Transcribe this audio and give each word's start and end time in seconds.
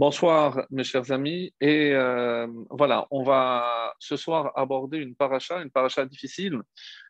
Bonsoir 0.00 0.64
mes 0.70 0.82
chers 0.82 1.12
amis 1.12 1.52
et 1.60 1.92
euh, 1.92 2.46
voilà, 2.70 3.06
on 3.10 3.22
va 3.22 3.92
ce 3.98 4.16
soir 4.16 4.50
aborder 4.56 4.96
une 4.96 5.14
paracha, 5.14 5.60
une 5.60 5.68
paracha 5.68 6.06
difficile 6.06 6.62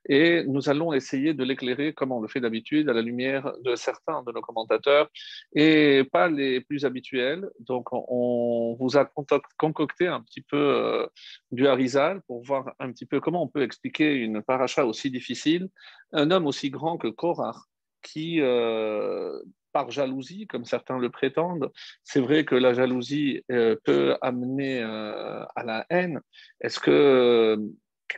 et 0.09 0.43
nous 0.49 0.69
allons 0.69 0.93
essayer 0.93 1.33
de 1.33 1.45
l'éclairer 1.45 1.93
comme 1.95 2.11
on 2.11 2.21
le 2.21 2.27
fait 2.27 2.41
d'habitude 2.41 2.89
à 2.89 2.93
la 2.93 3.01
lumière 3.01 3.53
de 3.63 3.77
certains 3.77 4.25
de 4.25 4.33
nos 4.33 4.41
commentateurs 4.41 5.09
et 5.55 6.03
pas 6.11 6.27
les 6.27 6.63
plus 6.63 6.85
habituels. 6.85 7.49
Donc 7.61 7.93
on 7.93 8.77
vous 8.81 8.97
a 8.97 9.09
concocté 9.57 10.09
un 10.09 10.21
petit 10.23 10.43
peu 10.43 10.57
euh, 10.59 11.07
du 11.53 11.69
Harizal 11.69 12.23
pour 12.23 12.43
voir 12.43 12.75
un 12.81 12.91
petit 12.91 13.07
peu 13.07 13.21
comment 13.21 13.45
on 13.45 13.49
peut 13.49 13.63
expliquer 13.63 14.15
une 14.15 14.43
paracha 14.43 14.85
aussi 14.85 15.13
difficile, 15.13 15.69
un 16.11 16.33
homme 16.33 16.49
aussi 16.49 16.71
grand 16.71 16.99
que 16.99 17.07
Korah 17.07 17.55
qui 18.03 18.41
euh, 18.41 19.41
par 19.73 19.91
jalousie, 19.91 20.47
comme 20.47 20.65
certains 20.65 20.99
le 20.99 21.11
prétendent. 21.11 21.71
C'est 22.05 22.21
vrai 22.21 22.45
que 22.45 22.55
la 22.55 22.75
jalousie 22.75 23.43
euh, 23.51 23.77
peut 23.85 24.17
amener 24.23 24.83
euh, 24.83 25.45
à 25.57 25.65
la 25.65 25.87
haine. 25.91 26.21
Est-ce 26.61 26.81
que 26.81 26.91
euh, 26.91 27.57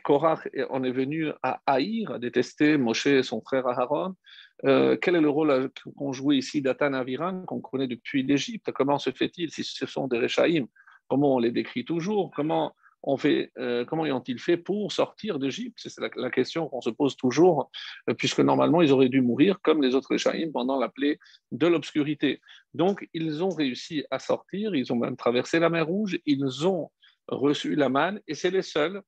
Korach 0.03 0.47
en 0.69 0.83
est 0.83 0.91
venu 0.91 1.31
à 1.43 1.61
haïr, 1.67 2.11
à 2.11 2.19
détester 2.19 2.77
Moshe 2.77 3.07
et 3.07 3.23
son 3.23 3.41
frère 3.41 3.67
Aaron 3.67 4.15
Quel 4.63 5.15
est 5.15 5.21
le 5.21 5.29
rôle 5.29 5.69
qu'ont 5.95 6.13
joué 6.13 6.37
ici 6.37 6.63
Datan 6.63 6.93
Aviran, 6.93 7.43
qu'on 7.45 7.61
connaît 7.61 7.87
depuis 7.87 8.23
l'Égypte? 8.23 8.71
Comment 8.71 8.97
se 8.97 9.11
fait-il 9.11 9.51
si 9.51 9.63
ce 9.63 9.85
sont 9.85 10.07
des 10.07 10.17
Rechaïm? 10.17 10.65
Comment 11.07 11.35
on 11.35 11.39
les 11.39 11.51
décrit 11.51 11.85
toujours? 11.85 12.31
Comment 12.35 12.73
fait, 13.17 13.51
euh, 13.57 13.83
comment 13.85 14.03
ont-ils 14.03 14.39
fait 14.39 14.57
pour 14.57 14.91
sortir 14.91 15.37
d'Égypte? 15.37 15.77
C'est 15.77 16.01
la, 16.15 16.31
question 16.31 16.69
qu'on 16.69 16.81
se 16.81 16.89
pose 16.89 17.15
toujours, 17.17 17.69
euh, 18.09 18.13
puisque 18.13 18.39
normalement 18.39 18.81
ils 18.81 18.91
auraient 18.91 19.09
dû 19.09 19.21
mourir 19.21 19.59
comme 19.61 19.81
les 19.81 19.93
autres 19.93 20.13
Échaïm 20.13 20.51
pendant 20.51 20.79
la 20.79 20.89
plaie 20.89 21.19
de 21.51 21.67
l'obscurité. 21.67 22.39
Donc 22.73 23.07
ils 23.13 23.43
ont 23.43 23.49
réussi 23.49 24.05
à 24.09 24.19
sortir, 24.19 24.73
ils 24.73 24.91
ont 24.93 24.95
même 24.95 25.17
traversé 25.17 25.59
la 25.59 25.69
mer 25.69 25.85
Rouge, 25.85 26.17
ils 26.25 26.65
ont 26.67 26.91
reçu 27.27 27.75
la 27.75 27.89
manne, 27.89 28.21
et 28.27 28.35
c'est 28.35 28.51
les 28.51 28.61
seuls, 28.61 29.01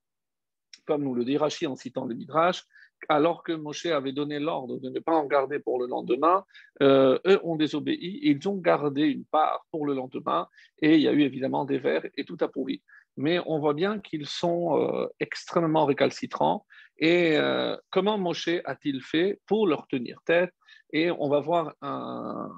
comme 0.86 1.04
nous 1.04 1.16
le 1.16 1.24
dit 1.24 1.38
Rachi 1.38 1.66
en 1.66 1.76
citant 1.76 2.06
le 2.06 2.16
Midrash, 2.16 2.64
alors 3.10 3.44
que 3.44 3.52
Moshe 3.52 3.86
avait 3.86 4.14
donné 4.14 4.40
l'ordre 4.40 4.80
de 4.80 4.90
ne 4.90 5.00
pas 5.00 5.14
en 5.14 5.26
garder 5.26 5.60
pour 5.60 5.80
le 5.80 5.88
lendemain, 5.88 6.44
euh, 6.82 7.20
eux 7.26 7.40
ont 7.44 7.56
désobéi, 7.56 8.20
ils 8.24 8.48
ont 8.48 8.58
gardé 8.58 9.04
une 9.04 9.26
part 9.26 9.66
pour 9.72 9.86
le 9.86 9.94
lendemain, 9.94 10.48
et 10.82 10.96
il 10.96 11.02
y 11.02 11.08
a 11.08 11.14
eu 11.14 11.22
évidemment 11.22 11.66
des 11.66 11.78
vers 11.78 12.06
et 12.18 12.26
tout 12.26 12.38
a 12.42 12.48
pourri 12.48 12.82
mais 13.18 13.40
on 13.46 13.60
voit 13.60 13.74
bien 13.74 14.00
qu'ils 14.00 14.28
sont 14.28 14.78
euh, 14.78 15.08
extrêmement 15.20 15.86
récalcitrants. 15.86 16.66
Et 16.98 17.38
euh, 17.38 17.76
comment 17.90 18.18
Moshe 18.18 18.50
a-t-il 18.66 19.02
fait 19.02 19.40
pour 19.46 19.68
leur 19.68 19.88
tenir 19.88 20.22
tête? 20.26 20.54
Et 20.92 21.12
on 21.12 21.30
va 21.30 21.40
voir 21.40 21.74
un, 21.82 22.52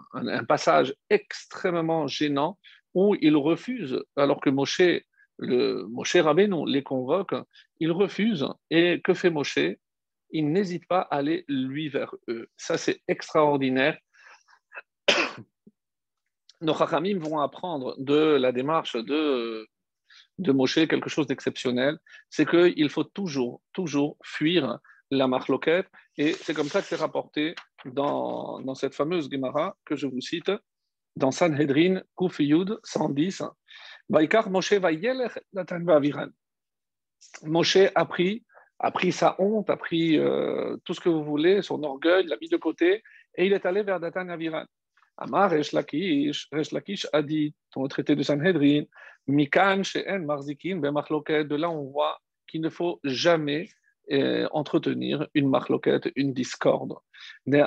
passage 0.48 0.94
extrêmement 1.10 2.08
gênant 2.08 2.58
où 2.94 3.16
ils 3.22 3.36
refusent, 3.36 4.04
alors 4.16 4.42
que 4.42 4.50
Moshe, 4.50 4.82
le 5.38 5.86
Moshe 5.88 6.16
Rabbeinu 6.16 6.68
les 6.68 6.84
convoque, 6.84 7.36
ils 7.80 7.92
refusent. 7.92 8.48
Et 8.70 9.02
que 9.02 9.14
fait 9.14 9.30
Moshe? 9.30 9.60
Il 10.32 10.52
n'hésite 10.52 10.88
pas 10.88 11.02
à 11.02 11.18
aller 11.18 11.46
lui 11.48 11.88
vers 11.88 12.14
eux. 12.28 12.50
Ça, 12.58 12.78
c'est 12.78 13.02
extraordinaire. 13.08 13.98
Nos 16.62 16.76
Chachamim 16.76 17.20
vont 17.20 17.40
apprendre 17.40 17.96
de 17.98 18.36
la 18.36 18.52
démarche 18.52 18.98
de 18.98 19.68
de 20.38 20.52
Moshe 20.52 20.88
quelque 20.88 21.10
chose 21.10 21.28
d'exceptionnel, 21.28 21.98
c'est 22.30 22.48
qu'il 22.48 22.90
faut 22.90 23.04
toujours, 23.04 23.62
toujours 23.74 24.18
fuir 24.24 24.80
la 25.12 25.28
marloquette. 25.28 25.88
Et 26.18 26.34
c'est 26.34 26.54
comme 26.54 26.68
ça 26.68 26.82
que 26.82 26.88
c'est 26.88 26.96
rapporté 26.96 27.56
dans, 27.86 28.60
dans, 28.62 28.76
cette 28.76 28.96
fameuse 28.96 29.30
Gemara 29.32 29.76
que 29.86 29.96
je 29.96 30.08
vous 30.08 30.22
cite, 30.22 30.52
dans 31.16 31.32
Sanhedrin, 31.32 32.02
Kuf 32.16 32.40
Yud 32.40 32.80
110. 32.84 33.44
Moshe 34.10 34.74
Moshe 37.44 37.78
a 37.96 38.06
pris, 38.06 38.44
a 38.80 38.92
pris 38.92 39.12
sa 39.12 39.36
honte, 39.40 39.70
a 39.70 39.78
pris 39.78 40.18
euh, 40.18 40.78
tout 40.86 40.94
ce 40.94 41.00
que 41.00 41.10
vous 41.10 41.24
voulez, 41.24 41.62
son 41.62 41.84
orgueil, 41.84 42.26
l'a 42.28 42.38
mis 42.40 42.50
de 42.50 42.58
côté, 42.58 43.04
et 43.36 43.46
il 43.46 43.54
est 43.54 43.66
allé 43.66 43.84
vers 43.84 44.00
Datan 44.00 44.30
Aviran. 44.30 44.66
Amar 45.18 45.52
Resh 45.52 45.74
Lakish, 45.74 46.48
a 47.12 47.22
dit, 47.22 47.54
dans 47.76 47.84
le 47.84 47.90
traité 47.90 48.16
de 48.16 48.24
Sanhedrin, 48.24 48.86
Mikan 49.28 49.84
she'en 49.84 50.20
marzikin 50.20 50.78
de 50.78 51.56
là 51.56 51.70
on 51.70 51.92
voit 51.92 52.22
qu'il 52.48 52.62
ne 52.62 52.70
faut 52.70 53.02
jamais 53.04 53.68
euh, 54.12 54.48
entretenir 54.52 55.28
une 55.34 55.50
marloquette, 55.50 56.10
une 56.16 56.34
discorde. 56.34 56.96
il 57.46 57.62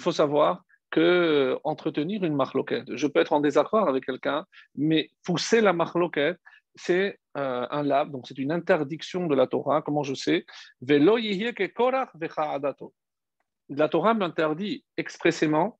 faut 0.00 0.12
savoir 0.12 0.64
que 0.90 1.00
euh, 1.00 1.58
entretenir 1.64 2.24
une 2.24 2.34
marloquette, 2.34 2.96
je 2.96 3.06
peux 3.06 3.20
être 3.20 3.34
en 3.34 3.40
désaccord 3.40 3.86
avec 3.88 4.06
quelqu'un, 4.06 4.46
mais 4.74 5.10
pousser 5.22 5.60
la 5.60 5.74
marloquette, 5.74 6.40
c'est 6.74 7.18
euh, 7.36 7.66
un 7.70 7.82
lab, 7.82 8.10
donc 8.10 8.26
c'est 8.26 8.38
une 8.38 8.52
interdiction 8.52 9.26
de 9.26 9.34
la 9.34 9.46
Torah, 9.46 9.82
comment 9.82 10.02
je 10.02 10.14
sais 10.14 10.46
La 13.68 13.88
Torah 13.88 14.14
m'interdit 14.14 14.84
expressément 14.96 15.78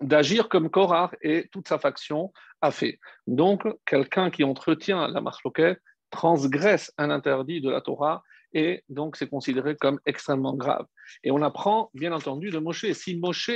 d'agir 0.00 0.48
comme 0.48 0.70
Korah 0.70 1.10
et 1.22 1.48
toute 1.52 1.68
sa 1.68 1.78
faction 1.78 2.32
a 2.60 2.70
fait. 2.70 2.98
Donc, 3.26 3.66
quelqu'un 3.86 4.30
qui 4.30 4.44
entretient 4.44 5.08
la 5.08 5.20
marloquette 5.20 5.80
transgresse 6.10 6.92
un 6.98 7.10
interdit 7.10 7.60
de 7.60 7.70
la 7.70 7.80
Torah 7.80 8.22
et 8.54 8.84
donc 8.88 9.16
c'est 9.16 9.28
considéré 9.28 9.76
comme 9.76 10.00
extrêmement 10.06 10.54
grave. 10.54 10.86
Et 11.24 11.30
on 11.30 11.42
apprend, 11.42 11.90
bien 11.92 12.12
entendu, 12.12 12.50
de 12.50 12.58
Moshe. 12.58 12.90
Si 12.92 13.16
Moshe 13.16 13.50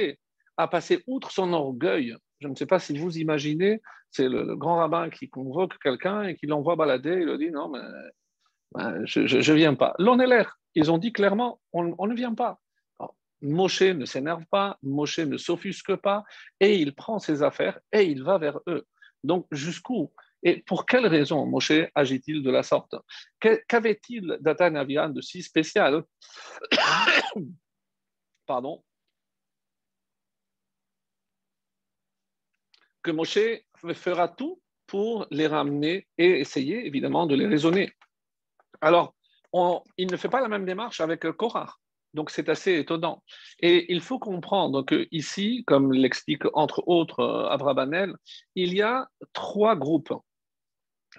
a 0.57 0.69
passé 0.69 1.05
outre 1.07 1.31
son 1.31 1.53
orgueil, 1.53 2.17
je 2.41 2.49
ne 2.49 2.55
sais 2.57 2.67
pas 2.67 2.81
si 2.81 2.99
vous 2.99 3.17
imaginez, 3.19 3.81
c'est 4.11 4.29
le, 4.29 4.57
grand 4.57 4.77
rabbin 4.77 5.09
qui 5.09 5.29
convoque 5.29 5.79
quelqu'un 5.81 6.25
et 6.25 6.35
qui 6.35 6.47
l'envoie 6.47 6.75
balader, 6.75 7.19
il 7.21 7.27
lui 7.27 7.39
dit 7.39 7.51
non, 7.53 7.69
mais 7.69 7.81
ben, 8.73 9.03
je 9.05 9.21
ne 9.21 9.57
viens 9.57 9.75
pas. 9.75 9.95
L'on 9.99 10.19
est 10.19 10.27
l'air. 10.27 10.59
Ils 10.75 10.91
ont 10.91 10.99
dit 10.99 11.13
clairement, 11.13 11.61
on 11.73 12.07
ne 12.07 12.15
vient 12.15 12.35
pas. 12.35 12.59
Moshe 13.43 13.83
ne 13.83 14.05
s'énerve 14.05 14.45
pas, 14.51 14.79
Moshe 14.83 15.21
ne 15.21 15.37
s'offusque 15.37 15.97
pas, 15.97 16.25
et 16.61 16.77
il 16.77 16.95
prend 16.95 17.19
ses 17.19 17.43
affaires 17.43 17.79
et 17.93 18.03
il 18.05 18.23
va 18.23 18.39
vers 18.39 18.61
eux. 18.67 18.87
Donc, 19.25 19.47
jusqu'où 19.51 20.13
Et 20.43 20.63
pour 20.63 20.87
quelle 20.87 21.07
raison 21.07 21.47
Moshe 21.47 21.73
agit-il 21.95 22.43
de 22.43 22.51
la 22.51 22.63
sorte? 22.63 22.95
Qu'avait-il 23.41 24.39
d'Atanavian 24.41 25.11
de 25.11 25.21
si 25.21 25.43
spécial? 25.43 26.05
Pardon 28.47 28.85
Que 33.03 33.11
Moshe 33.11 33.63
fera 33.95 34.29
tout 34.29 34.61
pour 34.87 35.27
les 35.31 35.47
ramener 35.47 36.09
et 36.17 36.41
essayer 36.41 36.87
évidemment 36.87 37.27
de 37.27 37.35
les 37.35 37.47
raisonner. 37.47 37.93
Alors, 38.81 39.15
il 39.97 40.11
ne 40.11 40.17
fait 40.17 40.29
pas 40.29 40.41
la 40.41 40.49
même 40.49 40.65
démarche 40.65 41.01
avec 41.01 41.31
Korah. 41.33 41.77
Donc 42.15 42.31
c'est 42.31 42.49
assez 42.49 42.79
étonnant. 42.79 43.23
Et 43.61 43.93
il 43.93 44.01
faut 44.01 44.19
comprendre 44.19 44.83
que 44.83 45.07
ici, 45.11 45.65
comme 45.67 45.93
l'explique 45.93 46.45
entre 46.55 46.87
autres 46.87 47.21
euh, 47.21 47.49
Abrabanel, 47.49 48.15
il 48.55 48.75
y 48.75 48.83
a 48.83 49.09
trois 49.33 49.77
groupes. 49.77 50.13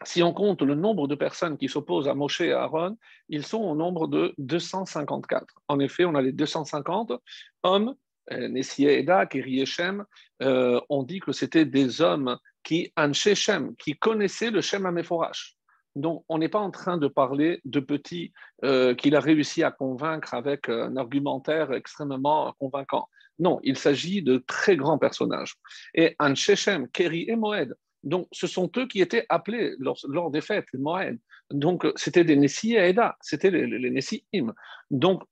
Si 0.04 0.24
on 0.24 0.34
compte 0.34 0.62
le 0.62 0.76
nombre 0.76 1.08
de 1.08 1.16
personnes 1.16 1.58
qui 1.58 1.68
s'opposent 1.68 2.08
à 2.08 2.14
Moshe 2.14 2.42
et 2.42 2.54
à 2.54 2.64
Aaron, 2.64 2.98
ils 3.28 3.46
sont 3.46 3.58
au 3.58 3.76
nombre 3.76 4.08
de 4.08 4.34
254. 4.38 5.46
En 5.68 5.80
effet, 5.80 6.06
on 6.06 6.16
a 6.16 6.22
les 6.22 6.32
250 6.32 7.14
hommes, 7.64 7.96
euh, 8.32 8.48
Nessie 8.48 8.86
Eda, 8.86 9.26
Keri 9.26 9.64
euh, 10.42 10.80
on 10.90 11.04
dit 11.04 11.20
que 11.20 11.32
c'était 11.32 11.66
des 11.66 12.02
hommes 12.02 12.38
qui, 12.64 12.94
Shem, 13.14 13.76
qui 13.76 13.98
connaissaient 13.98 14.52
le 14.52 14.62
Shem 14.62 14.86
Amephorach. 14.86 15.59
Donc, 16.00 16.24
on 16.30 16.38
n'est 16.38 16.50
pas 16.50 16.60
en 16.60 16.72
train 16.72 16.98
de 16.98 17.08
parler 17.08 17.60
de 17.66 17.82
petits 17.82 18.32
euh, 18.64 18.96
qu'il 18.96 19.18
a 19.18 19.20
réussi 19.20 19.64
à 19.64 19.72
convaincre 19.72 20.34
avec 20.34 20.70
un 20.70 20.96
argumentaire 20.96 21.74
extrêmement 21.74 22.54
convaincant. 22.58 23.10
Non, 23.38 23.60
il 23.64 23.78
s'agit 23.78 24.22
de 24.22 24.38
très 24.48 24.78
grands 24.78 24.98
personnages. 24.98 25.56
Et 25.94 26.16
An 26.20 26.36
Shechem, 26.36 26.88
Keri 26.90 27.26
et 27.28 27.36
Moed, 27.36 27.76
donc 28.04 28.30
ce 28.32 28.48
sont 28.48 28.72
eux 28.78 28.88
qui 28.88 29.02
étaient 29.02 29.26
appelés 29.28 29.76
lors, 29.78 30.32
des 30.32 30.40
fêtes, 30.40 30.68
Moed. 30.74 31.20
Donc, 31.52 31.86
c'était 31.96 32.24
des 32.24 32.38
Nessi 32.38 32.76
et 32.76 32.90
Eda, 32.90 33.18
c'était 33.20 33.52
les, 33.52 33.68
les, 33.68 33.90
Nessiim. 33.90 34.54
Donc, 34.92 35.24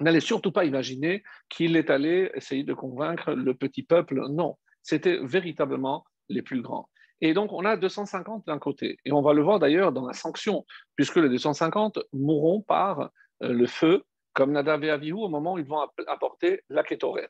n'allez 0.00 0.20
surtout 0.20 0.52
pas 0.52 0.64
imaginer 0.64 1.24
qu'il 1.48 1.76
est 1.76 1.90
allé 1.90 2.30
essayer 2.34 2.62
de 2.62 2.74
convaincre 2.74 3.32
le 3.32 3.54
petit 3.54 3.82
peuple. 3.82 4.28
Non, 4.30 4.58
c'était 4.84 5.18
véritablement 5.24 6.04
les 6.28 6.42
plus 6.42 6.62
grands. 6.62 6.88
Et 7.22 7.34
donc, 7.34 7.52
on 7.52 7.64
a 7.64 7.76
250 7.76 8.46
d'un 8.48 8.58
côté. 8.58 8.98
Et 9.04 9.12
on 9.12 9.22
va 9.22 9.32
le 9.32 9.42
voir 9.42 9.60
d'ailleurs 9.60 9.92
dans 9.92 10.04
la 10.04 10.12
sanction, 10.12 10.66
puisque 10.96 11.16
les 11.16 11.28
250 11.28 12.00
mourront 12.12 12.60
par 12.60 13.10
euh, 13.42 13.52
le 13.52 13.66
feu, 13.66 14.02
comme 14.32 14.50
Nadav 14.50 14.82
et 14.82 14.90
Avihu, 14.90 15.14
au 15.14 15.28
moment 15.28 15.54
où 15.54 15.58
ils 15.58 15.64
vont 15.64 15.86
apporter 16.08 16.62
la 16.68 16.82
Kétoret. 16.82 17.28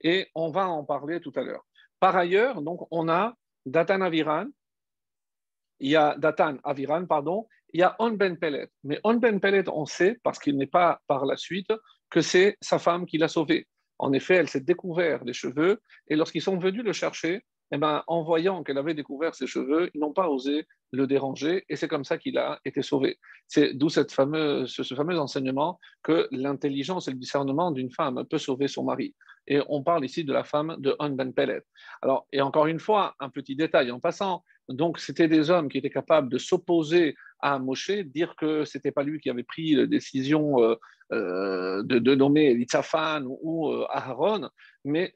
Et 0.00 0.28
on 0.34 0.50
va 0.50 0.68
en 0.68 0.82
parler 0.82 1.20
tout 1.20 1.32
à 1.36 1.42
l'heure. 1.42 1.66
Par 2.00 2.16
ailleurs, 2.16 2.62
donc, 2.62 2.88
on 2.90 3.08
a 3.10 3.34
Datan 3.66 4.00
Aviran, 4.00 4.46
il 5.80 5.90
y 5.90 5.96
a 5.96 6.16
Datan 6.16 6.56
Aviran, 6.64 7.04
pardon, 7.04 7.46
il 7.74 7.80
y 7.80 7.82
a 7.82 7.96
On 7.98 8.12
Ben 8.12 8.38
Pelet. 8.38 8.68
Mais 8.82 8.98
On 9.04 9.14
Ben 9.14 9.40
Pelet, 9.40 9.68
on 9.68 9.84
sait, 9.84 10.18
parce 10.22 10.38
qu'il 10.38 10.56
n'est 10.56 10.66
pas 10.66 11.02
par 11.06 11.26
la 11.26 11.36
suite, 11.36 11.72
que 12.08 12.22
c'est 12.22 12.56
sa 12.62 12.78
femme 12.78 13.04
qui 13.04 13.18
l'a 13.18 13.28
sauvé. 13.28 13.66
En 13.98 14.14
effet, 14.14 14.36
elle 14.36 14.48
s'est 14.48 14.60
découvert 14.60 15.22
les 15.24 15.34
cheveux 15.34 15.82
et 16.08 16.16
lorsqu'ils 16.16 16.42
sont 16.42 16.58
venus 16.58 16.84
le 16.84 16.92
chercher, 16.92 17.44
eh 17.72 17.78
ben, 17.78 18.02
en 18.06 18.22
voyant 18.22 18.62
qu'elle 18.62 18.78
avait 18.78 18.94
découvert 18.94 19.34
ses 19.34 19.46
cheveux, 19.46 19.90
ils 19.94 20.00
n'ont 20.00 20.12
pas 20.12 20.28
osé 20.28 20.66
le 20.92 21.06
déranger 21.06 21.64
et 21.68 21.76
c'est 21.76 21.88
comme 21.88 22.04
ça 22.04 22.18
qu'il 22.18 22.38
a 22.38 22.60
été 22.64 22.82
sauvé. 22.82 23.18
C'est 23.48 23.74
d'où 23.74 23.88
ce 23.88 24.04
fameux 24.04 25.18
enseignement 25.18 25.80
que 26.02 26.28
l'intelligence 26.30 27.08
et 27.08 27.10
le 27.10 27.18
discernement 27.18 27.72
d'une 27.72 27.90
femme 27.90 28.24
peut 28.30 28.38
sauver 28.38 28.68
son 28.68 28.84
mari. 28.84 29.14
Et 29.46 29.60
on 29.68 29.82
parle 29.82 30.04
ici 30.04 30.24
de 30.24 30.32
la 30.32 30.44
femme 30.44 30.76
de 30.78 30.96
On 30.98 31.10
Ben 31.10 31.32
Pellet. 31.32 31.62
Alors, 32.00 32.26
et 32.32 32.40
encore 32.40 32.66
une 32.66 32.78
fois, 32.78 33.14
un 33.20 33.28
petit 33.28 33.56
détail 33.56 33.90
en 33.90 34.00
passant. 34.00 34.42
Donc, 34.68 34.98
c'était 34.98 35.28
des 35.28 35.50
hommes 35.50 35.68
qui 35.68 35.76
étaient 35.76 35.90
capables 35.90 36.30
de 36.30 36.38
s'opposer 36.38 37.14
à 37.40 37.58
Moshe, 37.58 37.90
dire 37.90 38.34
que 38.36 38.64
c'était 38.64 38.92
pas 38.92 39.02
lui 39.02 39.20
qui 39.20 39.28
avait 39.28 39.42
pris 39.42 39.74
la 39.74 39.86
décision 39.86 40.62
euh, 40.62 40.76
euh, 41.12 41.82
de, 41.82 42.14
nommer 42.14 42.52
Elitzaphan 42.52 43.24
ou, 43.26 43.70
euh, 43.70 43.86
Aaron, 43.90 44.48
mais 44.86 45.14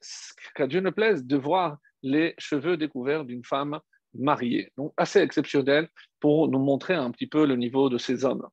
qu'à 0.54 0.66
Dieu 0.66 0.80
ne 0.80 0.90
plaise 0.90 1.24
de 1.24 1.36
voir 1.36 1.78
les 2.02 2.34
cheveux 2.38 2.76
découverts 2.76 3.24
d'une 3.24 3.44
femme 3.44 3.80
mariée. 4.14 4.72
Donc, 4.76 4.92
assez 4.96 5.20
exceptionnel 5.20 5.88
pour 6.20 6.48
nous 6.48 6.58
montrer 6.58 6.94
un 6.94 7.10
petit 7.10 7.26
peu 7.26 7.46
le 7.46 7.56
niveau 7.56 7.88
de 7.88 7.98
ces 7.98 8.24
hommes. 8.24 8.46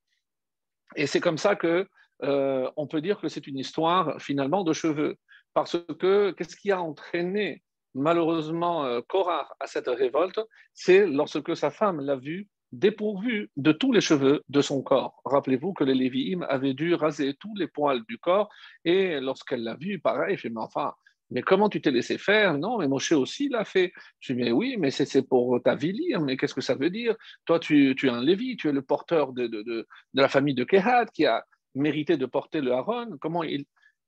Et 0.95 1.07
c'est 1.07 1.19
comme 1.19 1.37
ça 1.37 1.55
que 1.55 1.87
euh, 2.23 2.69
on 2.77 2.87
peut 2.87 3.01
dire 3.01 3.19
que 3.19 3.27
c'est 3.27 3.47
une 3.47 3.57
histoire 3.57 4.21
finalement 4.21 4.63
de 4.63 4.73
cheveux. 4.73 5.17
Parce 5.53 5.77
que 5.99 6.31
qu'est-ce 6.31 6.55
qui 6.55 6.71
a 6.71 6.81
entraîné 6.81 7.63
malheureusement 7.93 8.85
euh, 8.85 9.01
Korah 9.07 9.47
à 9.59 9.67
cette 9.67 9.87
révolte? 9.87 10.39
C'est 10.73 11.07
lorsque 11.07 11.55
sa 11.55 11.71
femme 11.71 12.01
l'a 12.01 12.15
vu 12.15 12.47
dépourvu 12.71 13.49
de 13.55 13.71
tous 13.71 13.91
les 13.91 14.01
cheveux 14.01 14.43
de 14.49 14.61
son 14.61 14.81
corps. 14.81 15.21
Rappelez-vous 15.25 15.73
que 15.73 15.83
les 15.83 15.93
Lévi'im 15.93 16.45
avaient 16.49 16.73
dû 16.73 16.93
raser 16.93 17.35
tous 17.35 17.55
les 17.55 17.67
poils 17.67 18.03
du 18.07 18.17
corps, 18.17 18.49
et 18.83 19.19
lorsqu'elle 19.21 19.63
l'a 19.63 19.75
vu, 19.75 19.99
pareil, 19.99 20.37
fait, 20.37 20.49
mais 20.49 20.61
enfin, 20.61 20.93
mais 21.31 21.41
comment 21.41 21.69
tu 21.69 21.81
t'es 21.81 21.91
laissé 21.91 22.17
faire? 22.17 22.57
Non, 22.57 22.77
mais 22.77 22.87
Moshe 22.87 23.11
aussi 23.13 23.49
l'a 23.49 23.65
fait. 23.65 23.91
Je 24.19 24.33
dis, 24.33 24.39
mais 24.39 24.51
oui, 24.51 24.77
mais 24.77 24.91
c'est 24.91 25.27
pour 25.27 25.61
t'avilir, 25.63 26.21
mais 26.21 26.37
qu'est-ce 26.37 26.53
que 26.53 26.61
ça 26.61 26.75
veut 26.75 26.89
dire? 26.89 27.15
Toi, 27.45 27.59
tu, 27.59 27.91
es 27.91 28.09
un 28.09 28.21
Lévi, 28.21 28.57
tu 28.57 28.69
es 28.69 28.71
le 28.71 28.81
porteur 28.81 29.33
de 29.33 29.87
la 30.13 30.29
famille 30.29 30.55
de 30.55 30.63
Kehat 30.63 31.05
qui 31.13 31.25
a 31.25 31.43
mérité 31.73 32.17
de 32.17 32.25
porter 32.25 32.61
le 32.61 32.71
Haron. 32.73 33.17
Comment 33.19 33.43
il, 33.43 33.65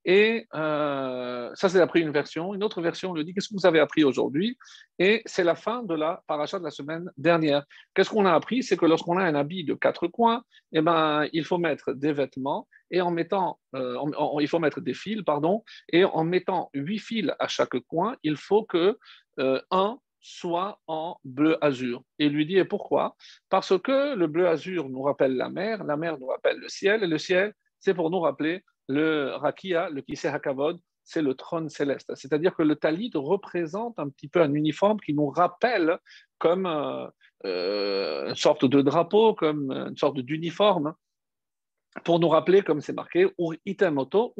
et 0.10 0.48
euh, 0.56 1.52
ça, 1.54 1.68
c'est 1.68 1.82
après 1.82 2.00
une 2.00 2.12
version. 2.12 2.56
Une 2.56 2.64
autre 2.64 2.82
version 2.82 3.12
le 3.12 3.26
dit 3.26 3.34
Qu'est-ce 3.34 3.50
que 3.50 3.56
vous 3.56 3.66
avez 3.66 3.82
appris 3.82 4.06
aujourd'hui? 4.06 4.58
Et 5.00 5.22
c'est 5.26 5.44
la 5.44 5.54
fin 5.54 5.84
de 5.84 5.94
la 5.94 6.24
paracha 6.28 6.60
de 6.60 6.64
la 6.64 6.72
semaine 6.72 7.12
dernière. 7.18 7.66
Qu'est-ce 7.94 8.10
qu'on 8.10 8.26
a 8.26 8.34
appris? 8.34 8.64
C'est 8.64 8.78
que 8.78 8.86
lorsqu'on 8.86 9.18
a 9.18 9.24
un 9.24 9.36
habit 9.36 9.66
de 9.66 9.74
quatre 9.74 10.08
coins, 10.08 10.44
eh 10.72 10.82
ben, 10.82 11.28
il 11.34 11.44
faut 11.44 11.58
mettre 11.58 11.92
des 11.92 12.14
vêtements 12.14 12.70
et 12.90 13.02
en 13.02 13.12
mettant, 13.12 13.60
euh, 13.76 13.98
il 14.40 14.48
faut 14.48 14.60
mettre 14.60 14.80
des 14.80 14.94
fils, 14.94 15.24
pardon, 15.24 15.66
et 15.92 16.06
en 16.06 16.24
mettant 16.24 16.70
huit 16.74 17.00
fils 17.00 17.30
à 17.38 17.50
chaque 17.50 17.78
coin, 17.82 18.16
il 18.24 18.38
faut 18.38 18.64
que 18.64 18.98
euh, 19.40 19.62
un 19.72 20.00
soit 20.22 20.80
en 20.88 21.18
bleu 21.26 21.58
azur. 21.62 22.02
Et 22.18 22.30
lui 22.30 22.46
dit 22.46 22.58
et 22.58 22.66
pourquoi? 22.66 23.18
Parce 23.50 23.78
que 23.78 24.16
le 24.16 24.28
bleu 24.28 24.48
azur 24.48 24.88
nous 24.88 25.02
rappelle 25.02 25.36
la 25.36 25.50
mer, 25.50 25.84
la 25.84 25.98
mer 25.98 26.18
nous 26.18 26.28
rappelle 26.28 26.60
le 26.60 26.70
ciel, 26.70 27.04
et 27.04 27.08
le 27.08 27.18
ciel, 27.18 27.54
c'est 27.80 27.94
pour 27.94 28.10
nous 28.10 28.22
rappeler 28.22 28.64
le 28.88 29.36
rakia, 29.36 29.90
le 29.90 30.02
kiseh 30.02 30.28
hakavod, 30.28 30.80
c'est 31.04 31.22
le 31.22 31.36
trône 31.36 31.70
céleste. 31.70 32.14
C'est-à-dire 32.16 32.54
que 32.56 32.64
le 32.64 32.76
talit 32.76 33.12
représente 33.16 33.98
un 33.98 34.10
petit 34.10 34.28
peu 34.28 34.42
un 34.42 34.54
uniforme 34.54 35.00
qui 35.00 35.14
nous 35.14 35.30
rappelle 35.30 36.00
comme 36.38 36.66
euh, 36.66 37.08
euh, 37.46 38.30
une 38.30 38.36
sorte 38.36 38.66
de 38.66 38.82
drapeau, 38.82 39.34
comme 39.34 39.72
une 39.72 39.98
sorte 39.98 40.20
d'uniforme, 40.20 40.94
pour 42.04 42.20
nous 42.20 42.28
rappeler, 42.28 42.62
comme 42.62 42.82
c'est 42.82 42.94
marqué, 42.94 43.28
ur 43.40 43.56
item 43.66 43.98
auto, 43.98 44.36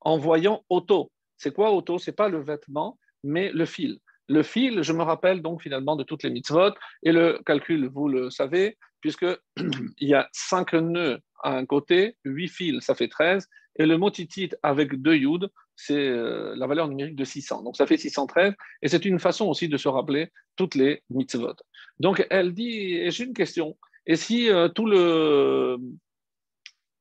En 0.00 0.18
voyant 0.18 0.64
auto. 0.68 1.10
C'est 1.36 1.54
quoi 1.54 1.70
auto 1.70 1.98
C'est 1.98 2.12
pas 2.12 2.28
le 2.28 2.42
vêtement, 2.42 2.98
mais 3.22 3.50
le 3.52 3.64
fil. 3.64 3.98
Le 4.28 4.42
fil, 4.42 4.82
je 4.82 4.92
me 4.92 5.02
rappelle 5.02 5.40
donc 5.40 5.62
finalement 5.62 5.94
de 5.94 6.02
toutes 6.02 6.24
les 6.24 6.30
mitzvot, 6.30 6.72
et 7.04 7.12
le 7.12 7.40
calcul, 7.46 7.88
vous 7.88 8.08
le 8.08 8.30
savez, 8.30 8.76
puisqu'il 9.06 9.38
y 10.00 10.14
a 10.14 10.28
cinq 10.32 10.72
nœuds 10.72 11.20
à 11.44 11.56
un 11.56 11.64
côté, 11.64 12.16
huit 12.24 12.48
fils, 12.48 12.84
ça 12.84 12.96
fait 12.96 13.06
13, 13.06 13.46
et 13.78 13.86
le 13.86 13.98
mot 13.98 14.10
titit 14.10 14.50
avec 14.64 15.00
deux 15.00 15.14
yud, 15.14 15.48
c'est 15.76 16.08
euh, 16.08 16.56
la 16.56 16.66
valeur 16.66 16.88
numérique 16.88 17.14
de 17.14 17.24
600. 17.24 17.62
Donc 17.62 17.76
ça 17.76 17.86
fait 17.86 17.98
613, 17.98 18.54
et 18.82 18.88
c'est 18.88 19.04
une 19.04 19.20
façon 19.20 19.46
aussi 19.46 19.68
de 19.68 19.76
se 19.76 19.88
rappeler 19.88 20.32
toutes 20.56 20.74
les 20.74 21.04
mitzvot. 21.10 21.54
Donc 22.00 22.26
elle 22.30 22.52
dit, 22.52 22.94
et 22.94 23.12
j'ai 23.12 23.24
une 23.24 23.34
question, 23.34 23.76
et 24.06 24.16
si 24.16 24.50
euh, 24.50 24.68
tout, 24.68 24.86
le, 24.86 25.76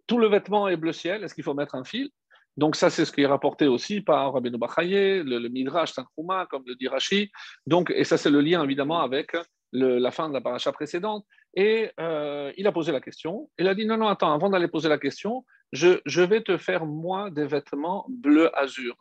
tout 0.06 0.19
le 0.19 0.28
vêtement 0.28 0.68
est 0.68 0.78
bleu 0.78 0.94
ciel, 0.94 1.24
est-ce 1.24 1.34
qu'il 1.34 1.44
faut 1.44 1.56
mettre 1.56 1.74
un 1.74 1.86
fil? 1.86 2.12
Donc 2.56 2.75
ça, 2.75 2.92
c'est 2.92 3.04
ce 3.04 3.12
qui 3.12 3.22
est 3.22 3.25
rapporté 3.25 3.68
aussi 3.68 4.00
par 4.00 4.34
Rabbeinu 4.34 4.57
Bachaye, 4.57 5.24
le, 5.24 5.40
le 5.40 5.50
Midrash 5.50 5.94
Tanchuma, 5.94 6.46
comme 6.50 6.63
le 6.68 6.75
dit 6.75 6.88
Rashi. 6.88 7.31
Donc, 7.66 7.92
et 7.94 8.06
ça, 8.06 8.16
c'est 8.16 8.30
le 8.30 8.40
lien 8.40 8.63
évidemment 8.63 9.02
avec 9.02 9.36
la 9.75 10.12
fin 10.12 10.30
de 10.30 10.34
la 10.34 10.42
paracha 10.42 10.72
précédente. 10.72 11.25
Et 11.56 11.92
euh, 12.00 12.52
il 12.57 12.68
a 12.68 12.72
posé 12.72 12.92
la 12.92 13.00
question. 13.00 13.50
Il 13.57 13.68
a 13.68 13.75
dit 13.75 13.86
non, 13.86 13.98
non, 13.98 14.07
attends, 14.07 14.34
avant 14.34 14.50
d'aller 14.50 14.68
poser 14.68 14.90
la 14.90 14.98
question, 14.98 15.46
je, 15.72 16.22
vais 16.22 16.42
te 16.42 16.57
faire 16.57 16.86
moi 16.86 17.30
des 17.31 17.46
vêtements 17.46 18.06
bleu 18.10 18.56
azur. 18.57 18.96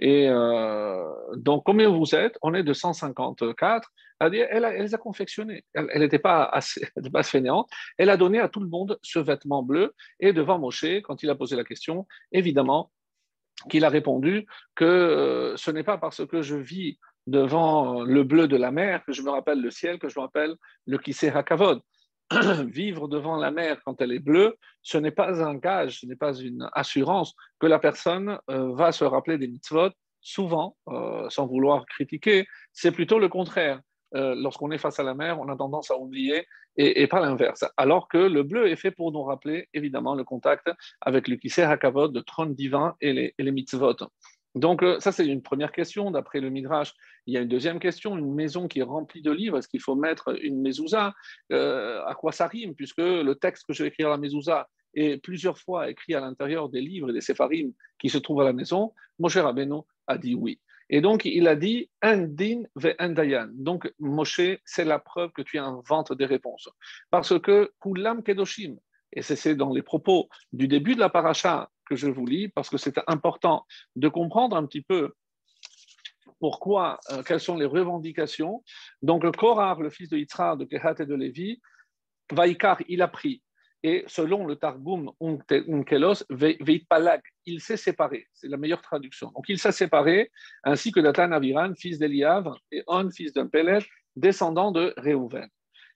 Et 0.00 0.28
euh, 0.28 1.04
donc, 1.36 1.64
combien 1.64 1.90
vous 1.90 2.14
êtes 2.14 2.38
On 2.42 2.54
est 2.54 2.62
de 2.62 2.72
154. 2.72 3.90
Elle, 4.20 4.34
elle, 4.34 4.64
elle 4.64 4.82
les 4.82 4.94
a 4.94 4.98
confectionnés. 4.98 5.64
Elle 5.74 6.00
n'était 6.00 6.18
pas 6.18 6.44
assez 6.44 6.88
pas 7.12 7.22
fainéante. 7.22 7.68
Elle 7.98 8.10
a 8.10 8.16
donné 8.16 8.40
à 8.40 8.48
tout 8.48 8.60
le 8.60 8.68
monde 8.68 8.98
ce 9.02 9.18
vêtement 9.18 9.62
bleu. 9.62 9.94
Et 10.18 10.32
devant 10.32 10.58
Moshe, 10.58 11.02
quand 11.04 11.22
il 11.22 11.30
a 11.30 11.34
posé 11.34 11.56
la 11.56 11.64
question, 11.64 12.06
évidemment, 12.32 12.90
qu'il 13.68 13.84
a 13.84 13.88
répondu 13.88 14.46
que 14.74 14.84
euh, 14.84 15.56
ce 15.56 15.70
n'est 15.70 15.82
pas 15.82 15.98
parce 15.98 16.24
que 16.26 16.42
je 16.42 16.56
vis 16.56 16.98
devant 17.26 18.02
le 18.02 18.24
bleu 18.24 18.48
de 18.48 18.56
la 18.56 18.70
mer 18.70 19.04
que 19.04 19.12
je 19.12 19.22
me 19.22 19.30
rappelle 19.30 19.60
le 19.60 19.70
ciel, 19.70 19.98
que 19.98 20.08
je 20.08 20.18
me 20.18 20.24
rappelle 20.24 20.54
le 20.86 20.98
Kiseh 20.98 21.28
Hakavod. 21.28 21.82
Vivre 22.66 23.08
devant 23.08 23.36
la 23.36 23.50
mer 23.50 23.80
quand 23.84 24.00
elle 24.00 24.12
est 24.12 24.18
bleue, 24.18 24.56
ce 24.82 24.98
n'est 24.98 25.10
pas 25.10 25.42
un 25.42 25.54
gage, 25.54 26.00
ce 26.00 26.06
n'est 26.06 26.16
pas 26.16 26.34
une 26.34 26.68
assurance 26.72 27.34
que 27.58 27.66
la 27.66 27.78
personne 27.78 28.38
euh, 28.50 28.74
va 28.74 28.92
se 28.92 29.04
rappeler 29.04 29.38
des 29.38 29.48
mitzvot 29.48 29.90
souvent, 30.20 30.76
euh, 30.88 31.28
sans 31.30 31.46
vouloir 31.46 31.86
critiquer, 31.86 32.46
c'est 32.72 32.92
plutôt 32.92 33.18
le 33.18 33.28
contraire. 33.28 33.80
Lorsqu'on 34.10 34.70
est 34.70 34.78
face 34.78 34.98
à 34.98 35.02
la 35.02 35.12
mer, 35.12 35.38
on 35.38 35.50
a 35.50 35.56
tendance 35.56 35.90
à 35.90 35.98
oublier 35.98 36.46
et, 36.78 37.06
pas 37.08 37.20
l'inverse. 37.20 37.64
Alors 37.76 38.08
que 38.08 38.18
le 38.18 38.42
bleu 38.42 38.68
est 38.68 38.76
fait 38.76 38.90
pour 38.90 39.12
nous 39.12 39.22
rappeler 39.22 39.68
évidemment 39.74 40.14
le 40.14 40.24
contact 40.24 40.70
avec 41.00 41.28
le 41.28 41.36
Kiseh 41.36 41.64
Hakavod, 41.64 42.14
le 42.14 42.22
trône 42.22 42.54
divin 42.54 42.94
et 43.00 43.12
les, 43.12 43.34
et 43.36 43.42
les 43.42 43.50
mitzvot. 43.50 43.96
Donc, 44.54 44.82
euh, 44.82 44.98
ça, 45.00 45.12
c'est 45.12 45.26
une 45.26 45.42
première 45.42 45.72
question. 45.72 46.10
D'après 46.10 46.40
le 46.40 46.50
Midrash, 46.50 46.94
il 47.26 47.34
y 47.34 47.36
a 47.36 47.40
une 47.40 47.48
deuxième 47.48 47.78
question. 47.78 48.16
Une 48.16 48.34
maison 48.34 48.68
qui 48.68 48.80
est 48.80 48.84
remplie 48.84 49.22
de 49.22 49.30
livres, 49.30 49.58
est-ce 49.58 49.68
qu'il 49.68 49.80
faut 49.80 49.94
mettre 49.94 50.36
une 50.42 50.60
mezouza? 50.60 51.14
Euh, 51.52 52.02
À 52.06 52.14
quoi 52.14 52.32
ça 52.32 52.46
rime 52.46 52.74
Puisque 52.74 52.98
le 52.98 53.34
texte 53.34 53.66
que 53.66 53.72
je 53.72 53.82
vais 53.82 53.88
écrire 53.88 54.08
à 54.08 54.10
la 54.10 54.18
mezouza 54.18 54.68
est 54.94 55.18
plusieurs 55.18 55.58
fois 55.58 55.90
écrit 55.90 56.14
à 56.14 56.20
l'intérieur 56.20 56.68
des 56.68 56.80
livres 56.80 57.10
et 57.10 57.12
des 57.12 57.20
séfarim 57.20 57.72
qui 57.98 58.08
se 58.08 58.18
trouvent 58.18 58.40
à 58.40 58.44
la 58.44 58.52
maison. 58.52 58.94
Moshe 59.18 59.36
Rabbeinu 59.36 59.80
a 60.06 60.18
dit 60.18 60.34
oui. 60.34 60.60
Et 60.90 61.02
donc, 61.02 61.26
il 61.26 61.46
a 61.46 61.54
dit 61.54 61.90
Indin 62.00 62.62
ve 62.74 62.94
Dayan. 62.98 63.48
Donc, 63.52 63.92
Moshe, 63.98 64.40
c'est 64.64 64.86
la 64.86 64.98
preuve 64.98 65.32
que 65.32 65.42
tu 65.42 65.58
inventes 65.58 66.14
des 66.14 66.24
réponses. 66.24 66.70
Parce 67.10 67.38
que 67.38 67.72
Kulam 67.80 68.22
Kedoshim, 68.22 68.76
et 69.12 69.22
c'est 69.22 69.54
dans 69.54 69.72
les 69.72 69.82
propos 69.82 70.28
du 70.52 70.68
début 70.68 70.94
de 70.94 71.00
la 71.00 71.08
paracha 71.08 71.70
que 71.88 71.96
je 71.96 72.08
vous 72.08 72.26
lis 72.26 72.48
parce 72.48 72.68
que 72.70 72.76
c'est 72.76 72.98
important 73.06 73.64
de 73.96 74.08
comprendre 74.08 74.56
un 74.56 74.66
petit 74.66 74.82
peu 74.82 75.12
pourquoi, 76.40 77.00
euh, 77.10 77.22
quelles 77.22 77.40
sont 77.40 77.56
les 77.56 77.66
revendications. 77.66 78.62
Donc, 79.02 79.28
Korar, 79.36 79.80
le 79.80 79.90
fils 79.90 80.08
de 80.08 80.16
Yitzhak, 80.16 80.58
de 80.58 80.64
Kehat 80.64 80.94
et 81.00 81.06
de 81.06 81.14
Lévi, 81.14 81.60
Vaikar, 82.32 82.80
il 82.88 83.02
a 83.02 83.08
pris. 83.08 83.42
Et 83.82 84.04
selon 84.08 84.44
le 84.44 84.56
Targum 84.56 85.12
Unkelos, 85.20 86.24
Veitpalag, 86.30 87.22
il 87.46 87.60
s'est 87.60 87.76
séparé. 87.76 88.26
C'est 88.32 88.48
la 88.48 88.56
meilleure 88.56 88.82
traduction. 88.82 89.30
Donc, 89.34 89.44
il 89.48 89.58
s'est 89.58 89.72
séparé, 89.72 90.32
ainsi 90.64 90.90
que 90.90 91.00
Datan 91.00 91.30
Aviran, 91.32 91.74
fils 91.74 91.98
d'Eliav, 91.98 92.52
et 92.72 92.82
On, 92.88 93.08
fils 93.10 93.32
d'un 93.32 93.48
descendant 94.16 94.72
de 94.72 94.94
Réhouven. 94.96 95.48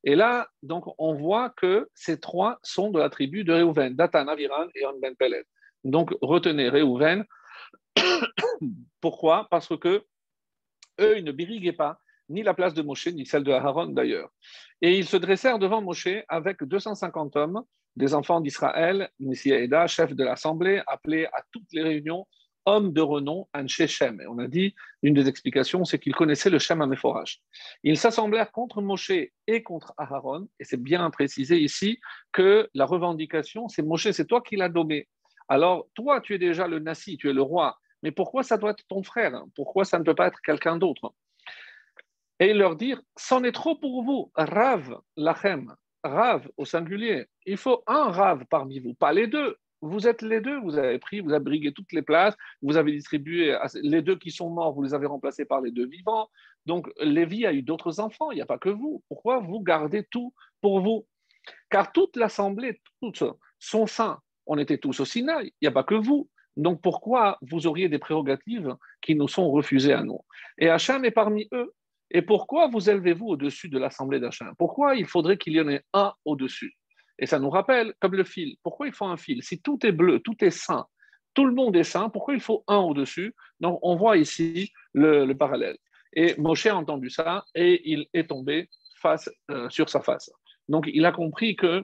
Et 0.04 0.14
là, 0.14 0.48
donc, 0.62 0.84
on 0.98 1.14
voit 1.14 1.50
que 1.50 1.88
ces 1.94 2.20
trois 2.20 2.58
sont 2.62 2.90
de 2.90 3.00
la 3.00 3.10
tribu 3.10 3.42
de 3.44 3.52
Réhouven, 3.52 3.94
Datan, 3.94 4.28
Aviran 4.28 4.66
et 4.74 4.86
On 4.86 4.98
Ben 5.00 5.16
Peled. 5.16 5.44
Donc, 5.84 6.14
retenez 6.20 6.68
Réhouven. 6.68 7.24
Pourquoi? 9.00 9.48
Parce 9.50 9.76
que 9.76 10.04
eux, 11.00 11.18
ils 11.18 11.24
ne 11.24 11.32
biriguaient 11.32 11.72
pas 11.72 12.00
ni 12.28 12.42
la 12.42 12.54
place 12.54 12.74
de 12.74 12.82
Moshe, 12.82 13.08
ni 13.08 13.26
celle 13.26 13.44
de 13.44 13.52
Aaron 13.52 13.88
d'ailleurs. 13.88 14.30
Et 14.80 14.98
ils 14.98 15.06
se 15.06 15.16
dressèrent 15.16 15.58
devant 15.58 15.82
Moshe 15.82 16.08
avec 16.28 16.62
250 16.62 17.36
hommes, 17.36 17.62
des 17.96 18.14
enfants 18.14 18.40
d'Israël, 18.40 19.10
Messia 19.20 19.58
Eda, 19.58 19.86
chef 19.86 20.14
de 20.14 20.24
l'assemblée, 20.24 20.82
appelés 20.86 21.26
à 21.26 21.42
toutes 21.52 21.70
les 21.72 21.82
réunions 21.82 22.26
hommes 22.64 22.92
de 22.92 23.00
renom, 23.00 23.48
un 23.52 23.66
Shem. 23.66 24.20
Et 24.20 24.26
on 24.26 24.38
a 24.38 24.46
dit, 24.46 24.74
une 25.02 25.14
des 25.14 25.28
explications, 25.28 25.84
c'est 25.84 25.98
qu'ils 25.98 26.14
connaissaient 26.14 26.48
le 26.48 26.58
Shem 26.58 26.80
Améphorage. 26.80 27.42
Ils 27.82 27.98
s'assemblèrent 27.98 28.52
contre 28.52 28.80
Moshe 28.80 29.10
et 29.46 29.62
contre 29.62 29.92
Aaron, 29.98 30.48
et 30.60 30.64
c'est 30.64 30.80
bien 30.80 31.10
précisé 31.10 31.58
ici 31.58 31.98
que 32.30 32.68
la 32.74 32.86
revendication, 32.86 33.68
c'est 33.68 33.82
Moshe, 33.82 34.10
c'est 34.12 34.26
toi 34.26 34.40
qui 34.40 34.56
l'as 34.56 34.68
nommé. 34.68 35.08
Alors, 35.52 35.86
toi, 35.92 36.22
tu 36.22 36.34
es 36.34 36.38
déjà 36.38 36.66
le 36.66 36.78
Nassi, 36.78 37.18
tu 37.18 37.28
es 37.28 37.34
le 37.34 37.42
roi 37.42 37.78
mais 38.02 38.10
pourquoi 38.10 38.42
ça 38.42 38.56
doit 38.56 38.70
être 38.70 38.86
ton 38.88 39.02
frère? 39.02 39.44
Pourquoi 39.54 39.84
ça 39.84 39.98
ne 39.98 40.04
peut 40.04 40.14
pas 40.14 40.26
être 40.26 40.40
quelqu'un 40.40 40.76
d'autre? 40.76 41.14
Et 42.40 42.52
leur 42.52 42.74
dire, 42.74 43.00
c'en 43.16 43.44
est 43.44 43.52
trop 43.52 43.76
pour 43.76 44.02
vous, 44.02 44.32
Rav 44.34 45.00
Lachem, 45.16 45.72
Rav 46.02 46.50
au 46.56 46.64
singulier. 46.64 47.26
Il 47.46 47.56
faut 47.56 47.84
un 47.86 48.10
Rav 48.10 48.44
parmi 48.50 48.80
vous, 48.80 48.94
pas 48.94 49.12
les 49.12 49.28
deux. 49.28 49.56
Vous 49.82 50.08
êtes 50.08 50.22
les 50.22 50.40
deux, 50.40 50.58
vous 50.60 50.78
avez 50.78 50.98
pris, 50.98 51.20
vous 51.20 51.32
avez 51.32 51.44
brigué 51.44 51.72
toutes 51.72 51.92
les 51.92 52.02
places, 52.02 52.36
vous 52.62 52.76
avez 52.76 52.92
distribué 52.92 53.56
les 53.82 54.00
deux 54.00 54.16
qui 54.16 54.30
sont 54.30 54.48
morts, 54.48 54.72
vous 54.72 54.82
les 54.82 54.94
avez 54.94 55.06
remplacés 55.06 55.44
par 55.44 55.60
les 55.60 55.72
deux 55.72 55.86
vivants. 55.86 56.28
Donc 56.66 56.88
Lévi 57.00 57.46
a 57.46 57.52
eu 57.52 57.62
d'autres 57.62 58.00
enfants, 58.00 58.30
il 58.30 58.36
n'y 58.36 58.42
a 58.42 58.46
pas 58.46 58.58
que 58.58 58.68
vous. 58.68 59.02
Pourquoi 59.08 59.38
vous 59.40 59.60
gardez 59.60 60.04
tout 60.10 60.32
pour 60.60 60.80
vous? 60.80 61.06
Car 61.68 61.92
toute 61.92 62.16
l'assemblée, 62.16 62.80
tous 63.00 63.24
sont 63.58 63.86
saints. 63.86 64.20
On 64.52 64.58
était 64.58 64.76
tous 64.76 65.00
au 65.00 65.06
Sinaï, 65.06 65.46
il 65.46 65.64
n'y 65.64 65.68
a 65.68 65.72
pas 65.72 65.82
que 65.82 65.94
vous. 65.94 66.28
Donc 66.58 66.82
pourquoi 66.82 67.38
vous 67.40 67.66
auriez 67.66 67.88
des 67.88 67.98
prérogatives 67.98 68.76
qui 69.00 69.14
nous 69.14 69.26
sont 69.26 69.50
refusées 69.50 69.94
à 69.94 70.02
nous? 70.02 70.20
Et 70.58 70.68
Hachem 70.68 71.06
est 71.06 71.10
parmi 71.10 71.48
eux. 71.54 71.72
Et 72.10 72.20
pourquoi 72.20 72.68
vous 72.68 72.90
élevez-vous 72.90 73.28
au-dessus 73.28 73.70
de 73.70 73.78
l'assemblée 73.78 74.20
d'Hachem? 74.20 74.52
Pourquoi 74.58 74.94
il 74.94 75.06
faudrait 75.06 75.38
qu'il 75.38 75.54
y 75.54 75.60
en 75.62 75.70
ait 75.70 75.82
un 75.94 76.12
au-dessus? 76.26 76.76
Et 77.18 77.24
ça 77.24 77.38
nous 77.38 77.48
rappelle, 77.48 77.94
comme 77.98 78.14
le 78.14 78.24
fil, 78.24 78.56
pourquoi 78.62 78.86
il 78.86 78.92
faut 78.92 79.06
un 79.06 79.16
fil? 79.16 79.42
Si 79.42 79.62
tout 79.62 79.86
est 79.86 79.92
bleu, 79.92 80.20
tout 80.20 80.36
est 80.44 80.50
sain, 80.50 80.84
tout 81.32 81.46
le 81.46 81.54
monde 81.54 81.74
est 81.74 81.84
sain, 81.84 82.10
pourquoi 82.10 82.34
il 82.34 82.40
faut 82.40 82.62
un 82.68 82.76
au-dessus? 82.76 83.34
Donc 83.58 83.78
on 83.80 83.96
voit 83.96 84.18
ici 84.18 84.70
le, 84.92 85.32
parallèle. 85.32 85.78
Et 86.12 86.34
Moshe 86.36 86.66
a 86.66 86.76
entendu 86.76 87.08
ça 87.08 87.46
et 87.54 87.90
il 87.90 88.06
est 88.12 88.28
tombé 88.28 88.68
face, 89.00 89.30
euh, 89.50 89.70
sur 89.70 89.88
sa 89.88 90.02
face. 90.02 90.30
Donc 90.68 90.90
il 90.92 91.06
a 91.06 91.12
compris 91.12 91.56
que 91.56 91.82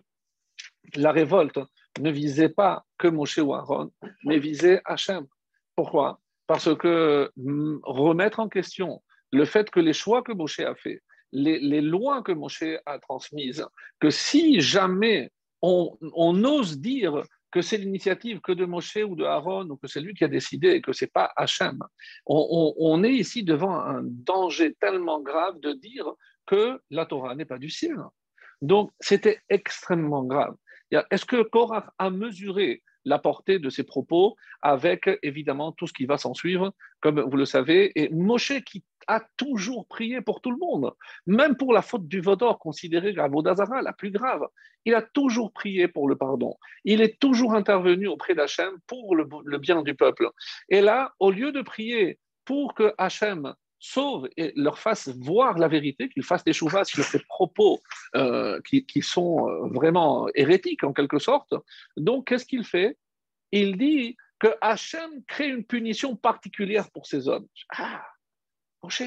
la 0.96 1.12
révolte 1.12 1.58
ne 1.98 2.10
visait 2.10 2.48
pas 2.48 2.84
que 2.98 3.08
Moshe 3.08 3.38
ou 3.38 3.54
Aaron, 3.54 3.90
mais 4.24 4.38
visait 4.38 4.80
Hachem. 4.84 5.26
Pourquoi? 5.76 6.20
Parce 6.46 6.74
que 6.76 7.30
mm, 7.36 7.80
remettre 7.82 8.40
en 8.40 8.48
question 8.48 9.02
le 9.32 9.44
fait 9.44 9.70
que 9.70 9.80
les 9.80 9.92
choix 9.92 10.22
que 10.22 10.32
Moshe 10.32 10.60
a 10.60 10.74
fait, 10.74 11.02
les, 11.32 11.80
lois 11.80 12.22
que 12.22 12.32
Moshe 12.32 12.64
a 12.86 12.98
transmises, 12.98 13.64
que 14.00 14.10
si 14.10 14.60
jamais 14.60 15.30
on, 15.60 15.96
ose 16.44 16.78
dire 16.78 17.22
que 17.50 17.62
c'est 17.62 17.78
l'initiative 17.78 18.40
que 18.40 18.52
de 18.52 18.64
Moshe 18.64 18.96
ou 18.96 19.16
de 19.16 19.24
Aaron, 19.24 19.68
ou 19.70 19.76
que 19.76 19.86
c'est 19.86 20.00
lui 20.00 20.14
qui 20.14 20.24
a 20.24 20.28
décidé 20.28 20.68
et 20.68 20.80
que 20.80 20.92
ce 20.92 21.04
n'est 21.04 21.10
pas 21.10 21.32
Hachem, 21.36 21.78
on, 22.26 23.02
est 23.04 23.12
ici 23.12 23.42
devant 23.42 23.78
un 23.80 24.02
danger 24.02 24.74
tellement 24.80 25.20
grave 25.20 25.58
de 25.60 25.72
dire 25.72 26.06
que 26.46 26.80
la 26.90 27.06
Torah 27.06 27.34
n'est 27.34 27.44
pas 27.44 27.58
du 27.58 27.70
ciel. 27.70 27.96
Donc, 28.60 28.90
c'était 29.00 29.40
extrêmement 29.48 30.24
grave. 30.24 30.56
Est-ce 30.90 31.24
que 31.24 31.42
Korach 31.42 31.90
a 31.98 32.10
mesuré 32.10 32.82
la 33.04 33.18
portée 33.18 33.58
de 33.58 33.70
ses 33.70 33.84
propos 33.84 34.36
avec 34.62 35.08
évidemment 35.22 35.72
tout 35.72 35.86
ce 35.86 35.92
qui 35.92 36.06
va 36.06 36.18
s'en 36.18 36.34
suivre, 36.34 36.72
comme 37.00 37.20
vous 37.20 37.36
le 37.36 37.44
savez, 37.44 37.92
et 38.00 38.08
Moshe 38.10 38.60
qui 38.64 38.84
a 39.06 39.22
toujours 39.36 39.86
prié 39.86 40.20
pour 40.20 40.40
tout 40.40 40.50
le 40.50 40.58
monde, 40.58 40.92
même 41.26 41.56
pour 41.56 41.72
la 41.72 41.80
faute 41.80 42.06
du 42.06 42.20
Vodor, 42.20 42.58
considérée 42.58 43.12
la 43.12 43.26
Vodazara 43.26 43.80
la 43.80 43.94
plus 43.94 44.10
grave. 44.10 44.46
Il 44.84 44.94
a 44.94 45.02
toujours 45.02 45.52
prié 45.52 45.88
pour 45.88 46.08
le 46.08 46.16
pardon. 46.16 46.56
Il 46.84 47.00
est 47.00 47.18
toujours 47.18 47.54
intervenu 47.54 48.06
auprès 48.06 48.34
d'Hachem 48.34 48.72
pour 48.86 49.16
le, 49.16 49.58
bien 49.58 49.82
du 49.82 49.94
peuple. 49.94 50.28
Et 50.68 50.82
là, 50.82 51.14
au 51.18 51.30
lieu 51.30 51.52
de 51.52 51.62
prier 51.62 52.18
pour 52.44 52.74
que 52.74 52.92
Hachem 52.98 53.54
sauve 53.78 54.28
et 54.36 54.52
leur 54.56 54.78
fasse 54.78 55.08
voir 55.08 55.58
la 55.58 55.68
vérité, 55.68 56.08
qu'il 56.08 56.22
fasse 56.22 56.44
des 56.44 56.52
chouvas 56.52 56.84
sur 56.84 57.04
ces 57.04 57.20
propos 57.20 57.80
euh, 58.16 58.60
qui, 58.62 58.84
qui, 58.86 59.02
sont 59.02 59.48
euh, 59.48 59.68
vraiment 59.68 60.28
hérétiques 60.34 60.84
en 60.84 60.92
quelque 60.92 61.18
sorte. 61.18 61.54
Donc, 61.96 62.28
qu'est-ce 62.28 62.46
qu'il 62.46 62.64
fait? 62.64 62.96
Il 63.52 63.76
dit 63.78 64.16
que 64.38 64.48
Hachem 64.60 65.24
crée 65.26 65.48
une 65.48 65.64
punition 65.64 66.16
particulière 66.16 66.90
pour 66.90 67.06
ces 67.06 67.28
hommes. 67.28 67.46
Ah, 67.76 68.04
Moshe, 68.82 69.02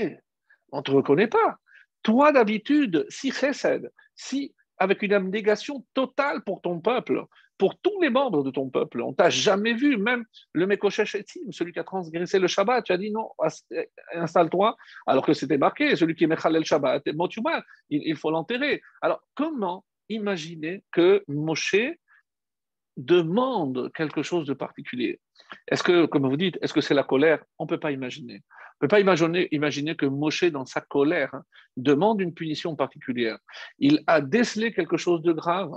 on 0.71 0.77
ne 0.77 0.83
te 0.83 0.91
reconnaît 0.91 1.27
pas. 1.27 1.57
Toi, 2.03 2.31
d'habitude, 2.31 3.05
si 3.09 3.31
chesed, 3.31 3.91
si 4.15 4.53
avec 4.81 5.03
une 5.03 5.13
abnégation 5.13 5.85
totale 5.93 6.41
pour 6.43 6.59
ton 6.61 6.79
peuple, 6.79 7.23
pour 7.59 7.77
tous 7.77 8.01
les 8.01 8.09
membres 8.09 8.43
de 8.43 8.49
ton 8.49 8.67
peuple, 8.71 9.03
on 9.03 9.13
t'a 9.13 9.29
jamais 9.29 9.73
vu, 9.73 9.95
même 9.97 10.25
le 10.53 10.65
Mekoshesh 10.65 11.17
celui 11.51 11.71
qui 11.71 11.77
a 11.77 11.83
transgressé 11.83 12.39
le 12.39 12.47
Shabbat, 12.47 12.83
tu 12.83 12.91
as 12.91 12.97
dit 12.97 13.11
non, 13.11 13.29
installe-toi, 14.15 14.75
alors 15.05 15.23
que 15.23 15.33
c'était 15.33 15.59
marqué, 15.59 15.95
celui 15.95 16.15
qui 16.15 16.23
est 16.23 16.27
le 16.27 16.63
Shabbat, 16.63 17.03
il, 17.05 17.13
il 17.91 18.15
faut 18.15 18.31
l'enterrer. 18.31 18.81
Alors, 19.03 19.21
comment 19.35 19.85
imaginer 20.09 20.83
que 20.91 21.23
Moshe 21.27 21.75
demande 22.97 23.91
quelque 23.93 24.23
chose 24.23 24.45
de 24.45 24.53
particulier 24.53 25.19
Est-ce 25.67 25.83
que, 25.83 26.05
comme 26.05 26.27
vous 26.27 26.37
dites, 26.37 26.57
est-ce 26.61 26.73
que 26.73 26.81
c'est 26.81 26.93
la 26.93 27.03
colère? 27.03 27.43
On 27.59 27.65
ne 27.65 27.69
peut 27.69 27.79
pas 27.79 27.91
imaginer 27.91 28.43
ne 28.81 28.87
peut 28.87 28.95
pas 28.95 28.99
imaginer, 28.99 29.47
imaginer, 29.51 29.95
que 29.95 30.07
Moshe, 30.07 30.45
dans 30.45 30.65
sa 30.65 30.81
colère, 30.81 31.33
hein, 31.33 31.43
demande 31.77 32.19
une 32.19 32.33
punition 32.33 32.75
particulière. 32.75 33.37
Il 33.77 34.03
a 34.07 34.21
décelé 34.21 34.73
quelque 34.73 34.97
chose 34.97 35.21
de 35.21 35.33
grave. 35.33 35.71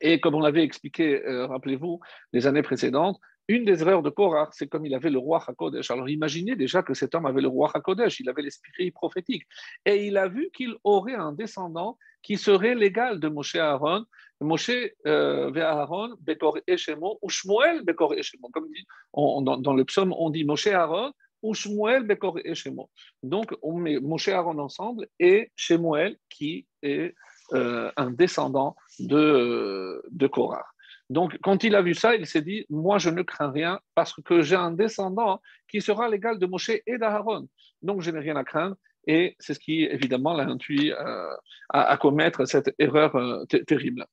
Et 0.00 0.20
comme 0.20 0.34
on 0.34 0.40
l'avait 0.40 0.62
expliqué, 0.62 1.24
euh, 1.24 1.46
rappelez-vous, 1.46 2.00
les 2.32 2.46
années 2.46 2.62
précédentes, 2.62 3.18
une 3.48 3.64
des 3.64 3.82
erreurs 3.82 4.02
de 4.02 4.10
Korah, 4.10 4.48
c'est 4.52 4.68
comme 4.68 4.86
il 4.86 4.94
avait 4.94 5.10
le 5.10 5.18
roi 5.18 5.42
Hakodesh. 5.46 5.90
Alors 5.90 6.08
imaginez 6.08 6.56
déjà 6.56 6.82
que 6.82 6.94
cet 6.94 7.14
homme 7.14 7.26
avait 7.26 7.42
le 7.42 7.48
roi 7.48 7.70
Hakodesh, 7.74 8.20
il 8.20 8.28
avait 8.28 8.42
l'esprit 8.42 8.90
prophétique. 8.90 9.42
Et 9.84 10.06
il 10.06 10.16
a 10.16 10.28
vu 10.28 10.50
qu'il 10.54 10.76
aurait 10.82 11.14
un 11.14 11.32
descendant 11.32 11.98
qui 12.22 12.38
serait 12.38 12.74
l'égal 12.74 13.20
de 13.20 13.28
Moshe 13.28 13.56
Aaron, 13.56 14.06
Moshe 14.40 14.70
euh, 15.06 15.54
Aaron, 15.54 16.14
Bekor 16.20 16.58
Eshemo, 16.66 17.18
ou 17.22 17.28
Shmuel 17.30 17.84
Bekor 17.84 18.14
Eshemo. 18.14 18.48
Comme 18.52 18.68
dit, 18.68 18.84
dans, 19.14 19.56
dans, 19.58 19.74
le 19.74 19.84
psaume, 19.84 20.12
on 20.16 20.30
dit 20.30 20.44
Moshe 20.44 20.66
Aaron, 20.66 21.12
ou 21.44 21.54
Shmuel 21.54 22.04
Bekor 22.04 22.38
et 22.42 22.54
Shemo. 22.54 22.90
Donc, 23.22 23.54
on 23.62 23.76
met 23.76 24.00
Moshe 24.00 24.28
Aaron 24.28 24.58
ensemble 24.58 25.06
et 25.20 25.52
Shemuel 25.54 26.16
qui 26.30 26.66
est 26.82 27.14
euh, 27.52 27.92
un 27.96 28.10
descendant 28.10 28.74
de, 28.98 30.02
de 30.10 30.26
Korah. 30.26 30.64
Donc, 31.10 31.36
quand 31.42 31.62
il 31.62 31.74
a 31.74 31.82
vu 31.82 31.94
ça, 31.94 32.16
il 32.16 32.26
s'est 32.26 32.40
dit 32.40 32.64
Moi, 32.70 32.96
je 32.96 33.10
ne 33.10 33.20
crains 33.22 33.50
rien 33.50 33.78
parce 33.94 34.14
que 34.14 34.40
j'ai 34.40 34.56
un 34.56 34.70
descendant 34.70 35.42
qui 35.68 35.82
sera 35.82 36.08
l'égal 36.08 36.38
de 36.38 36.46
Moshe 36.46 36.70
et 36.70 36.98
d'Aaron. 36.98 37.46
Donc, 37.82 38.00
je 38.00 38.10
n'ai 38.10 38.20
rien 38.20 38.36
à 38.36 38.44
craindre. 38.44 38.76
Et 39.06 39.36
c'est 39.38 39.54
ce 39.54 39.60
qui, 39.60 39.84
évidemment, 39.84 40.34
l'a 40.34 40.44
induit 40.44 40.92
euh, 40.92 41.34
à, 41.70 41.96
commettre 41.96 42.46
cette 42.46 42.74
erreur 42.78 43.14
euh, 43.16 43.44
terrible. 43.44 44.06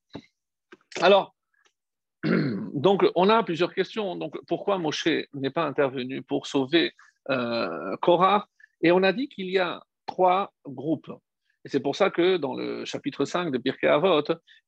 Alors, 1.00 1.34
donc, 2.24 3.04
on 3.14 3.28
a 3.28 3.42
plusieurs 3.42 3.74
questions. 3.74 4.16
Donc, 4.16 4.36
pourquoi 4.46 4.78
Moshe 4.78 5.08
n'est 5.34 5.50
pas 5.50 5.64
intervenu 5.64 6.22
pour 6.22 6.46
sauver 6.46 6.92
euh, 7.30 7.96
Korah? 8.02 8.48
Et 8.82 8.92
on 8.92 9.02
a 9.02 9.12
dit 9.12 9.28
qu'il 9.28 9.50
y 9.50 9.58
a 9.58 9.82
trois 10.06 10.52
groupes. 10.66 11.10
Et 11.64 11.68
c'est 11.68 11.80
pour 11.80 11.94
ça 11.94 12.10
que 12.10 12.36
dans 12.36 12.54
le 12.54 12.84
chapitre 12.84 13.24
5 13.24 13.52
de 13.52 13.58
Pirkei 13.58 13.86
Avot, 13.86 14.24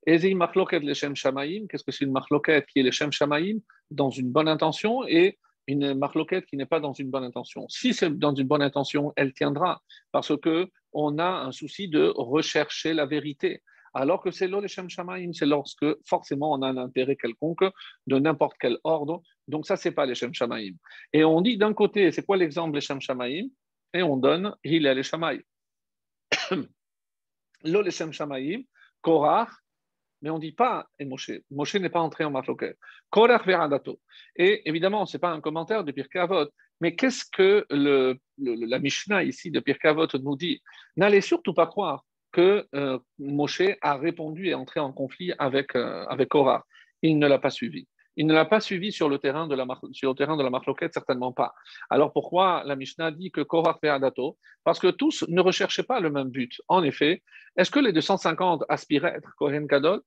Ezi 0.07 0.35
Machloket 0.35 0.81
Leshem 0.81 1.17
Shamaim, 1.17 1.67
qu'est-ce 1.69 1.83
que 1.83 1.91
c'est 1.91 2.05
une 2.05 2.13
Machloket 2.13 2.67
qui 2.67 2.79
est 2.79 2.83
Leshem 2.83 3.11
Shamaim? 3.11 3.59
Dans 3.91 4.11
une 4.11 4.31
bonne 4.31 4.49
intention 4.49 5.05
et 5.07 5.39
une 5.67 5.95
Machloket 5.95 6.47
qui 6.47 6.57
n'est 6.57 6.67
pas 6.67 6.81
dans 6.81 6.93
une 6.93 7.11
bonne 7.11 7.25
intention. 7.25 7.67
Si 7.69 7.95
c'est 7.95 8.17
dans 8.19 8.35
une 8.35 8.47
bonne 8.47 8.63
intention, 8.63 9.13
elle 9.17 9.33
tiendra 9.33 9.83
parce 10.13 10.37
que 10.39 10.71
on 10.93 11.19
a 11.19 11.29
un 11.29 11.53
souci 11.53 11.89
de 11.89 12.13
rechercher 12.17 12.95
la 12.95 13.07
vérité. 13.07 13.63
Alors 13.95 14.23
que 14.23 14.33
c'est 14.33 14.49
l'Oleshem 14.49 14.91
Shamaim, 14.91 15.33
c'est 15.33 15.47
lorsque 15.47 15.87
forcément 16.05 16.53
on 16.53 16.63
a 16.63 16.69
un 16.69 16.77
intérêt 16.77 17.17
quelconque 17.17 17.65
de 18.07 18.19
n'importe 18.19 18.57
quel 18.59 18.79
ordre. 18.83 19.23
Donc 19.47 19.67
ça, 19.67 19.77
c'est 19.77 19.93
pas 19.93 20.05
l'Eshem 20.05 20.35
Shamaim. 20.35 20.73
Et 21.13 21.25
on 21.25 21.41
dit 21.41 21.57
d'un 21.57 21.73
côté, 21.75 22.11
c'est 22.11 22.27
quoi 22.27 22.37
l'exemple 22.37 22.75
l'Eshem 22.75 23.01
Shamaim? 23.01 23.47
Et 23.93 24.03
on 24.03 24.17
donne 24.17 24.55
Hillel 24.65 24.99
et 24.99 25.03
Shamaim. 25.05 25.39
L'Oleshem 27.63 28.13
Shamaim, 28.13 28.63
Korach, 29.01 29.51
mais 30.25 30.31
on 30.31 30.37
ne 30.37 30.41
dit 30.41 30.53
pas 30.53 30.89
et 30.99 31.05
Moshe. 31.05 31.33
Moshe 31.51 31.75
n'est 31.75 31.91
pas 31.91 32.01
entré 32.01 32.25
en 32.25 32.31
Marloket. 32.31 32.79
Korach 33.11 33.47
Veradato. 33.47 34.01
Et 34.37 34.67
évidemment, 34.67 35.05
ce 35.05 35.17
n'est 35.17 35.21
pas 35.21 35.31
un 35.31 35.43
commentaire 35.43 35.85
de 35.85 35.93
Pirkei 35.93 36.19
Avot, 36.19 36.49
mais 36.81 36.97
qu'est-ce 36.97 37.27
que 37.31 37.67
la 37.69 38.79
Mishnah 38.79 39.23
ici 39.23 39.51
de 39.51 39.61
Pirkei 39.61 39.89
Avot 39.89 40.09
nous 40.23 40.37
dit? 40.37 40.63
N'allez 40.97 41.21
surtout 41.21 41.53
pas 41.53 41.67
croire 41.67 42.05
que 42.33 42.67
euh, 42.75 42.99
Moshe 43.19 43.77
a 43.83 43.97
répondu 43.97 44.49
et 44.49 44.55
entré 44.55 44.81
en 44.81 44.93
conflit 44.93 45.33
avec, 45.39 45.77
euh, 45.77 46.07
avec 46.07 46.31
Korah. 46.31 46.65
Il 47.03 47.19
ne 47.19 47.29
l'a 47.29 47.39
pas 47.39 47.51
suivi. 47.51 47.87
Il 48.17 48.27
ne 48.27 48.33
l'a 48.33 48.45
pas 48.45 48.61
suivi 48.61 48.93
sur 48.93 49.09
le 49.09 49.19
terrain 49.19 49.47
de 49.47 49.55
la, 49.55 49.67
sur 49.93 50.11
le 50.11 50.17
terrain 50.17 50.37
de 50.37 50.43
la 50.43 50.51
certainement 50.91 51.33
pas. 51.33 51.53
Alors 51.91 52.13
pourquoi 52.13 52.63
la 52.65 52.77
Mishnah 52.77 53.11
dit 53.11 53.31
que 53.31 53.41
Korah 53.41 53.77
fait 53.81 53.89
Adato 53.89 54.39
Parce 54.63 54.79
que 54.79 54.89
tous 54.89 55.25
ne 55.29 55.41
recherchaient 55.41 55.83
pas 55.83 56.01
le 56.01 56.11
même 56.11 56.31
but. 56.31 56.61
En 56.69 56.83
effet, 56.83 57.23
est-ce 57.57 57.71
que 57.71 57.81
les 57.81 57.93
250 57.93 58.65
aspiraient 58.69 59.13
à 59.13 59.17
être 59.17 59.35
Kohen 59.37 59.67
Gadol? 59.67 60.01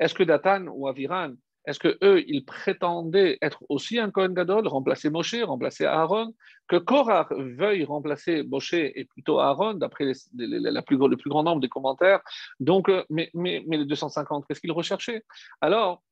Est-ce 0.00 0.14
que 0.14 0.22
Datan 0.22 0.66
ou 0.68 0.88
Aviran 0.88 1.34
est-ce 1.68 1.78
que 1.78 1.98
eux, 2.02 2.24
ils 2.26 2.46
prétendaient 2.46 3.36
être 3.42 3.62
aussi 3.68 3.98
un 3.98 4.10
Kohen 4.10 4.32
Gadol, 4.32 4.66
remplacer 4.66 5.10
Moshe, 5.10 5.34
remplacer 5.42 5.84
Aaron 5.84 6.34
Que 6.66 6.76
Korah 6.76 7.28
veuille 7.30 7.84
remplacer 7.84 8.42
Moshe 8.42 8.72
et 8.72 9.04
plutôt 9.04 9.38
Aaron, 9.38 9.74
d'après 9.74 10.06
le 10.06 11.16
plus 11.16 11.28
grand 11.28 11.42
nombre 11.42 11.60
des 11.60 11.68
commentaires. 11.68 12.20
Donc, 12.58 12.88
euh, 12.88 13.04
mais, 13.10 13.30
mais, 13.34 13.62
mais 13.66 13.76
les 13.76 13.84
250, 13.84 14.46
qu'est-ce 14.46 14.62
qu'ils 14.62 14.72
recherchaient? 14.72 15.22
Alors, 15.60 16.02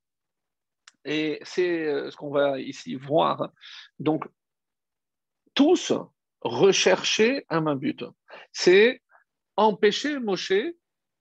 et 1.06 1.38
c'est 1.42 1.86
euh, 1.86 2.10
ce 2.10 2.16
qu'on 2.18 2.30
va 2.30 2.60
ici 2.60 2.94
voir. 2.94 3.48
Donc, 3.98 4.28
tous 5.54 5.94
recherchaient 6.42 7.46
un 7.48 7.62
même 7.62 7.78
but. 7.78 8.04
C'est 8.52 9.00
empêcher 9.56 10.18
Moshe 10.18 10.52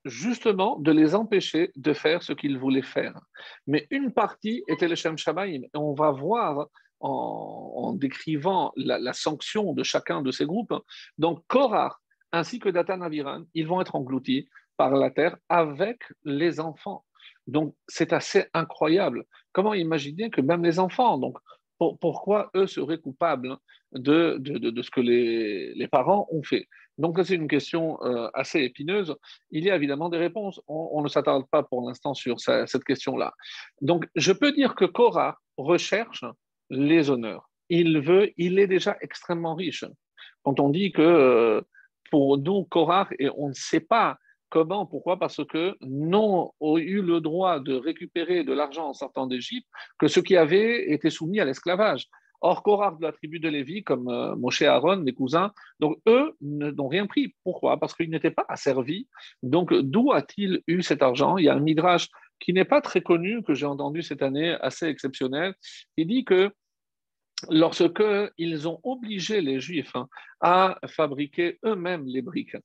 justement 0.06 0.78
de 0.78 0.92
les 0.92 1.14
empêcher 1.14 1.70
de 1.76 1.92
faire 1.92 2.22
ce 2.22 2.32
qu'ils 2.32 2.58
voulaient 2.58 2.82
faire. 2.82 3.18
Mais 3.66 3.86
une 3.90 4.12
partie 4.12 4.62
était 4.68 4.88
le 4.88 4.94
Shem 4.94 5.18
Shamaim. 5.18 5.62
Et 5.62 5.76
on 5.76 5.94
va 5.94 6.10
voir 6.10 6.68
en, 7.00 7.92
décrivant 7.94 8.72
la, 8.76 9.12
sanction 9.12 9.72
de 9.72 9.82
chacun 9.82 10.22
de 10.22 10.30
ces 10.30 10.46
groupes. 10.46 10.74
Donc, 11.18 11.42
Korah 11.46 11.96
ainsi 12.32 12.58
que 12.58 12.68
Datan 12.68 13.00
Aviran, 13.02 13.44
ils 13.54 13.66
vont 13.66 13.80
être 13.80 13.94
engloutis 13.94 14.48
par 14.76 14.90
la 14.90 15.10
terre 15.10 15.36
avec 15.48 16.02
les 16.24 16.60
enfants. 16.60 17.04
Donc, 17.46 17.74
c'est 17.86 18.12
assez 18.12 18.46
incroyable. 18.52 19.24
Comment 19.52 19.74
imaginer 19.74 20.30
que 20.30 20.40
même 20.40 20.64
les 20.64 20.78
enfants, 20.78 21.18
donc, 21.18 21.38
pourquoi 21.78 22.50
eux 22.56 22.66
seraient 22.66 22.98
coupables 22.98 23.56
de, 23.92 24.36
de, 24.38 24.82
ce 24.82 24.90
que 24.90 25.00
les, 25.00 25.74
les, 25.74 25.88
parents 25.88 26.26
ont 26.30 26.42
fait? 26.42 26.68
Donc, 26.98 27.18
c'est 27.24 27.34
une 27.34 27.48
question 27.48 27.98
euh, 28.02 28.28
assez 28.34 28.60
épineuse. 28.60 29.16
Il 29.50 29.64
y 29.64 29.70
a 29.70 29.76
évidemment 29.76 30.08
des 30.08 30.18
réponses. 30.18 30.60
On, 30.66 31.02
ne 31.02 31.08
s'attarde 31.08 31.46
pas 31.50 31.62
pour 31.62 31.86
l'instant 31.86 32.14
sur 32.14 32.40
cette 32.40 32.84
question-là. 32.84 33.34
Donc, 33.80 34.06
je 34.14 34.32
peux 34.32 34.52
dire 34.52 34.74
que 34.74 34.84
Korah 34.84 35.38
recherche 35.56 36.24
les 36.70 37.10
honneurs. 37.10 37.50
Il 37.68 38.00
veut, 38.00 38.32
il 38.36 38.58
est 38.58 38.66
déjà 38.66 38.96
extrêmement 39.00 39.54
riche. 39.54 39.84
Quand 40.42 40.60
on 40.60 40.70
dit 40.70 40.92
que 40.92 41.02
euh, 41.02 41.60
pour 42.10 42.38
nous, 42.38 42.64
Korah, 42.64 43.08
et 43.18 43.28
on 43.36 43.48
ne 43.48 43.54
sait 43.54 43.80
pas 43.80 44.16
Comment 44.48 44.86
Pourquoi 44.86 45.18
Parce 45.18 45.44
que 45.44 45.76
n'ont 45.80 46.52
eu 46.62 47.02
le 47.02 47.20
droit 47.20 47.58
de 47.58 47.74
récupérer 47.74 48.44
de 48.44 48.52
l'argent 48.52 48.88
en 48.88 48.94
sortant 48.94 49.26
d'Égypte 49.26 49.66
que 49.98 50.06
ceux 50.06 50.22
qui 50.22 50.36
avaient 50.36 50.92
été 50.92 51.10
soumis 51.10 51.40
à 51.40 51.44
l'esclavage. 51.44 52.06
Or, 52.40 52.62
Korah 52.62 52.96
de 52.98 53.02
la 53.02 53.12
tribu 53.12 53.40
de 53.40 53.48
Lévi, 53.48 53.82
comme 53.82 54.08
euh, 54.08 54.36
Moshe 54.36 54.62
Aaron, 54.62 55.02
les 55.02 55.12
cousins, 55.12 55.52
donc 55.80 55.98
eux 56.06 56.36
n'ont 56.40 56.88
rien 56.88 57.06
pris. 57.06 57.34
Pourquoi? 57.44 57.78
Parce 57.78 57.94
qu'ils 57.94 58.10
n'étaient 58.10 58.30
pas 58.30 58.46
asservis. 58.48 59.08
Donc, 59.42 59.72
d'où 59.72 60.12
a-t-il 60.12 60.62
eu 60.66 60.82
cet 60.82 61.02
argent? 61.02 61.38
Il 61.38 61.44
y 61.44 61.48
a 61.48 61.54
un 61.54 61.60
midrash 61.60 62.08
qui 62.40 62.52
n'est 62.52 62.64
pas 62.64 62.80
très 62.80 63.00
connu, 63.00 63.42
que 63.42 63.54
j'ai 63.54 63.66
entendu 63.66 64.02
cette 64.02 64.22
année, 64.22 64.56
assez 64.60 64.86
exceptionnel. 64.86 65.54
Il 65.96 66.06
dit 66.06 66.24
que 66.24 66.50
lorsque 67.50 68.02
ils 68.38 68.68
ont 68.68 68.80
obligé 68.82 69.40
les 69.40 69.60
Juifs 69.60 69.94
hein, 69.94 70.08
à 70.40 70.78
fabriquer 70.86 71.58
eux-mêmes 71.64 72.06
les 72.06 72.22
briques, 72.22 72.56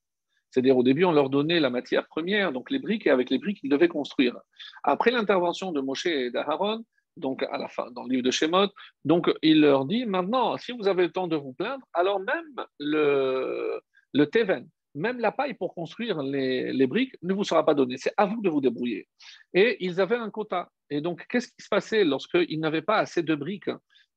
c'est-à-dire, 0.51 0.77
au 0.77 0.83
début, 0.83 1.05
on 1.05 1.13
leur 1.13 1.29
donnait 1.29 1.61
la 1.61 1.69
matière 1.69 2.07
première, 2.07 2.51
donc 2.51 2.71
les 2.71 2.79
briques, 2.79 3.07
et 3.07 3.09
avec 3.09 3.29
les 3.29 3.37
briques, 3.37 3.61
ils 3.63 3.69
devaient 3.69 3.87
construire. 3.87 4.37
Après 4.83 5.09
l'intervention 5.09 5.71
de 5.71 5.79
Moshe 5.79 6.07
et 6.07 6.29
d'Aaron, 6.29 6.83
donc 7.17 7.43
à 7.43 7.57
la 7.57 7.67
fin, 7.67 7.91
dans 7.91 8.03
le 8.03 8.09
livre 8.09 8.23
de 8.23 8.31
Shemot, 8.31 8.69
donc 9.05 9.31
il 9.41 9.61
leur 9.61 9.85
dit 9.85 10.05
maintenant, 10.05 10.57
si 10.57 10.71
vous 10.71 10.87
avez 10.87 11.03
le 11.03 11.11
temps 11.11 11.27
de 11.27 11.35
vous 11.35 11.53
plaindre, 11.53 11.85
alors 11.93 12.19
même 12.19 12.65
le, 12.79 13.81
le 14.13 14.25
Teven, 14.27 14.67
même 14.95 15.19
la 15.19 15.31
paille 15.31 15.53
pour 15.53 15.73
construire 15.73 16.21
les, 16.21 16.87
briques 16.87 17.15
ne 17.21 17.33
vous 17.33 17.43
sera 17.43 17.65
pas 17.65 17.73
donnée. 17.73 17.97
C'est 17.97 18.13
à 18.17 18.25
vous 18.25 18.41
de 18.41 18.49
vous 18.49 18.61
débrouiller. 18.61 19.07
Et 19.53 19.77
ils 19.79 20.01
avaient 20.01 20.17
un 20.17 20.29
quota. 20.29 20.69
Et 20.89 21.01
donc, 21.01 21.25
qu'est-ce 21.29 21.47
qui 21.47 21.63
se 21.63 21.69
passait 21.69 22.03
lorsqu'ils 22.03 22.59
n'avaient 22.59 22.81
pas 22.81 22.97
assez 22.97 23.23
de 23.23 23.35
briques 23.35 23.69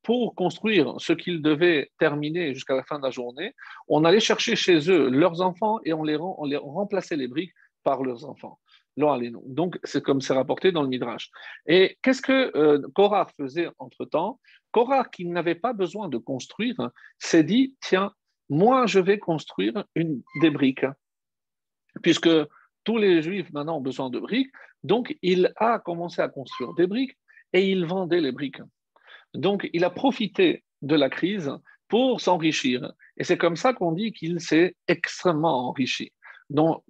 pour 0.02 0.34
construire 0.34 0.94
ce 0.98 1.12
qu'ils 1.12 1.40
devaient 1.40 1.90
terminer 1.98 2.52
jusqu'à 2.52 2.74
la 2.74 2.82
fin 2.84 2.98
de 2.98 3.04
la 3.04 3.10
journée, 3.10 3.54
on 3.88 4.04
allait 4.04 4.20
chercher 4.20 4.54
chez 4.54 4.90
eux 4.90 5.08
leurs 5.08 5.40
enfants 5.40 5.78
et 5.84 5.94
on 5.94 6.02
les, 6.02 6.18
on 6.20 6.44
les 6.44 6.58
remplaçait 6.58 7.16
les 7.16 7.28
briques 7.28 7.54
par 7.84 8.02
leurs 8.02 8.28
enfants. 8.28 8.58
Donc, 8.96 9.78
c'est 9.84 10.02
comme 10.02 10.20
c'est 10.20 10.34
rapporté 10.34 10.72
dans 10.72 10.82
le 10.82 10.88
Midrash. 10.88 11.30
Et 11.66 11.98
qu'est-ce 12.02 12.22
que 12.22 12.56
euh, 12.56 12.80
Korah 12.94 13.26
faisait 13.36 13.68
entre-temps? 13.78 14.40
Korah, 14.70 15.04
qui 15.04 15.26
n'avait 15.26 15.54
pas 15.54 15.72
besoin 15.72 16.08
de 16.08 16.18
construire, 16.18 16.90
s'est 17.18 17.44
dit, 17.44 17.74
tiens, 17.80 18.12
moi, 18.48 18.86
je 18.86 19.00
vais 19.00 19.18
construire 19.18 19.84
une, 19.94 20.22
des 20.40 20.50
briques, 20.50 20.86
puisque 22.02 22.30
tous 22.84 22.98
les 22.98 23.22
Juifs 23.22 23.52
maintenant 23.52 23.78
ont 23.78 23.80
besoin 23.80 24.10
de 24.10 24.18
briques. 24.20 24.52
Donc, 24.82 25.16
il 25.22 25.52
a 25.56 25.78
commencé 25.78 26.20
à 26.20 26.28
construire 26.28 26.74
des 26.74 26.86
briques 26.86 27.16
et 27.52 27.70
il 27.70 27.86
vendait 27.86 28.20
les 28.20 28.32
briques. 28.32 28.62
Donc, 29.32 29.68
il 29.72 29.84
a 29.84 29.90
profité 29.90 30.62
de 30.82 30.94
la 30.94 31.08
crise 31.08 31.50
pour 31.88 32.20
s'enrichir. 32.20 32.92
Et 33.16 33.24
c'est 33.24 33.38
comme 33.38 33.56
ça 33.56 33.72
qu'on 33.72 33.92
dit 33.92 34.12
qu'il 34.12 34.40
s'est 34.40 34.76
extrêmement 34.86 35.68
enrichi. 35.68 36.12
Donc, 36.50 36.84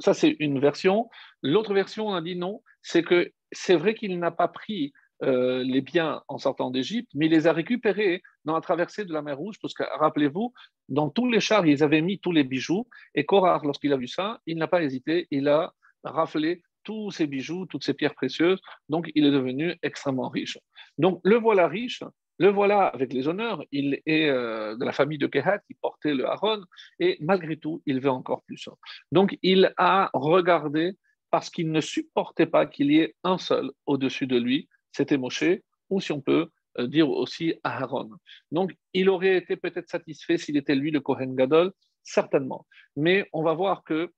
ça, 0.00 0.14
c'est 0.14 0.36
une 0.38 0.60
version. 0.60 1.08
L'autre 1.42 1.74
version, 1.74 2.08
on 2.08 2.14
a 2.14 2.22
dit 2.22 2.36
non, 2.36 2.62
c'est 2.82 3.02
que 3.02 3.32
c'est 3.52 3.76
vrai 3.76 3.94
qu'il 3.94 4.18
n'a 4.18 4.30
pas 4.30 4.48
pris 4.48 4.92
euh, 5.24 5.64
les 5.64 5.80
biens 5.80 6.22
en 6.28 6.38
sortant 6.38 6.70
d'Égypte, 6.70 7.10
mais 7.14 7.26
il 7.26 7.32
les 7.32 7.48
a 7.48 7.52
récupérés 7.52 8.22
dans 8.44 8.54
la 8.54 8.60
traversée 8.60 9.04
de 9.04 9.12
la 9.12 9.22
mer 9.22 9.36
Rouge, 9.36 9.56
parce 9.60 9.74
que 9.74 9.82
rappelez-vous, 9.98 10.52
dans 10.88 11.10
tous 11.10 11.28
les 11.28 11.40
chars, 11.40 11.66
ils 11.66 11.82
avaient 11.82 12.02
mis 12.02 12.20
tous 12.20 12.30
les 12.30 12.44
bijoux, 12.44 12.86
et 13.16 13.24
Korah, 13.24 13.60
lorsqu'il 13.64 13.92
a 13.92 13.96
vu 13.96 14.06
ça, 14.06 14.40
il 14.46 14.58
n'a 14.58 14.68
pas 14.68 14.82
hésité, 14.82 15.26
il 15.32 15.48
a 15.48 15.72
raflé 16.04 16.62
tous 16.84 17.10
ses 17.10 17.26
bijoux, 17.26 17.66
toutes 17.66 17.84
ses 17.84 17.94
pierres 17.94 18.14
précieuses, 18.14 18.60
donc 18.88 19.10
il 19.16 19.26
est 19.26 19.32
devenu 19.32 19.76
extrêmement 19.82 20.28
riche. 20.28 20.56
Donc 20.98 21.20
le 21.24 21.36
voilà 21.36 21.66
riche, 21.66 22.04
le 22.38 22.48
voilà 22.48 22.86
avec 22.86 23.12
les 23.12 23.28
honneurs, 23.28 23.64
il 23.72 24.00
est 24.06 24.28
euh, 24.28 24.76
de 24.76 24.84
la 24.84 24.92
famille 24.92 25.18
de 25.18 25.26
Kehat, 25.26 25.60
il 25.68 25.76
portait 25.76 26.14
le 26.14 26.26
Haron, 26.26 26.62
et 27.00 27.18
malgré 27.20 27.56
tout, 27.56 27.82
il 27.86 28.00
veut 28.00 28.10
encore 28.10 28.42
plus. 28.44 28.68
Donc 29.12 29.36
il 29.42 29.72
a 29.76 30.10
regardé 30.14 30.92
parce 31.30 31.50
qu'il 31.50 31.70
ne 31.70 31.80
supportait 31.80 32.46
pas 32.46 32.66
qu'il 32.66 32.92
y 32.92 33.00
ait 33.00 33.14
un 33.24 33.38
seul 33.38 33.70
au-dessus 33.86 34.26
de 34.26 34.38
lui, 34.38 34.68
c'était 34.92 35.18
Moshe, 35.18 35.44
ou 35.90 36.00
si 36.00 36.12
on 36.12 36.20
peut 36.20 36.48
euh, 36.78 36.86
dire 36.86 37.10
aussi 37.10 37.54
Aaron. 37.64 38.10
Donc 38.52 38.74
il 38.94 39.08
aurait 39.10 39.36
été 39.36 39.56
peut-être 39.56 39.88
satisfait 39.88 40.38
s'il 40.38 40.56
était 40.56 40.74
lui 40.74 40.90
le 40.90 41.00
Kohen 41.00 41.34
Gadol, 41.34 41.72
certainement. 42.02 42.66
Mais 42.96 43.28
on 43.32 43.42
va 43.42 43.54
voir 43.54 43.84
que 43.84 44.10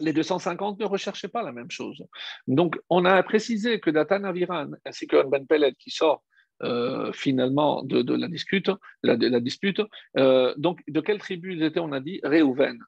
les 0.00 0.12
250 0.12 0.78
ne 0.78 0.84
recherchaient 0.84 1.28
pas 1.28 1.42
la 1.42 1.52
même 1.52 1.70
chose. 1.70 2.04
Donc, 2.46 2.76
on 2.90 3.04
a 3.04 3.22
précisé 3.22 3.80
que 3.80 3.90
Datan 3.90 4.24
Aviran, 4.24 4.70
ainsi 4.84 5.06
que 5.06 5.22
Ben 5.28 5.46
Pellet, 5.46 5.74
qui 5.78 5.90
sort 5.90 6.24
euh, 6.62 7.12
finalement 7.12 7.82
de, 7.82 8.14
la 8.14 8.28
dispute, 8.28 8.70
la, 9.02 9.16
dispute 9.40 9.82
euh, 10.16 10.54
donc 10.56 10.80
de 10.86 11.00
quelle 11.00 11.18
tribu 11.18 11.54
ils 11.54 11.62
étaient 11.62 11.80
On 11.80 11.92
a 11.92 12.00
dit 12.00 12.20
Réhouven. 12.22 12.78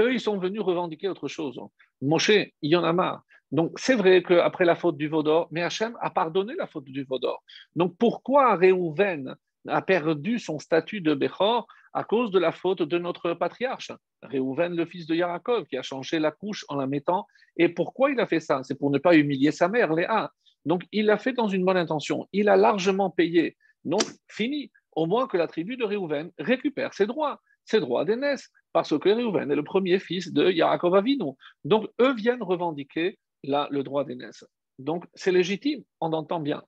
Eux, 0.00 0.14
ils 0.14 0.20
sont 0.20 0.38
venus 0.38 0.62
revendiquer 0.62 1.08
autre 1.08 1.28
chose. 1.28 1.60
Moshe, 2.00 2.30
il 2.30 2.70
y 2.70 2.76
en 2.76 2.84
a 2.84 2.92
marre. 2.92 3.22
Donc, 3.52 3.72
c'est 3.76 3.94
vrai 3.94 4.22
qu'après 4.22 4.64
la 4.64 4.76
faute 4.76 4.96
du 4.96 5.08
Vaudor, 5.08 5.48
mais 5.50 5.62
Hachem 5.62 5.96
a 6.00 6.10
pardonné 6.10 6.54
la 6.56 6.66
faute 6.66 6.84
du 6.84 7.02
Vaudor. 7.04 7.42
Donc, 7.76 7.96
pourquoi 7.98 8.56
Réhouven 8.56 9.34
a 9.68 9.82
perdu 9.82 10.38
son 10.38 10.58
statut 10.58 11.00
de 11.00 11.14
Bechor 11.14 11.66
à 11.92 12.04
cause 12.04 12.30
de 12.30 12.38
la 12.38 12.52
faute 12.52 12.82
de 12.82 12.98
notre 12.98 13.34
patriarche, 13.34 13.90
Réhouven, 14.22 14.76
le 14.76 14.86
fils 14.86 15.06
de 15.06 15.14
Yarakov, 15.14 15.66
qui 15.66 15.76
a 15.76 15.82
changé 15.82 16.18
la 16.20 16.30
couche 16.30 16.64
en 16.68 16.76
la 16.76 16.86
mettant. 16.86 17.26
Et 17.56 17.68
pourquoi 17.68 18.12
il 18.12 18.20
a 18.20 18.26
fait 18.26 18.40
ça? 18.40 18.62
C'est 18.62 18.78
pour 18.78 18.90
ne 18.90 18.98
pas 18.98 19.16
humilier 19.16 19.50
sa 19.50 19.68
mère, 19.68 19.92
Léa. 19.92 20.30
Donc, 20.64 20.84
il 20.92 21.06
l'a 21.06 21.18
fait 21.18 21.32
dans 21.32 21.48
une 21.48 21.64
bonne 21.64 21.76
intention. 21.76 22.28
Il 22.32 22.48
a 22.48 22.56
largement 22.56 23.10
payé. 23.10 23.56
Donc, 23.84 24.02
fini. 24.28 24.70
Au 24.92 25.06
moins 25.06 25.28
que 25.28 25.36
la 25.36 25.46
tribu 25.46 25.76
de 25.76 25.84
Réhouven 25.84 26.30
récupère 26.38 26.92
ses 26.94 27.06
droits, 27.06 27.40
ses 27.64 27.78
droits 27.78 28.04
d'aînesse, 28.04 28.50
parce 28.72 28.90
que 28.98 29.08
Réhouven 29.08 29.50
est 29.50 29.56
le 29.56 29.62
premier 29.62 29.98
fils 29.98 30.32
de 30.32 30.50
Yarakov 30.50 30.94
Avinu. 30.94 31.32
Donc, 31.64 31.88
eux 32.00 32.14
viennent 32.14 32.42
revendiquer 32.42 33.18
là, 33.44 33.68
le 33.70 33.82
droit 33.82 34.04
d'aînesse. 34.04 34.44
Donc, 34.78 35.04
c'est 35.14 35.32
légitime, 35.32 35.82
on 36.00 36.12
entend 36.12 36.40
bien. 36.40 36.62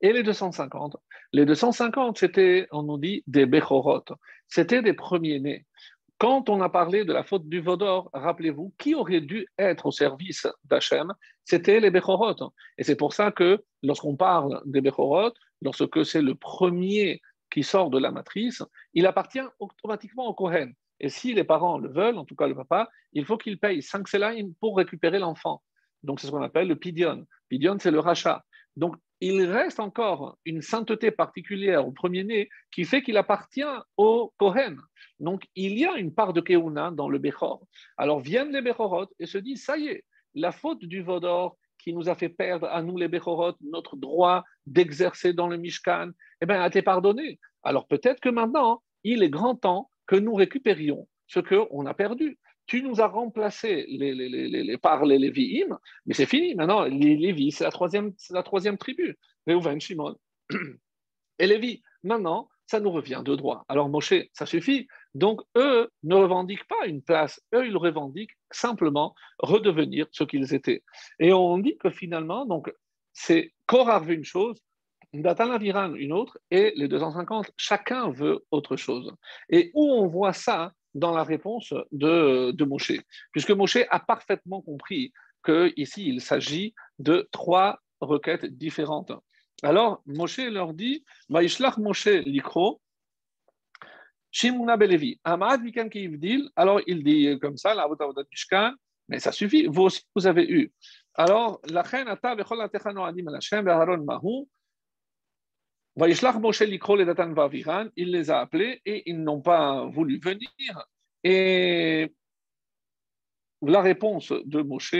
Et 0.00 0.12
les 0.12 0.22
250 0.22 0.96
Les 1.32 1.44
250, 1.44 2.18
c'était, 2.18 2.66
on 2.72 2.82
nous 2.82 2.98
dit, 2.98 3.22
des 3.26 3.46
Bechorot. 3.46 4.04
C'était 4.48 4.82
des 4.82 4.94
premiers-nés. 4.94 5.66
Quand 6.20 6.50
on 6.50 6.60
a 6.60 6.68
parlé 6.68 7.06
de 7.06 7.14
la 7.14 7.24
faute 7.24 7.48
du 7.48 7.62
Vaudor, 7.62 8.10
rappelez-vous, 8.12 8.74
qui 8.76 8.94
aurait 8.94 9.22
dû 9.22 9.46
être 9.58 9.86
au 9.86 9.90
service 9.90 10.46
d'Hachem 10.64 11.14
C'était 11.46 11.80
les 11.80 11.90
Bechorot. 11.90 12.52
Et 12.76 12.84
c'est 12.84 12.94
pour 12.94 13.14
ça 13.14 13.30
que 13.30 13.64
lorsqu'on 13.82 14.16
parle 14.16 14.60
des 14.66 14.82
Bechorot, 14.82 15.32
lorsque 15.62 16.04
c'est 16.04 16.20
le 16.20 16.34
premier 16.34 17.22
qui 17.50 17.62
sort 17.62 17.88
de 17.88 17.98
la 17.98 18.10
matrice, 18.10 18.62
il 18.92 19.06
appartient 19.06 19.40
automatiquement 19.60 20.26
au 20.26 20.34
Kohen. 20.34 20.74
Et 21.00 21.08
si 21.08 21.32
les 21.32 21.42
parents 21.42 21.78
le 21.78 21.88
veulent, 21.88 22.18
en 22.18 22.26
tout 22.26 22.36
cas 22.36 22.48
le 22.48 22.54
papa, 22.54 22.90
il 23.14 23.24
faut 23.24 23.38
qu'il 23.38 23.58
paye 23.58 23.82
5 23.82 24.06
selaim 24.06 24.50
pour 24.60 24.76
récupérer 24.76 25.20
l'enfant. 25.20 25.62
Donc 26.02 26.20
c'est 26.20 26.26
ce 26.26 26.32
qu'on 26.32 26.42
appelle 26.42 26.68
le 26.68 26.76
pidion. 26.76 27.24
Pidion, 27.48 27.78
c'est 27.78 27.90
le 27.90 27.98
rachat. 27.98 28.44
Donc 28.76 28.94
il 29.20 29.44
reste 29.44 29.80
encore 29.80 30.38
une 30.44 30.62
sainteté 30.62 31.10
particulière 31.10 31.86
au 31.86 31.92
premier-né 31.92 32.48
qui 32.72 32.84
fait 32.84 33.02
qu'il 33.02 33.16
appartient 33.16 33.62
au 33.96 34.32
Kohen. 34.38 34.78
Donc, 35.18 35.44
il 35.54 35.78
y 35.78 35.84
a 35.84 35.96
une 35.96 36.14
part 36.14 36.32
de 36.32 36.40
Keuna 36.40 36.90
dans 36.90 37.08
le 37.08 37.18
Bechor. 37.18 37.62
Alors 37.98 38.20
viennent 38.20 38.52
les 38.52 38.62
Bechorot 38.62 39.08
et 39.18 39.26
se 39.26 39.38
disent, 39.38 39.64
ça 39.64 39.76
y 39.76 39.88
est, 39.88 40.04
la 40.34 40.52
faute 40.52 40.84
du 40.84 41.02
Vaudor 41.02 41.56
qui 41.78 41.92
nous 41.92 42.08
a 42.08 42.14
fait 42.14 42.28
perdre 42.28 42.66
à 42.68 42.82
nous 42.82 42.96
les 42.96 43.08
Bechorot 43.08 43.54
notre 43.60 43.96
droit 43.96 44.44
d'exercer 44.66 45.32
dans 45.32 45.48
le 45.48 45.56
Mishkan, 45.56 46.10
eh 46.40 46.46
bien, 46.46 46.60
a 46.62 46.68
été 46.68 46.82
pardonné. 46.82 47.38
Alors 47.62 47.86
peut-être 47.86 48.20
que 48.20 48.28
maintenant, 48.28 48.82
il 49.04 49.22
est 49.22 49.30
grand 49.30 49.54
temps 49.54 49.90
que 50.06 50.16
nous 50.16 50.34
récupérions 50.34 51.06
ce 51.26 51.40
qu'on 51.40 51.86
a 51.86 51.94
perdu 51.94 52.38
tu 52.70 52.84
nous 52.84 53.00
as 53.00 53.08
remplacé 53.08 53.84
les, 53.88 54.14
les, 54.14 54.28
les, 54.28 54.78
par 54.78 55.04
les 55.04 55.18
Lévi'im, 55.18 55.76
mais 56.06 56.14
c'est 56.14 56.24
fini. 56.24 56.54
Maintenant, 56.54 56.84
les 56.84 57.16
Lévi, 57.16 57.50
c'est 57.50 57.64
la 57.64 57.72
troisième, 57.72 58.12
la 58.30 58.44
troisième 58.44 58.78
tribu. 58.78 59.18
Réhouven, 59.44 59.80
Shimon 59.80 60.14
et 61.40 61.48
Lévi. 61.48 61.82
Maintenant, 62.04 62.48
ça 62.66 62.78
nous 62.78 62.92
revient 62.92 63.22
de 63.24 63.34
droit. 63.34 63.64
Alors 63.68 63.88
Moshe, 63.88 64.14
ça 64.34 64.46
suffit. 64.46 64.86
Donc 65.14 65.40
eux 65.56 65.90
ne 66.04 66.14
revendiquent 66.14 66.68
pas 66.68 66.86
une 66.86 67.02
place, 67.02 67.42
eux 67.52 67.66
ils 67.66 67.76
revendiquent 67.76 68.38
simplement 68.52 69.16
redevenir 69.40 70.06
ce 70.12 70.22
qu'ils 70.22 70.54
étaient. 70.54 70.84
Et 71.18 71.32
on 71.32 71.58
dit 71.58 71.76
que 71.76 71.90
finalement, 71.90 72.46
donc 72.46 72.72
c'est 73.12 73.52
Korah 73.66 73.98
veut 73.98 74.14
une 74.14 74.24
chose, 74.24 74.62
Datan 75.12 75.50
Aviran 75.50 75.94
une 75.96 76.12
autre, 76.12 76.38
et 76.52 76.72
les 76.76 76.86
250, 76.86 77.50
chacun 77.56 78.12
veut 78.12 78.46
autre 78.52 78.76
chose. 78.76 79.12
Et 79.48 79.72
où 79.74 79.90
on 79.90 80.06
voit 80.06 80.32
ça 80.32 80.72
dans 80.94 81.12
la 81.12 81.22
réponse 81.24 81.72
de, 81.92 82.50
de 82.52 82.64
Moshe, 82.64 82.92
puisque 83.32 83.50
Moshe 83.50 83.78
a 83.90 84.00
parfaitement 84.00 84.62
compris 84.62 85.12
qu'ici 85.44 86.08
il 86.08 86.20
s'agit 86.20 86.74
de 86.98 87.28
trois 87.32 87.80
requêtes 88.00 88.46
différentes. 88.46 89.12
Alors 89.62 90.02
Moshe 90.06 90.38
leur 90.38 90.74
dit, 90.74 91.04
Vaishlach 91.28 91.78
Moshe 91.78 92.06
likro, 92.06 92.80
Shimuna 94.30 94.76
Belevi, 94.76 95.20
Amad 95.24 95.62
Vikan 95.62 95.88
alors 96.56 96.80
il 96.86 97.02
dit 97.02 97.38
comme 97.40 97.56
ça, 97.56 97.74
la 97.74 97.88
Mishkan, 98.30 98.74
mais 99.08 99.18
ça 99.18 99.32
suffit, 99.32 99.66
vous 99.66 99.82
aussi 99.82 100.02
vous 100.14 100.26
avez 100.26 100.48
eu. 100.48 100.72
Alors, 101.14 101.60
la 101.68 101.82
reine 101.82 102.08
Ata 102.08 102.34
Vechol 102.36 102.62
Atechano 102.62 103.02
Adim 103.04 103.26
Hashem 103.34 103.64
Mahu, 103.64 103.86
Vaishlach 103.88 103.88
Moshe 104.04 104.06
likro 104.06 104.28
le 104.28 104.28
Datan 104.28 104.28
Vaviran, 104.38 105.78
il 107.96 108.10
les 108.10 108.30
a 108.30 108.40
appelés 108.40 108.80
et 108.84 109.10
ils 109.10 109.22
n'ont 109.22 109.40
pas 109.40 109.86
voulu 109.86 110.18
venir. 110.18 110.86
Et 111.24 112.14
la 113.62 113.82
réponse 113.82 114.32
de 114.32 114.62
Moshe, 114.62 114.94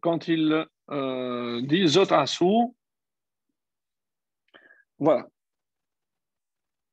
quand 0.00 0.28
il 0.28 0.66
euh, 0.90 1.62
dit 1.62 1.86
Zot 1.86 2.12
Asu, 2.12 2.74
voilà. 4.98 5.28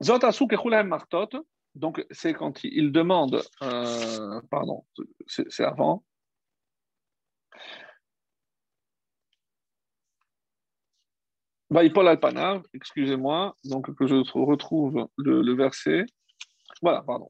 Zot 0.03 0.19
Kechulahem 0.47 0.87
Martot, 0.87 1.29
donc 1.73 2.05
c'est 2.11 2.33
quand 2.33 2.63
il 2.63 2.91
demande, 2.91 3.41
euh, 3.63 4.41
pardon, 4.49 4.85
c'est 5.27 5.63
avant. 5.63 6.03
Vaipol 11.69 12.07
Alpanav, 12.07 12.63
excusez-moi, 12.73 13.55
donc 13.65 13.93
que 13.93 14.07
je 14.07 14.15
retrouve 14.33 15.07
le, 15.17 15.53
verset. 15.53 16.05
Voilà, 16.81 17.01
pardon. 17.01 17.29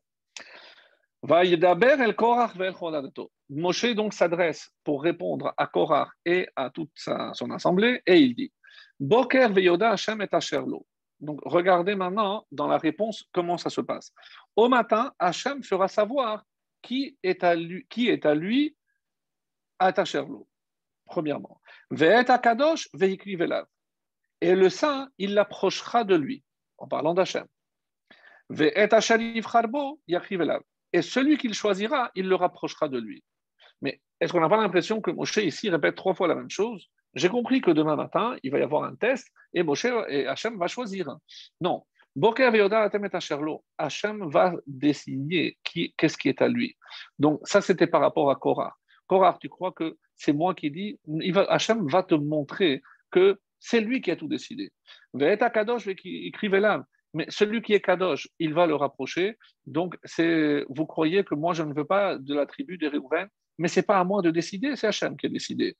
el 1.27 2.15
Korach 2.15 2.53
Moshe 3.49 3.95
donc 3.95 4.13
s'adresse 4.13 4.69
pour 4.83 5.01
répondre 5.01 5.53
à 5.57 5.67
Korach 5.67 6.09
et 6.25 6.47
à 6.55 6.69
toute 6.69 6.91
son 6.95 7.49
assemblée 7.51 8.01
et 8.05 8.19
il 8.19 8.35
dit 8.35 8.51
Boker 8.99 9.53
veyoda 9.53 9.91
Hashem 9.91 10.21
et 10.21 10.27
Asherlo. 10.31 10.85
Donc 11.19 11.39
regardez 11.43 11.95
maintenant 11.95 12.45
dans 12.51 12.67
la 12.67 12.77
réponse 12.77 13.25
comment 13.31 13.57
ça 13.57 13.69
se 13.69 13.81
passe. 13.81 14.11
Au 14.55 14.69
matin, 14.69 15.13
Hashem 15.17 15.63
fera 15.63 15.87
savoir 15.87 16.43
qui 16.81 17.17
est 17.23 17.43
à 17.43 17.55
lui, 17.55 17.87
qui 17.89 18.09
est 18.09 18.25
à 18.25 18.35
lui 18.35 18.75
Tasherlo, 19.79 20.47
premièrement. 21.05 21.61
Ve'et 21.91 22.29
Akadosh 22.29 22.89
ve'ikri 22.93 23.35
Et 24.41 24.55
le 24.55 24.69
saint, 24.69 25.09
il 25.17 25.33
l'approchera 25.33 26.03
de 26.03 26.15
lui, 26.15 26.43
en 26.77 26.87
parlant 26.87 27.13
d'Hachem. 27.13 27.45
Et 28.49 28.87
celui 31.01 31.37
qu'il 31.37 31.53
choisira, 31.53 32.11
il 32.15 32.27
le 32.27 32.35
rapprochera 32.35 32.87
de 32.87 32.99
lui. 32.99 33.23
Mais 33.81 34.01
est-ce 34.19 34.31
qu'on 34.31 34.41
n'a 34.41 34.49
pas 34.49 34.57
l'impression 34.57 35.01
que 35.01 35.11
Moshe 35.11 35.37
ici 35.37 35.69
répète 35.69 35.95
trois 35.95 36.13
fois 36.13 36.27
la 36.27 36.35
même 36.35 36.49
chose? 36.49 36.87
J'ai 37.13 37.29
compris 37.29 37.61
que 37.61 37.71
demain 37.71 37.95
matin, 37.95 38.35
il 38.43 38.51
va 38.51 38.59
y 38.59 38.61
avoir 38.61 38.83
un 38.83 38.95
test 38.95 39.27
et 39.53 39.63
Moshe 39.63 39.85
et 39.85 40.27
Hachem 40.27 40.57
va 40.57 40.67
choisir. 40.67 41.17
Non. 41.61 41.83
Hachem 43.77 44.29
va 44.29 44.53
désigner 44.65 45.57
qu'est-ce 45.63 46.17
qui 46.17 46.29
est 46.29 46.41
à 46.41 46.47
lui. 46.47 46.75
Donc, 47.19 47.41
ça, 47.43 47.61
c'était 47.61 47.85
par 47.85 48.01
rapport 48.01 48.31
à 48.31 48.35
Korah. 48.35 48.75
Korah, 49.07 49.37
tu 49.39 49.49
crois 49.49 49.71
que 49.71 49.97
c'est 50.15 50.33
moi 50.33 50.55
qui 50.55 50.71
dis 50.71 50.99
Hachem 51.47 51.87
va 51.87 52.03
te 52.03 52.15
montrer 52.15 52.81
que 53.11 53.39
c'est 53.59 53.81
lui 53.81 54.01
qui 54.01 54.11
a 54.11 54.15
tout 54.15 54.27
décidé. 54.27 54.71
Kadosh, 55.17 55.87
écrivez 55.87 56.59
là. 56.59 56.85
Mais 57.13 57.25
celui 57.29 57.61
qui 57.61 57.73
est 57.73 57.81
Kadosh, 57.81 58.27
il 58.39 58.53
va 58.53 58.67
le 58.67 58.75
rapprocher. 58.75 59.37
Donc, 59.65 59.97
c'est, 60.03 60.65
vous 60.69 60.85
croyez 60.85 61.23
que 61.23 61.35
moi, 61.35 61.53
je 61.53 61.63
ne 61.63 61.73
veux 61.73 61.85
pas 61.85 62.17
de 62.17 62.33
la 62.33 62.45
tribu 62.45 62.77
des 62.77 62.87
Réhouven 62.89 63.27
mais 63.57 63.67
ce 63.67 63.79
n'est 63.79 63.85
pas 63.85 63.99
à 63.99 64.03
moi 64.03 64.21
de 64.21 64.31
décider, 64.31 64.75
c'est 64.75 64.87
Hachem 64.87 65.17
qui 65.17 65.25
a 65.25 65.29
décidé. 65.29 65.75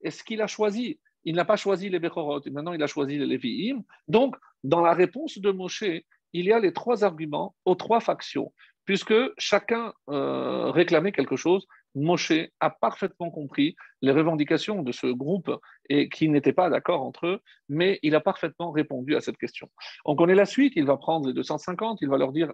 Est-ce 0.00 0.22
qu'il 0.22 0.42
a 0.42 0.46
choisi? 0.46 1.00
Il 1.24 1.34
n'a 1.34 1.44
pas 1.44 1.56
choisi 1.56 1.88
les 1.88 1.98
Bechorot, 1.98 2.40
maintenant 2.50 2.72
il 2.72 2.82
a 2.82 2.86
choisi 2.86 3.18
les 3.18 3.26
Lévi'im. 3.26 3.82
Donc, 4.06 4.36
dans 4.64 4.80
la 4.80 4.94
réponse 4.94 5.38
de 5.38 5.50
Moshe, 5.50 5.84
il 6.32 6.44
y 6.44 6.52
a 6.52 6.60
les 6.60 6.72
trois 6.72 7.04
arguments 7.04 7.54
aux 7.64 7.74
trois 7.74 8.00
factions. 8.00 8.52
Puisque 8.84 9.14
chacun 9.36 9.92
euh, 10.08 10.70
réclamait 10.70 11.12
quelque 11.12 11.36
chose, 11.36 11.66
Moshe 11.94 12.32
a 12.60 12.70
parfaitement 12.70 13.30
compris 13.30 13.76
les 14.00 14.12
revendications 14.12 14.82
de 14.82 14.92
ce 14.92 15.08
groupe 15.08 15.50
et 15.88 16.08
qui 16.08 16.28
n'étaient 16.28 16.52
pas 16.52 16.70
d'accord 16.70 17.02
entre 17.02 17.26
eux, 17.26 17.40
mais 17.68 17.98
il 18.02 18.14
a 18.14 18.20
parfaitement 18.20 18.70
répondu 18.70 19.16
à 19.16 19.20
cette 19.20 19.38
question. 19.38 19.70
On 20.04 20.16
connaît 20.16 20.34
la 20.34 20.46
suite, 20.46 20.74
il 20.76 20.84
va 20.84 20.96
prendre 20.96 21.26
les 21.26 21.34
250, 21.34 22.00
il 22.02 22.08
va 22.08 22.18
leur 22.18 22.32
dire 22.32 22.52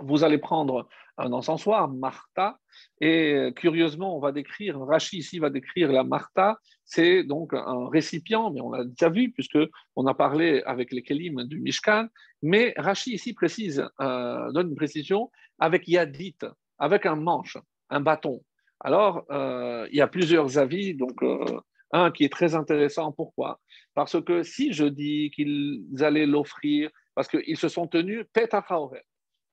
vous 0.00 0.24
allez 0.24 0.38
prendre 0.38 0.88
un 1.18 1.32
encensoir, 1.32 1.88
Martha, 1.88 2.58
et 3.00 3.52
curieusement, 3.56 4.16
on 4.16 4.20
va 4.20 4.32
décrire, 4.32 4.80
Rachi 4.80 5.18
ici 5.18 5.38
va 5.38 5.50
décrire 5.50 5.92
la 5.92 6.04
Martha, 6.04 6.58
c'est 6.84 7.24
donc 7.24 7.52
un 7.52 7.88
récipient, 7.90 8.50
mais 8.50 8.60
on 8.60 8.70
l'a 8.70 8.84
déjà 8.84 9.10
vu 9.10 9.30
puisque 9.30 9.58
on 9.96 10.06
a 10.06 10.14
parlé 10.14 10.62
avec 10.64 10.92
les 10.92 11.02
Kelim 11.02 11.44
du 11.44 11.60
Mishkan, 11.60 12.08
mais 12.40 12.72
Rachi 12.76 13.12
ici 13.12 13.34
précise, 13.34 13.86
euh, 14.00 14.50
donne 14.52 14.70
une 14.70 14.76
précision 14.76 15.30
avec 15.58 15.86
Yadit, 15.86 16.38
avec 16.78 17.04
un 17.04 17.16
manche, 17.16 17.58
un 17.90 18.00
bâton. 18.00 18.42
Alors, 18.80 19.24
euh, 19.30 19.86
il 19.90 19.96
y 19.96 20.00
a 20.00 20.08
plusieurs 20.08 20.58
avis, 20.58 20.94
donc 20.94 21.22
euh, 21.22 21.44
un 21.92 22.10
qui 22.10 22.24
est 22.24 22.32
très 22.32 22.54
intéressant, 22.54 23.12
pourquoi? 23.12 23.60
Parce 23.94 24.20
que 24.22 24.42
si 24.42 24.72
je 24.72 24.84
dis 24.84 25.30
qu'ils 25.30 25.84
allaient 26.00 26.26
l'offrir, 26.26 26.90
parce 27.14 27.28
qu'ils 27.28 27.56
se 27.56 27.68
sont 27.68 27.86
tenus 27.86 28.24
Petachaorel, 28.32 29.02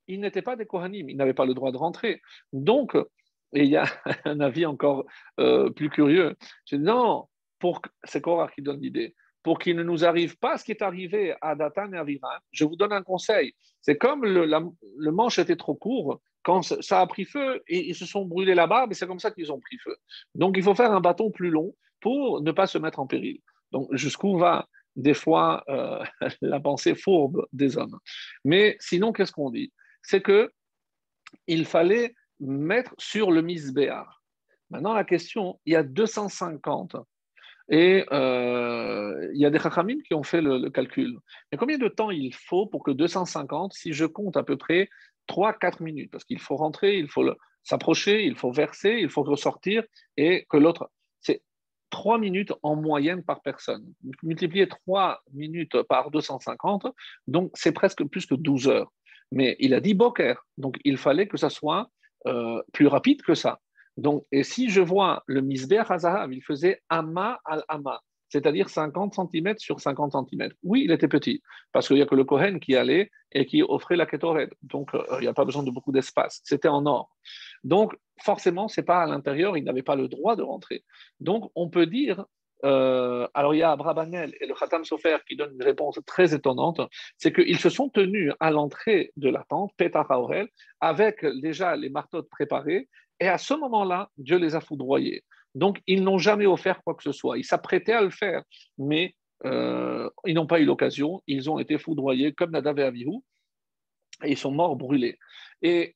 ils 0.08 0.20
n'étaient 0.20 0.42
pas 0.42 0.56
des 0.56 0.66
Kohanim, 0.66 1.10
ils 1.10 1.18
n'avaient 1.18 1.34
pas 1.34 1.46
le 1.46 1.54
droit 1.54 1.72
de 1.72 1.78
rentrer. 1.78 2.22
Donc, 2.52 2.96
et 3.54 3.64
il 3.64 3.70
y 3.70 3.78
a 3.78 3.86
un 4.26 4.40
avis 4.40 4.66
encore 4.66 5.06
euh, 5.40 5.70
plus 5.70 5.90
curieux. 5.90 6.36
Dis 6.72 6.80
non, 6.80 7.28
pour, 7.60 7.82
c'est 8.04 8.22
Korah 8.22 8.50
qui 8.50 8.62
donne 8.62 8.82
l'idée. 8.82 9.16
Pour 9.44 9.58
qu'il 9.58 9.76
ne 9.76 9.84
nous 9.84 10.04
arrive 10.04 10.38
pas 10.38 10.58
ce 10.58 10.66
qui 10.66 10.72
est 10.72 10.82
arrivé 10.82 11.34
à 11.42 11.56
Datan 11.56 11.94
et 11.94 11.98
à 11.98 12.04
Viran, 12.04 12.28
je 12.52 12.66
vous 12.66 12.76
donne 12.76 12.92
un 12.92 13.04
conseil. 13.04 13.54
C'est 13.82 13.98
comme 13.98 14.26
le, 14.26 15.12
manche 15.12 15.40
était 15.40 15.56
trop 15.56 15.76
court, 15.76 16.20
quand 16.44 16.62
ça 16.62 17.00
a 17.00 17.08
pris 17.08 17.26
feu, 17.26 17.62
et 17.68 17.88
ils 17.88 17.96
se 17.96 18.06
sont 18.06 18.26
brûlés 18.26 18.56
là-bas, 18.56 18.86
mais 18.88 18.96
c'est 18.96 19.08
comme 19.08 19.20
ça 19.20 19.32
qu'ils 19.32 19.52
ont 19.52 19.60
pris 19.60 19.78
feu. 19.78 19.96
Donc 20.36 20.58
il 20.58 20.64
faut 20.64 20.76
faire 20.76 20.92
un 20.92 21.00
bâton 21.00 21.32
plus 21.32 21.52
long 21.52 21.74
pour 22.02 22.42
ne 22.42 22.52
pas 22.52 22.68
se 22.68 22.78
mettre 22.78 23.00
en 23.00 23.08
péril. 23.08 23.40
Donc 23.72 23.88
jusqu'où 23.94 24.38
va 24.38 24.68
des 24.96 25.14
fois 25.14 25.64
euh, 25.70 26.04
la 26.42 26.60
pensée 26.60 26.96
fourbe 26.96 27.46
des 27.54 27.78
hommes. 27.78 27.98
Mais 28.44 28.78
sinon, 28.80 29.14
qu'est-ce 29.14 29.32
qu'on 29.32 29.52
dit? 29.52 29.72
C'est 30.02 30.22
que 30.22 30.52
il 31.48 31.66
fallait 31.66 32.16
mettre 32.40 32.94
sur 32.98 33.32
le 33.32 33.42
misbéar. 33.42 34.24
Maintenant, 34.70 34.94
la 34.94 35.04
question, 35.04 35.60
il 35.66 35.74
y 35.74 35.76
a 35.76 35.84
250 35.84 36.96
et 37.70 38.06
euh, 38.12 39.30
il 39.34 39.40
y 39.40 39.46
a 39.46 39.50
des 39.50 39.60
chachamim 39.60 39.98
qui 40.06 40.14
ont 40.16 40.24
fait 40.24 40.42
le, 40.42 40.70
calcul. 40.70 41.20
Mais 41.52 41.58
combien 41.58 41.78
de 41.78 41.88
temps 41.88 42.10
il 42.10 42.34
faut 42.34 42.66
pour 42.66 42.84
que 42.84 42.92
250, 42.92 43.74
si 43.74 43.94
je 43.94 44.06
compte 44.06 44.38
à 44.38 44.44
peu 44.44 44.58
près 44.58 44.90
3-4 45.28 45.84
minutes, 45.84 46.12
parce 46.12 46.24
qu'il 46.24 46.40
faut 46.40 46.56
rentrer, 46.56 46.98
il 46.98 47.08
faut 47.08 47.24
s'approcher, 47.64 48.26
il 48.26 48.36
faut 48.36 48.52
verser, 48.52 48.98
il 49.00 49.10
faut 49.10 49.22
ressortir, 49.22 49.84
et 50.18 50.48
que 50.50 50.58
l'autre, 50.58 50.90
3 51.90 52.18
minutes 52.18 52.54
en 52.64 52.76
moyenne 52.76 53.24
par 53.24 53.42
personne. 53.42 53.86
Multiplier 54.24 54.68
3 54.68 55.22
minutes 55.34 55.82
par 55.84 56.12
250, 56.12 56.88
donc 57.28 57.52
c'est 57.56 57.72
presque 57.72 58.04
plus 58.06 58.26
que 58.26 58.36
12 58.36 58.68
heures. 58.68 58.92
Mais 59.32 59.56
il 59.60 59.74
a 59.74 59.80
dit 59.80 59.94
Boker, 59.94 60.46
donc 60.58 60.78
il 60.84 60.98
fallait 60.98 61.28
que 61.28 61.38
ça 61.38 61.50
soit 61.50 61.90
euh, 62.28 62.62
plus 62.74 62.88
rapide 62.88 63.22
que 63.22 63.36
ça. 63.36 63.60
Donc, 63.98 64.26
et 64.32 64.44
si 64.44 64.70
je 64.70 64.82
vois 64.82 65.24
le 65.28 65.42
Misber 65.42 65.84
Hazahav, 65.88 66.34
il 66.34 66.42
faisait 66.42 66.82
Ama 66.90 67.40
al-Ama, 67.46 68.02
c'est-à-dire 68.30 68.70
50 68.70 69.14
cm 69.14 69.56
sur 69.58 69.80
50 69.80 70.14
cm. 70.14 70.52
Oui, 70.64 70.84
il 70.86 70.92
était 70.92 71.08
petit, 71.08 71.42
parce 71.72 71.88
qu'il 71.88 71.98
n'y 71.98 72.02
a 72.02 72.06
que 72.06 72.16
le 72.16 72.24
Kohen 72.24 72.60
qui 72.60 72.76
allait 72.76 73.12
et 73.32 73.46
qui 73.46 73.62
offrait 73.62 73.98
la 73.98 74.06
Ketored. 74.06 74.54
Donc, 74.62 74.96
euh, 74.96 75.04
il 75.18 75.22
n'y 75.22 75.28
a 75.28 75.34
pas 75.34 75.46
besoin 75.46 75.64
de 75.64 75.72
beaucoup 75.72 75.92
d'espace. 75.92 76.40
C'était 76.44 76.70
en 76.70 76.86
or. 76.86 77.12
Donc, 77.64 77.96
forcément, 78.24 78.68
c'est 78.68 78.84
pas 78.84 79.04
à 79.04 79.06
l'intérieur, 79.08 79.58
il 79.58 79.64
n'avait 79.64 79.84
pas 79.84 79.96
le 79.96 80.08
droit 80.08 80.36
de 80.36 80.44
rentrer. 80.44 80.84
Donc, 81.20 81.52
on 81.56 81.70
peut 81.70 81.86
dire 81.86 82.26
euh, 82.66 83.28
alors 83.34 83.54
il 83.54 83.60
y 83.60 83.64
a 83.64 83.72
Abrabanel 83.72 84.36
et 84.42 84.46
le 84.46 84.54
Khatam 84.54 84.84
Sofer 84.84 85.18
qui 85.26 85.38
donnent 85.38 85.54
une 85.54 85.64
réponse 85.64 86.00
très 86.06 86.34
étonnante, 86.34 86.82
c'est 87.18 87.32
qu'ils 87.32 87.58
se 87.58 87.70
sont 87.70 87.90
tenus 87.90 88.34
à 88.40 88.52
l'entrée 88.52 89.14
de 89.16 89.30
la 89.30 89.46
tente, 89.48 89.72
Petah 89.78 90.06
avec 90.82 91.26
déjà 91.26 91.76
les 91.76 91.90
marteaux 91.90 92.24
préparés, 92.24 92.90
et 93.22 93.28
à 93.28 93.38
ce 93.38 93.54
moment-là, 93.54 94.10
Dieu 94.18 94.38
les 94.38 94.56
a 94.56 94.62
foudroyés. 94.62 95.24
Donc 95.56 95.82
ils 95.88 96.04
n'ont 96.04 96.18
jamais 96.18 96.46
offert 96.46 96.82
quoi 96.84 96.96
que 96.96 97.04
ce 97.04 97.12
soit. 97.12 97.38
Ils 97.38 97.46
s'apprêtaient 97.46 97.94
à 97.94 98.02
le 98.02 98.10
faire, 98.10 98.44
mais 98.78 99.16
ils 99.46 100.34
n'ont 100.34 100.48
pas 100.48 100.60
eu 100.60 100.66
l'occasion, 100.66 101.24
ils 101.28 101.50
ont 101.50 101.60
été 101.60 101.78
foudroyés 101.78 102.34
comme 102.34 102.52
Nadav 102.52 102.78
et 102.80 102.84
Avihu, 102.84 103.20
et 104.26 104.32
ils 104.32 104.38
sont 104.38 104.52
morts 104.52 104.76
brûlés. 104.76 105.18
Et 105.62 105.96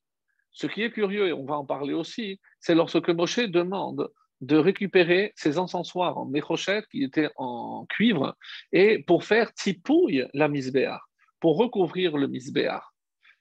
ce 0.54 0.68
qui 0.68 0.82
est 0.82 0.90
curieux, 0.90 1.28
et 1.28 1.32
on 1.32 1.44
va 1.44 1.56
en 1.56 1.66
parler 1.66 1.92
aussi, 1.92 2.40
c'est 2.60 2.74
lorsque 2.74 3.10
Moshe 3.10 3.40
demande 3.40 4.08
de 4.40 4.56
récupérer 4.56 5.32
ses 5.36 5.58
encensoirs 5.58 6.16
en 6.16 6.26
méchochette 6.26 6.86
qui 6.88 7.02
étaient 7.02 7.30
en 7.36 7.86
cuivre 7.88 8.36
et 8.72 9.02
pour 9.02 9.24
faire 9.24 9.52
tipouille 9.52 10.26
la 10.32 10.48
misbéar, 10.48 11.08
pour 11.40 11.56
recouvrir 11.56 12.16
le 12.16 12.28
misbéar. 12.28 12.94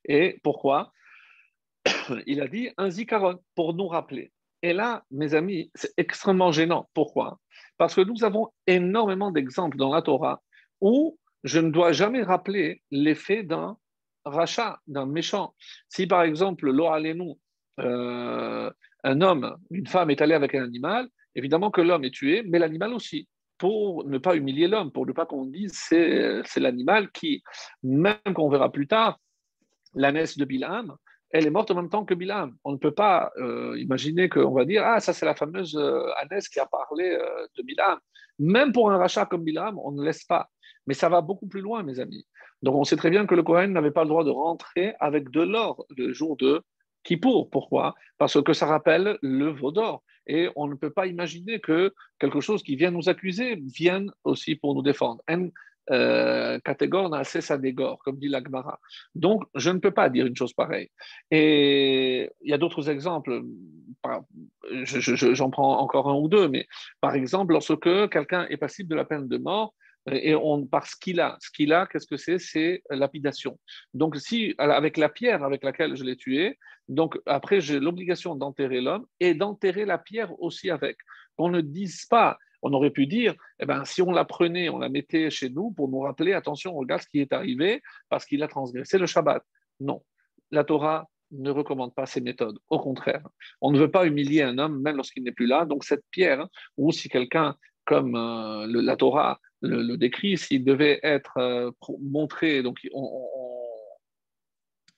Et 0.06 0.40
pourquoi? 0.44 0.92
Il 2.26 2.42
a 2.42 2.48
dit 2.48 2.70
un 2.78 2.90
zikaron 2.90 3.40
pour 3.56 3.74
nous 3.74 3.88
rappeler. 3.88 4.32
Et 4.64 4.74
là, 4.74 5.04
mes 5.12 5.36
amis, 5.36 5.72
c'est 5.76 5.94
extrêmement 5.98 6.52
gênant. 6.52 6.90
Pourquoi? 6.94 7.40
Parce 7.78 7.96
que 7.96 8.02
nous 8.02 8.24
avons 8.24 8.50
énormément 8.66 9.30
d'exemples 9.30 9.78
dans 9.78 9.94
la 9.94 10.02
Torah 10.02 10.42
où 10.82 11.20
je 11.44 11.60
ne 11.60 11.70
dois 11.70 11.92
jamais 11.92 12.24
rappeler 12.24 12.82
l'effet 12.90 13.44
d'un 13.44 13.78
rachat, 14.26 14.80
d'un 14.88 15.06
méchant. 15.06 15.54
Si 15.90 16.08
par 16.08 16.24
exemple, 16.24 16.72
nous, 16.72 17.40
euh, 17.80 18.72
un 19.04 19.22
homme, 19.22 19.58
une 19.72 19.88
femme 19.88 20.10
est 20.10 20.22
allée 20.22 20.36
avec 20.36 20.56
un 20.56 20.64
animal, 20.64 21.08
évidemment 21.36 21.72
que 21.72 21.82
l'homme 21.82 22.04
est 22.04 22.14
tué, 22.14 22.44
mais 22.46 22.60
l'animal 22.60 22.94
aussi, 22.94 23.28
pour 23.58 24.06
ne 24.06 24.18
pas 24.18 24.36
humilier 24.36 24.68
l'homme, 24.68 24.92
pour 24.92 25.06
ne 25.06 25.12
pas 25.12 25.26
qu'on 25.26 25.46
dise 25.46 25.74
c'est, 25.74 26.42
c'est 26.46 26.60
l'animal 26.60 27.12
qui, 27.12 27.44
même 27.82 28.18
qu'on 28.34 28.50
verra 28.50 28.72
plus 28.72 28.88
tard, 28.88 29.20
l'ânesse 29.96 30.38
de 30.38 30.46
Bilam, 30.46 30.96
elle 31.34 31.48
est 31.48 31.50
morte 31.50 31.72
en 31.72 31.76
même 31.76 31.90
temps 31.90 32.06
que 32.06 32.14
Bilam. 32.14 32.56
On 32.64 32.72
ne 32.74 32.78
peut 32.78 32.94
pas 32.94 33.32
euh, 33.38 33.76
imaginer 33.80 34.30
qu'on 34.30 34.54
va 34.54 34.66
dire 34.66 34.84
Ah, 34.86 35.00
ça 35.00 35.14
c'est 35.14 35.26
la 35.26 35.36
fameuse 35.36 35.76
euh, 35.76 36.08
ânesse 36.22 36.48
qui 36.48 36.60
a 36.60 36.68
parlé 36.68 37.10
euh, 37.10 37.48
de 37.58 37.64
Bilam. 37.64 38.00
Même 38.38 38.72
pour 38.72 38.92
un 38.92 38.98
rachat 38.98 39.26
comme 39.26 39.44
Bilam, 39.44 39.80
on 39.80 39.92
ne 39.92 40.04
laisse 40.04 40.24
pas. 40.24 40.48
Mais 40.86 40.94
ça 40.94 41.10
va 41.10 41.22
beaucoup 41.22 41.48
plus 41.48 41.62
loin, 41.62 41.82
mes 41.82 42.00
amis. 42.00 42.28
Donc 42.64 42.76
on 42.76 42.84
sait 42.84 42.96
très 42.96 43.10
bien 43.10 43.26
que 43.26 43.36
le 43.36 43.44
Cohen 43.44 43.68
n'avait 43.68 43.92
pas 43.92 44.04
le 44.04 44.10
droit 44.10 44.24
de 44.24 44.32
rentrer 44.32 44.96
avec 45.00 45.30
de 45.30 45.42
l'or 45.42 45.86
le 45.96 46.14
jour 46.14 46.38
de 46.38 46.62
Kippour. 47.04 47.50
Pourquoi? 47.50 47.94
Parce 48.18 48.42
que 48.42 48.54
ça 48.54 48.66
rappelle 48.66 49.18
le 49.22 49.50
veau 49.50 49.72
d'or. 49.72 50.02
Et 50.26 50.50
on 50.56 50.68
ne 50.68 50.76
peut 50.76 50.90
pas 50.90 51.06
imaginer 51.06 51.60
que 51.60 51.94
quelque 52.18 52.40
chose 52.40 52.64
qui 52.64 52.78
vient 52.78 52.92
nous 52.92 53.10
accuser 53.10 53.56
vienne 53.56 54.10
aussi 54.24 54.56
pour 54.56 54.74
nous 54.74 54.82
défendre. 54.82 55.22
En 55.30 55.50
euh, 55.92 56.60
n'a 56.66 57.24
sa 57.26 57.58
dégore, 57.58 58.00
comme 58.00 58.18
dit 58.18 58.30
l'Agmara. 58.30 58.80
Donc, 59.16 59.44
je 59.56 59.70
ne 59.70 59.80
peux 59.80 59.92
pas 59.92 60.10
dire 60.10 60.26
une 60.26 60.36
chose 60.36 60.54
pareille. 60.54 60.90
Et 61.30 62.30
il 62.42 62.50
y 62.50 62.54
a 62.54 62.58
d'autres 62.58 62.90
exemples. 62.90 63.44
J'en 64.86 65.50
prends 65.50 65.80
encore 65.80 66.10
un 66.10 66.16
ou 66.16 66.30
deux, 66.30 66.48
mais 66.48 66.68
par 67.02 67.16
exemple, 67.16 67.52
lorsque 67.52 68.10
quelqu'un 68.10 68.48
est 68.50 68.58
passible 68.58 68.90
de 68.90 68.96
la 68.96 69.04
peine 69.04 69.28
de 69.28 69.38
mort, 69.38 69.74
et 70.12 70.36
on, 70.36 70.66
par 70.66 70.88
ce 70.88 70.96
qu'il 70.96 71.20
a. 71.20 71.38
Ce 71.40 71.50
qu'il 71.50 71.74
a, 71.74 71.88
qu'est-ce 71.88 72.08
que 72.08 72.18
c'est? 72.18 72.40
C'est 72.40 72.84
lapidation. 72.90 73.60
Donc, 73.94 74.18
si, 74.18 74.54
avec 74.58 74.98
la 74.98 75.10
pierre 75.10 75.44
avec 75.44 75.64
laquelle 75.64 75.96
je 75.96 76.04
l'ai 76.04 76.18
tué, 76.18 76.60
donc 76.90 77.18
après, 77.26 77.62
j'ai 77.62 77.80
l'obligation 77.80 78.36
d'enterrer 78.36 78.82
l'homme 78.82 79.06
et 79.20 79.34
d'enterrer 79.34 79.86
la 79.86 79.98
pierre 79.98 80.40
aussi 80.42 80.70
avec. 80.70 80.98
Qu'on 81.38 81.50
ne 81.50 81.62
dise 81.62 82.06
pas, 82.06 82.38
on 82.62 82.74
aurait 82.74 82.92
pu 82.92 83.08
dire, 83.08 83.36
eh 83.60 83.66
ben, 83.66 83.86
si 83.86 84.02
on 84.02 84.12
la 84.12 84.26
prenait, 84.26 84.70
on 84.70 84.80
la 84.80 84.90
mettait 84.90 85.30
chez 85.30 85.50
nous 85.50 85.72
pour 85.72 85.90
nous 85.90 86.00
rappeler, 86.00 86.34
attention, 86.34 86.74
regarde 86.74 87.02
ce 87.02 87.08
qui 87.08 87.20
est 87.20 87.34
arrivé 87.34 87.82
parce 88.10 88.26
qu'il 88.26 88.44
a 88.44 88.48
transgressé 88.48 88.98
le 88.98 89.06
Shabbat. 89.06 89.44
Non. 89.80 90.04
La 90.52 90.64
Torah 90.64 91.10
ne 91.32 91.50
recommande 91.50 91.96
pas 91.96 92.06
ces 92.06 92.22
méthodes. 92.22 92.60
Au 92.70 92.80
contraire, 92.80 93.28
on 93.60 93.72
ne 93.72 93.80
veut 93.80 93.90
pas 93.90 94.06
humilier 94.06 94.44
un 94.44 94.58
homme 94.60 94.82
même 94.82 94.98
lorsqu'il 94.98 95.24
n'est 95.24 95.32
plus 95.32 95.48
là. 95.48 95.66
Donc 95.66 95.84
cette 95.84 96.04
pierre, 96.12 96.48
ou 96.78 96.92
si 96.92 97.10
quelqu'un 97.10 97.56
comme 97.86 98.16
euh, 98.16 98.66
la 98.68 98.96
Torah 98.96 99.40
le, 99.64 99.98
décrit, 99.98 100.38
s'il 100.38 100.64
devait 100.64 101.00
être 101.04 101.38
euh, 101.38 101.72
montré, 102.02 102.62
donc 102.62 102.80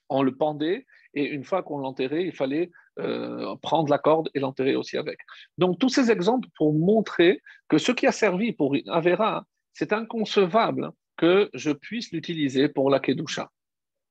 on, 0.08 0.22
le 0.22 0.34
pendait, 0.34 0.86
et 1.14 1.24
une 1.24 1.44
fois 1.44 1.62
qu'on 1.62 1.78
l'enterrait, 1.78 2.24
il 2.24 2.32
fallait 2.32 2.70
euh, 2.98 3.54
prendre 3.62 3.88
la 3.88 3.98
corde 3.98 4.28
et 4.34 4.40
l'enterrer 4.40 4.76
aussi 4.76 4.96
avec. 4.96 5.18
Donc 5.56 5.78
tous 5.78 5.88
ces 5.88 6.10
exemples 6.10 6.48
pour 6.56 6.74
montrer 6.74 7.42
que 7.68 7.78
ce 7.78 7.92
qui 7.92 8.06
a 8.06 8.12
servi 8.12 8.52
pour 8.52 8.76
Avera, 8.88 9.46
c'est 9.72 9.92
inconcevable 9.92 10.90
que 11.16 11.48
je 11.54 11.70
puisse 11.70 12.12
l'utiliser 12.12 12.68
pour 12.68 12.90
la 12.90 13.00
Kedusha. 13.00 13.50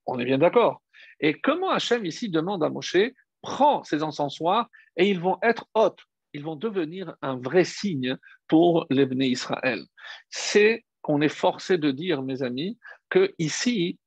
On 0.06 0.20
est 0.20 0.26
bien 0.26 0.38
d'accord. 0.38 0.82
Et 1.20 1.34
comment 1.34 1.70
Hachem 1.70 2.06
ici 2.06 2.30
demande 2.30 2.64
à 2.64 2.70
Moshe, 2.70 2.98
prends 3.42 3.84
ces 3.84 4.04
encensoirs 4.04 4.70
et 4.98 5.10
ils 5.10 5.20
vont 5.20 5.38
être 5.42 5.68
hôtes 5.74 6.02
ils 6.36 6.44
vont 6.44 6.58
devenir 6.58 7.16
un 7.22 7.38
vrai 7.38 7.64
signe 7.64 8.18
pour 8.48 8.86
les 8.90 9.08
Israël. 9.28 9.82
C'est 10.30 10.84
qu'on 11.02 11.22
est 11.22 11.38
forcé 11.46 11.78
de 11.78 11.92
dire, 11.92 12.24
mes 12.24 12.44
amis, 12.44 12.78
que 13.10 13.34
ici, 13.40 13.98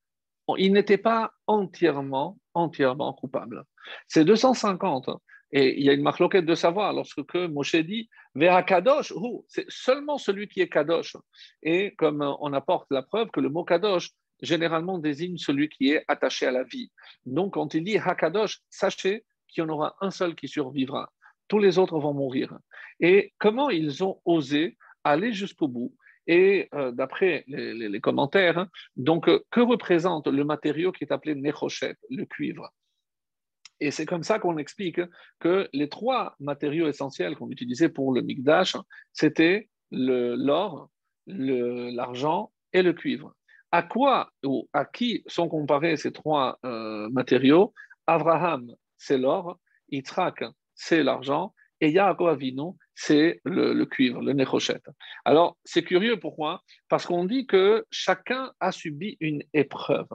il 0.58 0.72
n'était 0.74 0.98
pas 0.98 1.32
entièrement, 1.46 2.38
entièrement 2.52 3.14
coupable. 3.14 3.64
C'est 4.08 4.26
250. 4.26 5.08
Et 5.52 5.78
il 5.78 5.84
y 5.86 5.88
a 5.88 5.94
une 5.94 6.02
marloquette 6.02 6.44
de 6.44 6.54
savoir 6.54 6.92
lorsque 6.92 7.34
Moshe 7.34 7.76
dit 7.76 8.10
Vera 8.34 8.62
Kadosh, 8.62 9.14
c'est 9.46 9.64
seulement 9.68 10.18
celui 10.18 10.48
qui 10.48 10.60
est 10.60 10.68
Kadosh. 10.68 11.16
Et 11.62 11.94
comme 11.94 12.20
on 12.40 12.52
apporte 12.52 12.88
la 12.90 13.02
preuve 13.02 13.30
que 13.30 13.40
le 13.40 13.48
mot 13.48 13.64
Kadosh 13.64 14.10
généralement 14.42 14.98
désigne 14.98 15.38
celui 15.38 15.70
qui 15.70 15.92
est 15.92 16.04
attaché 16.08 16.46
à 16.46 16.50
la 16.50 16.64
vie. 16.64 16.90
Donc 17.24 17.54
quand 17.54 17.72
il 17.72 17.84
dit 17.84 17.96
Hakadosh, 17.96 18.60
sachez 18.68 19.24
qu'il 19.48 19.62
y 19.62 19.64
en 19.64 19.70
aura 19.70 19.96
un 20.02 20.10
seul 20.10 20.34
qui 20.34 20.46
survivra 20.46 21.10
tous 21.48 21.58
les 21.58 21.78
autres 21.78 21.98
vont 21.98 22.14
mourir. 22.14 22.58
Et 23.00 23.32
comment 23.38 23.70
ils 23.70 24.04
ont 24.04 24.20
osé 24.24 24.76
aller 25.04 25.32
jusqu'au 25.32 25.68
bout? 25.68 25.94
Et 26.26 26.68
euh, 26.74 26.92
d'après 26.92 27.44
les, 27.46 28.00
commentaires, 28.00 28.58
hein, 28.58 28.68
donc 28.96 29.28
euh, 29.28 29.42
que 29.50 29.60
représente 29.60 30.26
le 30.26 30.44
matériau 30.44 30.92
qui 30.92 31.04
est 31.04 31.12
appelé 31.12 31.34
nechochet, 31.34 31.96
le 32.10 32.26
cuivre? 32.26 32.70
Et 33.80 33.90
c'est 33.90 34.06
comme 34.06 34.24
ça 34.24 34.38
qu'on 34.38 34.58
explique 34.58 35.00
que 35.38 35.68
les 35.72 35.88
trois 35.88 36.34
matériaux 36.40 36.88
essentiels 36.88 37.36
qu'on 37.36 37.50
utilisait 37.50 37.88
pour 37.88 38.12
le 38.12 38.22
Mikdash, 38.22 38.76
c'était 39.12 39.68
l'or, 39.90 40.90
l'argent 41.26 42.52
et 42.72 42.82
le 42.82 42.92
cuivre. 42.92 43.34
À 43.70 43.82
quoi 43.82 44.30
ou 44.44 44.68
à 44.72 44.84
qui 44.84 45.22
sont 45.26 45.48
comparés 45.48 45.96
ces 45.96 46.12
trois 46.12 46.58
euh, 46.64 47.08
matériaux? 47.10 47.72
Abraham, 48.06 48.74
c'est 48.96 49.18
l'or, 49.18 49.58
Yitzhak, 49.90 50.44
c'est 50.78 51.02
l'argent, 51.02 51.52
et 51.80 51.90
Yaakov 51.90 52.28
Avinu, 52.28 52.72
c'est 52.94 53.40
le, 53.44 53.84
cuivre, 53.84 54.20
le 54.22 54.32
nechochet. 54.32 54.80
Alors, 55.24 55.56
c'est 55.64 55.82
curieux, 55.82 56.18
pourquoi? 56.18 56.62
Parce 56.88 57.06
qu'on 57.06 57.24
dit 57.24 57.46
que 57.46 57.84
chacun 57.90 58.52
a 58.58 58.72
subi 58.72 59.16
une 59.20 59.42
épreuve. 59.54 60.08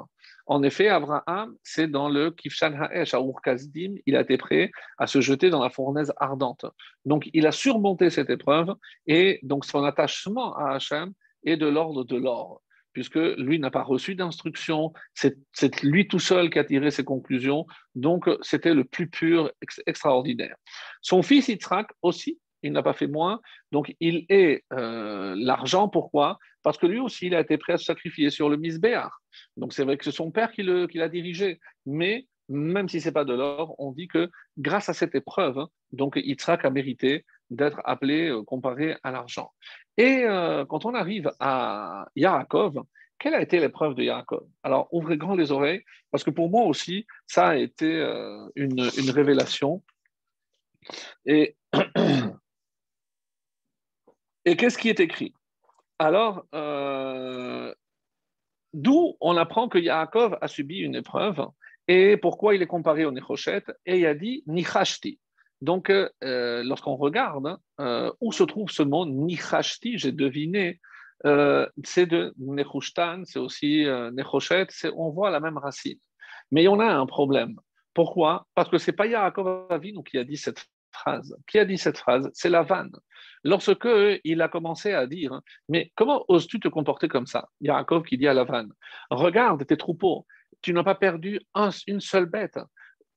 En 0.46 0.62
effet, 0.64 0.90
Abraham, 0.90 1.56
c'est 1.64 1.88
dans 1.88 2.10
le 2.10 2.32
Kifshan 2.32 2.74
Ha'esh, 2.74 3.14
à 3.14 3.20
Urkazdim, 3.20 3.96
il 4.06 4.18
a 4.18 4.22
été 4.22 4.38
prêt 4.38 4.72
à 4.98 5.08
se 5.08 5.22
jeter 5.22 5.50
dans 5.50 5.64
la 5.64 5.70
fournaise 5.70 6.12
ardente. 6.18 6.66
Donc, 7.06 7.30
il 7.34 7.48
a 7.48 7.54
surmonté 7.54 8.10
cette 8.10 8.30
épreuve, 8.30 8.74
et 9.08 9.40
donc 9.44 9.64
son 9.64 9.84
attachement 9.84 10.56
à 10.58 10.76
Hachem 10.76 11.14
est 11.46 11.58
de 11.58 11.68
l'ordre 11.68 12.04
de 12.04 12.18
l'or 12.18 12.62
puisque 12.94 13.16
lui 13.16 13.60
n'a 13.60 13.72
pas 13.72 13.84
reçu 13.84 14.16
d'instruction, 14.16 14.94
c'est 15.14 15.84
lui 15.84 16.08
tout 16.08 16.20
seul 16.20 16.50
qui 16.50 16.60
a 16.60 16.64
tiré 16.64 16.92
ses 16.92 17.04
conclusions, 17.04 17.66
donc 17.96 18.30
c'était 18.42 18.74
le 18.74 18.84
plus 18.84 19.10
pur, 19.10 19.52
extraordinaire. 19.86 20.56
Son 21.02 21.22
fils 21.22 21.48
Yitzhak 21.48 21.88
aussi, 22.02 22.40
il 22.62 22.72
n'a 22.72 22.84
pas 22.84 22.94
fait 22.94 23.08
moins, 23.08 23.42
donc 23.72 23.94
il 24.00 24.26
est 24.30 24.64
euh, 24.72 25.36
l'argent, 25.38 25.90
pourquoi? 25.90 26.38
Parce 26.62 26.78
que 26.78 26.86
lui 26.86 27.00
aussi, 27.00 27.28
il 27.28 27.36
a 27.36 27.42
été 27.42 27.58
prêt 27.58 27.74
à 27.74 27.78
se 27.78 27.84
sacrifier 27.84 28.30
sur 28.30 28.48
le 28.48 28.56
Misbéar. 28.58 29.22
Donc 29.58 29.74
c'est 29.74 29.84
vrai 29.84 29.98
que 29.98 30.06
c'est 30.06 30.12
son 30.12 30.32
père 30.32 30.52
qui 30.52 30.64
l'a 30.64 31.10
dirigé, 31.10 31.60
mais 31.86 32.28
même 32.50 32.90
si 32.90 33.02
ce 33.02 33.08
n'est 33.08 33.14
pas 33.14 33.26
de 33.26 33.34
l'or, 33.34 33.76
on 33.80 33.92
dit 33.92 34.08
que 34.08 34.30
grâce 34.58 34.90
à 34.90 34.94
cette 34.94 35.16
épreuve, 35.16 35.60
hein, 35.60 35.70
donc 35.92 36.16
Yitzhak 36.16 36.66
a 36.66 36.70
mérité 36.70 37.26
d'être 37.56 37.82
appelé, 37.86 38.30
euh, 38.30 38.44
comparé 38.44 38.98
à 39.04 39.12
l'argent. 39.12 39.52
Et 39.98 40.24
euh, 40.24 40.66
quand 40.66 40.86
on 40.86 40.94
arrive 40.94 41.32
à 41.40 42.08
Yaakov, 42.16 42.84
quelle 43.20 43.36
a 43.36 43.42
été 43.42 43.60
l'épreuve 43.60 43.96
de 43.96 44.04
Yaakov? 44.04 44.46
Alors, 44.64 44.88
ouvrez 44.92 45.18
grand 45.18 45.36
les 45.36 45.52
oreilles, 45.52 45.84
parce 46.12 46.24
que 46.24 46.30
pour 46.30 46.50
moi 46.50 46.64
aussi, 46.66 47.06
ça 47.28 47.50
a 47.50 47.56
été 47.56 48.00
euh, 48.00 48.48
une, 48.56 48.82
révélation. 49.12 49.84
Et, 51.26 51.56
qu'est-ce 54.44 54.78
qui 54.78 54.90
est 54.90 55.00
écrit? 55.00 55.34
Alors, 56.00 56.46
d'où 58.74 59.16
on 59.22 59.38
apprend 59.38 59.70
que 59.70 59.78
Yaakov 59.78 60.38
a 60.42 60.48
subi 60.50 60.80
une 60.80 60.96
épreuve 60.96 61.46
et 61.88 62.18
pourquoi 62.18 62.56
il 62.56 62.62
est 62.62 62.68
comparé 62.68 63.06
au 63.06 63.12
Nechoshet, 63.12 63.64
et 63.86 64.00
il 64.00 64.06
a 64.06 64.14
dit 64.14 64.44
Nichashti. 64.48 65.20
Donc, 65.62 65.90
euh, 65.90 66.64
lorsqu'on 66.64 66.96
regarde 66.96 67.48
hein, 67.48 67.58
euh, 67.80 68.12
où 68.20 68.32
se 68.32 68.44
trouve 68.44 68.70
ce 68.70 68.84
mot 68.84 69.06
Nichashti, 69.06 69.98
j'ai 69.98 70.12
deviné, 70.12 70.80
euh, 71.26 71.66
c'est 71.84 72.06
de 72.06 72.34
Nechushtan, 72.38 73.24
c'est 73.26 73.40
aussi 73.40 73.86
Nechoshet, 74.12 74.68
on 74.96 75.10
voit 75.10 75.30
la 75.30 75.40
même 75.40 75.58
racine. 75.58 76.00
Mais 76.52 76.68
on 76.68 76.80
a 76.80 76.86
un 76.86 77.06
problème. 77.06 77.56
Pourquoi? 77.94 78.46
Parce 78.56 78.70
que 78.70 78.78
ce 78.78 78.92
n'est 78.92 78.96
pas 78.96 79.08
Yaakov 79.08 79.68
Avinu 79.70 80.04
qui 80.04 80.18
a 80.18 80.24
dit 80.24 80.38
cette 80.38 80.66
phrase. 80.92 81.36
Qui 81.48 81.60
a 81.60 81.66
dit 81.66 81.78
cette 81.78 81.98
phrase? 81.98 82.30
C'est 82.34 82.50
la 82.50 82.64
vanne. 82.64 82.92
Lorsque 83.44 83.88
il 84.24 84.42
a 84.42 84.48
commencé 84.48 84.94
à 84.94 85.08
dire 85.08 85.42
Mais 85.70 85.92
comment 85.96 86.26
oses-tu 86.28 86.60
te 86.60 86.68
comporter 86.68 87.08
comme 87.08 87.28
ça? 87.28 87.50
Yaakov 87.62 88.04
qui 88.04 88.18
dit 88.18 88.28
à 88.28 88.34
la 88.34 88.44
vanne 88.44 88.72
Regarde 89.10 89.66
tes 89.66 89.78
troupeaux, 89.78 90.26
tu 90.62 90.74
n'as 90.74 90.84
pas 90.84 90.96
perdu 90.96 91.40
une 91.88 92.00
seule 92.00 92.26
bête. 92.26 92.60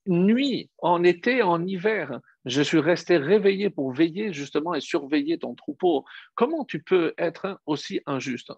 Nuit, 0.07 0.69
en 0.79 1.03
été, 1.03 1.41
en 1.41 1.65
hiver, 1.65 2.19
je 2.45 2.61
suis 2.61 2.79
resté 2.79 3.17
réveillé 3.17 3.69
pour 3.69 3.91
veiller 3.91 4.33
justement 4.33 4.73
et 4.73 4.81
surveiller 4.81 5.37
ton 5.37 5.53
troupeau. 5.53 6.05
Comment 6.35 6.65
tu 6.65 6.81
peux 6.81 7.13
être 7.17 7.59
aussi 7.65 8.01
injuste? 8.05 8.51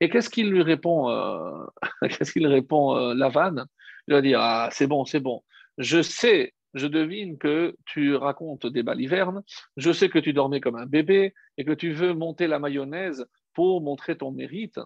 Et 0.00 0.08
qu'est-ce 0.08 0.30
qu'il 0.30 0.50
lui 0.50 0.62
répond 0.62 1.08
euh, 1.10 1.64
Qu'est-ce 2.08 2.32
qu'il 2.32 2.46
répond 2.46 2.96
euh, 2.96 3.14
Lavanne? 3.14 3.66
Il 4.08 4.14
va 4.14 4.20
dire 4.20 4.40
Ah, 4.40 4.68
c'est 4.72 4.86
bon, 4.86 5.04
c'est 5.04 5.20
bon. 5.20 5.42
Je 5.78 6.02
sais, 6.02 6.54
je 6.74 6.86
devine 6.86 7.38
que 7.38 7.76
tu 7.86 8.14
racontes 8.14 8.66
des 8.66 8.82
balivernes. 8.82 9.42
Je 9.76 9.92
sais 9.92 10.08
que 10.08 10.18
tu 10.18 10.32
dormais 10.32 10.60
comme 10.60 10.76
un 10.76 10.86
bébé 10.86 11.34
et 11.56 11.64
que 11.64 11.72
tu 11.72 11.92
veux 11.92 12.14
monter 12.14 12.46
la 12.46 12.58
mayonnaise 12.58 13.26
pour 13.54 13.80
montrer 13.80 14.16
ton 14.16 14.32
mérite. 14.32 14.80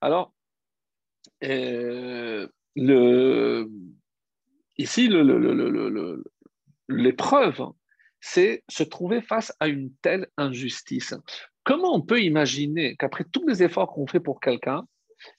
Alors, 0.00 0.32
euh, 1.44 2.48
le, 2.74 3.70
ici, 4.78 5.08
l'épreuve, 6.88 7.62
c'est 8.20 8.64
se 8.68 8.82
trouver 8.82 9.20
face 9.20 9.52
à 9.60 9.68
une 9.68 9.92
telle 10.02 10.28
injustice. 10.36 11.14
Comment 11.64 11.94
on 11.94 12.00
peut 12.00 12.22
imaginer 12.22 12.96
qu'après 12.96 13.24
tous 13.24 13.46
les 13.46 13.62
efforts 13.62 13.92
qu'on 13.92 14.06
fait 14.06 14.20
pour 14.20 14.40
quelqu'un, 14.40 14.86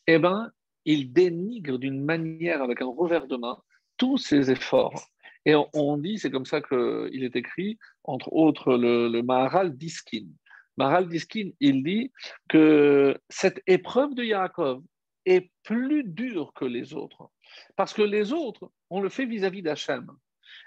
eh 0.08 0.20
ben, 0.20 0.52
il 0.86 1.12
dénigre 1.14 1.78
d'une 1.78 2.04
manière, 2.04 2.62
avec 2.62 2.82
un 2.82 2.88
revers 2.88 3.28
de 3.28 3.38
main, 3.38 3.58
tous 3.98 4.18
ses 4.18 4.52
efforts? 4.52 5.08
Et 5.46 5.56
on, 5.74 5.98
dit, 5.98 6.20
c'est 6.20 6.30
comme 6.30 6.46
ça 6.46 6.62
qu'il 6.62 7.24
est 7.24 7.36
écrit, 7.38 7.78
entre 8.04 8.34
autres, 8.34 8.76
le, 8.76 9.08
le 9.08 9.24
Maharal 9.24 9.78
Diskin. 9.78 10.26
Maharal 10.76 11.08
Diskin, 11.08 11.52
il 11.62 11.84
dit 11.84 12.12
que 12.50 13.18
cette 13.30 13.62
épreuve 13.66 14.14
de 14.14 14.24
Yaakov 14.24 14.84
est 15.28 15.52
plus 15.64 16.04
dure 16.04 16.54
que 16.54 16.66
les 16.66 16.94
autres. 16.94 17.30
Parce 17.76 17.94
que 17.94 18.02
les 18.02 18.34
autres, 18.34 18.72
on 18.90 19.02
le 19.02 19.10
fait 19.10 19.26
vis-à-vis 19.26 19.62
d'Hachem. 19.62 20.08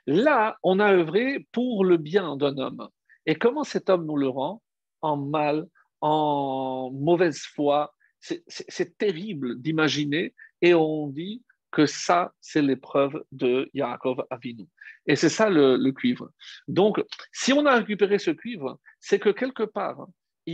Là, 0.07 0.59
on 0.63 0.79
a 0.79 0.93
œuvré 0.93 1.47
pour 1.53 1.85
le 1.85 1.97
bien 1.97 2.37
d'un 2.37 2.57
homme. 2.59 2.89
Et 3.27 3.35
comment 3.35 3.65
cet 3.65 3.91
homme 3.91 4.07
nous 4.07 4.17
le 4.17 4.29
rend? 4.29 4.63
En 5.03 5.17
mal, 5.17 5.67
en 6.01 6.91
mauvaise 6.93 7.41
foi. 7.41 7.95
C'est 8.21 8.99
terrible 8.99 9.61
d'imaginer. 9.61 10.35
Et 10.61 10.75
on 10.75 11.09
dit 11.09 11.43
que 11.71 11.87
ça, 11.87 12.33
c'est 12.41 12.63
l'épreuve 12.63 13.25
de 13.33 13.71
Yaakov 13.73 14.25
Avinu. 14.31 14.67
Et 15.07 15.17
c'est 15.17 15.29
ça 15.29 15.49
le, 15.49 15.91
cuivre. 15.93 16.31
Donc, 16.69 17.03
si 17.33 17.53
on 17.53 17.65
a 17.65 17.77
récupéré 17.77 18.19
ce 18.19 18.31
cuivre, 18.31 18.79
c'est 18.99 19.19
que 19.19 19.31
quelque 19.31 19.63
part, 19.63 20.07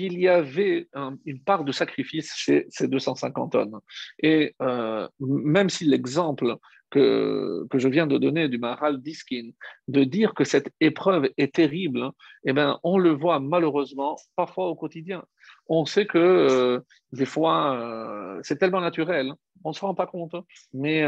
il 0.04 0.18
y 0.18 0.28
avait 0.28 0.88
une 1.24 1.40
part 1.40 1.64
de 1.64 1.72
sacrifice 1.72 2.34
chez 2.36 2.66
ces 2.70 2.88
250 2.88 3.54
hommes. 3.54 3.80
Et 4.22 4.54
euh, 4.62 5.08
même 5.20 5.70
si 5.70 5.84
l'exemple 5.84 6.56
que, 6.90 7.66
que, 7.68 7.78
je 7.78 7.88
viens 7.88 8.06
de 8.06 8.16
donner 8.16 8.48
du 8.48 8.58
Maharal 8.58 9.02
Diskin, 9.02 9.50
de 9.88 10.04
dire 10.04 10.34
que 10.34 10.44
cette 10.44 10.70
épreuve 10.80 11.28
est 11.36 11.54
terrible, 11.54 12.10
eh 12.44 12.52
ben, 12.52 12.78
on 12.84 12.98
le 12.98 13.10
voit 13.10 13.40
malheureusement 13.40 14.16
parfois 14.36 14.66
au 14.66 14.76
quotidien. 14.76 15.24
On 15.68 15.84
sait 15.84 16.06
que 16.06 16.18
euh, 16.18 16.80
des 17.12 17.26
fois, 17.26 17.76
euh, 17.76 18.38
c'est 18.42 18.58
tellement 18.58 18.80
naturel, 18.80 19.32
on 19.64 19.70
ne 19.70 19.74
se 19.74 19.80
rend 19.80 19.94
pas 19.94 20.06
compte, 20.06 20.36
mais 20.72 21.04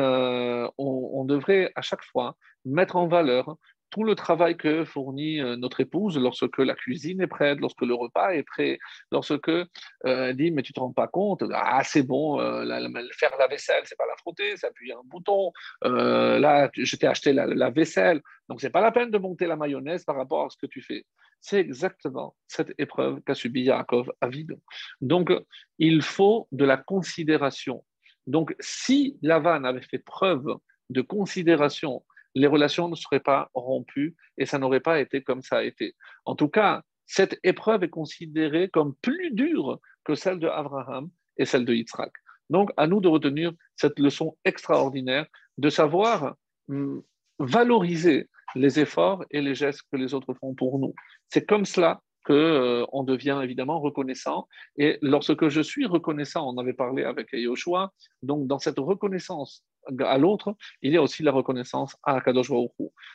on, 0.78 1.24
devrait 1.24 1.70
à 1.76 1.82
chaque 1.82 2.02
fois 2.02 2.36
mettre 2.64 2.96
en 2.96 3.06
valeur 3.06 3.56
tout 3.90 4.04
le 4.04 4.14
travail 4.14 4.56
que 4.56 4.84
fournit 4.84 5.40
euh, 5.40 5.56
notre 5.56 5.80
épouse 5.80 6.18
lorsque 6.18 6.58
la 6.58 6.74
cuisine 6.74 7.20
est 7.20 7.26
prête, 7.26 7.58
lorsque 7.60 7.82
le 7.82 7.94
repas 7.94 8.30
est 8.30 8.42
prêt, 8.42 8.78
lorsque 9.10 9.48
euh, 9.48 9.66
elle 10.02 10.36
dit 10.36 10.50
mais 10.50 10.62
tu 10.62 10.72
te 10.72 10.80
rends 10.80 10.92
pas 10.92 11.08
compte, 11.08 11.42
ah 11.52 11.82
c'est 11.84 12.02
bon, 12.02 12.40
euh, 12.40 12.64
faire 13.12 13.32
la 13.38 13.46
vaisselle 13.46 13.82
c'est 13.84 13.96
pas 13.96 14.06
la 14.06 14.16
frotter, 14.16 14.56
c'est 14.56 14.66
appuyer 14.66 14.92
un 14.92 15.02
bouton, 15.04 15.52
là 15.82 16.70
je 16.74 16.96
t'ai 16.96 17.06
acheté 17.06 17.32
la, 17.32 17.70
vaisselle, 17.70 18.22
donc 18.48 18.60
c'est 18.60 18.70
pas 18.70 18.80
la 18.80 18.92
peine 18.92 19.10
de 19.10 19.18
monter 19.18 19.46
la 19.46 19.56
mayonnaise 19.56 20.04
par 20.04 20.16
rapport 20.16 20.46
à 20.46 20.50
ce 20.50 20.56
que 20.56 20.66
tu 20.66 20.82
fais. 20.82 21.04
C'est 21.40 21.60
exactement 21.60 22.34
cette 22.48 22.72
épreuve 22.78 23.20
qu'a 23.22 23.34
subi 23.34 23.62
Yaakov 23.62 24.10
à 24.20 24.28
vide. 24.28 24.58
Donc 25.00 25.32
il 25.78 26.02
faut 26.02 26.48
de 26.50 26.64
la 26.64 26.76
considération. 26.76 27.84
Donc 28.26 28.54
si 28.58 29.18
Lavan 29.22 29.64
avait 29.64 29.82
fait 29.82 29.98
preuve 29.98 30.56
de 30.90 31.00
considération 31.00 32.02
les 32.34 32.46
relations 32.46 32.88
ne 32.88 32.94
seraient 32.94 33.20
pas 33.20 33.50
rompues 33.54 34.16
et 34.36 34.46
ça 34.46 34.58
n'aurait 34.58 34.80
pas 34.80 35.00
été 35.00 35.22
comme 35.22 35.42
ça 35.42 35.58
a 35.58 35.62
été. 35.62 35.94
En 36.24 36.34
tout 36.34 36.48
cas, 36.48 36.82
cette 37.06 37.38
épreuve 37.42 37.84
est 37.84 37.90
considérée 37.90 38.68
comme 38.68 38.94
plus 38.96 39.30
dure 39.32 39.78
que 40.04 40.14
celle 40.14 40.38
de 40.38 40.48
Abraham 40.48 41.08
et 41.36 41.44
celle 41.44 41.64
de 41.64 41.74
Yitzhak. 41.74 42.12
Donc, 42.50 42.70
à 42.76 42.86
nous 42.86 43.00
de 43.00 43.08
retenir 43.08 43.52
cette 43.76 43.98
leçon 43.98 44.36
extraordinaire 44.44 45.26
de 45.58 45.70
savoir 45.70 46.34
hum, 46.68 47.02
valoriser 47.38 48.28
les 48.54 48.80
efforts 48.80 49.24
et 49.30 49.40
les 49.40 49.54
gestes 49.54 49.82
que 49.90 49.96
les 49.96 50.14
autres 50.14 50.34
font 50.34 50.54
pour 50.54 50.78
nous. 50.78 50.94
C'est 51.28 51.46
comme 51.46 51.64
cela 51.64 52.00
qu'on 52.24 52.34
euh, 52.34 53.04
devient 53.04 53.40
évidemment 53.42 53.80
reconnaissant. 53.80 54.48
Et 54.76 54.98
lorsque 55.00 55.48
je 55.48 55.60
suis 55.60 55.86
reconnaissant, 55.86 56.48
on 56.48 56.58
avait 56.58 56.74
parlé 56.74 57.04
avec 57.04 57.28
Yoshua, 57.32 57.92
donc 58.22 58.46
dans 58.46 58.58
cette 58.58 58.78
reconnaissance 58.78 59.64
à 60.04 60.18
l'autre, 60.18 60.54
il 60.82 60.92
y 60.92 60.96
a 60.96 61.02
aussi 61.02 61.22
la 61.22 61.32
reconnaissance 61.32 61.96
à 62.02 62.20
Kadosh 62.20 62.50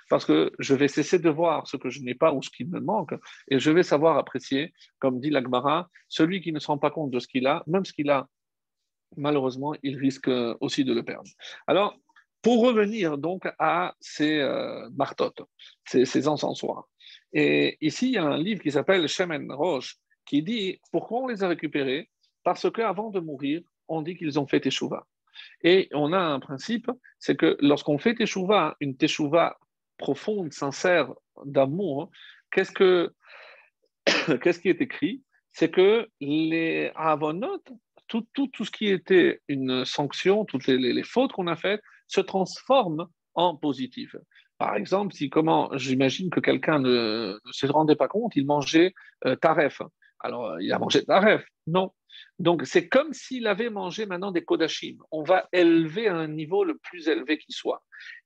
Parce 0.10 0.26
que 0.26 0.52
je 0.60 0.76
vais 0.76 0.88
cesser 0.88 1.20
de 1.20 1.30
voir 1.30 1.68
ce 1.68 1.78
que 1.78 1.90
je 1.90 2.02
n'ai 2.02 2.16
pas 2.16 2.34
ou 2.34 2.42
ce 2.42 2.50
qui 2.50 2.66
me 2.66 2.80
manque, 2.80 3.14
et 3.50 3.60
je 3.60 3.72
vais 3.72 3.84
savoir 3.84 4.18
apprécier, 4.18 4.74
comme 5.00 5.20
dit 5.20 5.30
l'Agmara, 5.30 5.90
celui 6.10 6.42
qui 6.42 6.52
ne 6.52 6.60
se 6.60 6.68
rend 6.68 6.78
pas 6.78 6.92
compte 6.92 7.12
de 7.12 7.20
ce 7.20 7.28
qu'il 7.28 7.48
a, 7.48 7.64
même 7.68 7.86
ce 7.86 7.94
qu'il 7.94 8.10
a, 8.10 8.28
malheureusement, 9.18 9.74
il 9.84 9.98
risque 9.98 10.30
aussi 10.60 10.84
de 10.84 10.94
le 10.94 11.04
perdre. 11.04 11.30
Alors, 11.68 11.96
pour 12.42 12.62
revenir 12.62 13.18
donc 13.18 13.48
à 13.58 13.96
ces 14.02 14.40
euh, 14.40 14.90
ces, 15.86 16.06
ces 16.06 16.28
encensoirs. 16.28 16.90
Et 17.32 17.78
ici, 17.80 18.08
il 18.10 18.14
y 18.14 18.18
a 18.18 18.26
un 18.26 18.38
livre 18.38 18.62
qui 18.62 18.72
s'appelle 18.72 19.08
Shemen 19.08 19.52
Roche 19.52 19.96
qui 20.26 20.44
dit 20.44 20.80
pourquoi 20.92 21.22
on 21.22 21.28
les 21.28 21.44
a 21.44 21.48
récupérés? 21.48 22.10
Parce 22.44 22.70
qu'avant 22.70 23.10
de 23.10 23.20
mourir, 23.20 23.62
on 23.88 24.02
dit 24.02 24.16
qu'ils 24.18 24.40
ont 24.40 24.48
fait 24.48 24.60
Teshuvah. 24.60 25.08
Et 25.62 25.90
on 25.94 26.14
a 26.14 26.20
un 26.20 26.40
principe, 26.40 26.90
c'est 27.20 27.36
que 27.36 27.58
lorsqu'on 27.60 27.98
fait 27.98 28.16
teshuva, 28.16 28.76
une 28.80 28.96
teshuva 28.98 29.58
profonde, 29.98 30.54
sincère, 30.54 31.14
d'amour, 31.46 32.10
qu'est-ce, 32.52 32.72
que, 32.72 33.14
qu'est-ce 34.42 34.60
qui 34.60 34.70
est 34.70 34.82
écrit? 34.82 35.24
C'est 35.52 35.70
que 35.70 36.08
les 36.20 36.92
avonotes, 36.96 37.72
tout, 38.08 38.26
tout, 38.34 38.48
tout, 38.48 38.66
ce 38.66 38.72
qui 38.72 38.88
était 38.88 39.42
une 39.48 39.86
sanction, 39.86 40.46
toutes 40.46 40.68
les, 40.68 41.04
fautes 41.04 41.32
qu'on 41.32 41.48
a 41.48 41.56
faites, 41.56 41.82
se 42.08 42.22
transforment 42.22 43.08
en 43.34 43.56
positif. 43.56 44.16
Par 44.58 44.76
exemple, 44.76 45.14
si 45.14 45.30
comment 45.30 45.70
j'imagine 45.78 46.30
que 46.30 46.40
quelqu'un 46.40 46.80
ne, 46.80 47.38
se 47.52 47.66
rendait 47.68 47.96
pas 47.96 48.08
compte, 48.08 48.36
il 48.36 48.46
mangeait 48.46 48.94
euh, 49.26 49.36
taref. 49.36 49.82
Alors, 50.20 50.60
il 50.62 50.72
a 50.72 50.80
mangé 50.80 51.04
taref. 51.04 51.46
Non, 51.68 51.92
donc, 52.40 52.66
c'est 52.66 52.90
comme 52.90 53.14
s'il 53.14 53.48
avait 53.48 53.70
mangé 53.70 54.06
maintenant 54.06 54.32
des 54.32 54.44
kodashim. 54.44 54.98
On 55.12 55.24
va 55.24 55.48
élever 55.52 56.08
à 56.08 56.16
un 56.16 56.28
niveau 56.28 56.64
le 56.64 56.78
plus 56.78 57.08
élevé 57.08 57.38
qui 57.38 57.52
soit. 57.52 57.84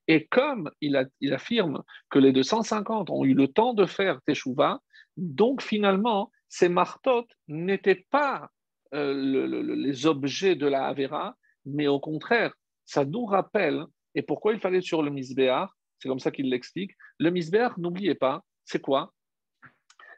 Et 0.08 0.28
comme 0.28 0.72
il, 0.82 0.96
affirme 1.34 1.84
que 2.10 2.20
les 2.20 2.32
250 2.32 3.10
ont 3.10 3.26
eu 3.26 3.34
le 3.34 3.48
temps 3.50 3.74
de 3.74 3.86
faire 3.86 4.22
Teshuvah, 4.26 4.80
donc 5.18 5.62
finalement, 5.62 6.32
ces 6.48 6.70
martotes 6.70 7.30
n'étaient 7.48 8.06
pas 8.10 8.50
euh, 8.94 9.66
les 9.66 10.06
objets 10.06 10.56
de 10.56 10.68
la 10.68 10.86
Havera, 10.88 11.36
mais 11.66 11.88
au 11.88 12.00
contraire, 12.00 12.54
ça 12.86 13.04
nous 13.04 13.26
rappelle, 13.26 13.84
et 14.16 14.22
pourquoi 14.22 14.54
il 14.54 14.60
fallait 14.60 14.82
sur 14.82 15.04
le 15.04 15.12
Misbéar, 15.12 15.76
c'est 16.00 16.08
comme 16.08 16.20
ça 16.20 16.32
qu'il 16.32 16.50
l'explique, 16.50 16.92
le 17.20 17.30
Misbéar, 17.30 17.78
n'oubliez 17.78 18.16
pas, 18.16 18.44
c'est 18.64 18.82
quoi? 18.82 19.14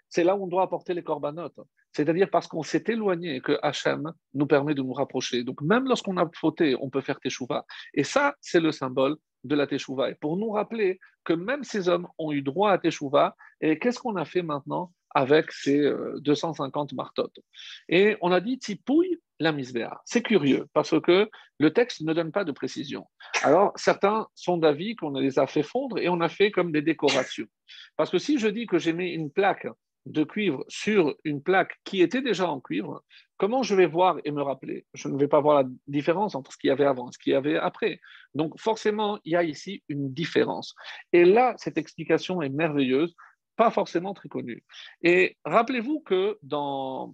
C'est 0.10 0.24
là 0.24 0.36
où 0.36 0.44
on 0.44 0.48
doit 0.48 0.64
apporter 0.64 0.94
les 0.94 1.04
corbanotes. 1.04 1.60
C'est-à-dire 1.94 2.30
parce 2.30 2.48
qu'on 2.48 2.64
s'est 2.64 2.84
éloigné 2.88 3.42
que 3.42 3.58
Hachem 3.62 4.12
nous 4.34 4.46
permet 4.46 4.76
de 4.76 4.82
nous 4.82 4.94
rapprocher. 4.94 5.44
Donc 5.44 5.62
même 5.62 5.86
lorsqu'on 5.86 6.18
a 6.18 6.30
fauté, 6.36 6.76
on 6.80 6.90
peut 6.90 7.02
faire 7.02 7.20
Teshuvah. 7.20 7.66
Et 7.94 8.04
ça, 8.04 8.36
c'est 8.42 8.60
le 8.60 8.72
symbole 8.72 9.18
de 9.44 9.56
la 9.56 9.68
Teshuvah. 9.68 10.12
Et 10.12 10.16
pour 10.16 10.38
nous 10.38 10.52
rappeler 10.52 11.00
que 11.24 11.34
même 11.34 11.64
ces 11.64 11.90
hommes 11.90 12.08
ont 12.18 12.32
eu 12.32 12.42
droit 12.42 12.72
à 12.72 12.78
Teshuvah, 12.78 13.36
et 13.62 13.80
qu'est-ce 13.80 14.00
qu'on 14.00 14.16
a 14.16 14.26
fait 14.26 14.42
maintenant 14.42 14.92
avec 15.16 15.52
ces 15.52 15.92
250 16.22 16.94
euh, 16.94 16.96
martotes? 16.96 17.40
Et 17.88 18.18
on 18.22 18.32
a 18.32 18.40
dit 18.40 18.60
Tipouille 18.60 19.20
la 19.40 19.52
misbéa. 19.52 20.02
C'est 20.06 20.22
curieux 20.22 20.68
parce 20.74 21.00
que 21.02 21.30
le 21.60 21.74
texte 21.74 22.02
ne 22.02 22.14
donne 22.14 22.32
pas 22.32 22.44
de 22.44 22.52
précision. 22.52 23.06
Alors 23.42 23.72
certains 23.76 24.28
sont 24.36 24.58
d'avis 24.58 24.96
qu'on 24.96 25.12
les 25.12 25.40
a 25.40 25.48
fait 25.48 25.64
fondre 25.64 25.98
et 25.98 26.10
on 26.10 26.20
a 26.20 26.30
fait 26.30 26.52
comme 26.52 26.72
des 26.72 26.82
décorations. 26.82 27.48
Parce 27.96 28.10
que 28.10 28.18
si 28.18 28.38
je 28.38 28.48
dis 28.48 28.68
que 28.68 28.78
j'ai 28.78 28.94
mis 28.94 29.12
une 29.12 29.32
plaque 29.32 29.68
de 30.06 30.24
cuivre 30.24 30.66
sur 30.68 31.16
une 31.24 31.42
plaque 31.42 31.80
qui 31.84 32.02
était 32.02 32.22
déjà 32.22 32.50
en 32.50 32.60
cuivre, 32.60 33.04
comment 33.38 33.64
je 33.64 33.76
vais 33.76 33.86
voir 33.86 34.18
et 34.24 34.32
me 34.32 34.42
rappeler? 34.42 34.86
Je 34.94 35.08
ne 35.08 35.18
vais 35.18 35.28
pas 35.28 35.40
voir 35.40 35.64
la 35.64 35.70
différence 35.88 36.36
entre 36.36 36.52
ce 36.52 36.58
qu'il 36.58 36.70
y 36.70 36.72
avait 36.72 36.86
avant 36.86 37.10
et 37.10 37.12
ce 37.12 37.20
qu'il 37.20 37.34
y 37.34 37.36
avait 37.36 37.58
après. 37.58 38.00
Donc 38.34 38.60
forcément, 38.60 39.20
il 39.24 39.34
y 39.34 39.36
a 39.36 39.44
ici 39.44 39.84
une 39.88 40.12
différence. 40.14 40.74
Et 41.14 41.26
là, 41.26 41.54
cette 41.58 41.78
explication 41.78 42.42
est 42.42 42.50
merveilleuse 42.50 43.16
pas 43.60 43.72
forcément 43.72 44.14
très 44.14 44.30
connu. 44.30 44.64
Et 45.02 45.36
rappelez-vous 45.44 46.00
que 46.00 46.40
dans 46.44 47.14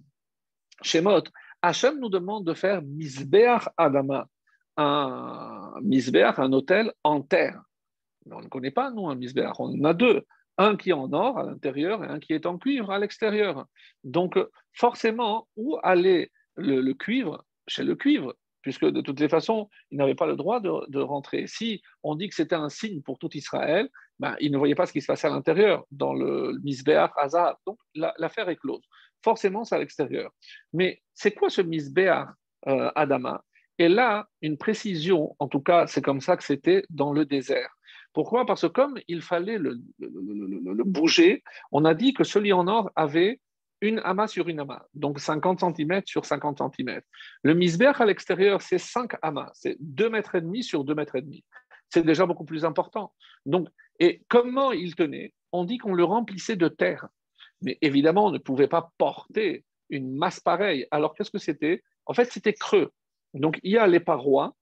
Shemot, 0.80 1.24
Hachem 1.60 1.98
nous 1.98 2.08
demande 2.08 2.46
de 2.46 2.54
faire 2.54 2.82
Misbeach 2.82 3.68
Adama, 3.76 4.28
un 4.76 5.74
Misbeach, 5.82 6.38
un 6.38 6.52
hôtel 6.52 6.92
en 7.02 7.20
terre. 7.20 7.60
on 8.30 8.40
ne 8.42 8.46
connaît 8.46 8.70
pas, 8.70 8.92
nous, 8.92 9.08
un 9.08 9.16
Misbeach. 9.16 9.58
On 9.58 9.76
en 9.76 9.84
a 9.84 9.92
deux. 9.92 10.24
Un 10.58 10.76
qui 10.76 10.90
est 10.90 10.94
en 10.94 11.12
or 11.12 11.38
à 11.38 11.44
l'intérieur 11.44 12.02
et 12.04 12.08
un 12.08 12.18
qui 12.18 12.32
est 12.32 12.46
en 12.46 12.58
cuivre 12.58 12.90
à 12.90 12.98
l'extérieur. 12.98 13.66
Donc, 14.04 14.38
forcément, 14.72 15.48
où 15.56 15.78
allait 15.82 16.30
le, 16.56 16.92
cuivre? 16.92 17.44
Chez 17.68 17.84
le 17.84 17.96
cuivre 17.96 18.34
puisque 18.62 18.84
de 18.84 19.00
toutes 19.00 19.20
les 19.20 19.28
façons, 19.28 19.68
il 19.92 19.98
n'avait 19.98 20.16
pas 20.16 20.26
le 20.26 20.34
droit 20.34 20.58
de, 20.58 20.98
rentrer. 20.98 21.46
Si 21.46 21.82
on 22.02 22.16
dit 22.16 22.28
que 22.28 22.34
c'était 22.34 22.56
un 22.56 22.68
signe 22.68 23.00
pour 23.00 23.16
tout 23.16 23.30
Israël, 23.36 23.88
ben, 24.18 24.34
il 24.40 24.50
ne 24.50 24.58
voyait 24.58 24.74
pas 24.74 24.86
ce 24.86 24.92
qui 24.92 25.00
se 25.00 25.06
passait 25.06 25.28
à 25.28 25.30
l'intérieur, 25.30 25.84
dans 25.92 26.12
le, 26.12 26.58
Misbeach 26.64 27.12
Hazard. 27.16 27.60
Donc 27.64 27.78
l'affaire 27.94 28.48
est 28.48 28.56
close. 28.56 28.82
Forcément, 29.22 29.64
c'est 29.64 29.76
à 29.76 29.78
l'extérieur. 29.78 30.32
Mais 30.72 31.00
c'est 31.14 31.30
quoi 31.30 31.48
ce 31.48 31.62
Misbeach 31.62 32.26
euh, 32.66 32.90
Adama? 32.96 33.44
Et 33.78 33.88
là, 33.88 34.26
une 34.42 34.58
précision, 34.58 35.36
en 35.38 35.46
tout 35.46 35.60
cas, 35.60 35.86
c'est 35.86 36.02
comme 36.02 36.20
ça 36.20 36.36
que 36.36 36.42
c'était 36.42 36.84
dans 36.90 37.12
le 37.12 37.24
désert. 37.24 37.75
Pourquoi? 38.16 38.46
Parce 38.46 38.62
que 38.62 38.68
comme 38.68 38.98
il 39.08 39.20
fallait 39.20 39.58
le, 39.58 39.78
bouger, 40.84 41.44
on 41.70 41.84
a 41.84 41.92
dit 41.92 42.14
que 42.14 42.24
celui 42.24 42.50
en 42.50 42.66
or 42.66 42.90
avait 42.96 43.42
une 43.82 43.98
amas 44.04 44.28
sur 44.28 44.48
une 44.48 44.58
amas, 44.58 44.86
donc 44.94 45.20
50 45.20 45.60
cm 45.60 46.00
sur 46.06 46.24
50 46.24 46.62
cm. 46.74 47.02
Le 47.42 47.52
misbeach 47.52 48.00
à 48.00 48.06
l'extérieur, 48.06 48.62
c'est 48.62 48.78
5 48.78 49.18
amas, 49.20 49.50
c'est 49.52 49.76
2 49.80 50.08
mètres 50.08 50.34
et 50.34 50.40
demi 50.40 50.62
sur 50.62 50.82
2 50.82 50.94
mètres 50.94 51.16
et 51.16 51.20
demi. 51.20 51.44
C'est 51.90 52.06
déjà 52.06 52.24
beaucoup 52.24 52.46
plus 52.46 52.64
important. 52.64 53.12
Et 54.00 54.22
comment 54.28 54.72
il 54.72 54.94
tenait? 54.94 55.34
On 55.52 55.64
dit 55.64 55.76
qu'on 55.76 55.92
le 55.92 56.04
remplissait 56.04 56.56
de 56.56 56.68
terre. 56.68 57.06
Mais 57.60 57.76
évidemment, 57.82 58.28
on 58.28 58.30
ne 58.30 58.38
pouvait 58.38 58.66
pas 58.66 58.92
porter 58.96 59.66
une 59.90 60.16
masse 60.16 60.40
pareille. 60.40 60.86
Alors, 60.90 61.14
qu'est-ce 61.14 61.30
que 61.30 61.36
c'était? 61.36 61.82
En 62.06 62.14
fait, 62.14 62.32
c'était 62.32 62.54
creux. 62.54 62.94
Donc, 63.34 63.60
il 63.62 63.72
y 63.72 63.76
a 63.76 63.86
les 63.86 64.00
parois 64.00 64.56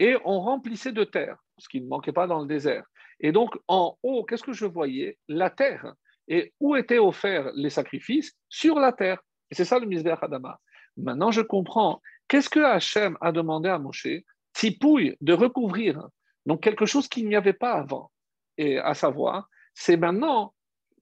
et 0.00 0.16
on 0.24 0.40
remplissait 0.40 0.92
de 0.92 1.04
terre, 1.04 1.36
ce 1.60 1.68
qui 1.68 1.80
ne 1.80 1.88
manquait 1.88 2.12
pas 2.12 2.26
dans 2.26 2.40
le 2.40 2.46
désert. 2.46 2.84
Et 3.20 3.32
donc, 3.32 3.56
en 3.68 3.96
haut, 4.02 4.24
qu'est-ce 4.24 4.42
que 4.42 4.52
je 4.52 4.66
voyais? 4.66 5.18
La 5.28 5.50
terre. 5.50 5.94
Et 6.28 6.52
où 6.60 6.76
étaient 6.76 6.98
offerts 6.98 7.50
les 7.54 7.70
sacrifices? 7.70 8.34
Sur 8.48 8.78
la 8.78 8.92
terre. 8.92 9.20
Et 9.50 9.54
c'est 9.54 9.64
ça 9.64 9.78
le 9.78 9.86
misbéach 9.86 10.22
Adama. 10.22 10.58
Maintenant, 10.96 11.30
je 11.30 11.42
comprends. 11.42 12.00
Qu'est-ce 12.28 12.48
que 12.48 12.60
Hachem 12.60 13.16
a 13.20 13.32
demandé 13.32 13.68
à 13.68 13.78
Moshe? 13.78 14.08
Tipouille, 14.52 15.16
de 15.20 15.32
recouvrir. 15.32 16.02
Donc, 16.46 16.62
quelque 16.62 16.86
chose 16.86 17.08
qu'il 17.08 17.28
n'y 17.28 17.36
avait 17.36 17.52
pas 17.52 17.74
avant. 17.74 18.10
Et 18.58 18.78
à 18.78 18.94
savoir, 18.94 19.48
c'est 19.74 19.96
maintenant 19.96 20.54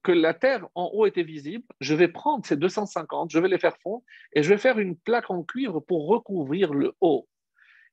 que 0.02 0.12
la 0.12 0.32
terre 0.34 0.66
en 0.74 0.90
haut 0.94 1.06
était 1.06 1.22
visible, 1.22 1.64
je 1.80 1.94
vais 1.94 2.08
prendre 2.08 2.46
ces 2.46 2.56
250, 2.56 3.30
je 3.30 3.38
vais 3.38 3.48
les 3.48 3.58
faire 3.58 3.76
fondre 3.78 4.04
et 4.32 4.42
je 4.42 4.48
vais 4.48 4.58
faire 4.58 4.78
une 4.78 4.96
plaque 4.96 5.30
en 5.30 5.42
cuivre 5.42 5.80
pour 5.80 6.06
recouvrir 6.06 6.72
le 6.72 6.94
haut. 7.00 7.28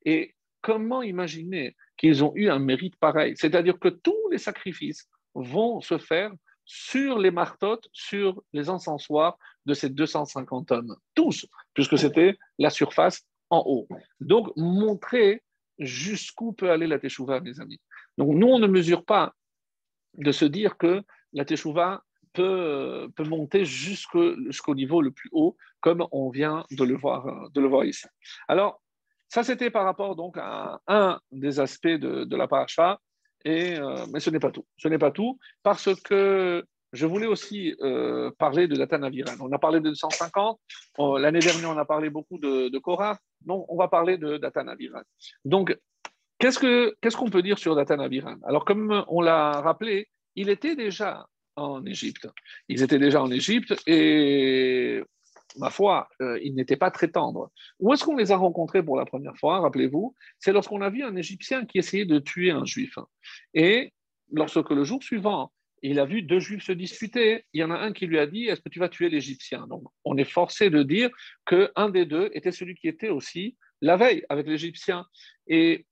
Et 0.06 0.36
comment 0.62 1.02
imaginer? 1.02 1.76
Qu'ils 1.98 2.24
ont 2.24 2.34
eu 2.36 2.50
un 2.50 2.60
mérite 2.60 2.96
pareil 2.98 3.36
C'est-à-dire 3.38 3.80
que 3.80 3.90
tous 3.90 4.30
les 4.32 4.38
sacrifices 4.38 5.10
vont 5.34 5.82
se 5.82 5.98
faire 5.98 6.32
sur 6.66 7.20
les 7.20 7.32
martotes, 7.32 7.88
sur 7.94 8.42
les 8.54 8.70
encensoirs 8.70 9.38
de 9.66 9.74
ces 9.74 9.90
250 9.90 10.68
tonnes. 10.68 10.96
Tous, 11.14 11.46
puisque 11.74 11.98
c'était 11.98 12.38
la 12.58 12.70
surface 12.70 13.24
en 13.50 13.64
haut. 13.66 13.88
Donc, 14.20 14.52
montrer 14.56 15.44
jusqu'où 15.78 16.54
peut 16.54 16.72
aller 16.72 16.88
la 16.88 17.00
Teshuvah, 17.00 17.40
mes 17.42 17.60
amis. 17.60 17.80
Donc, 18.18 18.36
nous, 18.36 18.48
on 18.48 18.60
ne 18.60 18.68
mesure 18.68 19.06
pas 19.06 19.34
de 20.16 20.32
se 20.32 20.46
dire 20.46 20.78
que 20.78 21.04
la 21.34 21.46
Teshuvah 21.46 22.04
peut, 22.34 23.10
peut 23.16 23.24
monter 23.24 23.66
jusqu'au 23.66 24.76
niveau 24.76 25.02
le 25.02 25.12
plus 25.12 25.30
haut, 25.32 25.56
comme 25.82 26.08
on 26.12 26.30
vient 26.30 26.66
de 26.72 26.84
le 26.84 26.96
voir, 26.96 27.50
de 27.52 27.62
le 27.62 27.68
voir 27.68 27.86
ici. 27.86 28.08
Alors, 28.48 28.82
ça, 29.36 29.44
c'était 29.44 29.70
par 29.70 29.84
rapport 29.84 30.16
donc 30.16 30.38
à 30.38 30.80
un 30.88 31.20
des 31.30 31.60
aspects 31.60 31.88
de, 31.88 32.24
de 32.24 32.36
la 32.38 32.48
paracha. 32.48 33.02
Et, 33.44 33.78
euh, 33.78 34.06
mais 34.14 34.22
ce 34.22 34.30
n'est 34.30 34.40
pas 34.40 34.50
tout. 34.50 34.66
Ce 34.78 34.88
n'est 34.88 34.98
pas 34.98 35.12
tout 35.12 35.38
parce 35.62 35.94
que 36.04 36.64
je 36.94 37.06
voulais 37.06 37.28
aussi 37.28 37.76
euh, 37.82 38.32
parler 38.38 38.70
de 38.70 38.78
Datan 38.78 39.04
Aviran. 39.04 39.34
On 39.42 39.52
a 39.52 39.60
parlé 39.60 39.82
de 39.82 39.90
250. 39.90 40.58
L'année 41.20 41.40
dernière, 41.40 41.70
on 41.70 41.78
a 41.78 41.84
parlé 41.84 42.10
beaucoup 42.10 42.38
de, 42.38 42.70
de 42.70 42.78
Korah. 42.80 43.18
Donc, 43.42 43.66
on 43.68 43.76
va 43.76 43.90
parler 43.90 44.18
de 44.18 44.38
Datan 44.38 44.70
Aviran. 44.70 45.02
Donc, 45.44 45.78
qu'est-ce 46.40 47.18
qu'on 47.18 47.30
peut 47.30 47.42
dire 47.42 47.60
sur 47.60 47.76
Datan 47.76 48.00
Aviran 48.00 48.38
Alors, 48.46 48.64
comme 48.64 49.04
on 49.10 49.20
l'a 49.20 49.60
rappelé, 49.60 50.08
il 50.38 50.48
était 50.48 50.78
déjà 50.78 51.28
en 51.58 51.86
Égypte. 51.86 52.30
Ils 52.70 52.84
étaient 52.84 53.00
déjà 53.00 53.22
en 53.22 53.32
Égypte 53.32 53.76
et 53.86 55.04
ma 55.58 55.70
foi, 55.70 56.08
euh, 56.22 56.40
ils 56.44 56.54
n'étaient 56.56 56.78
pas 56.78 56.92
très 56.92 57.08
tendres. 57.08 57.52
Où 57.80 57.94
est-ce 57.94 58.04
qu'on 58.04 58.16
les 58.16 58.32
a 58.32 58.38
rencontrés 58.38 58.84
pour 58.84 58.98
la 58.98 59.06
première 59.06 59.38
fois, 59.38 59.60
rappelez-vous? 59.60 60.16
C'est 60.40 60.54
lorsqu'on 60.54 60.82
a 60.82 60.90
vu 60.90 61.04
un 61.04 61.16
Égyptien 61.16 61.66
qui 61.66 61.78
essayait 61.78 62.06
de 62.06 62.20
tuer 62.20 62.52
un 62.52 62.66
Juif. 62.66 62.98
Et 63.54 63.94
lorsque 64.32 64.70
le 64.70 64.84
jour 64.84 65.02
suivant, 65.04 65.52
il 65.82 66.00
a 66.00 66.06
vu 66.06 66.22
deux 66.24 66.40
Juifs 66.40 66.64
se 66.64 66.72
disputer, 66.72 67.46
il 67.54 67.62
y 67.62 67.64
en 67.64 67.72
a 67.72 67.78
un 67.78 67.94
qui 67.94 68.08
lui 68.08 68.18
a 68.18 68.26
dit, 68.26 68.46
est-ce 68.46 68.62
que 68.62 68.70
tu 68.70 68.80
vas 68.80 68.90
tuer 68.90 69.10
l'Égyptien? 69.10 69.68
Donc 69.68 69.84
on 70.04 70.18
est 70.18 70.30
forcé 70.30 70.70
de 70.70 70.84
dire 70.84 71.10
qu'un 71.46 71.90
des 71.90 72.06
deux 72.06 72.30
était 72.34 72.52
celui 72.52 72.76
qui 72.76 72.88
était 72.88 73.10
aussi 73.10 73.56
la 73.82 73.98
veille 73.98 74.26
avec 74.30 74.48
l'Égyptien. 74.48 75.06
Et 75.48 75.86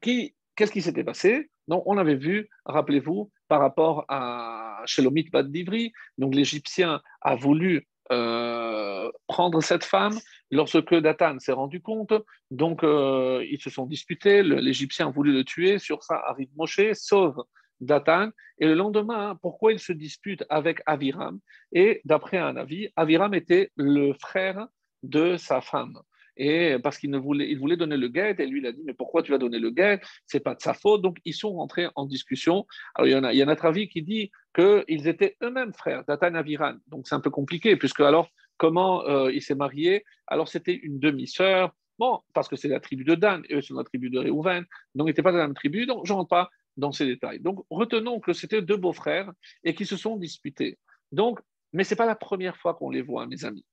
qu'est-ce 0.00 0.72
qui 0.72 0.82
s'était 0.82 1.04
passé? 1.04 1.50
Donc 1.68 1.84
on 1.86 1.98
avait 1.98 2.16
vu, 2.16 2.48
rappelez-vous, 2.64 3.30
par 3.46 3.60
rapport 3.60 4.04
à 4.08 4.82
Shelomit 4.86 5.28
Bad 5.30 5.52
Divri, 5.52 5.92
donc 6.18 6.34
l'Égyptien 6.34 7.00
a 7.20 7.36
voulu 7.36 7.86
euh, 8.10 9.10
prendre 9.26 9.62
cette 9.62 9.84
femme 9.84 10.18
lorsque 10.50 10.94
Datan 10.94 11.38
s'est 11.38 11.52
rendu 11.52 11.80
compte. 11.80 12.12
Donc, 12.50 12.82
euh, 12.82 13.44
ils 13.48 13.60
se 13.60 13.70
sont 13.70 13.86
disputés. 13.86 14.42
L'Égyptien 14.42 15.10
voulu 15.10 15.32
le 15.32 15.44
tuer. 15.44 15.78
Sur 15.78 16.02
ça 16.02 16.20
arrive 16.26 16.48
Moshe, 16.56 16.92
sauve 16.94 17.44
Datan. 17.80 18.30
Et 18.58 18.66
le 18.66 18.74
lendemain, 18.74 19.38
pourquoi 19.40 19.72
il 19.72 19.78
se 19.78 19.92
dispute 19.92 20.44
avec 20.48 20.82
Aviram? 20.86 21.38
Et 21.72 22.00
d'après 22.04 22.38
un 22.38 22.56
avis, 22.56 22.88
Aviram 22.96 23.34
était 23.34 23.70
le 23.76 24.12
frère 24.14 24.66
de 25.02 25.36
sa 25.36 25.60
femme 25.60 26.00
et 26.40 26.78
parce 26.82 26.98
qu'il 26.98 27.14
voulait, 27.16 27.50
il 27.50 27.58
voulait 27.58 27.76
donner 27.76 27.98
le 27.98 28.08
guet, 28.08 28.34
et 28.38 28.46
lui 28.46 28.60
il 28.60 28.66
a 28.66 28.72
dit 28.72 28.80
mais 28.84 28.94
pourquoi 28.94 29.22
tu 29.22 29.30
vas 29.30 29.36
donner 29.36 29.58
le 29.58 29.70
guet? 29.70 30.00
C'est 30.24 30.40
pas 30.40 30.54
de 30.54 30.60
sa 30.60 30.72
faute. 30.72 31.02
Donc 31.02 31.18
ils 31.26 31.34
sont 31.34 31.52
rentrés 31.52 31.88
en 31.96 32.06
discussion. 32.06 32.66
Alors 32.94 33.08
il 33.08 33.12
y 33.12 33.14
en 33.14 33.24
a, 33.24 33.32
il 33.34 33.38
y 33.38 33.42
avis 33.42 33.88
qui 33.88 34.02
dit 34.02 34.30
qu'ils 34.54 35.08
étaient 35.08 35.36
eux-mêmes 35.42 35.72
frères, 35.72 36.04
Datan 36.04 36.34
Aviran. 36.34 36.76
Donc 36.88 37.06
c'est 37.06 37.14
un 37.14 37.20
peu 37.20 37.30
compliqué 37.30 37.76
puisque 37.76 38.00
alors 38.00 38.28
comment 38.56 39.06
euh, 39.06 39.32
il 39.32 39.42
s'est 39.42 39.54
marié? 39.54 40.04
Alors 40.26 40.48
c'était 40.48 40.74
une 40.74 40.98
demi-sœur. 40.98 41.74
Bon, 41.98 42.20
parce 42.32 42.48
que 42.48 42.56
c'est 42.56 42.68
la 42.68 42.80
tribu 42.80 43.04
de 43.04 43.14
Dan, 43.14 43.42
et 43.50 43.56
eux 43.56 43.60
sont 43.60 43.74
la 43.74 43.84
tribu 43.84 44.08
de 44.08 44.18
Réhouven, 44.18 44.64
donc 44.94 45.06
ils 45.06 45.10
n'étaient 45.10 45.22
pas 45.22 45.32
de 45.32 45.36
la 45.36 45.46
même 45.46 45.54
tribu, 45.54 45.84
donc 45.84 46.06
je 46.06 46.12
ne 46.14 46.16
rentre 46.16 46.30
pas 46.30 46.48
dans 46.78 46.92
ces 46.92 47.04
détails. 47.04 47.40
Donc 47.40 47.66
retenons 47.68 48.20
que 48.20 48.32
c'était 48.32 48.62
deux 48.62 48.78
beaux-frères 48.78 49.30
et 49.64 49.74
qui 49.74 49.84
se 49.84 49.98
sont 49.98 50.16
disputés. 50.16 50.78
Donc, 51.12 51.40
mais 51.74 51.84
ce 51.84 51.92
n'est 51.92 51.98
pas 51.98 52.06
la 52.06 52.14
première 52.14 52.56
fois 52.56 52.72
qu'on 52.72 52.88
les 52.88 53.02
voit, 53.02 53.26
mes 53.26 53.44
amis. 53.44 53.66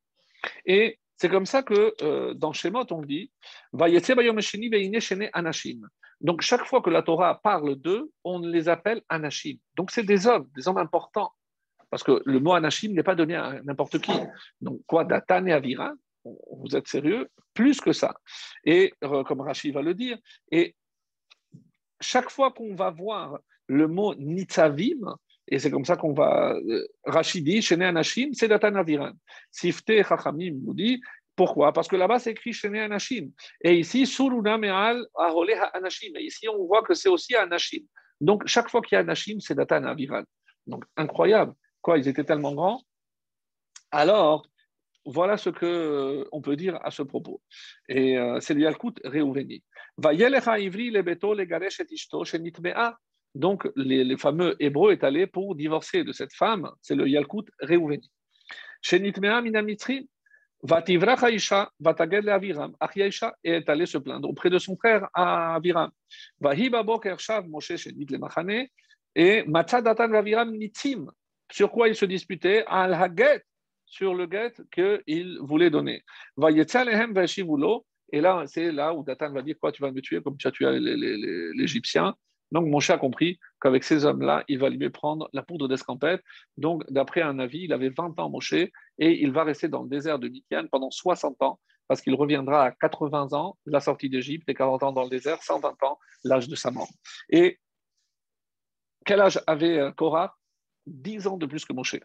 Et 0.66 1.00
c'est 1.18 1.30
comme 1.30 1.46
ça 1.46 1.64
que 1.64 1.94
euh, 2.02 2.34
dans 2.34 2.54
Shemot, 2.54 2.86
on 2.92 3.02
dit 3.02 3.32
Anashim. 5.34 5.82
Donc, 6.22 6.42
chaque 6.42 6.66
fois 6.66 6.82
que 6.82 6.90
la 6.90 7.02
Torah 7.02 7.42
parle 7.42 7.76
d'eux, 7.76 8.12
on 8.24 8.40
les 8.40 8.70
appelle 8.70 9.02
Anashim. 9.10 9.58
Donc, 9.76 9.92
c'est 9.92 10.04
des 10.04 10.28
hommes, 10.28 10.48
des 10.56 10.68
hommes 10.68 10.78
importants. 10.78 11.32
Parce 11.90 12.04
que 12.04 12.22
le 12.26 12.40
mot 12.40 12.54
Anashim 12.54 12.94
n'est 12.94 13.04
pas 13.04 13.16
donné 13.16 13.36
à 13.36 13.62
n'importe 13.64 14.00
qui. 14.00 14.12
Donc, 14.62 14.82
quoi, 14.86 15.06
Datan 15.06 15.48
Avira, 15.48 15.94
vous 16.24 16.76
êtes 16.76 16.88
sérieux? 16.88 17.30
Plus 17.54 17.82
que 17.82 17.94
ça. 17.94 18.16
Et 18.64 18.94
euh, 19.04 19.24
comme 19.24 19.42
Rachid 19.42 19.74
va 19.74 19.82
le 19.82 19.94
dire, 19.94 20.18
et 20.52 20.76
chaque 22.00 22.30
fois 22.30 22.52
qu'on 22.52 22.76
va 22.76 22.92
voir 22.92 23.40
le 23.68 23.88
mot 23.88 24.14
Nitzavim, 24.16 25.18
et 25.48 25.60
c'est 25.60 25.72
comme 25.72 25.86
ça 25.86 25.96
qu'on 25.96 26.14
va. 26.14 26.56
Euh, 26.56 26.88
Rachidi, 27.06 27.62
Shene 27.62 27.84
Anashim, 27.84 28.30
c'est 28.34 28.48
Datan 28.48 28.76
Aviran. 28.76 29.14
Sifte 29.52 29.92
Chachamim 30.04 30.54
nous 30.64 30.74
dit 30.74 31.02
pourquoi? 31.36 31.72
Parce 31.72 31.88
que 31.88 31.96
là-bas, 31.96 32.20
c'est 32.20 32.32
écrit 32.32 32.52
Shene 32.52 32.76
Anashim. 32.76 33.30
Et 33.62 33.76
ici, 33.76 34.06
Suruna 34.06 34.58
Me'al 34.58 35.06
Ahole 35.16 35.54
Anashim. 35.74 36.12
Et 36.16 36.26
ici, 36.26 36.50
on 36.50 36.66
voit 36.66 36.82
que 36.82 36.94
c'est 36.94 37.10
aussi 37.10 37.36
Anashim. 37.36 37.84
Donc, 38.20 38.46
chaque 38.48 38.70
fois 38.70 38.82
qu'il 38.82 38.96
y 38.96 38.98
a 38.98 39.02
Anashim, 39.02 39.40
c'est 39.40 39.56
Datan 39.56 39.84
Aviran. 39.84 40.24
Donc, 40.66 40.84
incroyable. 40.98 41.54
Quoi, 41.82 42.00
ils 42.00 42.08
étaient 42.08 42.24
tellement 42.24 42.54
grands? 42.54 42.82
Alors, 43.92 44.48
voilà 45.06 45.38
ce 45.38 45.50
qu'on 45.50 45.66
euh, 45.66 46.42
peut 46.44 46.56
dire 46.56 46.78
à 46.84 46.92
ce 46.92 47.04
propos. 47.04 47.42
Et 47.88 48.18
euh, 48.18 48.40
c'est 48.42 48.54
le 48.54 48.62
Yalkut 48.62 48.96
Reuveni. 49.06 49.64
Va 49.98 50.14
yelecha 50.14 50.60
ivri 50.60 50.92
le 50.92 51.02
beto 51.02 51.34
le 51.34 51.46
garesh 51.46 51.80
et 51.80 51.88
ishto 51.90 52.24
shenitmea 52.26 52.98
donc, 53.36 53.68
les, 53.76 54.18
fameux 54.18 54.56
Hébreux 54.60 54.94
est 54.94 55.04
allé 55.04 55.28
pour 55.28 55.56
divorcer 55.56 56.04
de 56.04 56.12
cette 56.12 56.34
femme, 56.34 56.72
c'est 56.82 56.96
le 56.96 57.08
Yalkut 57.08 57.46
Reuveni. 57.62 58.10
Shenitmea 58.82 59.42
minamitri, 59.42 60.10
Vativra 60.64 61.14
Haïcha, 61.14 61.70
Vataged 61.80 62.24
le 62.24 62.32
Aviram. 62.32 62.76
Achiaïcha 62.80 63.36
est 63.44 63.70
allé 63.70 63.86
se 63.86 63.98
plaindre 64.00 64.28
auprès 64.30 64.50
de 64.50 64.58
son 64.58 64.76
frère 64.76 65.08
Aviram. 65.14 65.92
Vahiba 66.40 66.82
Boker 66.84 67.20
Shav 67.20 67.48
Moshe 67.48 67.86
le 67.86 68.18
Machane. 68.18 68.68
Et 69.16 69.44
Matzah 69.44 69.82
Datan 69.82 70.14
Aviram 70.14 70.52
Nitim. 70.52 71.12
Sur 71.52 71.72
quoi 71.72 71.88
ils 71.90 71.96
se 71.96 72.06
disputaient 72.06 72.64
Al 72.68 72.94
Haget, 72.94 73.44
sur 73.86 74.14
le 74.14 74.28
get 74.30 74.54
qu'il 74.72 75.38
voulait 75.42 75.70
donner. 75.70 76.04
Et 78.14 78.22
là, 78.22 78.44
c'est 78.48 78.72
là 78.72 78.94
où 78.94 79.04
Datan 79.04 79.32
va 79.32 79.42
dire 79.42 79.56
Quoi, 79.60 79.72
tu 79.72 79.82
vas 79.82 79.92
me 79.92 80.02
tuer 80.02 80.22
comme 80.22 80.38
tu 80.38 80.48
as 80.48 80.52
tué 80.52 80.80
l'Égyptien 80.80 82.16
donc 82.52 82.68
Moshe 82.68 82.90
a 82.90 82.98
compris 82.98 83.40
qu'avec 83.62 83.84
ces 83.84 84.06
hommes-là, 84.06 84.44
il 84.48 84.60
va 84.60 84.70
lui 84.70 84.90
prendre 84.90 85.30
la 85.34 85.44
poudre 85.44 85.68
d'escampette. 85.68 86.24
Donc, 86.58 86.84
d'après 86.90 87.22
un 87.22 87.40
avis, 87.40 87.64
il 87.64 87.74
avait 87.74 87.90
20 87.90 88.20
ans, 88.20 88.30
Moshe, 88.30 88.54
et 88.54 88.72
il 89.00 89.32
va 89.32 89.44
rester 89.44 89.68
dans 89.68 89.84
le 89.84 89.90
désert 89.90 90.20
de 90.20 90.28
Midian 90.28 90.66
pendant 90.72 90.92
60 90.92 91.42
ans, 91.42 91.60
parce 91.88 92.02
qu'il 92.02 92.16
reviendra 92.16 92.66
à 92.66 92.72
80 92.72 93.34
ans, 93.34 93.58
la 93.66 93.80
sortie 93.80 94.10
d'Égypte, 94.10 94.48
et 94.50 94.54
40 94.54 94.84
ans 94.84 94.92
dans 94.92 95.04
le 95.04 95.10
désert, 95.10 95.42
120 95.44 95.84
ans, 95.84 96.00
l'âge 96.24 96.48
de 96.48 96.56
sa 96.56 96.72
mort. 96.72 96.90
Et 97.30 97.60
quel 99.06 99.22
âge 99.22 99.40
avait 99.48 99.80
euh, 99.80 99.92
Korah? 99.92 100.36
10 100.86 101.28
ans 101.28 101.38
de 101.38 101.46
plus 101.46 101.66
que 101.66 101.74
Moshe. 101.74 101.98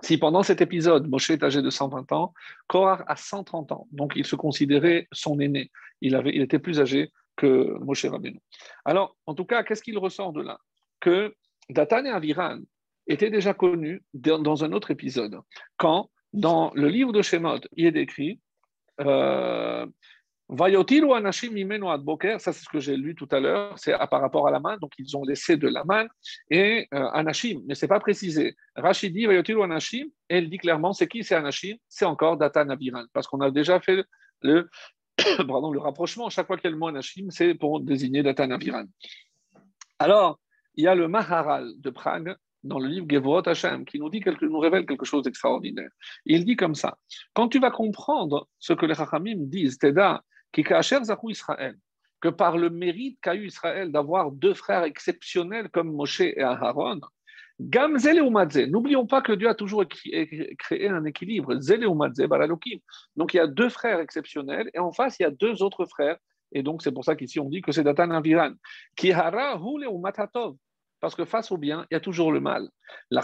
Si 0.00 0.16
pendant 0.16 0.42
cet 0.42 0.62
épisode, 0.62 1.06
Moshe 1.08 1.28
est 1.30 1.42
âgé 1.42 1.60
de 1.60 1.68
120 1.68 2.10
ans, 2.12 2.32
Korah 2.66 3.04
a 3.06 3.16
130 3.16 3.72
ans, 3.72 3.86
donc 3.92 4.14
il 4.16 4.24
se 4.24 4.34
considérait 4.34 5.06
son 5.12 5.38
aîné. 5.40 5.70
Il, 6.00 6.16
avait, 6.16 6.34
il 6.34 6.40
était 6.40 6.58
plus 6.58 6.80
âgé 6.80 7.12
que 7.36 7.78
Moshe 7.80 8.04
Rabbeinu. 8.04 8.40
Alors, 8.84 9.16
en 9.26 9.34
tout 9.34 9.44
cas, 9.44 9.62
qu'est-ce 9.62 9.82
qu'il 9.82 9.98
ressort 9.98 10.32
de 10.32 10.42
là? 10.42 10.58
Que 11.00 11.34
Datan 11.70 12.04
et 12.04 12.10
Aviran 12.10 12.60
étaient 13.06 13.30
déjà 13.30 13.54
connus 13.54 14.02
dans 14.14 14.64
un 14.64 14.72
autre 14.72 14.90
épisode, 14.90 15.40
quand 15.76 16.10
dans 16.32 16.70
le 16.74 16.88
livre 16.88 17.12
de 17.12 17.22
Shemot, 17.22 17.60
il 17.76 17.86
est 17.86 18.00
écrit 18.00 18.40
euh, 19.00 19.86
Vayotiru 20.48 21.12
anashim 21.14 21.50
mimenu 21.52 21.88
ad 21.88 22.02
boker, 22.02 22.40
ça 22.40 22.52
c'est 22.52 22.64
ce 22.64 22.68
que 22.68 22.78
j'ai 22.78 22.96
lu 22.96 23.14
tout 23.14 23.28
à 23.30 23.40
l'heure, 23.40 23.78
c'est 23.78 23.92
par 24.10 24.20
rapport 24.20 24.46
à 24.46 24.50
la 24.50 24.60
main, 24.60 24.76
donc 24.76 24.92
ils 24.98 25.16
ont 25.16 25.24
laissé 25.24 25.56
de 25.56 25.68
la 25.68 25.84
main, 25.84 26.06
et 26.50 26.88
euh, 26.92 27.08
anashim, 27.12 27.62
mais 27.66 27.74
c'est 27.74 27.88
pas 27.88 28.00
précisé. 28.00 28.54
Rachid 28.76 29.12
dit 29.12 29.26
Vayotiru 29.26 29.62
anashim, 29.62 30.06
et 30.28 30.38
il 30.38 30.50
dit 30.50 30.58
clairement 30.58 30.92
c'est 30.92 31.08
qui 31.08 31.24
c'est 31.24 31.34
anashim? 31.34 31.76
C'est 31.88 32.04
encore 32.04 32.36
Datan 32.36 32.68
Aviran, 32.68 33.04
parce 33.12 33.26
qu'on 33.26 33.40
a 33.40 33.50
déjà 33.50 33.80
fait 33.80 34.04
le 34.42 34.68
pardon, 35.46 35.70
le 35.70 35.80
rapprochement, 35.80 36.28
chaque 36.30 36.46
fois 36.46 36.56
qu'il 36.56 36.64
y 36.64 36.68
a 36.68 36.70
le 36.70 36.78
mot 36.78 36.88
Anashim, 36.88 37.30
c'est 37.30 37.54
pour 37.54 37.80
désigner 37.80 38.22
Datan 38.22 38.50
Aviran. 38.50 38.84
Alors, 39.98 40.40
il 40.74 40.84
y 40.84 40.86
a 40.88 40.94
le 40.94 41.08
Maharal 41.08 41.72
de 41.78 41.90
Prague 41.90 42.34
dans 42.64 42.78
le 42.78 42.88
livre 42.88 43.06
Gevurot 43.08 43.46
Hashem 43.46 43.84
qui 43.84 43.98
nous, 43.98 44.08
dit 44.08 44.20
quelque, 44.20 44.44
nous 44.44 44.58
révèle 44.58 44.86
quelque 44.86 45.04
chose 45.04 45.24
d'extraordinaire. 45.24 45.90
Il 46.24 46.44
dit 46.44 46.56
comme 46.56 46.74
ça 46.74 46.96
quand 47.34 47.48
tu 47.48 47.58
vas 47.58 47.70
comprendre 47.70 48.48
ce 48.58 48.72
que 48.72 48.86
les 48.86 48.94
Chachamim 48.94 49.36
disent, 49.38 49.78
Teda, 49.78 50.22
qui 50.52 50.64
Zakou 50.64 51.30
Israël, 51.30 51.76
que 52.20 52.28
par 52.28 52.56
le 52.56 52.70
mérite 52.70 53.18
qu'a 53.20 53.34
eu 53.34 53.46
Israël 53.46 53.90
d'avoir 53.90 54.30
deux 54.30 54.54
frères 54.54 54.84
exceptionnels 54.84 55.68
comme 55.70 55.92
Moshe 55.92 56.20
et 56.20 56.40
Aharon, 56.40 57.00
N'oublions 57.58 59.06
pas 59.06 59.22
que 59.22 59.32
Dieu 59.32 59.48
a 59.48 59.54
toujours 59.54 59.84
créé 59.86 60.88
un 60.88 61.04
équilibre. 61.04 61.54
Donc 63.16 63.34
il 63.34 63.36
y 63.36 63.40
a 63.40 63.46
deux 63.46 63.68
frères 63.68 64.00
exceptionnels 64.00 64.70
et 64.74 64.78
en 64.78 64.92
face 64.92 65.18
il 65.18 65.22
y 65.22 65.26
a 65.26 65.30
deux 65.30 65.62
autres 65.62 65.86
frères. 65.86 66.18
Et 66.52 66.62
donc 66.62 66.82
c'est 66.82 66.92
pour 66.92 67.04
ça 67.04 67.16
qu'ici 67.16 67.40
on 67.40 67.48
dit 67.48 67.62
que 67.62 67.72
c'est 67.72 67.84
Datan 67.84 68.10
Aviran. 68.10 68.52
Parce 71.00 71.14
que 71.16 71.24
face 71.24 71.50
au 71.50 71.56
bien, 71.56 71.86
il 71.90 71.94
y 71.94 71.96
a 71.96 72.00
toujours 72.00 72.30
le 72.30 72.40
mal. 72.40 72.68
Il 73.10 73.18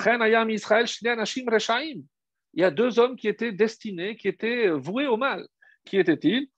y 2.54 2.64
a 2.64 2.70
deux 2.70 2.98
hommes 2.98 3.16
qui 3.16 3.28
étaient 3.28 3.52
destinés, 3.52 4.16
qui 4.16 4.26
étaient 4.26 4.70
voués 4.70 5.06
au 5.06 5.16
mal. 5.16 5.46
Qui 5.84 5.98
étaient-ils? 5.98 6.48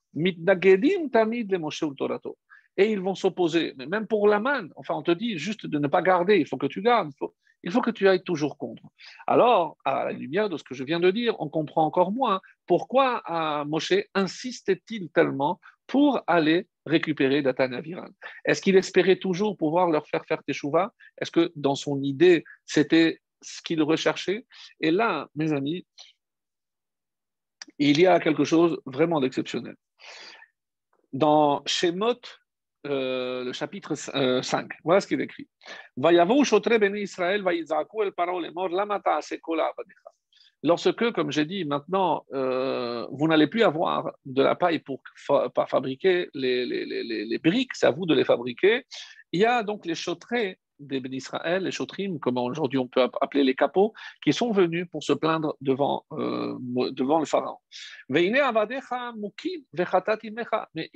Et 2.77 2.91
ils 2.91 2.99
vont 2.99 3.15
s'opposer. 3.15 3.73
Mais 3.77 3.85
même 3.85 4.07
pour 4.07 4.27
la 4.27 4.39
main, 4.39 4.67
enfin, 4.75 4.95
on 4.95 5.03
te 5.03 5.11
dit 5.11 5.37
juste 5.37 5.67
de 5.67 5.77
ne 5.77 5.87
pas 5.87 6.01
garder, 6.01 6.37
il 6.37 6.47
faut 6.47 6.57
que 6.57 6.67
tu 6.67 6.81
gardes. 6.81 7.11
Il 7.63 7.71
faut 7.71 7.81
que 7.81 7.91
tu 7.91 8.07
ailles 8.07 8.23
toujours 8.23 8.57
contre. 8.57 8.83
Alors, 9.27 9.77
à 9.85 10.05
la 10.05 10.11
lumière 10.11 10.49
de 10.49 10.57
ce 10.57 10.63
que 10.63 10.73
je 10.73 10.83
viens 10.83 10.99
de 10.99 11.11
dire, 11.11 11.35
on 11.39 11.49
comprend 11.49 11.85
encore 11.85 12.11
moins 12.11 12.41
pourquoi 12.65 13.21
euh, 13.29 13.65
Moshe 13.65 13.93
insistait-il 14.13 15.09
tellement 15.09 15.59
pour 15.87 16.21
aller 16.27 16.67
récupérer 16.85 17.41
Datan 17.41 17.73
Aviran. 17.73 18.07
Est-ce 18.45 18.61
qu'il 18.61 18.75
espérait 18.75 19.17
toujours 19.17 19.57
pouvoir 19.57 19.89
leur 19.89 20.07
faire 20.07 20.25
faire 20.25 20.43
Teshuvah 20.43 20.93
Est-ce 21.19 21.31
que 21.31 21.51
dans 21.55 21.75
son 21.75 22.01
idée, 22.01 22.43
c'était 22.65 23.21
ce 23.41 23.61
qu'il 23.61 23.83
recherchait? 23.83 24.45
Et 24.79 24.89
là, 24.89 25.27
mes 25.35 25.51
amis, 25.51 25.85
il 27.77 27.99
y 27.99 28.07
a 28.07 28.19
quelque 28.19 28.43
chose 28.43 28.79
vraiment 28.85 29.19
d'exceptionnel. 29.19 29.75
Dans 31.13 31.61
Shemot 31.65 32.21
euh, 32.87 33.43
le 33.43 33.53
chapitre 33.53 33.93
5. 33.95 34.15
Euh, 34.15 34.41
voilà 34.83 35.01
ce 35.01 35.07
qu'il 35.07 35.21
écrit. 35.21 35.47
Lorsque, 40.63 41.11
comme 41.11 41.31
j'ai 41.31 41.45
dit, 41.45 41.65
maintenant, 41.65 42.25
euh, 42.33 43.07
vous 43.11 43.27
n'allez 43.27 43.47
plus 43.47 43.63
avoir 43.63 44.11
de 44.25 44.41
la 44.41 44.55
paille 44.55 44.79
pour 44.79 45.01
fabriquer 45.67 46.29
les, 46.33 46.65
les, 46.65 46.85
les, 46.85 47.25
les 47.25 47.37
briques, 47.37 47.75
c'est 47.75 47.85
à 47.85 47.91
vous 47.91 48.05
de 48.07 48.15
les 48.15 48.23
fabriquer. 48.23 48.85
Il 49.31 49.39
y 49.39 49.45
a 49.45 49.61
donc 49.63 49.85
les 49.85 49.95
chautrés 49.95 50.57
des 50.79 51.01
Israël, 51.11 51.63
les 51.63 51.71
chotrim, 51.71 52.19
comme 52.19 52.37
aujourd'hui 52.39 52.79
on 52.79 52.87
peut 52.87 53.07
appeler 53.21 53.43
les 53.43 53.53
capots, 53.53 53.93
qui 54.23 54.33
sont 54.33 54.51
venus 54.51 54.87
pour 54.89 55.03
se 55.03 55.13
plaindre 55.13 55.55
devant, 55.61 56.05
devant 56.09 57.19
le 57.19 57.25
pharaon. 57.25 57.57
Mais 58.09 58.25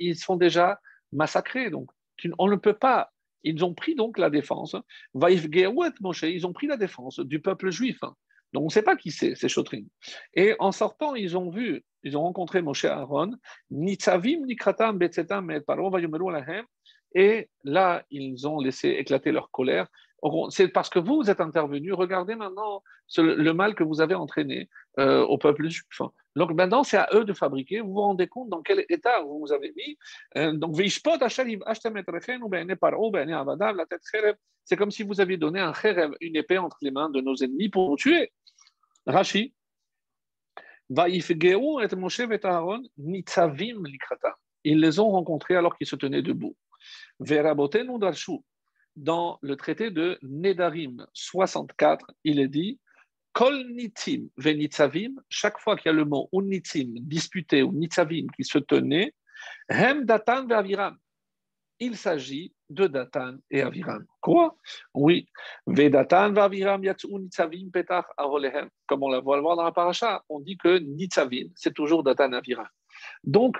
ils 0.00 0.16
sont 0.16 0.36
déjà 0.36 0.80
massacrés. 1.12 1.70
Donc, 1.70 1.90
on 2.38 2.48
ne 2.48 2.56
peut 2.56 2.74
pas. 2.74 3.12
Ils 3.42 3.64
ont 3.64 3.74
pris 3.74 3.94
donc 3.94 4.18
la 4.18 4.30
défense. 4.30 4.76
Ils 5.14 6.46
ont 6.46 6.52
pris 6.52 6.66
la 6.66 6.76
défense 6.76 7.20
du 7.20 7.40
peuple 7.40 7.70
juif. 7.70 8.00
Donc, 8.52 8.62
on 8.62 8.66
ne 8.66 8.70
sait 8.70 8.82
pas 8.82 8.96
qui 8.96 9.10
c'est, 9.10 9.34
ces. 9.34 9.48
Et 10.34 10.54
en 10.58 10.72
sortant, 10.72 11.14
ils 11.14 11.36
ont 11.36 11.50
vu, 11.50 11.84
ils 12.02 12.16
ont 12.16 12.22
rencontré 12.22 12.62
Moshe 12.62 12.84
Aaron, 12.84 13.32
Nitzavim, 13.70 14.46
Nikratam, 14.46 14.98
Betzetam, 14.98 15.50
et 17.14 17.48
là, 17.64 18.04
ils 18.10 18.48
ont 18.48 18.60
laissé 18.60 18.88
éclater 18.90 19.32
leur 19.32 19.50
colère 19.50 19.88
c'est 20.50 20.68
parce 20.68 20.88
que 20.88 20.98
vous, 20.98 21.30
êtes 21.30 21.40
intervenu. 21.40 21.92
Regardez 21.92 22.34
maintenant 22.34 22.82
le 23.18 23.52
mal 23.52 23.74
que 23.74 23.84
vous 23.84 24.00
avez 24.00 24.14
entraîné 24.14 24.68
euh, 24.98 25.22
au 25.22 25.38
peuple 25.38 25.68
juif. 25.68 25.84
Donc 26.36 26.52
maintenant, 26.52 26.84
c'est 26.84 26.98
à 26.98 27.08
eux 27.14 27.24
de 27.24 27.32
fabriquer. 27.32 27.80
Vous 27.80 27.94
vous 27.94 28.00
rendez 28.00 28.28
compte 28.28 28.48
dans 28.50 28.62
quel 28.62 28.84
état 28.88 29.22
vous 29.22 29.40
vous 29.40 29.52
avez 29.52 29.72
mis. 29.74 29.98
Euh, 30.36 30.52
donc, 30.52 30.76
c'est 34.64 34.76
comme 34.76 34.90
si 34.90 35.02
vous 35.02 35.20
aviez 35.20 35.36
donné 35.38 35.60
un 35.60 35.72
kherev, 35.72 36.14
une 36.20 36.36
épée 36.36 36.58
entre 36.58 36.76
les 36.82 36.90
mains 36.90 37.08
de 37.08 37.20
nos 37.20 37.34
ennemis 37.36 37.70
pour 37.70 37.90
nous 37.90 37.96
tuer. 37.96 38.32
Rashi. 39.06 39.54
Ils 44.64 44.80
les 44.80 45.00
ont 45.00 45.10
rencontrés 45.10 45.56
alors 45.56 45.76
qu'ils 45.76 45.86
se 45.86 45.96
tenaient 45.96 46.22
debout 46.22 46.56
dans 48.96 49.38
le 49.42 49.56
traité 49.56 49.90
de 49.90 50.18
Nedarim 50.22 51.06
64, 51.12 52.12
il 52.24 52.40
est 52.40 52.48
dit 52.48 52.80
Kol 53.36 53.66
nitzim 53.68 54.30
venitzavim, 54.38 55.20
chaque 55.28 55.58
fois 55.60 55.76
qu'il 55.76 55.90
y 55.90 55.94
a 55.94 55.98
le 55.98 56.06
mot 56.06 56.30
unitzim 56.32 56.94
disputé 57.02 57.62
ou 57.62 57.70
nitzavim 57.70 58.28
qui 58.34 58.44
se 58.44 58.56
tenait, 58.58 59.12
hem 59.68 60.06
datan. 60.06 60.46
Il 61.78 61.98
s'agit 61.98 62.54
de 62.70 62.86
Datan 62.86 63.36
et 63.50 63.60
Aviram. 63.60 64.02
Quoi? 64.22 64.56
Oui. 64.94 65.28
Vedatan 65.66 66.32
ve'aviram 66.32 66.82
yatsu 66.82 67.08
nitzavim 67.08 67.70
petach 67.70 68.06
avolehem. 68.16 68.70
Comme 68.86 69.02
on 69.02 69.10
la 69.10 69.20
voit 69.20 69.42
dans 69.42 69.62
la 69.62 69.72
paracha, 69.72 70.24
on 70.30 70.40
dit 70.40 70.56
que 70.56 70.78
nitzavim, 70.78 71.50
c'est 71.54 71.74
toujours 71.74 72.02
Datan 72.02 72.32
Aviram. 72.32 72.66
Donc, 73.22 73.58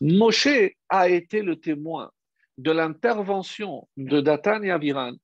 Moshe 0.00 0.70
a 0.88 1.08
été 1.08 1.42
le 1.42 1.56
témoin 1.56 2.12
de 2.58 2.70
l'intervention 2.70 3.88
de 3.96 4.20
Datan 4.20 4.62
et 4.62 4.70
Aviran 4.70 5.14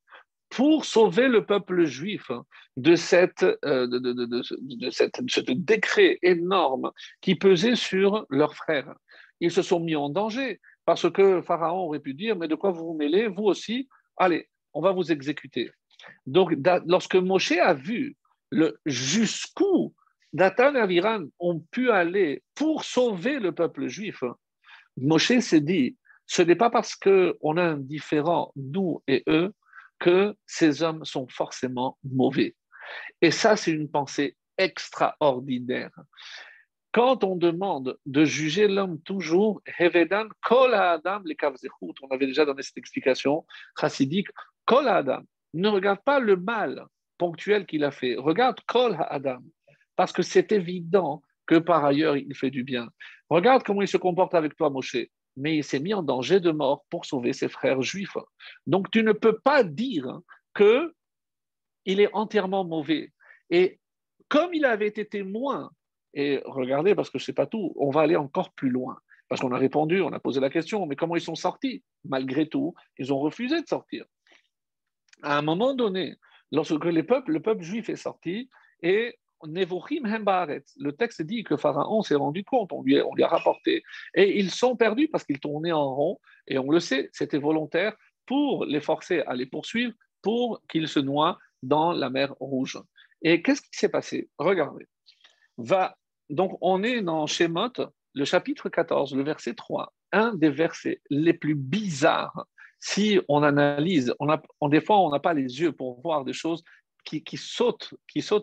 pour 0.48 0.84
sauver 0.84 1.28
le 1.28 1.44
peuple 1.44 1.84
juif 1.84 2.30
de, 2.76 2.94
cette, 2.96 3.44
euh, 3.64 3.86
de, 3.86 4.90
cette, 4.90 5.20
ce 5.28 5.40
décret 5.40 6.18
énorme 6.22 6.92
qui 7.20 7.34
pesait 7.34 7.76
sur 7.76 8.26
leurs 8.30 8.54
frères. 8.54 8.94
Ils 9.40 9.50
se 9.50 9.62
sont 9.62 9.80
mis 9.80 9.96
en 9.96 10.08
danger 10.08 10.60
parce 10.84 11.10
que 11.10 11.42
Pharaon 11.42 11.86
aurait 11.86 12.00
pu 12.00 12.14
dire, 12.14 12.36
mais 12.36 12.48
de 12.48 12.54
quoi 12.54 12.70
vous 12.70 12.86
vous 12.86 12.96
mêlez, 12.96 13.26
vous 13.28 13.44
aussi, 13.44 13.88
allez, 14.16 14.48
on 14.72 14.80
va 14.80 14.92
vous 14.92 15.10
exécuter. 15.10 15.70
Donc, 16.26 16.54
lorsque 16.86 17.16
Moshe 17.16 17.52
a 17.52 17.74
vu 17.74 18.16
le 18.50 18.78
jusqu'où 18.86 19.94
Datan 20.32 20.74
et 20.74 20.80
Aviran 20.80 21.24
ont 21.38 21.60
pu 21.70 21.90
aller 21.90 22.42
pour 22.54 22.84
sauver 22.84 23.40
le 23.40 23.52
peuple 23.52 23.88
juif, 23.88 24.22
Moshe 24.96 25.38
s'est 25.40 25.60
dit, 25.60 25.96
ce 26.26 26.42
n'est 26.42 26.56
pas 26.56 26.70
parce 26.70 26.94
qu'on 26.94 27.56
a 27.56 27.62
un 27.62 27.78
différent, 27.78 28.52
nous 28.56 29.02
et 29.08 29.22
eux, 29.28 29.52
que 29.98 30.34
ces 30.46 30.82
hommes 30.82 31.04
sont 31.04 31.26
forcément 31.28 31.98
mauvais. 32.04 32.54
Et 33.22 33.30
ça, 33.30 33.56
c'est 33.56 33.72
une 33.72 33.90
pensée 33.90 34.36
extraordinaire. 34.58 35.92
Quand 36.92 37.24
on 37.24 37.36
demande 37.36 37.98
de 38.06 38.24
juger 38.24 38.68
l'homme 38.68 39.00
toujours, 39.02 39.60
adam 39.78 40.28
on 40.42 42.08
avait 42.10 42.26
déjà 42.26 42.44
donné 42.46 42.62
cette 42.62 42.78
explication 42.78 43.44
chassidique, 43.78 44.28
kol 44.64 44.88
adam, 44.88 45.22
ne 45.52 45.68
regarde 45.68 46.00
pas 46.04 46.20
le 46.20 46.36
mal 46.36 46.86
ponctuel 47.18 47.66
qu'il 47.66 47.84
a 47.84 47.90
fait. 47.90 48.16
Regarde 48.16 48.60
Kol 48.66 48.96
Adam, 49.08 49.42
parce 49.96 50.12
que 50.12 50.22
c'est 50.22 50.52
évident 50.52 51.22
que 51.46 51.56
par 51.56 51.84
ailleurs 51.84 52.16
il 52.16 52.34
fait 52.34 52.50
du 52.50 52.64
bien. 52.64 52.90
Regarde 53.28 53.62
comment 53.62 53.82
il 53.82 53.88
se 53.88 53.96
comporte 53.96 54.34
avec 54.34 54.56
toi, 54.56 54.70
Moshe. 54.70 54.96
Mais 55.36 55.56
il 55.58 55.64
s'est 55.64 55.80
mis 55.80 55.94
en 55.94 56.02
danger 56.02 56.40
de 56.40 56.50
mort 56.50 56.84
pour 56.90 57.04
sauver 57.04 57.32
ses 57.32 57.48
frères 57.48 57.82
juifs. 57.82 58.16
Donc 58.66 58.90
tu 58.90 59.02
ne 59.02 59.12
peux 59.12 59.38
pas 59.38 59.62
dire 59.62 60.20
que 60.54 60.94
il 61.84 62.00
est 62.00 62.12
entièrement 62.12 62.64
mauvais. 62.64 63.12
Et 63.50 63.78
comme 64.28 64.54
il 64.54 64.64
avait 64.64 64.88
été 64.88 65.06
témoin, 65.06 65.70
et 66.14 66.40
regardez, 66.46 66.94
parce 66.94 67.10
que 67.10 67.18
ce 67.18 67.30
n'est 67.30 67.34
pas 67.34 67.46
tout, 67.46 67.72
on 67.76 67.90
va 67.90 68.00
aller 68.00 68.16
encore 68.16 68.52
plus 68.52 68.70
loin. 68.70 68.98
Parce 69.28 69.40
qu'on 69.40 69.52
a 69.52 69.58
répondu, 69.58 70.00
on 70.00 70.12
a 70.12 70.20
posé 70.20 70.40
la 70.40 70.50
question, 70.50 70.86
mais 70.86 70.96
comment 70.96 71.16
ils 71.16 71.20
sont 71.20 71.34
sortis? 71.34 71.82
Malgré 72.04 72.48
tout, 72.48 72.74
ils 72.98 73.12
ont 73.12 73.18
refusé 73.18 73.60
de 73.60 73.66
sortir. 73.66 74.04
À 75.22 75.38
un 75.38 75.42
moment 75.42 75.74
donné, 75.74 76.16
lorsque 76.52 76.84
les 76.84 77.02
peuples, 77.02 77.32
le 77.32 77.40
peuple 77.40 77.62
juif 77.62 77.88
est 77.88 77.96
sorti, 77.96 78.48
et 78.82 79.18
le 79.48 80.90
texte 80.92 81.22
dit 81.22 81.44
que 81.44 81.56
Pharaon 81.56 82.02
s'est 82.02 82.14
rendu 82.14 82.44
compte, 82.44 82.72
on 82.72 82.82
lui, 82.82 83.00
on 83.00 83.14
lui 83.14 83.22
a 83.22 83.28
rapporté, 83.28 83.82
et 84.14 84.38
ils 84.38 84.50
sont 84.50 84.76
perdus 84.76 85.08
parce 85.08 85.24
qu'ils 85.24 85.40
tournaient 85.40 85.72
en 85.72 85.94
rond, 85.94 86.18
et 86.46 86.58
on 86.58 86.70
le 86.70 86.80
sait, 86.80 87.08
c'était 87.12 87.38
volontaire 87.38 87.96
pour 88.26 88.64
les 88.64 88.80
forcer 88.80 89.20
à 89.26 89.34
les 89.34 89.46
poursuivre, 89.46 89.92
pour 90.22 90.60
qu'ils 90.68 90.88
se 90.88 90.98
noient 90.98 91.38
dans 91.62 91.92
la 91.92 92.10
mer 92.10 92.34
Rouge. 92.40 92.78
Et 93.22 93.42
qu'est-ce 93.42 93.62
qui 93.62 93.68
s'est 93.72 93.88
passé? 93.88 94.28
Regardez. 94.38 94.86
Va, 95.56 95.96
donc, 96.28 96.58
on 96.60 96.82
est 96.82 97.02
dans 97.02 97.26
Shemot, 97.26 97.72
le 98.14 98.24
chapitre 98.24 98.68
14, 98.68 99.14
le 99.14 99.22
verset 99.22 99.54
3, 99.54 99.92
un 100.12 100.34
des 100.34 100.50
versets 100.50 101.00
les 101.10 101.32
plus 101.32 101.54
bizarres. 101.54 102.46
Si 102.80 103.20
on 103.28 103.42
analyse, 103.42 104.14
on 104.18 104.28
a, 104.28 104.42
des 104.68 104.80
fois, 104.80 104.98
on 105.00 105.10
n'a 105.10 105.20
pas 105.20 105.34
les 105.34 105.60
yeux 105.60 105.72
pour 105.72 106.00
voir 106.00 106.24
des 106.24 106.32
choses 106.32 106.62
qui, 107.06 107.36
sautent 107.36 107.94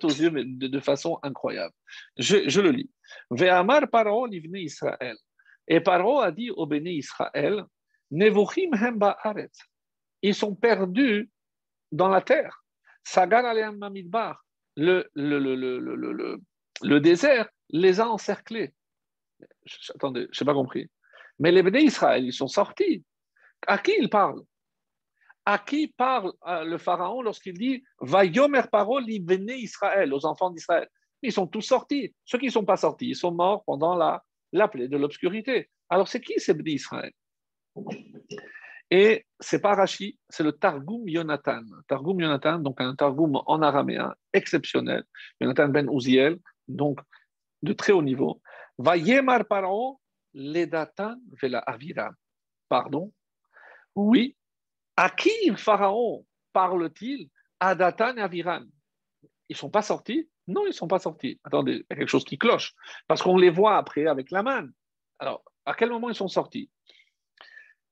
aux 0.04 0.10
yeux 0.10 0.32
de, 0.32 0.80
façon 0.80 1.20
incroyable. 1.22 1.74
Je, 2.18 2.62
le 2.62 2.72
lis. 2.72 2.90
Ve'amar 3.30 3.90
paro 3.90 4.26
livne 4.26 4.56
Israël. 4.56 5.18
Et 5.68 5.80
Paro 5.80 6.20
a 6.20 6.32
dit 6.32 6.52
au 6.52 6.66
béni 6.66 6.98
Israël, 6.98 7.66
Nevuchim 8.12 8.72
hemba 8.74 9.18
aret. 9.24 9.52
Ils 10.22 10.36
sont 10.36 10.56
perdus 10.56 11.30
dans 11.92 12.10
la 12.10 12.22
terre. 12.22 12.64
Sagar 13.04 13.44
mamidbar. 13.74 14.44
Le, 14.76 15.10
le, 15.14 15.38
le, 15.38 16.40
le, 16.82 17.00
désert 17.00 17.48
les 17.70 18.00
a 18.00 18.08
encerclés. 18.08 18.74
Attendez, 19.94 20.28
je 20.32 20.44
n'ai 20.44 20.46
pas 20.46 20.54
compris. 20.54 20.90
Mais 21.40 21.52
les 21.52 21.62
bénis 21.62 21.86
Israël, 21.86 22.26
ils 22.26 22.34
sont 22.34 22.48
sortis. 22.48 23.04
À 23.68 23.78
qui 23.78 23.94
il 24.00 24.10
parle? 24.10 24.42
À 25.46 25.58
qui 25.58 25.88
parle 25.88 26.32
euh, 26.48 26.64
le 26.64 26.78
Pharaon 26.78 27.22
lorsqu'il 27.22 27.58
dit 27.58 27.84
Va 28.00 28.24
yomer 28.24 28.62
parole 28.72 29.10
Israël, 29.10 30.14
aux 30.14 30.26
enfants 30.26 30.50
d'Israël 30.50 30.88
Ils 31.22 31.34
sont 31.34 31.48
tous 31.48 31.62
sortis. 31.62 32.14
Ceux 32.24 32.38
qui 32.38 32.46
ne 32.46 32.52
sont 32.52 32.66
pas 32.66 32.78
sortis, 32.78 33.10
ils 33.10 33.16
sont 33.16 33.34
morts 33.34 33.64
pendant 33.66 33.96
la, 33.96 34.24
la 34.54 34.68
plaie 34.68 34.88
de 34.88 34.98
l'obscurité. 34.98 35.70
Alors, 35.90 36.08
c'est 36.08 36.22
qui 36.22 36.40
ces 36.40 36.54
bénis 36.54 36.76
Israël? 36.76 37.12
Et 38.90 39.26
c'est 39.40 39.60
pas 39.60 39.86
c'est 39.88 40.44
le 40.44 40.52
Targum 40.52 41.08
Yonatan. 41.10 41.64
Targum 41.88 42.20
Yonatan, 42.20 42.60
donc 42.60 42.80
un 42.80 42.96
Targum 42.96 43.42
en 43.46 43.62
araméen 43.62 44.14
exceptionnel. 44.34 45.04
Yonatan 45.42 45.70
ben 45.70 45.90
Uziel, 45.92 46.38
donc 46.68 47.00
de 47.64 47.74
très 47.74 47.92
haut 47.92 48.04
niveau. 48.04 48.42
Vayemar 48.78 49.46
Paro, 49.46 50.00
Ledatan 50.34 51.16
Vela 51.42 51.60
Avira. 51.60 52.12
Pardon? 52.70 53.12
Oui. 53.96 54.36
À 54.96 55.10
qui 55.10 55.32
Pharaon 55.56 56.26
parle-t-il? 56.52 57.30
À 57.60 57.76
Datan 57.76 58.18
et 58.18 58.22
Aviran. 58.22 58.64
Ils 59.50 59.54
ne 59.54 59.58
sont 59.58 59.70
pas 59.70 59.82
sortis? 59.82 60.30
Non, 60.48 60.64
ils 60.66 60.70
ne 60.70 60.74
sont 60.74 60.88
pas 60.88 61.00
sortis. 61.00 61.40
Attendez, 61.44 61.74
il 61.74 61.86
y 61.90 61.94
a 61.94 61.96
quelque 61.96 62.10
chose 62.10 62.26
qui 62.26 62.38
cloche. 62.38 62.74
Parce 63.08 63.22
qu'on 63.22 63.38
les 63.38 63.50
voit 63.50 63.78
après 63.78 64.08
avec 64.08 64.32
la 64.32 64.44
manne. 64.44 64.74
Alors, 65.20 65.44
à 65.66 65.74
quel 65.74 65.90
moment 65.90 66.10
ils 66.10 66.16
sont 66.16 66.28
sortis? 66.28 66.70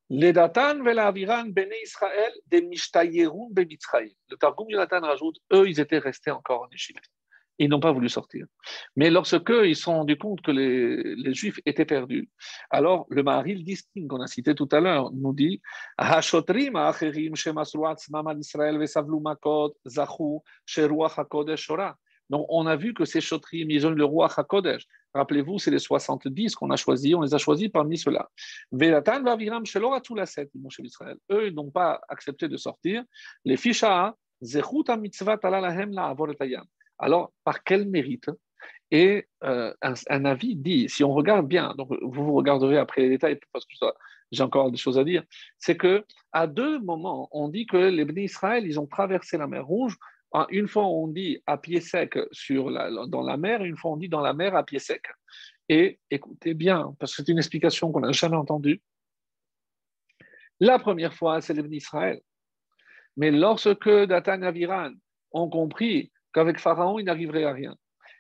Les 0.10 0.34
Datan 0.34 0.84
Vela 0.84 1.08
Aviran, 1.08 1.46
Bene 1.46 1.72
Israël, 1.84 2.34
des 2.48 2.62
Mishtayerun 2.62 3.48
Le 3.56 4.36
Targum 4.36 4.70
Yonatan 4.70 5.00
rajoute 5.00 5.38
eux, 5.54 5.70
ils 5.70 5.80
étaient 5.80 6.00
restés 6.00 6.32
encore 6.32 6.64
en 6.64 6.70
Égypte 6.70 7.10
ils 7.64 7.70
n'ont 7.70 7.80
pas 7.80 7.92
voulu 7.92 8.10
sortir. 8.10 8.46
Mais 8.96 9.10
lorsque 9.10 9.52
ils 9.64 9.76
se 9.76 9.84
sont 9.84 9.94
rendus 9.94 10.18
compte 10.18 10.42
que 10.42 10.52
les, 10.52 11.34
Juifs 11.34 11.60
étaient 11.66 11.86
perdus, 11.86 12.30
alors 12.70 13.06
le 13.10 13.24
Maharil 13.24 13.64
distingue, 13.64 14.08
qu'on 14.08 14.22
a 14.22 14.28
cité 14.28 14.56
tout 14.56 14.70
à 14.72 14.80
l'heure, 14.80 15.12
nous 15.14 15.34
dit 15.34 15.62
donc, 22.32 22.46
on 22.48 22.66
a 22.66 22.76
vu 22.78 22.94
que 22.94 23.04
ces 23.04 23.20
chotrim, 23.20 23.70
ils 23.70 23.86
ont 23.86 23.90
le 23.90 24.06
roi 24.06 24.30
HaKodesh. 24.34 24.88
Rappelez-vous, 25.14 25.60
c'est 25.60 25.70
les 25.70 25.80
70 25.80 26.56
qu'on 26.56 26.70
a 26.72 26.78
choisis, 26.78 27.14
on 27.14 27.22
les 27.22 27.34
a 27.34 27.38
choisis 27.38 27.68
parmi 27.68 27.98
ceux-là. 27.98 28.30
Eux, 28.74 28.80
ils 31.48 31.54
n'ont 31.54 31.72
pas 31.72 32.00
accepté 32.08 32.48
de 32.48 32.56
sortir. 32.56 33.04
Les 33.44 33.58
ficha, 33.58 34.16
mitzvah 34.98 35.38
alors 37.02 37.34
par 37.44 37.64
quel 37.64 37.88
mérite? 37.88 38.30
Et 38.92 39.28
euh, 39.44 39.74
un, 39.82 40.26
avis 40.26 40.56
dit, 40.56 40.90
si 40.90 41.04
on 41.04 41.14
regarde 41.14 41.48
bien, 41.48 41.74
donc 41.78 41.90
vous 42.02 42.26
vous 42.26 42.34
regarderez 42.34 42.78
après 42.78 43.02
les 43.02 43.10
détails 43.10 43.40
parce 43.54 43.66
que 43.66 43.74
j'ai 44.32 44.44
encore 44.44 44.70
des 44.70 44.78
choses 44.78 45.00
à 45.00 45.06
dire, 45.06 45.24
c'est 45.58 45.78
que 45.78 46.06
à 46.34 46.46
deux 46.46 46.80
moments, 46.80 47.30
on 47.32 47.48
dit 47.48 47.66
que 47.66 47.78
les 47.78 48.04
bénis 48.04 48.26
Israël, 48.26 48.66
ils 48.66 48.80
ont 48.80 48.88
traversé 48.88 49.38
la 49.38 49.48
mer 49.48 49.66
Rouge. 49.66 49.96
Une 50.50 50.68
fois, 50.68 50.86
on 50.86 51.08
dit 51.08 51.42
à 51.46 51.58
pied 51.58 51.82
sec 51.82 52.18
sur 52.32 52.72
dans 53.08 53.22
la 53.22 53.38
mer, 53.38 53.64
une 53.64 53.78
fois, 53.78 53.92
on 53.92 53.98
dit 53.98 54.10
dans 54.10 54.22
la 54.22 54.34
mer 54.34 54.56
à 54.56 54.64
pied 54.64 54.80
sec. 54.80 55.04
Et 55.70 56.00
écoutez 56.10 56.54
bien, 56.54 56.94
parce 57.00 57.16
que 57.16 57.24
c'est 57.24 57.32
une 57.32 57.38
explication 57.38 57.92
qu'on 57.94 58.02
n'a 58.02 58.12
jamais 58.12 58.36
entendue. 58.36 58.82
La 60.60 60.80
première 60.80 61.14
fois, 61.14 61.40
c'est 61.42 61.54
les 61.54 61.62
bénis 61.62 61.78
Israël. 61.78 62.22
Mais 63.16 63.32
lorsque 63.32 63.90
Datan 63.90 64.42
Aviran 64.42 64.92
ont 65.32 65.50
compris 65.50 66.12
qu'avec 66.34 66.60
Pharaon, 66.60 67.00
il 67.00 67.06
n'arriverait 67.06 67.44
à 67.44 67.54
rien. 67.54 67.76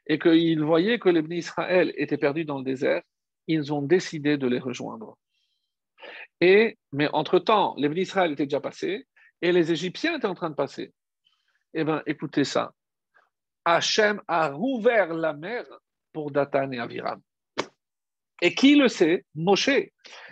Et 0.08 0.20
qu'ils 0.20 0.64
voyaient 0.64 1.00
que 1.00 1.10
les 1.10 1.24
Israël 1.38 1.94
étaient 1.96 2.18
perdus 2.18 2.46
dans 2.46 2.58
le 2.58 2.64
désert, 2.64 3.02
ils 3.48 3.74
ont 3.74 3.82
décidé 3.82 4.38
de 4.38 4.48
les 4.48 4.60
rejoindre. 4.60 5.18
Et, 6.40 6.78
mais 6.92 7.08
entre-temps, 7.14 7.76
les 7.78 7.90
Israël 8.02 8.32
étaient 8.32 8.46
déjà 8.46 8.60
passés 8.60 9.08
et 9.42 9.52
les 9.52 9.72
Égyptiens 9.72 10.18
étaient 10.18 10.28
en 10.28 10.34
train 10.34 10.50
de 10.50 10.56
passer. 10.56 10.92
Eh 11.74 11.84
bien, 11.84 12.02
écoutez 12.06 12.44
ça. 12.44 12.74
Hachem 13.64 14.22
a 14.28 14.50
rouvert 14.50 15.14
la 15.14 15.34
mer 15.34 15.66
pour 16.12 16.32
Datan 16.32 16.72
et 16.72 16.80
Aviram. 16.80 17.22
Et 18.42 18.56
qui 18.56 18.76
le 18.76 18.88
sait? 18.88 19.24
Moshe. 19.36 19.70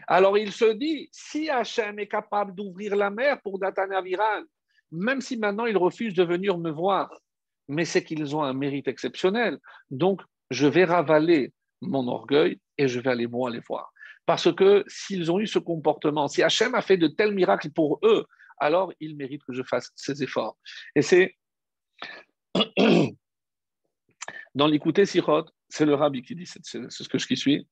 Alors 0.07 0.37
il 0.37 0.51
se 0.51 0.73
dit, 0.73 1.07
si 1.11 1.49
Hachem 1.49 1.99
est 1.99 2.07
capable 2.07 2.55
d'ouvrir 2.55 2.95
la 2.95 3.11
mer 3.11 3.39
pour 3.41 3.59
Datan 3.59 3.91
et 3.91 3.95
Aviram, 3.95 4.45
même 4.91 5.21
si 5.21 5.37
maintenant 5.37 5.67
il 5.67 5.77
refuse 5.77 6.15
de 6.15 6.23
venir 6.23 6.57
me 6.57 6.71
voir, 6.71 7.15
mais 7.69 7.85
c'est 7.85 8.03
qu'ils 8.03 8.35
ont 8.35 8.43
un 8.43 8.53
mérite 8.53 8.87
exceptionnel. 8.87 9.59
Donc, 9.91 10.21
je 10.49 10.67
vais 10.67 10.83
ravaler 10.83 11.53
mon 11.81 12.07
orgueil 12.07 12.59
et 12.77 12.87
je 12.87 12.99
vais 12.99 13.11
aller 13.11 13.27
moi 13.27 13.49
les 13.51 13.61
voir. 13.61 13.93
Parce 14.25 14.53
que 14.53 14.83
s'ils 14.87 15.31
ont 15.31 15.39
eu 15.39 15.47
ce 15.47 15.59
comportement, 15.59 16.27
si 16.27 16.43
Hachem 16.43 16.75
a 16.75 16.81
fait 16.81 16.97
de 16.97 17.07
tels 17.07 17.33
miracles 17.33 17.71
pour 17.71 17.99
eux, 18.03 18.25
alors 18.57 18.91
ils 18.99 19.15
méritent 19.15 19.43
que 19.43 19.53
je 19.53 19.63
fasse 19.63 19.91
ces 19.95 20.21
efforts. 20.21 20.57
Et 20.95 21.01
c'est 21.01 21.35
dans 24.55 24.67
l'écouter 24.67 25.05
Sirot, 25.05 25.45
c'est 25.69 25.85
le 25.85 25.93
rabbi 25.93 26.23
qui 26.23 26.35
dit, 26.35 26.45
c'est 26.45 26.61
ce 26.63 27.07
que 27.07 27.17
je 27.17 27.35
suis. 27.35 27.67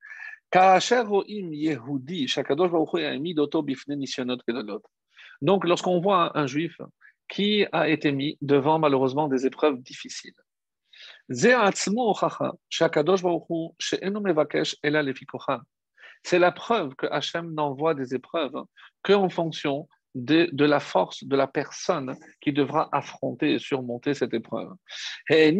Donc, 5.41 5.66
lorsqu'on 5.66 6.00
voit 6.00 6.38
un 6.38 6.48
juif 6.48 6.80
qui 7.30 7.66
a 7.72 7.88
été 7.90 8.12
mis 8.12 8.38
devant 8.42 8.80
malheureusement 8.80 9.28
des 9.28 9.46
épreuves 9.46 9.82
difficiles? 9.82 10.34
C'est 16.24 16.40
la 16.40 16.52
preuve 16.52 16.96
que 16.96 17.06
Hachem 17.08 17.54
n'envoie 17.54 17.94
des 17.94 18.16
épreuves 18.16 18.64
qu'en 19.04 19.30
fonction 19.30 19.88
de, 20.16 20.50
de, 20.52 20.66
la 20.66 20.80
force 20.80 21.24
de 21.24 21.36
la 21.36 21.48
personne 21.48 22.18
qui 22.42 22.52
devra 22.52 22.90
affronter 22.92 23.54
et 23.54 23.60
surmonter 23.60 24.14
cette 24.14 24.34
épreuve. 24.34 24.74
Et 25.30 25.54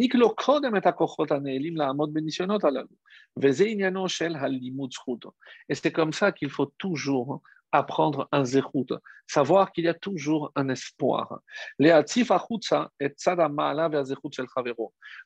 c'est 5.74 5.92
comme 5.92 6.12
ça 6.12 6.32
qu'il 6.32 6.50
faut 6.50 6.72
toujours 6.78 7.42
apprendre 7.72 8.28
un 8.32 8.44
zéchout, 8.44 8.86
savoir 9.26 9.72
qu'il 9.72 9.84
y 9.84 9.88
a 9.88 9.94
toujours 9.94 10.52
un 10.54 10.68
espoir. 10.68 11.40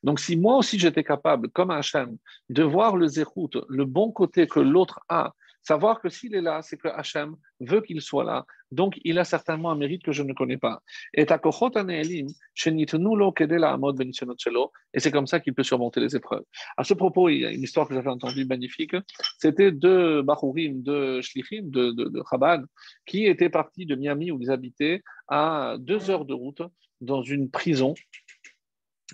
Donc, 0.02 0.20
si 0.20 0.36
moi 0.36 0.56
aussi 0.56 0.78
j'étais 0.78 1.04
capable, 1.04 1.48
comme 1.50 1.70
Hachem, 1.70 2.16
de 2.48 2.62
voir 2.62 2.96
le 2.96 3.06
zéchout, 3.06 3.50
le 3.68 3.84
bon 3.84 4.10
côté 4.12 4.46
que 4.46 4.60
l'autre 4.60 5.00
a, 5.08 5.32
Savoir 5.62 6.00
que 6.00 6.08
s'il 6.08 6.34
est 6.34 6.40
là, 6.40 6.60
c'est 6.62 6.76
que 6.76 6.88
Hachem 6.88 7.36
veut 7.60 7.80
qu'il 7.80 8.00
soit 8.00 8.24
là. 8.24 8.44
Donc, 8.70 8.98
il 9.04 9.18
a 9.18 9.24
certainement 9.24 9.70
un 9.70 9.76
mérite 9.76 10.02
que 10.02 10.12
je 10.12 10.22
ne 10.22 10.32
connais 10.32 10.56
pas. 10.56 10.82
Et 11.14 11.24
c'est 14.96 15.10
comme 15.10 15.26
ça 15.26 15.40
qu'il 15.40 15.54
peut 15.54 15.62
surmonter 15.62 16.00
les 16.00 16.16
épreuves. 16.16 16.44
À 16.76 16.84
ce 16.84 16.94
propos, 16.94 17.28
il 17.28 17.40
y 17.40 17.46
a 17.46 17.50
une 17.50 17.62
histoire 17.62 17.86
que 17.86 17.94
j'avais 17.94 18.10
entendue 18.10 18.44
magnifique. 18.44 18.96
C'était 19.38 19.70
deux 19.72 20.22
Bahurim, 20.22 20.82
deux 20.82 21.20
Shlichim 21.22 21.70
de, 21.70 21.92
de, 21.92 22.04
de 22.04 22.22
Chabad, 22.28 22.64
qui 23.06 23.26
étaient 23.26 23.50
partis 23.50 23.86
de 23.86 23.94
Miami, 23.94 24.30
où 24.32 24.40
ils 24.40 24.50
habitaient, 24.50 25.02
à 25.28 25.76
deux 25.78 26.10
heures 26.10 26.24
de 26.24 26.34
route, 26.34 26.62
dans 27.00 27.22
une 27.22 27.50
prison 27.50 27.94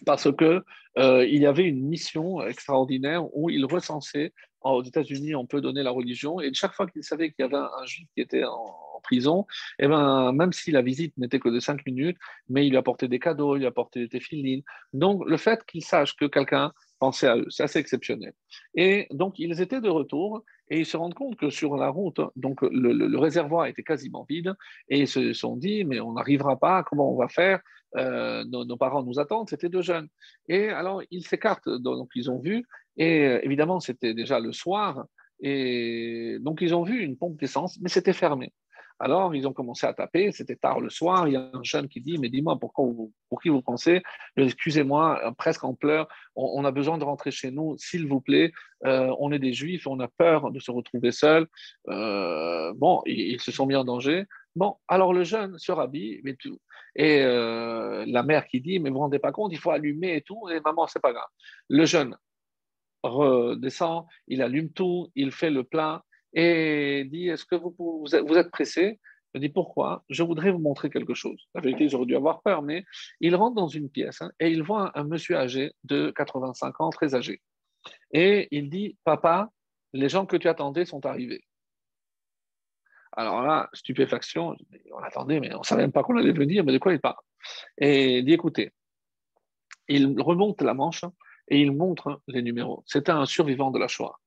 parce 0.05 0.31
que 0.33 0.63
euh, 0.99 1.27
il 1.27 1.43
y 1.43 1.47
avait 1.47 1.65
une 1.65 1.87
mission 1.87 2.43
extraordinaire 2.43 3.25
où 3.37 3.51
ils 3.51 3.65
recensaient 3.65 4.33
aux 4.63 4.83
États-Unis, 4.83 5.35
on 5.35 5.47
peut 5.47 5.61
donner 5.61 5.83
la 5.83 5.91
religion, 5.91 6.41
et 6.41 6.53
chaque 6.53 6.75
fois 6.75 6.87
qu'ils 6.87 7.05
savaient 7.05 7.31
qu'il 7.31 7.45
y 7.45 7.49
avait 7.49 7.57
un, 7.57 7.87
juif 7.87 8.09
qui 8.15 8.21
était 8.21 8.45
en, 8.45 8.75
prison, 9.05 9.47
et 9.79 9.85
eh 9.85 9.89
ben, 9.89 10.33
même 10.33 10.53
si 10.53 10.73
la 10.73 10.83
visite 10.83 11.17
n'était 11.19 11.39
que 11.39 11.49
de 11.49 11.61
cinq 11.61 11.87
minutes, 11.87 12.19
mais 12.49 12.67
il 12.67 12.71
lui 12.71 12.77
apportait 12.77 13.07
des 13.07 13.21
cadeaux, 13.21 13.55
il 13.55 13.61
lui 13.61 13.67
apportait 13.67 14.01
des 14.01 14.09
téfilines. 14.09 14.63
Donc, 14.93 15.23
le 15.25 15.37
fait 15.37 15.65
qu'ils 15.67 15.85
sachent 15.85 16.17
que 16.17 16.25
quelqu'un 16.25 16.73
pensait 16.99 17.29
à 17.29 17.37
eux, 17.37 17.47
c'est 17.49 17.63
assez 17.63 17.79
exceptionnel. 17.79 18.33
Et 18.75 19.07
donc, 19.11 19.39
ils 19.39 19.61
étaient 19.61 19.81
de 19.81 19.89
retour, 19.89 20.45
et 20.71 20.81
ils 20.81 20.87
se 20.87 20.97
rendent 20.97 21.15
compte 21.15 21.37
que 21.37 21.51
sur 21.51 21.77
la 21.77 21.89
route, 21.89 22.21
donc 22.37 22.61
le, 22.63 23.19
réservoir 23.19 23.67
était 23.67 23.83
quasiment 23.83 24.25
vide, 24.29 24.55
et 24.89 25.01
ils 25.01 25.09
se 25.09 25.33
sont 25.33 25.57
dit, 25.57 25.85
mais 25.85 26.01
on 26.01 26.13
n'arrivera 26.13 26.59
pas, 26.59 26.83
comment 26.83 27.13
on 27.13 27.17
va 27.17 27.29
faire? 27.29 27.61
Euh, 27.97 28.45
nos, 28.45 28.77
parents 28.77 29.03
nous 29.03 29.19
attendent, 29.19 29.49
c'était 29.49 29.71
deux 29.71 29.83
jeunes. 29.83 30.09
Et 30.49 30.69
alors, 30.69 31.03
ils 31.11 31.27
s'écartent, 31.27 31.69
donc 31.69 32.11
ils 32.15 32.31
ont 32.31 32.39
vu, 32.39 32.67
et 32.97 33.27
euh, 33.27 33.41
évidemment, 33.43 33.81
c'était 33.81 34.15
déjà 34.15 34.41
le 34.41 34.53
soir, 34.53 35.07
et 35.41 36.39
donc 36.41 36.61
ils 36.61 36.75
ont 36.75 36.83
vu 36.83 37.01
une 37.01 37.17
pompe 37.17 37.39
d'essence, 37.39 37.79
mais 37.81 37.89
c'était 37.89 38.13
fermé. 38.13 38.53
Alors, 38.99 39.35
ils 39.35 39.47
ont 39.47 39.53
commencé 39.53 39.87
à 39.87 39.95
taper, 39.95 40.33
c'était 40.33 40.57
tard 40.57 40.81
le 40.81 40.91
soir, 40.91 41.29
il 41.29 41.35
y 41.35 41.37
a 41.37 41.51
un 41.53 41.63
jeune 41.63 41.89
qui 41.89 42.01
dit, 42.01 42.19
mais 42.19 42.29
dis-moi, 42.29 42.59
pourquoi 42.59 42.87
pour 43.29 43.41
qui 43.41 43.49
vous 43.49 43.63
pensez? 43.63 44.03
Excusez-moi, 44.37 45.21
euh, 45.25 45.31
presque 45.33 45.65
en 45.65 45.75
pleurs, 45.75 46.09
on, 46.35 46.65
a 46.65 46.71
besoin 46.71 46.99
de 46.99 47.05
rentrer 47.05 47.31
chez 47.31 47.51
nous, 47.51 47.77
s'il 47.79 48.07
vous 48.07 48.21
plaît, 48.21 48.53
on 48.83 49.33
est 49.33 49.39
des 49.39 49.53
juifs, 49.53 49.87
on 49.87 49.99
a 50.01 50.09
peur 50.09 50.51
de 50.51 50.61
se 50.61 50.71
retrouver 50.71 51.13
seuls. 51.13 51.47
bon, 51.87 53.03
ils, 53.07 53.41
se 53.41 53.53
sont 53.53 53.67
mis 53.67 53.77
en 53.77 53.85
danger. 53.85 54.25
Bon, 54.57 54.77
alors 54.89 55.13
le 55.13 55.25
jeune 55.25 55.59
se 55.59 55.71
rhabille, 55.71 56.21
mais 56.25 56.35
tout, 56.35 56.59
et 56.99 57.23
euh, 57.23 58.05
la 58.07 58.25
mère 58.25 58.47
qui 58.47 58.61
dit, 58.61 58.81
mais 58.81 58.89
vous 58.91 58.95
ne 58.95 58.99
vous 58.99 59.01
rendez 59.01 59.21
pas 59.21 59.31
compte, 59.31 59.53
il 59.53 59.59
faut 59.59 59.71
allumer 59.71 60.17
et 60.17 60.21
tout, 60.21 60.49
et 60.49 60.61
maman, 60.61 60.89
c'est 60.89 61.01
pas 61.01 61.13
grave. 61.13 61.29
Le 61.69 61.85
jeune 61.85 62.17
redescend, 63.05 64.07
il 64.27 64.43
allume 64.43 64.73
tout, 64.73 65.11
il 65.15 65.31
fait 65.31 65.51
le 65.51 65.63
plein 65.63 66.03
et 66.33 67.05
dit, 67.11 67.29
est-ce 67.29 67.45
que 67.45 67.55
vous, 67.55 67.75
vous, 67.79 68.15
êtes, 68.15 68.51
pressé? 68.51 68.99
Je 69.35 69.41
dis, 69.41 69.49
pourquoi? 69.49 70.05
Je 70.09 70.23
voudrais 70.23 70.51
vous 70.51 70.59
montrer 70.59 70.91
quelque 70.91 71.15
chose. 71.15 71.49
La 71.55 71.61
vérité, 71.61 71.89
j'aurais 71.89 72.07
dû 72.07 72.17
avoir 72.17 72.43
peur, 72.43 72.63
mais 72.63 72.85
il 73.21 73.35
rentre 73.37 73.57
dans 73.57 73.69
une 73.69 73.91
pièce 73.91 74.23
hein, 74.23 74.31
et 74.41 74.51
il 74.51 74.63
voit 74.63 74.91
un, 74.99 75.05
monsieur 75.05 75.37
âgé 75.37 75.73
de 75.85 76.11
85 76.17 76.81
ans, 76.81 76.91
très 76.91 77.15
âgé. 77.15 77.41
Et 78.13 78.49
il 78.51 78.71
dit, 78.71 78.97
papa, 79.05 79.51
les 79.93 80.09
gens 80.09 80.27
que 80.27 80.37
tu 80.37 80.49
attendais 80.49 80.85
sont 80.85 81.05
arrivés. 81.07 81.45
Alors 83.13 83.43
là, 83.43 83.69
stupéfaction, 83.73 84.55
on 84.93 84.99
attendait, 84.99 85.41
mais 85.41 85.55
on 85.55 85.61
ne 85.61 85.65
savait 85.65 85.83
même 85.83 85.93
pas 85.93 86.03
qu'on 86.03 86.17
allait 86.17 86.33
venir, 86.33 86.65
mais 86.65 86.73
de 86.73 86.79
quoi 86.79 86.93
il 86.93 87.01
parle? 87.01 87.17
Et 87.79 88.19
il 88.19 88.25
dit 88.25 88.33
écoutez, 88.33 88.73
il 89.89 90.21
remonte 90.21 90.63
la 90.63 90.75
manche 90.75 91.05
et 91.49 91.61
il 91.61 91.73
montre 91.73 92.21
les 92.29 92.43
numéros. 92.43 92.85
C'était 92.87 93.13
un 93.13 93.27
survivant 93.27 93.71
de 93.71 93.79
la 93.79 93.89
Shoah. 93.89 94.19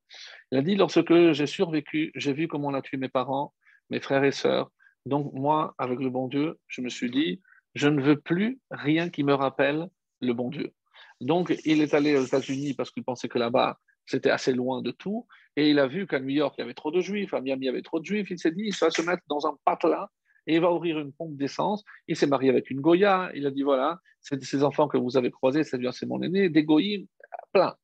Il 0.51 0.57
a 0.57 0.61
dit 0.61 0.75
lorsque 0.75 1.31
j'ai 1.31 1.47
survécu, 1.47 2.11
j'ai 2.15 2.33
vu 2.33 2.47
comment 2.47 2.69
on 2.69 2.73
a 2.73 2.81
tué 2.81 2.97
mes 2.97 3.09
parents, 3.09 3.53
mes 3.89 3.99
frères 3.99 4.23
et 4.23 4.31
sœurs. 4.31 4.71
Donc 5.05 5.33
moi, 5.33 5.73
avec 5.77 5.99
le 5.99 6.09
bon 6.09 6.27
Dieu, 6.27 6.59
je 6.67 6.81
me 6.81 6.89
suis 6.89 7.09
dit, 7.09 7.41
je 7.75 7.87
ne 7.87 8.01
veux 8.01 8.19
plus 8.19 8.59
rien 8.69 9.09
qui 9.09 9.23
me 9.23 9.33
rappelle 9.33 9.87
le 10.21 10.33
bon 10.33 10.49
Dieu. 10.49 10.73
Donc 11.19 11.55
il 11.65 11.81
est 11.81 11.93
allé 11.93 12.17
aux 12.17 12.23
États-Unis 12.25 12.73
parce 12.73 12.91
qu'il 12.91 13.03
pensait 13.03 13.27
que 13.27 13.39
là-bas, 13.39 13.77
c'était 14.05 14.29
assez 14.29 14.53
loin 14.53 14.81
de 14.81 14.91
tout. 14.91 15.27
Et 15.55 15.69
il 15.69 15.79
a 15.79 15.87
vu 15.87 16.07
qu'à 16.07 16.19
New 16.19 16.29
York, 16.29 16.55
il 16.57 16.61
y 16.61 16.63
avait 16.63 16.73
trop 16.73 16.91
de 16.91 17.01
juifs, 17.01 17.33
à 17.33 17.41
Miami, 17.41 17.65
il 17.65 17.65
y 17.67 17.69
avait 17.69 17.81
trop 17.81 17.99
de 17.99 18.05
juifs. 18.05 18.29
Il 18.29 18.39
s'est 18.39 18.51
dit, 18.51 18.63
il 18.65 18.75
va 18.75 18.89
se 18.89 19.01
mettre 19.01 19.23
dans 19.27 19.47
un 19.47 19.57
patelin 19.65 20.07
et 20.47 20.55
il 20.55 20.61
va 20.61 20.71
ouvrir 20.71 20.99
une 20.99 21.13
pompe 21.13 21.35
d'essence. 21.35 21.83
Il 22.07 22.15
s'est 22.15 22.27
marié 22.27 22.49
avec 22.49 22.69
une 22.69 22.81
Goya. 22.81 23.31
Il 23.35 23.45
a 23.45 23.51
dit, 23.51 23.63
voilà, 23.63 23.99
c'est 24.21 24.41
ces 24.43 24.63
enfants 24.63 24.87
que 24.87 24.97
vous 24.97 25.17
avez 25.17 25.31
croisés, 25.31 25.63
c'est 25.63 26.05
mon 26.05 26.21
aîné, 26.21 26.49
des 26.49 26.63
Goyim, 26.63 27.05
plein. 27.53 27.75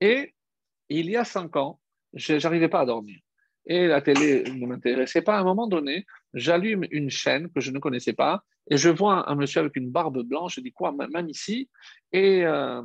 Et 0.00 0.34
il 0.88 1.10
y 1.10 1.16
a 1.16 1.24
cinq 1.24 1.56
ans, 1.56 1.80
je 2.12 2.34
n'arrivais 2.34 2.68
pas 2.68 2.80
à 2.80 2.86
dormir. 2.86 3.18
Et 3.66 3.86
la 3.86 4.02
télé 4.02 4.44
ne 4.44 4.66
m'intéressait 4.66 5.22
pas. 5.22 5.36
À 5.36 5.40
un 5.40 5.44
moment 5.44 5.66
donné, 5.66 6.04
j'allume 6.34 6.86
une 6.90 7.10
chaîne 7.10 7.50
que 7.50 7.60
je 7.60 7.70
ne 7.70 7.78
connaissais 7.78 8.12
pas 8.12 8.44
et 8.70 8.76
je 8.76 8.90
vois 8.90 9.30
un 9.30 9.34
monsieur 9.34 9.60
avec 9.60 9.76
une 9.76 9.90
barbe 9.90 10.22
blanche. 10.22 10.56
Je 10.56 10.60
dis 10.60 10.72
quoi, 10.72 10.92
même 10.92 11.28
ici 11.28 11.70
Et 12.12 12.44
euh, 12.44 12.82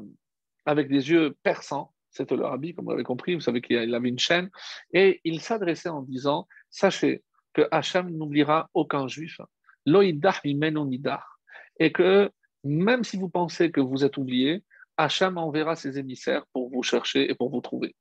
avec 0.66 0.88
des 0.88 1.10
yeux 1.10 1.36
perçants 1.44 1.94
c'était 2.12 2.36
le 2.36 2.46
rabbi, 2.46 2.74
comme 2.74 2.86
vous 2.86 2.92
l'avez 2.92 3.04
compris, 3.04 3.36
vous 3.36 3.42
savez 3.42 3.62
qu'il 3.62 3.94
avait 3.94 4.10
une 4.10 4.20
chaîne, 4.20 4.50
et 4.94 5.22
il 5.24 5.42
s'adressait 5.42 5.90
en 5.90 6.02
disant 6.02 6.48
Sachez 6.70 7.24
que 7.54 7.68
Hachem 7.72 8.10
n'oubliera 8.10 8.70
aucun 8.74 9.08
juif, 9.08 9.40
et 11.80 11.92
que 11.92 12.32
même 12.64 13.04
si 13.04 13.18
vous 13.18 13.30
pensez 13.30 13.72
que 13.72 13.82
vous 13.82 14.04
êtes 14.04 14.18
oublié, 14.18 14.64
Hachem 15.00 15.38
enverra 15.38 15.76
ses 15.78 15.98
émissaires 15.98 16.46
pour 16.52 16.70
vous 16.70 16.84
chercher 16.84 17.32
et 17.32 17.34
pour 17.34 17.50
vous 17.50 17.62
trouver. 17.62 17.96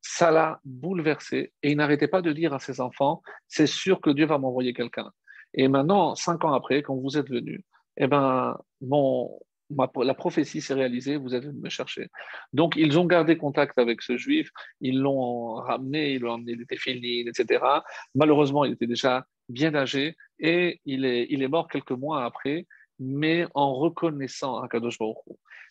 Ça 0.00 0.30
l'a 0.30 0.60
bouleversé 0.64 1.52
et 1.62 1.72
il 1.72 1.76
n'arrêtait 1.76 2.08
pas 2.08 2.22
de 2.22 2.32
dire 2.32 2.54
à 2.54 2.60
ses 2.60 2.80
enfants 2.80 3.20
C'est 3.48 3.66
sûr 3.66 4.00
que 4.00 4.10
Dieu 4.10 4.26
va 4.26 4.38
m'envoyer 4.38 4.74
quelqu'un. 4.74 5.10
Et 5.54 5.66
maintenant, 5.66 6.14
cinq 6.14 6.44
ans 6.44 6.52
après, 6.52 6.82
quand 6.82 6.94
vous 6.94 7.18
êtes 7.18 7.28
venus, 7.28 7.62
eh 7.96 8.06
ben, 8.06 8.56
la 9.70 10.14
prophétie 10.14 10.60
s'est 10.60 10.74
réalisée, 10.74 11.16
vous 11.16 11.34
êtes 11.34 11.44
venu 11.44 11.58
me 11.60 11.68
chercher. 11.68 12.08
Donc, 12.52 12.74
ils 12.76 12.96
ont 12.96 13.06
gardé 13.06 13.36
contact 13.36 13.76
avec 13.78 14.00
ce 14.00 14.16
juif, 14.16 14.50
ils 14.80 15.00
l'ont 15.00 15.54
ramené, 15.54 16.12
ils 16.12 16.20
l'ont 16.20 16.34
emmené 16.34 16.54
des 16.54 16.66
téfilines, 16.66 17.28
etc. 17.28 17.64
Malheureusement, 18.14 18.64
il 18.64 18.74
était 18.74 18.86
déjà 18.86 19.26
bien 19.48 19.74
âgé 19.74 20.16
et 20.38 20.80
il 20.84 21.04
est 21.04 21.48
mort 21.48 21.66
quelques 21.68 21.90
mois 21.92 22.24
après, 22.24 22.66
mais 22.98 23.46
en 23.54 23.74
reconnaissant 23.74 24.60
Akadosh 24.60 24.98
Baruch 24.98 25.16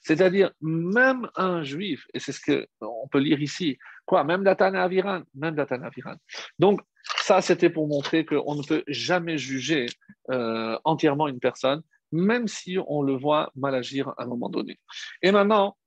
C'est-à-dire, 0.02 0.52
même 0.62 1.30
un 1.36 1.64
juif, 1.64 2.06
et 2.14 2.20
c'est 2.20 2.32
ce 2.32 2.42
qu'on 2.42 3.08
peut 3.08 3.20
lire 3.20 3.42
ici, 3.42 3.78
quoi, 4.06 4.24
même 4.24 4.44
Datana 4.44 4.84
Aviran, 4.84 5.22
même 5.36 5.56
Datana 5.56 5.88
Aviran. 5.88 6.16
Donc, 6.60 6.82
ça, 7.18 7.42
c'était 7.42 7.70
pour 7.70 7.88
montrer 7.88 8.26
qu'on 8.26 8.56
ne 8.56 8.64
peut 8.64 8.84
jamais 8.88 9.38
juger 9.38 9.88
euh, 10.32 10.78
entièrement 10.84 11.28
une 11.28 11.40
personne, 11.40 11.82
même 12.12 12.48
si 12.48 12.78
on 12.88 13.02
le 13.02 13.16
voit 13.16 13.52
mal 13.56 13.76
agir 13.76 14.10
à 14.18 14.24
un 14.24 14.28
moment 14.28 14.50
donné. 14.50 14.80
Et 15.22 15.32
maintenant, 15.32 15.78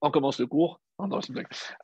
on 0.00 0.10
commence 0.10 0.40
le 0.40 0.46
cours. 0.46 0.80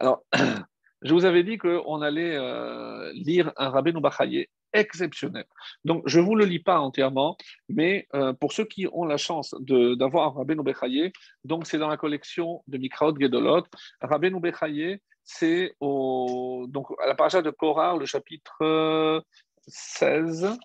Alors, 0.00 0.24
je 1.02 1.14
vous 1.14 1.24
avais 1.24 1.44
dit 1.44 1.58
qu'on 1.58 2.02
allait 2.02 2.36
euh, 2.36 3.12
lire 3.14 3.52
un 3.56 3.70
Bachaye 3.70 4.48
exceptionnel. 4.72 5.44
Donc, 5.84 6.02
je 6.06 6.20
ne 6.20 6.24
vous 6.24 6.34
le 6.34 6.44
lis 6.44 6.58
pas 6.60 6.78
entièrement, 6.80 7.36
mais 7.68 8.08
euh, 8.14 8.32
pour 8.32 8.52
ceux 8.52 8.64
qui 8.64 8.86
ont 8.92 9.04
la 9.04 9.16
chance 9.16 9.54
d'avoir 9.60 10.34
Rabbeinu 10.34 10.62
Bachaye, 10.62 11.12
donc 11.44 11.66
c'est 11.66 11.78
dans 11.78 11.88
la 11.88 11.96
collection 11.96 12.62
de 12.66 12.78
Mikraot 12.78 13.14
Gedolot. 13.18 13.64
Rabbeinu 14.00 14.40
Bachaye, 14.40 14.98
c'est 15.24 15.74
à 15.80 17.06
la 17.06 17.14
page 17.14 17.34
de 17.34 17.50
Korah, 17.50 17.96
le 17.96 18.06
chapitre 18.06 19.22
16 19.66 20.58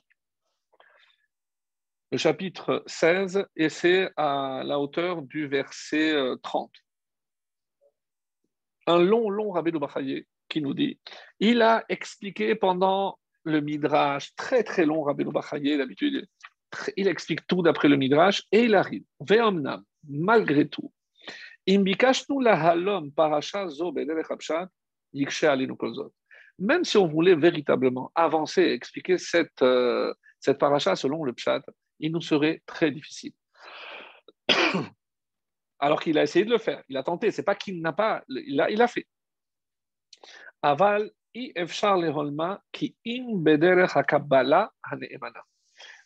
le 2.12 2.18
chapitre 2.18 2.84
16, 2.86 3.46
et 3.56 3.70
c'est 3.70 4.10
à 4.16 4.62
la 4.64 4.80
hauteur 4.80 5.22
du 5.22 5.48
verset 5.48 6.16
30. 6.42 6.72
Euh, 8.88 8.94
Un 8.94 9.00
long, 9.00 9.30
long 9.30 9.52
rabbi 9.52 9.72
de 9.72 9.78
Bachaye 9.78 10.26
qui 10.48 10.62
nous 10.62 10.74
dit 10.74 10.98
il 11.40 11.62
a 11.62 11.84
expliqué 11.90 12.56
pendant 12.56 13.20
le 13.48 13.62
Midrash, 13.62 14.36
très 14.36 14.64
très 14.64 14.86
long 14.86 15.04
rabbi 15.04 15.24
de 15.24 15.30
Bachaye, 15.30 15.78
d'habitude, 15.78 16.28
il 16.98 17.08
explique 17.08 17.48
tout 17.48 17.62
d'après 17.62 17.88
le 17.88 17.96
Midrash, 17.96 18.44
et 18.52 18.64
il 18.64 18.76
arrive, 18.76 19.04
Ve'omnam, 19.22 19.84
malgré 20.08 20.68
tout, 20.68 20.92
même 26.60 26.84
si 26.84 26.98
on 26.98 27.08
voulait 27.08 27.36
véritablement 27.36 28.12
avancer 28.16 28.64
et 28.64 28.74
expliquer 28.74 29.18
cette, 29.18 29.62
euh, 29.62 30.14
cette 30.40 30.58
paracha 30.58 30.96
selon 30.96 31.24
le 31.24 31.34
pshat, 31.34 31.62
il 32.00 32.12
nous 32.12 32.22
serait 32.22 32.62
très 32.66 32.92
difficile. 32.92 33.34
Alors 35.80 36.02
qu'il 36.02 36.18
a 36.18 36.24
essayé 36.24 36.44
de 36.44 36.50
le 36.50 36.58
faire, 36.58 36.84
il 36.90 36.98
a 36.98 37.04
tenté, 37.04 37.32
c'est 37.32 37.44
pas 37.44 37.56
qu'il 37.56 37.82
n'a 37.82 37.94
pas, 37.94 38.24
il 38.28 38.60
a, 38.60 38.70
il 38.72 38.82
a 38.82 38.88
fait. 38.88 39.08
Aval 40.62 41.12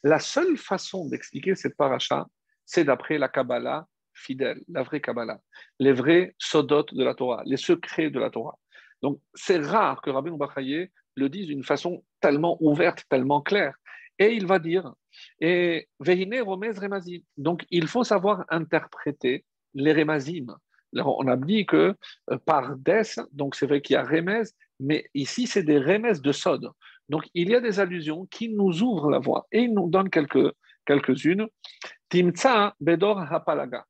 la 0.04 0.20
seule 0.20 0.58
façon 0.58 1.08
d'expliquer 1.08 1.56
cette 1.56 1.78
paracha, 1.78 2.28
c'est 2.66 2.84
d'après 2.84 3.18
la 3.18 3.28
Kabbalah 3.28 3.88
fidèle, 4.14 4.62
la 4.68 4.84
vraie 4.84 5.02
Kabbalah, 5.02 5.40
les 5.80 5.94
vrais 5.94 6.36
sodotes 6.38 6.94
de 6.94 7.04
la 7.04 7.16
Torah, 7.16 7.44
les 7.46 7.58
secrets 7.58 8.10
de 8.10 8.20
la 8.20 8.30
Torah. 8.30 8.58
Donc, 9.02 9.20
c'est 9.34 9.58
rare 9.58 10.02
que 10.02 10.10
Rabbi 10.10 10.32
Bachaye 10.32 10.90
le 11.16 11.30
disent 11.30 11.48
d'une 11.48 11.64
façon 11.64 12.04
tellement 12.20 12.58
ouverte, 12.62 13.04
tellement 13.10 13.42
claire. 13.42 13.76
Et 14.20 14.34
il 14.34 14.46
va 14.46 14.60
dire, 14.60 14.94
et 15.40 15.88
Remez 16.00 16.42
Remazim. 16.42 17.22
Donc, 17.38 17.66
il 17.72 17.88
faut 17.88 18.04
savoir 18.04 18.46
interpréter 18.50 19.46
les 19.74 19.94
Remazim. 19.94 20.48
on 20.94 21.28
a 21.28 21.38
dit 21.38 21.66
que 21.66 21.96
euh, 22.30 22.38
par 22.46 22.76
Des, 22.78 23.02
donc 23.32 23.56
c'est 23.56 23.66
vrai 23.66 23.82
qu'il 23.82 23.96
y 23.96 23.98
a 23.98 24.04
Remez, 24.04 24.44
mais 24.82 25.10
ici, 25.14 25.48
c'est 25.48 25.64
des 25.64 25.78
Remez 25.78 26.20
de 26.22 26.32
Sod. 26.32 26.70
Donc, 27.08 27.24
il 27.34 27.50
y 27.50 27.56
a 27.56 27.62
des 27.62 27.80
allusions 27.80 28.26
qui 28.26 28.50
nous 28.50 28.82
ouvrent 28.82 29.10
la 29.10 29.20
voie. 29.20 29.48
Et 29.52 29.62
il 29.62 29.74
nous 29.74 29.90
donne 29.90 30.10
quelques, 30.10 30.52
quelques-unes. 30.86 31.48
Timtsa 32.10 32.76
Bedor 32.80 33.20
Hapalaga. 33.20 33.86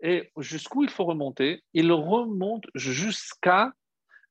Et 0.00 0.30
jusqu'où 0.38 0.84
il 0.84 0.90
faut 0.90 1.04
remonter? 1.04 1.62
Il 1.74 1.90
remonte 1.92 2.66
jusqu'à 2.74 3.72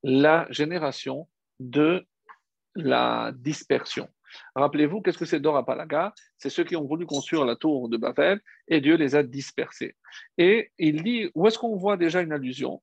la 0.04 0.48
génération 0.50 1.28
de 1.60 2.06
la 2.76 3.32
dispersion. 3.36 4.08
Rappelez-vous, 4.56 5.02
qu'est-ce 5.02 5.18
que 5.18 5.26
c'est 5.26 5.40
Dorapalaga 5.40 6.14
C'est 6.38 6.50
ceux 6.50 6.64
qui 6.64 6.76
ont 6.76 6.86
voulu 6.86 7.06
construire 7.06 7.46
la 7.46 7.56
tour 7.56 7.90
de 7.90 7.98
Babel 7.98 8.40
et 8.68 8.82
Dieu 8.82 8.96
les 8.96 9.16
a 9.16 9.24
dispersés. 9.24 9.96
Et 10.38 10.72
il 10.78 11.04
dit, 11.04 11.30
où 11.34 11.48
est-ce 11.48 11.58
qu'on 11.58 11.76
voit 11.76 11.98
déjà 11.98 12.22
une 12.22 12.32
allusion? 12.32 12.82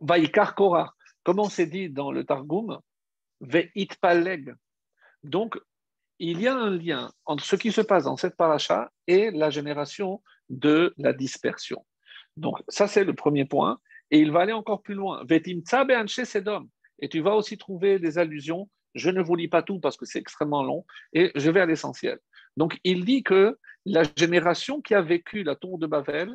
Vaikar 0.00 0.54
Korah, 0.54 0.94
comme 1.24 1.38
on 1.38 1.48
s'est 1.48 1.66
dit 1.66 1.90
dans 1.90 2.12
le 2.12 2.24
Targum, 2.24 2.80
Veit 3.40 3.70
Paleg. 4.00 4.54
Donc, 5.22 5.58
il 6.18 6.40
y 6.40 6.48
a 6.48 6.54
un 6.54 6.70
lien 6.70 7.12
entre 7.24 7.44
ce 7.44 7.56
qui 7.56 7.72
se 7.72 7.80
passe 7.80 8.04
dans 8.04 8.16
cette 8.16 8.36
paracha 8.36 8.90
et 9.06 9.30
la 9.30 9.50
génération 9.50 10.22
de 10.50 10.94
la 10.98 11.12
dispersion. 11.12 11.84
Donc, 12.36 12.58
ça, 12.68 12.86
c'est 12.86 13.04
le 13.04 13.14
premier 13.14 13.44
point. 13.44 13.80
Et 14.10 14.18
il 14.18 14.32
va 14.32 14.40
aller 14.40 14.52
encore 14.52 14.82
plus 14.82 14.94
loin. 14.94 15.24
Et 15.30 17.08
tu 17.08 17.20
vas 17.20 17.34
aussi 17.34 17.56
trouver 17.56 17.98
des 17.98 18.18
allusions. 18.18 18.68
Je 18.94 19.08
ne 19.08 19.22
vous 19.22 19.36
lis 19.36 19.48
pas 19.48 19.62
tout 19.62 19.78
parce 19.78 19.96
que 19.96 20.04
c'est 20.04 20.18
extrêmement 20.18 20.64
long 20.64 20.84
et 21.12 21.30
je 21.36 21.48
vais 21.50 21.60
à 21.60 21.66
l'essentiel. 21.66 22.18
Donc, 22.56 22.78
il 22.82 23.04
dit 23.04 23.22
que 23.22 23.56
la 23.86 24.02
génération 24.16 24.80
qui 24.80 24.94
a 24.94 25.00
vécu 25.00 25.44
la 25.44 25.54
tour 25.54 25.78
de 25.78 25.86
Babel 25.86 26.34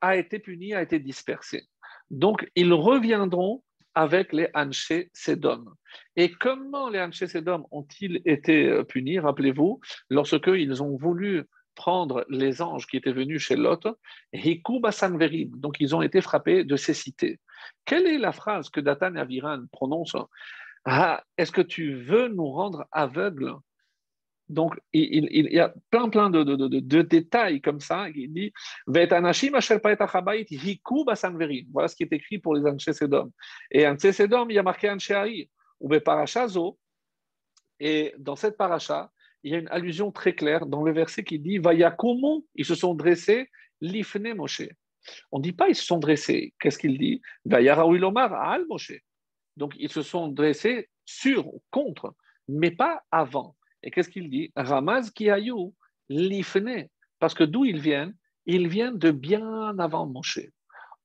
a 0.00 0.16
été 0.16 0.38
punie, 0.38 0.72
a 0.72 0.82
été 0.82 0.98
dispersée. 0.98 1.68
Donc, 2.10 2.50
ils 2.56 2.72
reviendront 2.72 3.62
avec 3.94 4.32
les 4.32 4.48
Hanché 4.54 5.10
Sedom. 5.12 5.74
Et 6.16 6.30
comment 6.32 6.88
les 6.88 7.00
Hanché 7.00 7.26
Sedom 7.26 7.66
ont-ils 7.70 8.20
été 8.24 8.66
euh, 8.68 8.84
punis 8.84 9.18
Rappelez-vous, 9.18 9.80
lorsque 10.08 10.46
ils 10.46 10.82
ont 10.82 10.96
voulu 10.96 11.44
prendre 11.74 12.26
les 12.28 12.60
anges 12.60 12.86
qui 12.86 12.96
étaient 12.96 13.12
venus 13.12 13.42
chez 13.42 13.56
Lot, 13.56 13.86
donc 14.34 15.76
ils 15.80 15.96
ont 15.96 16.02
été 16.02 16.20
frappés 16.20 16.64
de 16.64 16.76
cécité. 16.76 17.40
Quelle 17.84 18.06
est 18.06 18.18
la 18.18 18.32
phrase 18.32 18.68
que 18.68 18.80
Datan 18.80 19.14
et 19.14 19.20
Aviran 19.20 19.64
prononcent 19.72 20.28
ah, 20.84 21.22
Est-ce 21.38 21.52
que 21.52 21.62
tu 21.62 21.94
veux 21.94 22.28
nous 22.28 22.50
rendre 22.50 22.86
aveugles 22.92 23.54
donc, 24.50 24.74
il, 24.92 25.48
y 25.52 25.60
a 25.60 25.72
plein, 25.90 26.08
plein 26.08 26.28
de, 26.28 27.02
détails 27.02 27.60
comme 27.60 27.78
ça. 27.78 28.08
Il 28.10 28.32
dit 28.32 28.52
Voilà 28.86 29.22
ce 31.88 31.96
qui 31.96 32.02
est 32.02 32.12
écrit 32.12 32.38
pour 32.38 32.56
les 32.56 32.68
Anche 32.68 32.90
Sedom. 32.90 33.30
Et 33.70 33.86
Anche 33.86 34.10
Sedom, 34.10 34.50
il 34.50 34.54
y 34.54 34.58
a 34.58 34.64
marqué 34.64 34.90
Anche 34.90 35.12
ou 35.78 35.88
Parachazo. 36.00 36.78
Et 37.78 38.12
dans 38.18 38.34
cette 38.34 38.56
paracha, 38.56 39.12
il 39.44 39.52
y 39.52 39.54
a 39.54 39.58
une 39.58 39.68
allusion 39.68 40.10
très 40.10 40.34
claire 40.34 40.66
dans 40.66 40.82
le 40.82 40.92
verset 40.92 41.22
qui 41.22 41.38
dit 41.38 41.58
Vayakumu, 41.58 42.44
ils 42.56 42.66
se 42.66 42.74
sont 42.74 42.94
dressés, 42.94 43.48
l'ifne 43.80 44.34
Moshe. 44.34 44.68
On 45.30 45.38
ne 45.38 45.44
dit 45.44 45.52
pas 45.52 45.68
ils 45.68 45.76
se 45.76 45.84
sont 45.84 45.98
dressés. 45.98 46.54
Qu'est-ce 46.60 46.78
qu'il 46.78 46.98
dit? 46.98 47.22
Vayaraouilomar 47.44 48.34
al 48.34 48.66
Moshe. 48.68 49.00
Donc 49.56 49.74
ils 49.78 49.92
se 49.92 50.02
sont 50.02 50.26
dressés 50.26 50.90
sur, 51.04 51.46
contre, 51.70 52.16
mais 52.48 52.72
pas 52.72 53.04
avant. 53.12 53.56
Et 53.82 53.90
qu'est-ce 53.90 54.08
qu'il 54.08 54.30
dit? 54.30 54.52
Ramaz 54.56 55.10
kiayou 55.10 55.74
l'ifne. 56.08 56.86
Parce 57.18 57.34
que 57.34 57.44
d'où 57.44 57.64
ils 57.64 57.80
viennent? 57.80 58.14
Ils 58.46 58.68
viennent 58.68 58.98
de 58.98 59.10
bien 59.10 59.78
avant 59.78 60.06
Moshe. 60.06 60.40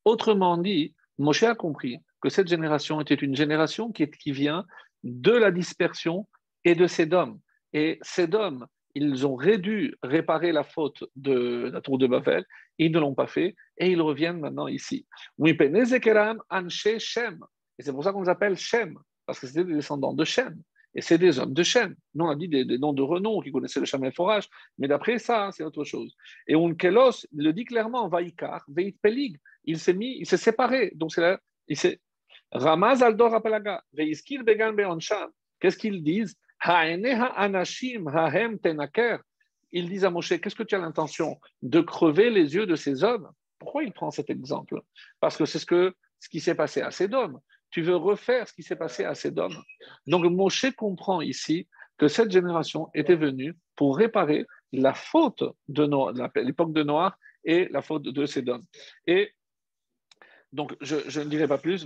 Autrement 0.06 0.58
dit, 0.58 0.96
Moshe 1.18 1.44
a 1.44 1.56
compris 1.56 2.00
que 2.22 2.30
cette 2.30 2.48
génération 2.48 3.02
était 3.02 3.16
une 3.16 3.36
génération 3.36 3.92
qui, 3.92 4.32
vient 4.32 4.66
de 5.04 5.32
la 5.32 5.52
dispersion 5.52 6.28
et 6.64 6.76
de 6.76 6.88
Sédom. 6.88 7.40
Et 7.74 8.00
Sédom, 8.02 8.66
ils 8.96 9.28
ont 9.28 9.38
dû 9.38 9.96
réparer 10.02 10.52
la 10.52 10.64
faute 10.64 11.04
de 11.16 11.70
la 11.72 11.82
tour 11.82 11.98
de 11.98 12.08
Babel, 12.08 12.46
ils 12.78 12.92
ne 12.92 13.00
l'ont 13.00 13.14
pas 13.14 13.28
fait, 13.28 13.56
et 13.78 13.92
ils 13.92 14.02
reviennent 14.02 14.40
maintenant 14.40 14.68
ici. 14.68 15.06
Et 15.46 15.58
c'est 17.80 17.92
pour 17.92 18.04
ça 18.04 18.14
qu'on 18.14 18.22
les 18.22 18.30
appelle 18.30 18.58
Shem, 18.58 18.98
parce 19.26 19.40
que 19.40 19.48
c'était 19.48 19.66
des 19.66 19.76
descendants 19.76 20.14
de 20.14 20.24
Shem. 20.24 20.62
Et 20.96 21.02
c'est 21.02 21.18
des 21.18 21.40
hommes 21.40 21.54
de 21.54 21.62
Shem. 21.64 21.96
Nous, 22.14 22.26
on 22.26 22.30
a 22.30 22.36
dit 22.36 22.48
des, 22.48 22.78
noms 22.78 22.94
de 22.94 23.02
renom 23.02 23.42
qui 23.42 23.52
connaissaient 23.52 23.82
le 23.82 24.06
le 24.06 24.12
forage, 24.12 24.50
mais 24.78 24.88
d'après 24.88 25.20
ça, 25.20 25.50
c'est 25.52 25.64
autre 25.64 25.84
chose. 25.84 26.16
Et 26.48 26.56
Unkelos 26.56 27.28
le 27.36 27.52
dit 27.52 27.66
clairement, 27.66 28.08
Vaikar, 28.08 28.64
Veit 28.70 28.96
Pelig, 29.02 29.38
il 29.66 29.78
s'est 29.78 29.94
mis, 29.94 30.18
il 30.20 30.26
s'est 30.26 30.38
séparé. 30.38 30.92
Donc 30.96 31.14
c'est 31.14 31.22
là, 31.22 31.40
il 31.68 31.78
s'est. 31.78 32.00
Ramaz 32.52 33.04
Aldor 33.04 33.34
Apalaga, 33.36 33.84
Veiskil 33.94 34.44
Began 34.44 34.74
Beonsham. 34.74 35.30
Qu'est-ce 35.60 35.78
qu'ils 35.78 36.02
disent? 36.02 36.36
Ils 39.72 39.90
disent 39.90 40.06
à 40.06 40.10
Moshe, 40.10 40.40
qu'est-ce 40.40 40.56
que 40.56 40.64
tu 40.64 40.76
as 40.76 40.80
l'intention 40.80 41.40
De 41.62 41.82
crever 41.82 42.30
les 42.30 42.56
yeux 42.56 42.66
de 42.66 42.76
ces 42.76 43.04
hommes? 43.04 43.30
Pourquoi 43.60 43.84
il 43.84 43.92
prend 43.92 44.10
cet 44.12 44.30
exemple? 44.30 44.82
Parce 45.20 45.38
que 45.38 45.46
c'est 45.46 45.60
ce, 45.60 45.66
que, 45.66 45.94
ce 46.20 46.30
qui 46.30 46.40
s'est 46.40 46.56
passé 46.56 46.82
à 46.82 46.92
Sédom. 46.92 47.42
Tu 47.72 47.82
veux 47.82 47.96
refaire 47.96 48.48
ce 48.48 48.54
qui 48.54 48.64
s'est 48.64 48.76
passé 48.76 49.04
à 49.04 49.16
Sédom. 49.16 49.50
Donc 50.08 50.26
Moshe 50.26 50.72
comprend 50.76 51.22
ici 51.22 51.68
que 51.98 52.08
cette 52.08 52.32
génération 52.32 52.90
était 52.94 53.16
venue 53.16 53.58
pour 53.76 53.98
réparer 53.98 54.46
la 54.72 54.94
faute 54.94 55.44
de, 55.68 55.88
l'époque 56.42 56.74
de 56.74 56.84
Noir 56.84 57.18
et 57.44 57.68
la 57.70 57.82
faute 57.82 58.04
de 58.04 58.26
Sédom. 58.26 58.62
Et 59.08 59.32
donc, 60.52 60.74
je, 60.80 61.20
ne 61.20 61.26
dirai 61.26 61.48
pas 61.48 61.58
plus. 61.58 61.86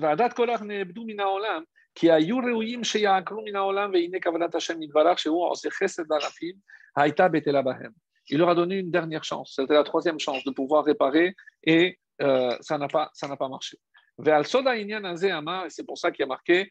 Il 8.29 8.37
leur 8.37 8.49
a 8.49 8.55
donné 8.55 8.77
une 8.77 8.91
dernière 8.91 9.23
chance, 9.23 9.53
c'était 9.55 9.73
la 9.73 9.83
troisième 9.83 10.19
chance 10.19 10.43
de 10.43 10.51
pouvoir 10.51 10.85
réparer 10.85 11.35
et 11.63 11.97
euh, 12.21 12.55
ça 12.61 12.77
n'a 12.77 12.87
pas, 12.87 13.11
pas 13.39 13.49
marché. 13.49 13.77
C'est 14.21 15.85
pour 15.85 15.97
ça 15.97 16.11
qu'il 16.11 16.19
y 16.19 16.23
a 16.23 16.27
marqué 16.27 16.69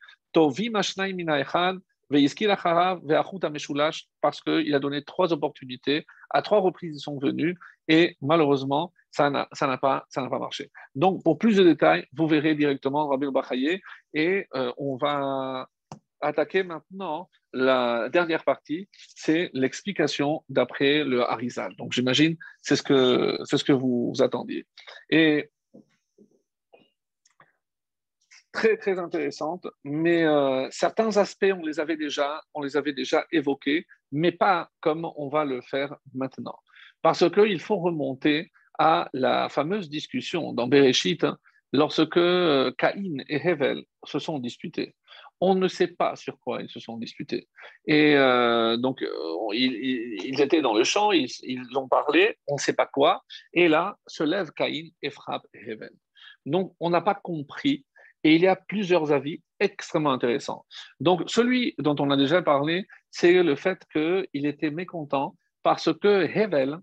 parce 4.21 4.41
qu'il 4.41 4.75
a 4.75 4.79
donné 4.79 5.03
trois 5.05 5.33
opportunités. 5.33 6.07
À 6.31 6.43
trois 6.43 6.61
reprises, 6.61 6.97
ils 6.97 7.01
sont 7.01 7.19
venus 7.19 7.57
et 7.89 8.17
malheureusement, 8.21 8.93
ça 9.11 9.31
n'a 9.31 9.47
pas, 9.79 10.07
pas 10.15 10.39
marché. 10.39 10.71
Donc, 10.95 11.23
pour 11.25 11.39
plus 11.39 11.57
de 11.57 11.65
détails, 11.65 12.07
vous 12.13 12.27
verrez 12.27 12.55
directement 12.55 13.09
Rabbi 13.09 13.27
Bachaye 13.31 13.81
et 14.15 14.47
euh, 14.55 14.73
on 14.77 14.97
va 14.97 15.69
attaquer 16.21 16.63
maintenant 16.63 17.29
la 17.53 18.09
dernière 18.11 18.45
partie, 18.45 18.89
c'est 19.15 19.51
l'explication 19.55 20.45
d'après 20.49 21.05
le 21.05 21.23
Harizal. 21.23 21.75
Donc, 21.77 21.93
j'imagine, 21.93 22.37
c'est 22.61 22.77
ce 22.77 22.83
que, 22.83 23.39
c'est 23.45 23.57
ce 23.57 23.65
que 23.65 23.73
vous, 23.73 24.13
attendiez. 24.21 24.67
Et 25.11 25.51
très 28.53 28.77
très 28.77 28.99
intéressante, 28.99 29.67
mais 29.85 30.25
euh, 30.25 30.69
certains 30.71 31.17
aspects 31.17 31.53
on 31.53 31.65
les 31.65 31.81
avait 31.81 31.97
déjà, 31.97 32.41
on 32.55 32.63
les 32.63 32.77
avait 32.77 32.93
déjà 32.93 33.27
évoqués, 33.33 33.87
mais 34.13 34.33
pas 34.33 34.71
comme 34.81 35.11
on 35.17 35.29
va 35.29 35.45
le 35.45 35.61
faire 35.61 35.97
maintenant, 36.15 36.59
parce 37.03 37.29
qu'il 37.31 37.61
faut 37.61 37.79
remonter 37.79 38.51
à 38.79 39.09
la 39.13 39.49
fameuse 39.49 39.89
discussion 39.89 40.53
dans 40.53 40.69
Bereshit 40.69 41.27
lorsque 41.73 42.17
euh, 42.17 42.73
Caïn 42.79 43.23
et 43.29 43.37
Hevel 43.37 43.83
se 44.05 44.19
sont 44.19 44.39
disputés. 44.39 44.95
On 45.41 45.55
ne 45.55 45.69
sait 45.69 45.89
pas 45.89 46.17
sur 46.17 46.39
quoi 46.41 46.63
ils 46.63 46.69
se 46.69 46.81
sont 46.81 46.97
disputés. 46.97 47.49
Et 47.87 48.17
euh, 48.17 48.77
donc, 48.77 49.05
ils, 49.53 50.41
étaient 50.41 50.63
dans 50.63 50.75
le 50.75 50.83
champ, 50.83 51.13
ils, 51.13 51.29
ils 51.43 51.79
ont 51.79 51.87
parlé, 51.87 52.37
on 52.49 52.55
ne 52.55 52.61
sait 52.61 52.73
pas 52.73 52.87
quoi. 52.87 53.23
Et 53.53 53.69
là, 53.69 53.97
se 54.09 54.25
lève 54.25 54.51
Caïn 54.51 54.89
et 55.01 55.11
frappe 55.11 55.47
Hevel. 55.55 55.93
Donc, 56.45 56.75
on 56.81 56.91
n'a 56.91 57.03
pas 57.03 57.15
compris 57.15 57.85
et 58.25 58.35
il 58.35 58.43
y 58.43 58.47
a 58.47 58.57
plusieurs 58.57 59.13
avis 59.13 59.43
extrêmement 59.61 60.13
intéressants. 60.13 60.65
Donc, 61.01 61.23
celui 61.27 61.75
dont 61.79 61.97
on 61.99 62.11
a 62.11 62.17
déjà 62.17 62.43
parlé, 62.43 62.87
c'est 63.11 63.43
le 63.43 63.57
fait 63.57 63.85
qu'il 63.93 64.47
était 64.47 64.71
mécontent 64.71 65.37
parce 65.63 65.93
que 65.93 66.25
Hevel 66.25 66.81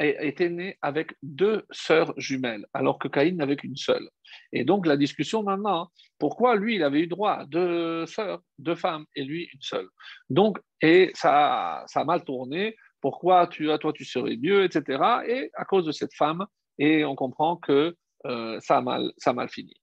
était 0.00 0.48
né 0.48 0.78
avec 0.80 1.14
deux 1.22 1.64
sœurs 1.70 2.14
jumelles, 2.16 2.66
alors 2.72 2.98
que 2.98 3.08
Caïn 3.08 3.36
n'avait 3.36 3.56
qu'une 3.56 3.76
seule. 3.76 4.08
Et 4.52 4.64
donc, 4.64 4.86
la 4.86 4.96
discussion 4.96 5.42
maintenant, 5.42 5.90
pourquoi 6.18 6.54
lui, 6.54 6.76
il 6.76 6.82
avait 6.82 7.00
eu 7.00 7.06
droit 7.08 7.32
à 7.32 7.46
deux 7.46 8.06
sœurs, 8.06 8.40
deux 8.58 8.76
femmes, 8.76 9.06
et 9.16 9.24
lui, 9.24 9.48
une 9.52 9.60
seule? 9.60 9.88
Donc, 10.30 10.58
et 10.80 11.10
ça, 11.14 11.84
ça 11.86 12.00
a 12.00 12.04
mal 12.04 12.24
tourné. 12.24 12.76
Pourquoi 13.00 13.46
tu, 13.46 13.68
toi, 13.80 13.92
tu 13.92 14.04
serais 14.04 14.36
mieux, 14.36 14.64
etc. 14.64 15.02
Et 15.26 15.50
à 15.54 15.64
cause 15.64 15.84
de 15.86 15.92
cette 15.92 16.14
femme, 16.14 16.46
et 16.78 17.04
on 17.04 17.16
comprend 17.16 17.56
que 17.56 17.96
euh, 18.26 18.58
ça, 18.60 18.78
a 18.78 18.82
mal, 18.82 19.12
ça 19.16 19.30
a 19.30 19.32
mal 19.32 19.48
fini. 19.48 19.74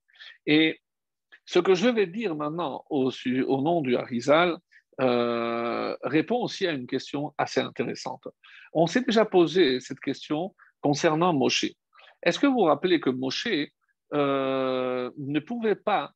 Et 0.46 0.80
Ce 1.44 1.60
que 1.60 1.74
je 1.74 1.88
vais 1.88 2.06
dire 2.06 2.34
maintenant 2.34 2.84
au, 2.90 3.10
nom 3.62 3.80
du 3.80 3.96
Harizal 3.96 4.58
euh, 5.00 5.96
répond 6.02 6.42
aussi 6.42 6.66
à 6.66 6.72
une 6.72 6.86
question 6.86 7.34
assez 7.38 7.60
intéressante. 7.60 8.26
On 8.72 8.86
s'est 8.86 9.02
déjà 9.02 9.24
posé 9.24 9.78
cette 9.80 10.00
question 10.00 10.54
concernant 10.80 11.32
Moshe. 11.32 11.66
Est-ce 12.22 12.38
que 12.38 12.46
vous 12.46 12.54
vous 12.54 12.62
rappelez 12.62 12.98
que 12.98 13.10
Moshe 13.10 13.48
euh, 14.14 15.10
ne 15.16 15.38
pouvait 15.40 15.76
pas 15.76 16.12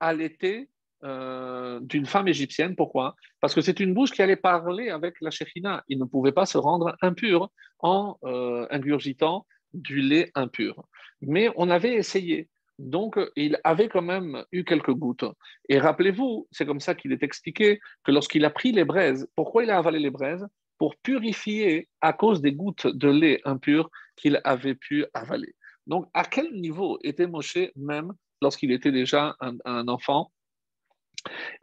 allaiter 0.00 0.68
euh, 1.04 1.78
d'une 1.80 2.06
femme 2.06 2.26
égyptienne? 2.26 2.74
Pourquoi? 2.74 3.14
Parce 3.40 3.54
que 3.54 3.60
c'est 3.60 3.80
une 3.80 3.94
bouche 3.94 4.12
qui 4.12 4.22
allait 4.22 4.34
parler 4.34 4.88
avec 4.88 5.20
la 5.20 5.30
Shekhinah. 5.30 5.84
Il 5.88 5.98
ne 5.98 6.06
pouvait 6.06 6.32
pas 6.32 6.46
se 6.46 6.58
rendre 6.58 6.96
impur 7.02 7.50
en 7.78 8.18
ingurgitant 8.70 9.46
du 9.74 10.00
lait 10.00 10.32
impur. 10.34 10.86
Mais 11.20 11.50
on 11.56 11.70
avait 11.70 11.94
essayé. 11.94 12.48
Donc, 12.78 13.18
il 13.36 13.58
avait 13.64 13.88
quand 13.88 14.02
même 14.02 14.44
eu 14.52 14.64
quelques 14.64 14.92
gouttes. 14.92 15.24
Et 15.68 15.78
rappelez-vous, 15.78 16.46
c'est 16.50 16.66
comme 16.66 16.80
ça 16.80 16.94
qu'il 16.94 17.12
est 17.12 17.22
expliqué 17.22 17.80
que 18.04 18.12
lorsqu'il 18.12 18.44
a 18.44 18.50
pris 18.50 18.72
les 18.72 18.84
braises, 18.84 19.28
pourquoi 19.34 19.64
il 19.64 19.70
a 19.70 19.78
avalé 19.78 19.98
les 19.98 20.10
braises? 20.10 20.46
Pour 20.78 20.94
purifier 20.96 21.88
à 22.02 22.12
cause 22.12 22.42
des 22.42 22.52
gouttes 22.52 22.86
de 22.86 23.08
lait 23.08 23.40
impur 23.44 23.90
qu'il 24.14 24.40
avait 24.44 24.74
pu 24.74 25.06
avaler. 25.14 25.54
Donc, 25.86 26.06
à 26.12 26.24
quel 26.24 26.52
niveau 26.52 26.98
était 27.02 27.26
Moshe 27.26 27.58
même 27.76 28.12
lorsqu'il 28.42 28.72
était 28.72 28.92
déjà 28.92 29.36
un, 29.40 29.88
enfant? 29.88 30.32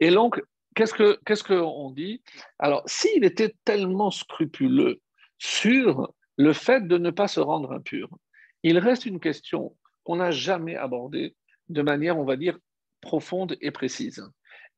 Et 0.00 0.10
donc, 0.10 0.42
qu'est-ce 0.74 0.94
qu'on 0.94 1.16
qu'est-ce 1.24 1.44
qu'on 1.44 1.90
dit? 1.90 2.22
Alors, 2.58 2.82
s'il 2.86 3.24
était 3.24 3.54
tellement 3.64 4.10
scrupuleux 4.10 5.00
sur 5.38 6.12
le 6.36 6.52
fait 6.52 6.88
de 6.88 6.98
ne 6.98 7.10
pas 7.10 7.28
se 7.28 7.38
rendre 7.38 7.70
impur, 7.70 8.08
il 8.64 8.78
reste 8.78 9.06
une 9.06 9.20
question 9.20 9.76
qu'on 10.04 10.16
n'a 10.16 10.30
jamais 10.30 10.76
abordé 10.76 11.34
de 11.68 11.82
manière, 11.82 12.18
on 12.18 12.24
va 12.24 12.36
dire, 12.36 12.58
profonde 13.00 13.56
et 13.60 13.70
précise. 13.70 14.24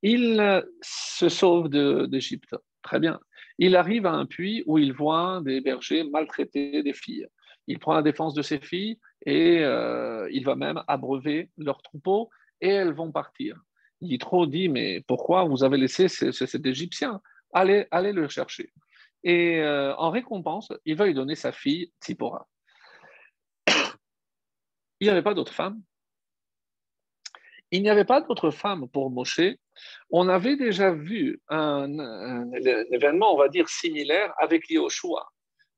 Il 0.02 0.64
se 0.82 1.28
sauve 1.28 1.68
d'Égypte. 1.68 2.54
Très 2.82 3.00
bien. 3.00 3.18
Il 3.58 3.74
arrive 3.74 4.06
à 4.06 4.12
un 4.12 4.26
puits 4.26 4.62
où 4.66 4.78
il 4.78 4.92
voit 4.92 5.40
des 5.44 5.60
bergers 5.60 6.04
maltraiter 6.04 6.82
des 6.82 6.92
filles. 6.92 7.26
Il 7.66 7.78
prend 7.78 7.94
la 7.94 8.02
défense 8.02 8.34
de 8.34 8.42
ses 8.42 8.60
filles 8.60 8.98
et 9.24 9.58
euh, 9.60 10.28
il 10.30 10.44
va 10.44 10.54
même 10.54 10.82
abreuver 10.86 11.50
leurs 11.56 11.82
troupeaux 11.82 12.30
et 12.60 12.68
elles 12.68 12.92
vont 12.92 13.10
partir. 13.10 13.60
Yitro 14.00 14.46
dit 14.46 14.68
Mais 14.68 15.02
pourquoi 15.08 15.44
vous 15.44 15.64
avez 15.64 15.78
laissé 15.78 16.08
cet 16.08 16.66
Égyptien 16.66 17.20
allez, 17.52 17.86
allez 17.90 18.12
le 18.12 18.28
chercher? 18.28 18.72
Et 19.24 19.60
euh, 19.60 19.94
en 19.96 20.10
récompense, 20.10 20.72
il 20.84 20.96
va 20.96 21.06
lui 21.06 21.14
donner 21.14 21.34
sa 21.34 21.50
fille 21.50 21.90
Tzipora 22.00 22.46
il 25.00 25.06
n'y 25.06 25.10
avait 25.10 25.22
pas 25.22 25.34
d'autre 25.34 25.52
femme. 25.52 25.80
Il 27.70 27.82
n'y 27.82 27.90
avait 27.90 28.04
pas 28.04 28.20
d'autre 28.20 28.50
femme 28.50 28.88
pour 28.88 29.10
Moshe. 29.10 29.40
On 30.10 30.28
avait 30.28 30.56
déjà 30.56 30.92
vu 30.92 31.40
un, 31.48 31.90
événement, 32.92 33.34
on 33.34 33.38
va 33.38 33.48
dire, 33.48 33.68
similaire 33.68 34.32
avec 34.38 34.70
Yehoshua. 34.70 35.28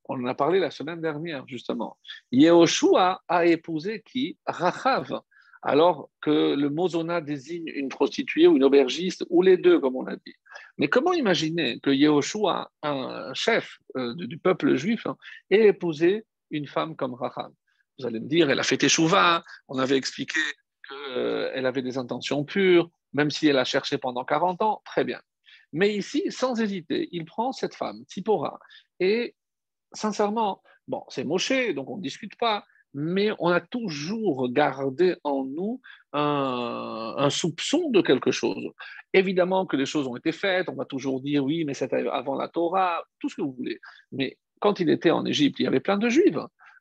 On 0.04 0.22
en 0.22 0.26
a 0.26 0.34
parlé 0.34 0.58
la 0.58 0.70
semaine 0.70 1.00
dernière, 1.00 1.46
justement. 1.48 1.96
Yehoshua 2.30 3.22
a 3.26 3.46
épousé 3.46 4.02
qui? 4.02 4.38
Rachav, 4.46 5.20
alors 5.62 6.10
que 6.20 6.54
le 6.54 6.70
mozona 6.70 7.20
désigne 7.20 7.68
une 7.68 7.88
prostituée 7.88 8.46
ou 8.46 8.56
une 8.56 8.64
aubergiste, 8.64 9.24
ou 9.30 9.42
les 9.42 9.56
deux, 9.56 9.80
comme 9.80 9.96
on 9.96 10.02
l'a 10.02 10.16
dit. 10.16 10.34
Mais 10.76 10.88
comment 10.88 11.12
imaginer 11.12 11.80
que 11.80 11.90
Yehoshua, 11.90 12.70
un 12.82 13.32
chef 13.34 13.78
euh, 13.96 14.14
du 14.14 14.38
peuple 14.38 14.76
juif, 14.76 15.06
hein, 15.06 15.16
ait 15.50 15.68
épousé 15.68 16.24
une 16.50 16.66
femme 16.66 16.96
comme 16.96 17.14
Rachav? 17.14 17.50
Vous 17.98 18.06
allez 18.06 18.20
me 18.20 18.28
dire, 18.28 18.50
elle 18.50 18.60
a 18.60 18.62
fait 18.62 18.76
Teshuvah, 18.76 19.44
on 19.68 19.78
avait 19.78 19.96
expliqué 19.96 20.40
qu'elle 20.88 21.66
avait 21.66 21.82
des 21.82 21.98
intentions 21.98 22.44
pures, 22.44 22.90
même 23.12 23.30
si 23.30 23.48
elle 23.48 23.58
a 23.58 23.64
cherché 23.64 23.98
pendant 23.98 24.24
40 24.24 24.62
ans, 24.62 24.82
très 24.84 25.04
bien. 25.04 25.20
Mais 25.72 25.94
ici, 25.94 26.24
sans 26.30 26.60
hésiter, 26.60 27.08
il 27.12 27.24
prend 27.24 27.52
cette 27.52 27.74
femme, 27.74 28.04
Tzipora, 28.08 28.58
et 29.00 29.34
sincèrement, 29.92 30.62
bon, 30.86 31.04
c'est 31.08 31.24
Moshe, 31.24 31.74
donc 31.74 31.90
on 31.90 31.96
ne 31.96 32.02
discute 32.02 32.36
pas, 32.36 32.64
mais 32.94 33.30
on 33.38 33.48
a 33.50 33.60
toujours 33.60 34.50
gardé 34.50 35.16
en 35.24 35.44
nous 35.44 35.80
un, 36.14 37.14
un, 37.18 37.30
soupçon 37.30 37.90
de 37.90 38.00
quelque 38.00 38.30
chose. 38.30 38.72
Évidemment 39.12 39.66
que 39.66 39.76
les 39.76 39.84
choses 39.84 40.06
ont 40.06 40.16
été 40.16 40.32
faites, 40.32 40.68
on 40.70 40.74
va 40.74 40.86
toujours 40.86 41.20
dire 41.20 41.44
oui, 41.44 41.64
mais 41.64 41.74
c'était 41.74 42.08
avant 42.08 42.34
la 42.34 42.48
Torah, 42.48 43.04
tout 43.18 43.28
ce 43.28 43.36
que 43.36 43.42
vous 43.42 43.52
voulez. 43.52 43.78
Mais 44.10 44.38
quand 44.60 44.80
il 44.80 44.88
était 44.88 45.10
en 45.10 45.26
Égypte, 45.26 45.60
il 45.60 45.64
y 45.64 45.66
avait 45.66 45.80
plein 45.80 45.98
de 45.98 46.08
Juifs. 46.08 46.38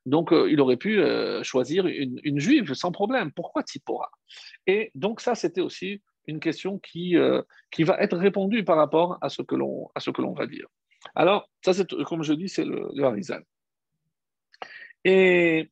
Donc, 0.07 0.31
euh, 0.31 0.49
il 0.49 0.61
aurait 0.61 0.77
pu 0.77 0.99
euh, 0.99 1.43
choisir 1.43 1.85
une, 1.85 2.39
juive 2.39 2.73
sans 2.73 2.93
problème. 2.93 3.31
Pourquoi 3.33 3.61
Tzipora 3.63 4.09
Et 4.65 4.89
donc, 4.95 5.19
ça, 5.19 5.35
c'était 5.35 5.59
aussi 5.59 6.01
une 6.27 6.39
question 6.39 6.79
qui, 6.79 7.17
euh, 7.17 7.41
va 7.79 8.01
être 8.01 8.17
répondue 8.17 8.63
par 8.63 8.77
rapport 8.77 9.17
à 9.19 9.27
ce 9.27 9.41
que 9.41 9.55
l'on, 9.55 9.91
va 10.33 10.47
dire. 10.47 10.67
Alors, 11.13 11.49
ça, 11.63 11.73
c'est, 11.73 11.85
comme 12.05 12.23
je 12.23 12.31
dis, 12.31 12.47
c'est 12.47 12.63
le, 12.63 12.89
le 12.95 13.03
Harizal. 13.03 13.43
Et 15.03 15.69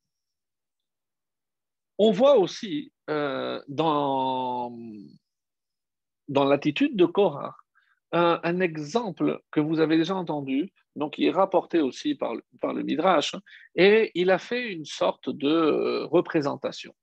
on 1.97 2.11
voit 2.11 2.37
aussi 2.37 2.91
dans, 3.07 4.77
dans 6.27 6.43
l'attitude 6.43 6.97
de 6.97 7.05
Korah 7.05 7.55
un, 8.11 8.59
exemple 8.59 9.41
que 9.51 9.59
vous 9.59 9.79
avez 9.79 9.97
déjà 9.97 10.15
entendu, 10.15 10.73
donc 10.95 11.15
qui 11.15 11.27
est 11.27 11.31
rapporté 11.31 11.81
aussi 11.81 12.15
par, 12.15 12.33
le 12.35 12.83
Midrash, 12.83 13.35
et 13.75 14.11
il 14.15 14.31
a 14.31 14.37
fait 14.37 14.71
une 14.71 14.85
sorte 14.85 15.29
de 15.29 15.49
euh, 15.49 16.05
représentation. 16.05 16.93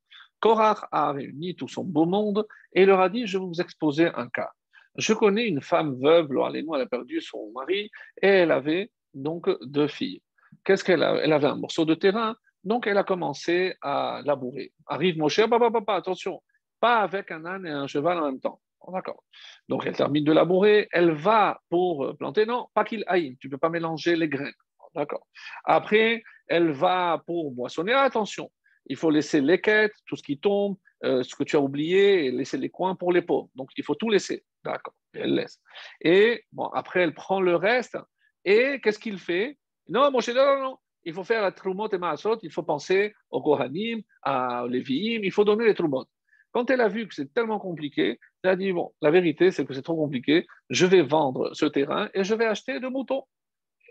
Korach 0.40 0.84
a 0.90 1.12
réuni 1.12 1.54
tout 1.54 1.68
son 1.68 1.84
beau 1.84 2.04
monde 2.04 2.46
et 2.72 2.84
leur 2.84 3.00
a 3.00 3.08
dit, 3.08 3.26
je 3.26 3.38
vais 3.38 3.44
vous 3.44 3.60
exposer 3.60 4.06
un 4.06 4.28
cas. 4.28 4.50
Je 4.96 5.14
connais 5.14 5.46
une 5.46 5.62
femme 5.62 5.94
veuve, 6.02 6.28
elle 6.54 6.80
a 6.80 6.86
perdu 6.86 7.20
son 7.20 7.50
mari 7.54 7.90
et 8.20 8.26
elle 8.26 8.50
avait 8.50 8.90
donc 9.14 9.48
deux 9.62 9.86
filles. 9.86 10.20
Qu'est-ce 10.64 10.84
qu'elle 10.84 11.02
a 11.02 11.14
Elle 11.16 11.32
avait 11.32 11.46
un 11.46 11.56
morceau 11.56 11.84
de 11.84 11.94
terrain, 11.94 12.34
donc 12.64 12.86
elle 12.86 12.98
a 12.98 13.04
commencé 13.04 13.74
à 13.82 14.20
labourer. 14.24 14.72
Arrive 14.86 15.16
mon 15.16 15.28
cher, 15.28 15.48
attention, 15.88 16.42
pas 16.80 16.98
avec 16.98 17.30
un 17.30 17.44
âne 17.46 17.66
et 17.66 17.70
un 17.70 17.86
cheval 17.86 18.18
en 18.18 18.26
même 18.26 18.40
temps. 18.40 18.60
D'accord. 18.88 19.22
Donc 19.68 19.86
elle 19.86 19.96
termine 19.96 20.24
de 20.24 20.32
labourer, 20.32 20.88
elle 20.92 21.12
va 21.12 21.60
pour 21.70 22.04
euh, 22.04 22.14
planter. 22.14 22.46
Non, 22.46 22.68
pas 22.74 22.84
qu'il 22.84 23.04
aille, 23.06 23.36
tu 23.38 23.46
ne 23.46 23.52
peux 23.52 23.58
pas 23.58 23.68
mélanger 23.68 24.16
les 24.16 24.28
graines. 24.28 24.54
D'accord. 24.94 25.26
Après, 25.64 26.22
elle 26.48 26.70
va 26.70 27.22
pour 27.26 27.54
moissonner. 27.54 27.92
Attention, 27.92 28.50
il 28.86 28.96
faut 28.96 29.10
laisser 29.10 29.40
les 29.40 29.60
quêtes, 29.60 29.94
tout 30.06 30.16
ce 30.16 30.22
qui 30.22 30.38
tombe, 30.38 30.76
euh, 31.04 31.22
ce 31.22 31.34
que 31.34 31.44
tu 31.44 31.56
as 31.56 31.60
oublié, 31.60 32.30
laisser 32.30 32.58
les 32.58 32.68
coins 32.68 32.94
pour 32.94 33.12
les 33.12 33.22
pauvres. 33.22 33.48
Donc 33.54 33.70
il 33.76 33.84
faut 33.84 33.94
tout 33.94 34.10
laisser. 34.10 34.44
D'accord. 34.64 34.94
Elle 35.14 35.34
laisse. 35.34 35.60
Et 36.00 36.44
bon, 36.52 36.66
après, 36.68 37.00
elle 37.00 37.14
prend 37.14 37.40
le 37.40 37.56
reste. 37.56 37.96
Et 38.44 38.80
qu'est-ce 38.82 38.98
qu'il 38.98 39.18
fait? 39.18 39.58
Non, 39.88 40.10
mon 40.10 40.20
cher, 40.20 40.34
non, 40.34 40.62
non. 40.62 40.78
Il 41.04 41.12
faut 41.12 41.24
faire 41.24 41.42
la 41.42 41.50
trumot 41.50 41.88
et 41.90 41.98
maasot, 41.98 42.38
il 42.42 42.52
faut 42.52 42.62
penser 42.62 43.12
au 43.30 43.42
Kohanim, 43.42 44.02
à 44.22 44.64
Lévi'im, 44.68 45.20
il 45.24 45.32
faut 45.32 45.44
donner 45.44 45.64
les 45.64 45.74
trumot. 45.74 46.06
Quand 46.52 46.70
elle 46.70 46.80
a 46.80 46.88
vu 46.88 47.08
que 47.08 47.14
c'est 47.14 47.32
tellement 47.32 47.58
compliqué, 47.58 48.20
elle 48.42 48.50
a 48.50 48.56
dit, 48.56 48.72
bon, 48.72 48.92
la 49.00 49.10
vérité, 49.10 49.50
c'est 49.50 49.64
que 49.64 49.74
c'est 49.74 49.82
trop 49.82 49.96
compliqué, 49.96 50.46
je 50.68 50.86
vais 50.86 51.02
vendre 51.02 51.54
ce 51.54 51.64
terrain 51.66 52.08
et 52.14 52.24
je 52.24 52.34
vais 52.34 52.46
acheter 52.46 52.78
deux 52.78 52.90
moutons. 52.90 53.24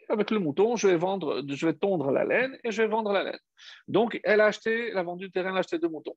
Avec 0.09 0.30
le 0.30 0.39
mouton, 0.39 0.76
je 0.76 0.88
vais 0.88 0.97
vendre, 0.97 1.43
je 1.47 1.66
vais 1.66 1.74
tondre 1.74 2.12
la 2.12 2.26
laine 2.26 2.57
et 2.64 2.72
je 2.72 2.82
vais 2.82 2.88
vendre 2.88 3.14
la 3.14 3.24
laine. 3.24 3.39
Donc, 3.88 4.20
elle 4.24 4.41
a 4.41 4.45
acheté, 4.45 4.89
elle 4.89 4.97
a 4.97 5.03
vendu 5.03 5.26
le 5.26 5.32
terrain, 5.32 5.49
elle 5.49 5.57
a 5.57 5.59
acheté 5.59 5.80
deux 5.80 5.88
moutons. 5.88 6.16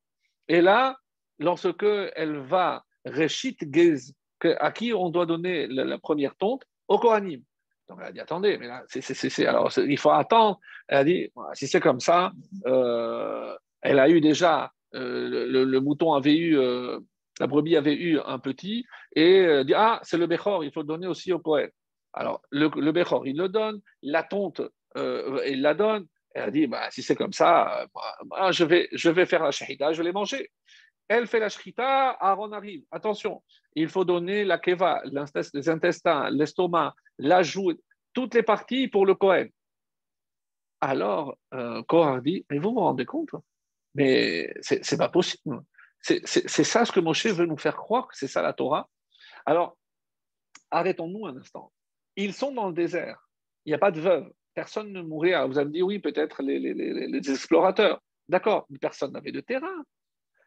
Et 0.48 0.60
là, 0.60 0.96
lorsque 1.38 1.86
elle 2.16 2.38
va 2.38 2.84
Reshit 3.06 3.58
Gez, 3.72 4.12
à 4.58 4.72
qui 4.72 4.92
on 4.92 5.10
doit 5.10 5.26
donner 5.26 5.66
la, 5.66 5.98
première 5.98 6.36
tonte, 6.36 6.64
au 6.88 6.98
Kohanim. 6.98 7.42
Donc 7.88 7.98
elle 8.00 8.08
a 8.08 8.12
dit 8.12 8.20
attendez, 8.20 8.58
mais 8.58 8.66
là, 8.66 8.82
c'est, 8.88 9.46
alors 9.46 9.70
il 9.78 9.98
faut 9.98 10.10
attendre. 10.10 10.58
Elle 10.88 10.98
a 10.98 11.04
dit 11.04 11.32
si 11.52 11.66
c'est 11.66 11.80
comme 11.80 12.00
ça, 12.00 12.32
euh, 12.66 13.54
elle 13.82 13.98
a 13.98 14.08
eu 14.08 14.20
déjà 14.20 14.72
euh, 14.94 15.64
le, 15.64 15.80
mouton 15.80 16.12
avait 16.14 16.36
eu, 16.36 16.58
euh, 16.58 17.00
la 17.40 17.46
brebis 17.46 17.76
avait 17.76 17.94
eu 17.94 18.18
un 18.20 18.38
petit, 18.38 18.86
et 19.14 19.40
euh, 19.40 19.64
dit 19.64 19.74
Ah, 19.74 20.00
c'est 20.02 20.18
le 20.18 20.26
Bechor, 20.26 20.64
il 20.64 20.72
faut 20.72 20.80
le 20.80 20.86
donner 20.86 21.06
aussi 21.06 21.32
au 21.32 21.38
poète. 21.38 21.74
Alors, 22.12 22.42
le, 22.50 22.70
le 22.76 22.92
Bechor, 22.92 23.26
il 23.26 23.36
le 23.36 23.48
donne, 23.48 23.80
la 24.02 24.22
tonte, 24.22 24.62
il 24.96 25.60
la 25.60 25.74
donne. 25.74 26.06
Elle 26.34 26.42
a 26.42 26.50
dit 26.50 26.66
bah, 26.66 26.90
Si 26.90 27.02
c'est 27.02 27.16
comme 27.16 27.32
ça, 27.32 27.86
bah, 28.26 28.52
je, 28.52 28.64
vais, 28.64 28.88
je 28.92 29.10
vais 29.10 29.26
faire 29.26 29.42
la 29.42 29.50
shahida, 29.50 29.92
je 29.92 29.98
vais 29.98 30.04
les 30.04 30.12
manger. 30.12 30.50
Elle 31.08 31.26
fait 31.26 31.40
la 31.40 31.48
shahida, 31.48 32.16
Aaron 32.20 32.52
arrive. 32.52 32.84
Attention, 32.90 33.42
il 33.74 33.88
faut 33.88 34.04
donner 34.04 34.44
la 34.44 34.58
keva, 34.58 35.02
les 35.52 35.68
intestins, 35.68 36.30
l'estomac, 36.30 36.94
la 37.18 37.42
joue, 37.42 37.72
toutes 38.12 38.34
les 38.34 38.42
parties 38.42 38.88
pour 38.88 39.06
le 39.06 39.14
Kohen. 39.14 39.50
Alors, 40.80 41.36
euh, 41.54 42.20
dit 42.20 42.44
Mais 42.50 42.58
vous 42.58 42.72
vous 42.72 42.80
rendez 42.80 43.06
compte 43.06 43.30
mais 43.94 44.52
c'est 44.60 44.98
pas 44.98 45.08
possible. 45.08 45.62
C'est 46.00 46.26
ça 46.64 46.84
ce 46.84 46.92
que 46.92 47.00
Moshe 47.00 47.26
veut 47.26 47.46
nous 47.46 47.56
faire 47.56 47.76
croire, 47.76 48.08
c'est 48.12 48.28
ça 48.28 48.42
la 48.42 48.52
Torah. 48.52 48.88
Alors, 49.46 49.76
arrêtons-nous 50.70 51.26
un 51.26 51.36
instant. 51.36 51.72
Ils 52.16 52.34
sont 52.34 52.52
dans 52.52 52.68
le 52.68 52.74
désert. 52.74 53.28
Il 53.64 53.70
n'y 53.70 53.74
a 53.74 53.78
pas 53.78 53.90
de 53.90 54.00
veuve. 54.00 54.30
Personne 54.54 54.92
ne 54.92 55.02
mourrait. 55.02 55.46
Vous 55.46 55.58
allez 55.58 55.68
me 55.68 55.72
dire, 55.72 55.86
oui, 55.86 55.98
peut-être 55.98 56.42
les, 56.42 56.58
les, 56.58 56.74
les, 56.74 57.30
explorateurs. 57.30 58.00
D'accord, 58.28 58.66
personne 58.80 59.12
n'avait 59.12 59.32
de 59.32 59.40
terrain. 59.40 59.84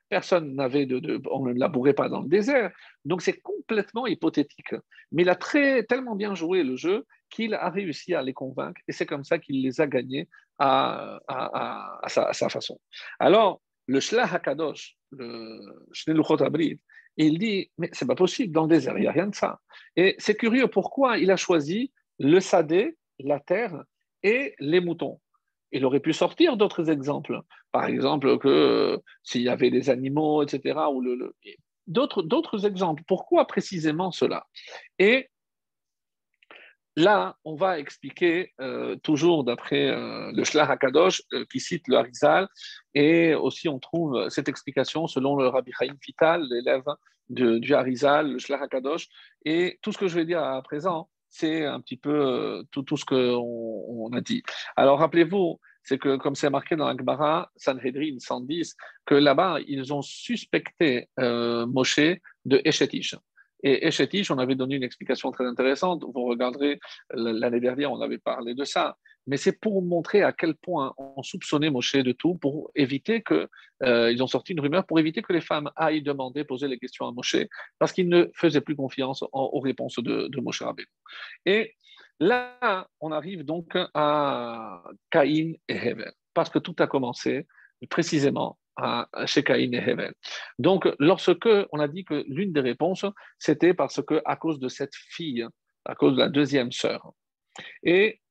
Personne 0.10 0.56
n'avait 0.56 0.86
de, 0.86 1.22
on 1.30 1.46
ne 1.46 1.54
labourait 1.54 1.94
pas 1.94 2.10
dans 2.10 2.22
le 2.22 2.30
désert. 2.30 2.72
Donc 3.06 3.22
c'est 3.22 3.40
complètement 3.42 4.08
hypothétique. 4.08 4.74
Mais 5.12 5.24
il 5.24 5.30
a 5.30 5.36
très, 5.36 5.84
tellement 5.84 6.16
bien 6.16 6.36
joué 6.36 6.64
le 6.64 6.76
jeu 6.76 7.06
qu'il 7.30 7.54
a 7.54 7.70
réussi 7.70 8.16
à 8.16 8.22
les 8.22 8.34
convaincre 8.34 8.82
et 8.88 8.92
c'est 8.92 9.06
comme 9.06 9.24
ça 9.24 9.38
qu'il 9.40 9.62
les 9.62 9.82
a 9.82 9.88
gagnés 9.88 10.28
à, 10.60 11.20
sa, 12.08 12.50
façon. 12.50 12.80
Alors, 13.20 13.62
le 13.86 14.00
Shlach 14.00 14.34
HaKadosh, 14.34 14.98
le 15.12 15.60
Shneluchot 15.92 16.42
Abrid, 16.42 16.80
il 17.18 17.40
dit, 17.40 17.72
mais 17.78 17.90
c'est 17.94 18.08
pas 18.08 18.16
possible, 18.16 18.54
dans 18.54 18.64
le 18.64 18.70
désert, 18.70 18.98
il 18.98 19.02
n'y 19.02 19.08
a 19.08 19.12
rien 19.12 19.28
de 19.28 19.36
ça. 19.36 19.60
Et 19.96 20.16
c'est 20.20 20.36
curieux, 20.36 20.68
pourquoi 20.68 21.18
il 21.18 21.32
a 21.32 21.36
choisi 21.36 21.92
le 22.20 22.40
sadé, 22.40 22.98
la 23.20 23.40
terre 23.40 23.84
et 24.24 24.56
les 24.60 24.80
moutons? 24.80 25.20
Il 25.72 25.86
aurait 25.86 26.00
pu 26.00 26.14
sortir 26.14 26.58
d'autres 26.58 26.90
exemples. 26.90 27.42
Par 27.72 27.86
exemple, 27.86 28.38
que 28.38 28.48
euh, 28.48 28.98
s'il 29.24 29.42
y 29.42 29.50
avait 29.50 29.72
des 29.72 29.90
animaux, 29.90 30.44
etc., 30.44 30.80
ou 30.92 31.02
le, 31.02 31.36
d'autres, 31.88 32.66
exemples. 32.66 33.04
Pourquoi 33.08 33.46
précisément 33.46 34.12
cela? 34.12 34.46
Et 35.00 35.30
là, 36.96 37.36
on 37.44 37.56
va 37.56 37.80
expliquer, 37.80 38.54
euh, 38.62 38.96
toujours 38.98 39.44
d'après 39.44 39.90
euh, 39.90 40.32
le 40.34 40.44
Shlach 40.44 40.70
HaKadosh, 40.70 41.22
qui 41.52 41.60
cite 41.60 41.88
le 41.88 41.98
Harizal, 41.98 42.48
et 42.94 43.36
aussi 43.36 43.70
on 43.70 43.80
trouve 43.80 44.30
cette 44.30 44.50
explication 44.50 45.08
selon 45.08 45.36
le 45.36 45.48
Rabbi 45.48 45.72
Chaim 45.78 45.96
Vital, 46.06 46.44
l'élève 46.50 46.84
du 47.30 47.74
Harizal, 47.74 48.32
le 48.32 48.40
Shlach 48.40 48.62
HaKadosh, 48.62 49.08
et 49.44 49.80
tout 49.82 49.92
ce 49.92 49.98
que 49.98 50.08
je 50.08 50.16
vais 50.16 50.26
dire 50.26 50.42
à 50.42 50.62
présent, 50.62 51.10
c'est 51.30 51.66
un 51.66 51.82
petit 51.82 51.98
peu 51.98 52.14
euh, 52.14 52.64
tout, 52.72 52.86
ce 52.98 53.06
qu'on 53.06 53.16
on 53.16 54.12
a 54.14 54.22
dit. 54.22 54.44
Alors 54.76 55.00
rappelez-vous, 55.00 55.60
c'est 55.84 55.98
que 55.98 56.18
comme 56.18 56.36
c'est 56.36 56.50
marqué 56.50 56.76
dans 56.76 56.92
la 56.92 57.50
Sanhedrin 57.56 58.18
110, 58.20 58.76
que 59.06 59.16
là-bas, 59.16 59.60
ils 59.68 59.94
ont 59.94 60.02
suspecté 60.02 61.10
euh, 61.20 61.66
Moshe 61.66 62.00
de 62.46 62.62
Eshetish. 62.66 63.16
Et 63.64 63.88
Eshetish, 63.88 64.30
on 64.30 64.38
avait 64.38 64.56
donné 64.56 64.76
une 64.76 64.84
explication 64.84 65.32
très 65.32 65.46
intéressante. 65.46 66.04
Vous 66.04 66.26
regarderez, 66.26 66.80
l'année 67.12 67.60
dernière, 67.60 67.92
on 67.92 68.02
avait 68.02 68.20
parlé 68.20 68.54
de 68.54 68.64
ça 68.64 68.98
mais 69.28 69.38
c'est 69.38 69.60
pour 69.60 69.82
montrer 69.82 70.24
à 70.24 70.32
quel 70.32 70.56
point 70.56 70.94
on 70.98 71.22
soupçonnait 71.22 71.70
Moshe 71.70 71.98
de 71.98 72.12
tout, 72.14 72.36
pour 72.36 72.72
éviter 72.76 73.22
que, 73.22 73.50
euh, 73.84 74.12
ils 74.12 74.24
ont 74.24 74.28
sorti 74.28 74.54
une 74.54 74.62
rumeur, 74.62 74.86
pour 74.86 75.00
éviter 75.00 75.22
que 75.22 75.34
les 75.34 75.42
femmes 75.42 75.70
aillent 75.76 76.02
demander, 76.02 76.46
poser 76.46 76.68
les 76.68 76.80
questions 76.80 77.08
à 77.08 77.12
Moshe, 77.12 77.36
parce 77.78 77.92
qu'ils 77.92 78.10
ne 78.10 78.28
faisaient 78.34 78.62
plus 78.62 78.76
confiance 78.76 79.24
aux 79.34 79.60
réponses 79.60 80.00
de, 80.00 80.40
Moshe 80.40 80.62
Rabbeinu. 80.62 80.88
Et 81.46 81.76
là, 82.20 82.88
on 83.02 83.12
arrive 83.12 83.44
donc 83.44 83.78
à 83.94 84.84
Caïn 85.12 85.54
et 85.68 85.76
Hevel, 85.76 86.12
parce 86.34 86.50
que 86.50 86.60
tout 86.60 86.76
a 86.80 86.88
commencé 86.88 87.46
précisément 87.90 88.58
chez 89.26 89.44
Caïn 89.44 89.74
et 89.74 89.78
Hevel. 89.78 90.14
Donc, 90.60 90.88
lorsque 91.00 91.50
on 91.72 91.80
a 91.80 91.88
dit 91.88 92.06
que 92.06 92.24
l'une 92.28 92.54
des 92.54 92.62
réponses, 92.62 93.06
c'était 93.40 93.74
parce 93.74 94.02
que 94.02 94.22
à 94.24 94.36
cause 94.36 94.60
de 94.60 94.70
cette 94.70 94.96
fille, 94.96 95.46
à 95.86 95.96
cause 95.96 96.14
de 96.14 96.20
la 96.20 96.30
deuxième 96.30 96.72
sœur. 96.72 97.12
Et 97.84 98.22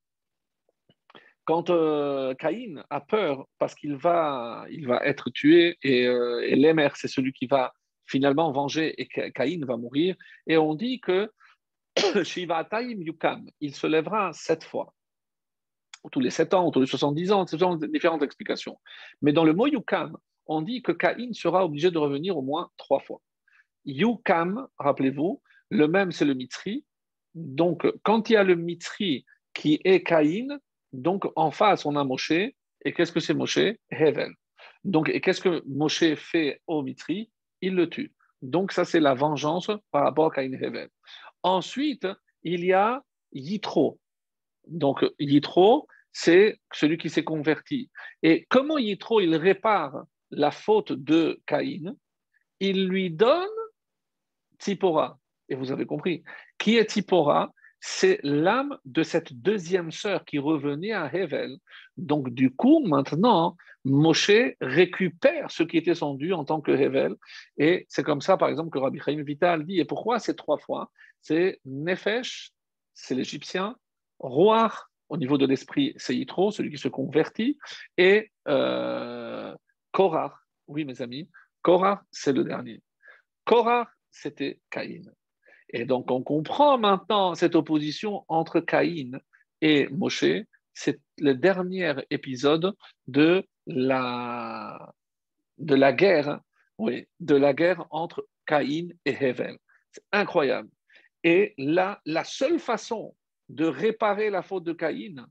quand 1.47 1.71
euh, 1.71 2.35
Caïn 2.35 2.85
a 2.91 3.01
peur 3.01 3.47
parce 3.59 3.75
qu'il 3.75 3.97
va, 3.97 4.67
être 5.05 5.31
tué 5.31 5.79
et, 5.83 6.07
euh, 6.07 6.45
l'émer, 6.55 6.89
c'est 6.95 7.09
celui 7.09 7.33
qui 7.33 7.47
va 7.47 7.73
finalement 8.05 8.53
venger 8.53 9.01
et 9.01 9.07
Caïn 9.33 9.65
va 9.65 9.77
mourir, 9.77 10.17
et 10.47 10.59
on 10.59 10.75
dit 10.75 11.01
que 11.01 11.33
Shiva 12.25 12.65
Taïm 12.65 13.01
Yukam, 13.01 13.49
il 13.61 13.75
se 13.75 13.87
lèvera 13.87 14.33
sept 14.33 14.65
fois, 14.65 14.95
tous 16.13 16.21
les 16.21 16.31
sept 16.31 16.53
ans, 16.53 16.71
tous 16.71 16.81
les 16.81 16.87
70 16.87 17.33
ans, 17.33 17.47
ce 17.47 17.57
sont 17.57 17.77
différentes 17.77 18.23
explications. 18.23 18.79
Mais 19.23 19.33
dans 19.33 19.45
le 19.45 19.55
mot 19.55 19.67
Yukam, 19.67 20.17
on 20.47 20.63
dit 20.63 20.83
que 20.83 20.93
Caïn 20.93 21.33
sera 21.33 21.65
obligé 21.65 21.91
de 21.91 21.99
revenir 21.99 22.37
au 22.37 22.43
moins 22.43 22.71
trois 22.77 23.01
fois. 23.01 23.21
Yukam, 23.85 24.67
rappelez-vous, 24.79 25.41
le 25.71 25.89
même 25.89 26.13
c'est 26.13 26.25
le 26.25 26.35
Mitri. 26.35 26.85
Donc, 27.35 27.87
quand 28.03 28.31
il 28.31 28.35
y 28.35 28.37
a 28.37 28.45
le 28.45 28.57
Mitri 28.57 29.25
qui 29.55 29.81
est 29.85 30.03
Caïn, 30.03 30.59
donc, 30.97 31.25
en 31.37 31.51
face, 31.51 31.87
on 31.87 31.97
a 31.97 32.05
Moshe. 32.05 32.33
Et 32.85 32.93
qu'est-ce 32.93 33.13
que 33.13 33.21
c'est 33.21 33.35
Moshe? 33.35 33.59
Hevel. 33.91 34.33
Donc, 34.85 35.09
et 35.09 35.21
qu'est-ce 35.21 35.41
que 35.41 35.63
Moshe 35.67 36.15
fait 36.15 36.61
au 36.67 36.83
Mitri? 36.83 37.31
Il 37.61 37.75
le 37.75 37.89
tue. 37.89 38.15
Donc, 38.43 38.73
ça, 38.73 38.85
c'est 38.85 39.01
la 39.01 39.15
vengeance 39.15 39.71
par 39.91 40.05
rapport 40.05 40.27
à 40.27 40.31
Caïn 40.31 40.53
Hevel. 40.53 40.89
Ensuite, 41.43 42.07
il 42.43 42.65
y 42.65 42.73
a 42.73 43.03
Yitro. 43.33 43.99
Donc, 44.69 45.05
Yitro, 45.19 45.89
c'est 46.13 46.61
celui 46.73 46.99
qui 46.99 47.11
s'est 47.11 47.25
converti. 47.25 47.91
Et 48.23 48.47
comment 48.49 48.79
Yitro, 48.79 49.21
il 49.21 49.35
répare 49.37 50.05
la 50.31 50.51
faute 50.51 50.93
de 50.93 51.41
Caïn? 51.47 51.97
Il 52.61 52.89
lui 52.89 53.11
donne 53.11 53.49
Tzipora. 54.59 55.19
Et 55.49 55.55
vous 55.55 55.73
avez 55.73 55.87
compris. 55.87 56.23
Qui 56.59 56.77
est 56.77 56.91
Tzipora? 56.91 57.53
C'est 57.81 58.19
l'âme 58.23 58.79
de 58.85 59.03
cette 59.03 59.33
deuxième 59.33 59.91
sœur 59.91 60.25
qui 60.25 60.39
revenait 60.39 60.93
à 60.93 61.15
Hevel. 61.15 61.59
Donc, 61.97 62.31
du 62.31 62.51
coup, 62.55 62.85
maintenant, 62.87 63.57
Moshe 63.85 64.31
récupère 64.61 65.51
ce 65.51 65.63
qui 65.63 65.77
était 65.77 65.95
son 65.95 66.15
dû 66.15 66.33
en 66.33 66.45
tant 66.45 66.61
que 66.61 66.73
Hevel. 66.73 67.15
Et 67.59 67.87
c'est 67.89 68.03
comme 68.03 68.21
ça, 68.21 68.37
par 68.37 68.49
exemple, 68.49 68.71
que 68.71 68.79
Rabbi 68.79 68.99
Chaim 68.99 69.23
Vital 69.23 69.65
dit. 69.65 69.79
Et 69.79 69.85
pourquoi 69.85 70.19
ces 70.19 70.35
trois 70.35 70.59
fois? 70.59 70.91
C'est 71.21 71.61
Nefesh, 71.65 72.53
c'est 72.95 73.15
l'Égyptien, 73.15 73.77
Roar, 74.19 74.91
au 75.09 75.17
niveau 75.17 75.39
de 75.39 75.47
l'esprit, 75.47 75.95
c'est 75.97 76.17
Yitro, 76.17 76.51
celui 76.51 76.71
qui 76.71 76.79
se 76.79 76.89
convertit, 76.89 77.59
et 77.97 78.31
euh, 78.49 79.55
Korah, 79.93 80.35
oui, 80.67 80.85
mes 80.85 81.01
amis, 81.01 81.29
Korah, 81.63 82.03
c'est 82.11 82.33
le 82.33 82.45
dernier. 82.45 82.83
Korah, 83.45 83.89
c'était 84.11 84.61
Caïn. 84.71 85.03
Et 85.71 85.85
donc, 85.85 86.11
on 86.11 86.23
comprend 86.23 86.79
maintenant 86.79 87.35
cette 87.35 87.55
opposition 87.55 88.25
entre 88.29 88.61
Caïn 88.61 89.19
et 89.61 89.89
Moshe. 89.89 90.25
C'est 90.75 91.01
le 91.19 91.35
dernier 91.35 91.95
épisode 92.11 92.75
de 93.07 93.45
la, 93.67 94.93
de 95.59 95.75
la 95.75 95.93
guerre, 95.93 96.41
oui, 96.79 97.09
de 97.21 97.35
la 97.35 97.55
guerre 97.55 97.87
entre 97.91 98.27
Caïn 98.47 98.89
et 99.05 99.13
Hevel. 99.13 99.57
C'est 99.91 100.05
incroyable. 100.13 100.69
Et 101.25 101.55
là, 101.59 102.01
la 102.05 102.25
seule 102.25 102.61
façon 102.61 103.17
de 103.49 103.65
réparer 103.65 104.31
la 104.31 104.43
faute 104.43 104.65
de 104.65 104.73
Caïn, 104.73 105.27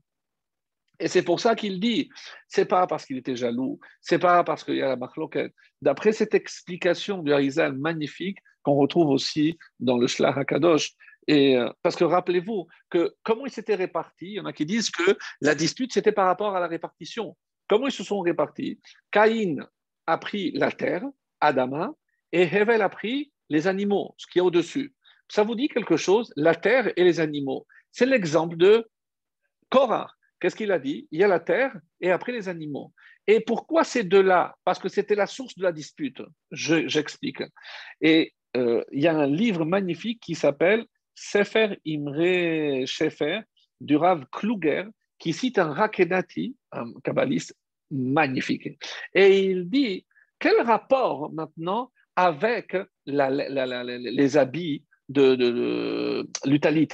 et 0.98 1.08
c'est 1.08 1.22
pour 1.22 1.40
ça 1.40 1.54
qu'il 1.54 1.78
dit, 1.78 2.10
c'est 2.48 2.64
pas 2.64 2.86
parce 2.86 3.04
qu'il 3.04 3.18
était 3.18 3.36
jaloux, 3.36 3.78
c'est 4.00 4.18
pas 4.18 4.44
parce 4.44 4.64
qu'il 4.64 4.76
y 4.76 4.82
a 4.82 4.88
la 4.88 4.96
marloquette. 4.96 5.54
D'après 5.82 6.12
cette 6.12 6.34
explication 6.34 7.22
du 7.22 7.32
Harizal 7.32 7.76
magnifique, 7.76 8.38
qu'on 8.66 8.74
retrouve 8.74 9.10
aussi 9.10 9.58
dans 9.78 9.96
le 9.96 10.08
Shlach 10.08 10.36
HaKadosh. 10.36 10.94
Et, 11.28 11.56
euh, 11.56 11.70
parce 11.82 11.94
que 11.94 12.02
rappelez-vous 12.02 12.66
que 12.90 13.14
comment 13.22 13.46
ils 13.46 13.52
s'étaient 13.52 13.76
répartis, 13.76 14.26
il 14.26 14.34
y 14.34 14.40
en 14.40 14.44
a 14.44 14.52
qui 14.52 14.66
disent 14.66 14.90
que 14.90 15.16
la 15.40 15.54
dispute, 15.54 15.92
c'était 15.92 16.10
par 16.10 16.26
rapport 16.26 16.56
à 16.56 16.58
la 16.58 16.66
répartition. 16.66 17.36
Comment 17.68 17.86
ils 17.86 17.92
se 17.92 18.02
sont 18.02 18.20
répartis? 18.20 18.80
Caïn 19.12 19.68
a 20.08 20.18
pris 20.18 20.50
la 20.50 20.72
terre, 20.72 21.04
Adama, 21.40 21.92
et 22.32 22.42
Hevel 22.42 22.82
a 22.82 22.88
pris 22.88 23.32
les 23.50 23.68
animaux, 23.68 24.14
ce 24.18 24.26
qui 24.26 24.38
est 24.38 24.42
au-dessus. 24.42 24.94
Ça 25.28 25.44
vous 25.44 25.54
dit 25.54 25.68
quelque 25.68 25.96
chose, 25.96 26.32
la 26.34 26.56
terre 26.56 26.92
et 26.96 27.04
les 27.04 27.20
animaux? 27.20 27.68
C'est 27.92 28.06
l'exemple 28.06 28.56
de 28.56 28.84
Korah. 29.70 30.10
Qu'est-ce 30.40 30.56
qu'il 30.56 30.72
a 30.72 30.80
dit? 30.80 31.06
Il 31.12 31.20
y 31.20 31.24
a 31.24 31.28
la 31.28 31.40
terre 31.40 31.72
et 32.00 32.10
après 32.10 32.32
les 32.32 32.48
animaux. 32.48 32.92
Et 33.28 33.40
pourquoi 33.40 33.84
ces 33.84 34.04
deux-là? 34.04 34.56
Parce 34.64 34.78
que 34.78 34.88
c'était 34.88 35.14
la 35.14 35.26
source 35.26 35.56
de 35.56 35.62
la 35.62 35.72
dispute. 35.72 36.20
J'explique. 36.50 37.42
et 38.00 38.32
euh, 38.56 38.84
il 38.92 39.02
y 39.02 39.06
a 39.06 39.16
un 39.16 39.26
livre 39.26 39.64
magnifique 39.64 40.20
qui 40.20 40.34
s'appelle 40.34 40.84
Sefer 41.14 41.78
Imre 41.86 42.86
Shefer 42.86 43.40
du 43.80 43.96
Rav 43.96 44.24
Kluger, 44.32 44.84
qui 45.18 45.32
cite 45.32 45.58
un 45.58 45.72
Rakenati, 45.72 46.56
un 46.72 46.92
kabbaliste 47.04 47.54
magnifique. 47.90 48.78
Et 49.14 49.44
il 49.44 49.68
dit 49.68 50.06
quel 50.38 50.60
rapport 50.62 51.32
maintenant 51.32 51.90
avec 52.16 52.76
les 53.06 54.36
habits 54.36 54.84
de, 55.08 55.34
de, 55.34 56.28
l'utalit 56.44 56.88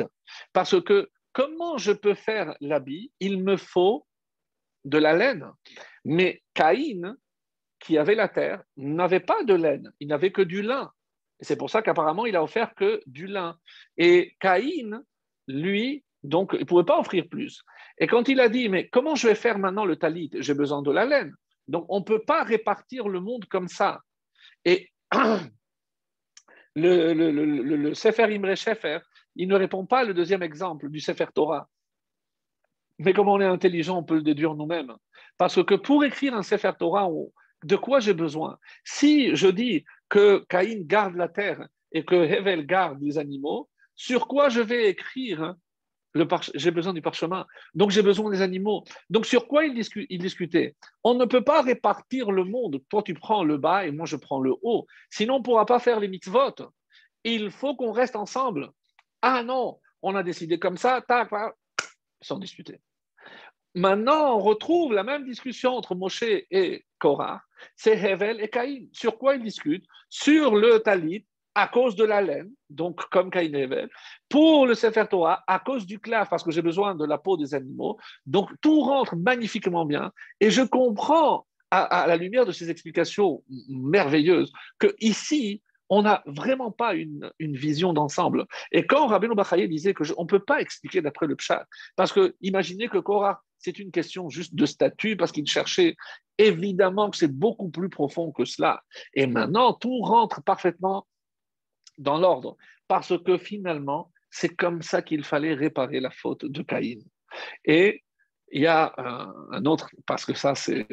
Parce 0.53 0.81
que 0.83 1.11
comment 1.33 1.79
je 1.79 1.93
peux 1.93 2.15
faire 2.15 2.55
l'habit? 2.61 3.13
Il 3.21 3.43
me 3.43 3.57
faut 3.57 4.07
de 4.85 4.99
la 4.99 5.17
laine. 5.17 5.47
Mais 6.05 6.43
Caïn, 6.55 7.17
qui 7.81 7.99
avait 7.99 8.15
la 8.15 8.29
terre, 8.29 8.63
n'avait 8.77 9.21
pas 9.21 9.43
de 9.45 9.55
laine, 9.55 9.93
il 10.01 10.09
n'avait 10.09 10.33
que 10.33 10.43
du 10.43 10.63
lin. 10.63 10.93
C'est 11.43 11.57
pour 11.57 11.71
ça 11.71 11.83
qu'apparemment, 11.83 12.25
il 12.25 12.37
a 12.37 12.43
offert 12.43 12.75
que 12.75 13.03
du 13.07 13.27
lin. 13.27 13.59
Et 13.97 14.37
Caïn, 14.41 15.03
lui, 15.49 16.05
donc, 16.23 16.51
il 16.55 16.61
ne 16.61 16.65
pouvait 16.65 16.85
pas 16.85 16.99
offrir 16.99 17.25
plus. 17.29 17.63
Et 17.99 18.07
quand 18.07 18.29
il 18.29 18.41
a 18.41 18.49
dit, 18.49 18.69
mais 18.69 18.89
comment 18.89 19.15
je 19.15 19.29
vais 19.29 19.35
faire 19.35 19.59
maintenant 19.59 19.85
le 19.85 19.97
talit? 19.97 20.31
J'ai 20.35 20.55
besoin 20.55 20.83
de 20.83 20.91
la 20.91 21.05
laine. 21.05 21.35
Donc, 21.69 21.85
on 21.89 21.99
ne 21.99 22.05
peut 22.05 22.23
pas 22.25 22.45
répartir 22.45 23.09
le 23.09 23.21
monde 23.21 23.45
comme 23.47 23.69
ça. 23.69 24.01
Et 24.65 24.91
le, 26.77 27.95
Sefer 27.95 28.35
Imre 28.35 28.55
Shefer, 28.55 29.01
il 29.35 29.49
ne 29.49 29.57
répond 29.57 29.85
pas 29.85 30.05
le 30.05 30.15
deuxième 30.15 30.43
exemple 30.43 30.89
du 30.91 31.01
Sefer 31.01 31.27
Torah. 31.35 31.69
Mais 32.99 33.13
comme 33.13 33.29
on 33.29 33.41
est 33.41 33.47
intelligent, 33.47 33.99
on 33.99 34.05
peut 34.05 34.17
le 34.17 34.23
déduire 34.23 34.55
nous-mêmes. 34.55 34.95
Parce 35.39 35.63
que 35.65 35.75
pour 35.75 36.05
écrire 36.05 36.35
un 36.35 36.43
Sefer 36.43 36.73
Torah, 36.79 37.09
de 37.65 37.77
quoi 37.77 37.99
j'ai 37.99 38.15
besoin? 38.15 38.59
Si 38.85 39.35
je 39.35 39.49
dis 39.49 39.85
que 40.13 40.45
Caïn 40.51 40.83
garde 40.83 41.17
la 41.17 41.29
terre 41.29 41.67
et 41.91 42.05
que 42.05 42.15
Hevel 42.15 42.67
garde 42.67 43.01
les 43.01 43.17
animaux, 43.17 43.71
sur 43.97 44.29
quoi 44.29 44.51
je 44.51 44.61
vais 44.61 44.91
écrire 44.91 45.55
j'ai 46.55 46.71
besoin 46.71 46.93
du 46.93 47.01
parchemin, 47.01 47.47
donc 47.75 47.91
j'ai 47.91 48.03
besoin 48.03 48.31
des 48.31 48.43
animaux. 48.43 48.85
Donc 49.09 49.25
sur 49.25 49.49
quoi 49.49 49.65
ils, 49.65 49.73
discutaient 49.73 50.77
On 51.03 51.15
ne 51.15 51.25
peut 51.25 51.43
pas 51.43 51.63
répartir 51.63 52.31
le 52.31 52.45
monde. 52.45 52.83
Toi, 52.91 53.03
tu 53.03 53.15
prends 53.15 53.45
le 53.45 53.57
bas 53.57 53.87
et 53.87 53.93
moi, 53.93 54.05
je 54.05 54.17
prends 54.17 54.39
le 54.39 54.53
haut. 54.61 54.87
Sinon, 55.09 55.37
on 55.37 55.39
ne 55.39 55.43
pourra 55.43 55.65
pas 55.65 55.79
faire 55.79 56.01
les 56.01 56.09
mitzvot. 56.09 56.57
Il 57.25 57.51
faut 57.51 57.75
qu'on 57.77 57.93
reste 57.93 58.15
ensemble. 58.15 58.69
Ah 59.23 59.43
non, 59.43 59.81
on 60.03 60.15
a 60.15 60.23
décidé 60.23 60.59
comme 60.59 60.77
ça, 60.77 61.01
tac, 61.01 61.31
sans 62.21 62.39
discuter. 62.39 62.79
Maintenant, 63.75 64.37
on 64.37 64.39
retrouve 64.39 64.93
la 64.93 65.03
même 65.03 65.25
discussion 65.25 65.75
entre 65.75 65.95
Moshe 65.95 66.23
et 66.23 66.85
Korah. 66.99 67.43
C'est 67.77 67.97
Hevel 67.97 68.41
et 68.41 68.49
Caïn. 68.49 68.87
Sur 68.93 69.19
quoi 69.19 69.37
ils 69.37 69.43
discutent? 69.43 69.87
Sur 70.09 70.57
le 70.57 70.79
talit 70.81 71.27
à 71.55 71.69
cause 71.69 71.97
de 71.97 72.05
la 72.05 72.23
laine, 72.23 72.51
donc 72.71 73.01
comme 73.11 73.31
Caïn 73.31 73.55
et 73.55 73.63
Hevel. 73.63 73.89
Pour 74.29 74.67
le 74.67 74.75
Sefer 74.75 75.05
Torah, 75.09 75.43
à 75.47 75.59
cause 75.59 75.87
du 75.87 75.99
claf, 75.99 76.29
parce 76.31 76.43
que 76.43 76.51
j'ai 76.51 76.63
besoin 76.63 76.95
de 76.95 77.05
la 77.05 77.19
peau 77.19 77.37
des 77.37 77.55
animaux. 77.55 77.99
Donc 78.27 78.51
tout 78.61 78.81
rentre 78.81 79.17
magnifiquement 79.17 79.85
bien. 79.85 80.13
Et 80.41 80.51
je 80.51 80.63
comprends, 80.63 81.47
à, 81.71 82.07
la 82.07 82.17
lumière 82.17 82.45
de 82.45 82.53
ces 82.53 82.71
explications 82.71 83.43
merveilleuses, 83.69 84.53
que 84.79 84.95
ici, 85.01 85.63
on 85.89 86.03
n'a 86.03 86.23
vraiment 86.27 86.71
pas 86.71 86.95
une, 86.95 87.31
vision 87.39 87.93
d'ensemble. 87.93 88.47
Et 88.71 88.87
quand 88.87 89.07
Rabbeinu 89.07 89.35
Bachaye 89.35 89.69
disait 89.69 89.95
que 89.95 90.05
on 90.17 90.23
ne 90.23 90.29
peut 90.29 90.45
pas 90.45 90.61
expliquer 90.61 91.03
d'après 91.03 91.27
le 91.27 91.37
Pshat, 91.37 91.67
parce 91.97 92.13
que 92.13 92.35
imaginez 92.41 92.89
que 92.89 92.99
Korah, 92.99 93.43
c'est 93.59 93.79
une 93.79 93.91
question 93.91 94.29
juste 94.29 94.55
de 94.55 94.67
statut, 94.67 95.17
parce 95.17 95.33
qu'il 95.33 95.47
cherchait 95.47 95.97
évidemment 96.39 97.11
que 97.11 97.17
c'est 97.17 97.33
beaucoup 97.33 97.71
plus 97.71 97.89
profond 97.89 98.33
que 98.33 98.45
cela. 98.45 98.83
Et 99.15 99.27
maintenant, 99.27 99.73
tout 99.75 100.01
rentre 100.01 100.43
parfaitement 100.43 101.07
dans 101.99 102.19
l'ordre, 102.19 102.57
parce 102.89 103.13
que 103.23 103.39
finalement, 103.39 104.11
c'est 104.31 104.57
comme 104.57 104.83
ça 104.83 105.03
qu'il 105.03 105.25
fallait 105.25 105.55
réparer 105.55 106.01
la 106.01 106.11
faute 106.11 106.45
de 106.45 106.63
Caïn. 106.63 107.01
Et 107.65 108.03
il 108.53 108.63
y 108.63 108.67
a 108.67 108.93
un, 108.99 109.65
autre, 109.65 109.89
parce 110.07 110.27
que 110.27 110.35
ça, 110.35 110.55
c'est 110.55 110.87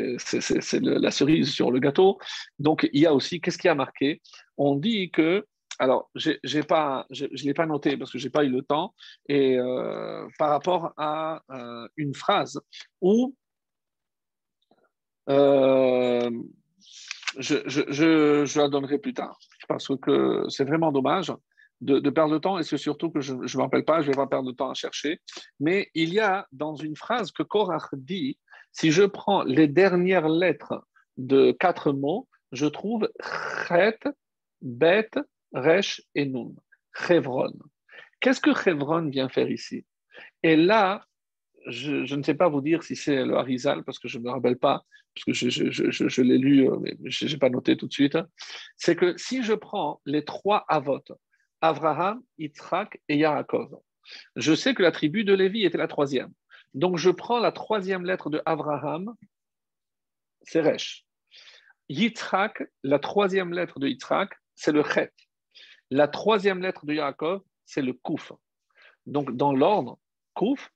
la 0.82 1.12
cerise 1.12 1.52
sur 1.52 1.72
le 1.72 1.80
gâteau. 1.80 2.18
Donc, 2.58 2.88
il 2.94 3.02
y 3.02 3.06
a 3.06 3.14
aussi, 3.14 3.42
qu'est-ce 3.42 3.58
qui 3.58 3.68
a 3.68 3.76
marqué? 3.76 4.22
On 4.60 4.76
dit 4.76 5.10
que, 5.10 5.48
alors, 5.80 6.12
j'ai 6.16 6.64
pas, 6.64 7.08
je 7.10 7.26
ne 7.26 7.44
l'ai 7.44 7.54
pas 7.54 7.66
noté 7.66 7.96
parce 7.96 8.12
que 8.12 8.20
je 8.20 8.26
n'ai 8.26 8.30
pas 8.30 8.44
eu 8.44 8.50
le 8.50 8.62
temps, 8.62 8.94
et 9.30 9.58
euh, 9.58 10.28
par 10.38 10.50
rapport 10.50 10.94
à 10.98 11.42
euh, 11.50 11.88
une 11.96 12.14
phrase 12.14 12.60
où 13.00 13.34
euh, 15.30 16.30
je, 17.38 17.56
je, 17.68 18.60
la 18.60 18.68
donnerai 18.68 19.00
plus 19.00 19.14
tard, 19.14 19.40
parce 19.70 19.88
que 20.02 20.44
c'est 20.50 20.66
vraiment 20.66 20.92
dommage 20.92 21.32
de, 21.80 22.10
perdre 22.10 22.34
de 22.34 22.40
temps, 22.40 22.60
et 22.60 22.64
c'est 22.64 22.78
surtout 22.78 23.10
que 23.10 23.22
je 23.22 23.34
ne 23.34 23.40
me 23.40 23.62
rappelle 23.62 23.86
pas, 23.86 24.02
je 24.02 24.08
vais 24.08 24.18
pas 24.18 24.28
perdre 24.28 24.52
de 24.52 24.56
temps 24.56 24.70
à 24.70 24.74
chercher. 24.74 25.22
Mais 25.62 25.90
il 25.94 26.14
y 26.14 26.20
a 26.20 26.46
dans 26.52 26.76
une 26.76 26.98
phrase 26.98 27.32
que 27.32 27.44
Korach 27.44 27.88
dit, 27.94 28.38
si 28.74 28.92
je 28.92 29.04
prends 29.04 29.44
les 29.44 29.70
dernières 29.70 30.28
lettres 30.28 30.86
de 31.16 31.54
quatre 31.54 31.94
mots, 31.94 32.28
je 32.52 32.66
trouve 32.66 33.10
Chet, 33.68 34.00
Bet, 34.62 35.12
Resh 35.54 36.02
et 36.16 36.26
Nun. 36.26 36.54
Chevron. 36.94 37.54
Qu'est-ce 38.20 38.42
que 38.42 38.54
Chevron 38.54 39.10
vient 39.10 39.30
faire 39.30 39.50
ici? 39.50 39.86
Et 40.44 40.56
là, 40.56 41.06
je, 41.68 42.16
ne 42.16 42.24
sais 42.24 42.34
pas 42.34 42.50
vous 42.50 42.62
dire 42.62 42.84
si 42.84 42.96
c'est 42.96 43.24
le 43.26 43.36
Harizal, 43.36 43.84
parce 43.84 44.00
que 44.00 44.08
je 44.08 44.18
ne 44.18 44.24
me 44.24 44.30
rappelle 44.32 44.58
pas, 44.58 44.84
parce 45.16 45.26
que 45.26 45.34
je, 45.34 46.22
l'ai 46.22 46.38
lu, 46.38 46.70
euh, 46.70 46.78
mais 46.80 46.98
je 47.06 47.26
n'ai 47.26 47.38
pas 47.38 47.50
noté 47.50 47.78
tout 47.78 47.88
de 47.88 47.94
suite. 47.94 48.18
C'est 48.76 48.96
que 48.96 49.16
si 49.18 49.44
je 49.44 49.54
prends 49.54 50.02
les 50.06 50.26
trois 50.26 50.66
Avot, 50.68 51.04
Avraham, 51.62 52.22
Yitzhak 52.38 53.02
et 53.08 53.18
Yaakov. 53.18 53.78
Je 54.36 54.56
sais 54.56 54.74
que 54.74 54.82
la 54.82 54.92
tribu 54.92 55.24
de 55.24 55.34
Lévi 55.34 55.66
était 55.66 55.78
la 55.78 55.88
troisième. 55.88 56.32
Donc 56.74 56.98
je 56.98 57.10
prends 57.10 57.40
la 57.40 57.52
troisième 57.52 58.06
lettre 58.06 58.30
de 58.30 58.42
Avraham, 58.46 59.14
c'est 60.44 60.62
Resh. 60.62 61.06
Yitzhak, 61.90 62.64
la 62.84 63.00
troisième 63.00 63.54
lettre 63.54 63.80
de 63.80 63.88
Yitzhak, 63.88 64.34
c'est 64.60 64.74
le 64.74 64.84
Chet. 64.84 65.14
La 65.90 66.10
troisième 66.10 66.62
lettre 66.62 66.86
de 66.86 66.94
Yaakov, 66.94 67.42
c'est 67.66 67.82
le 67.82 67.94
Kouf. 67.94 68.34
Donc 69.06 69.32
dans 69.38 69.54
l'ordre, 69.54 69.98
Kouf, 70.34 70.70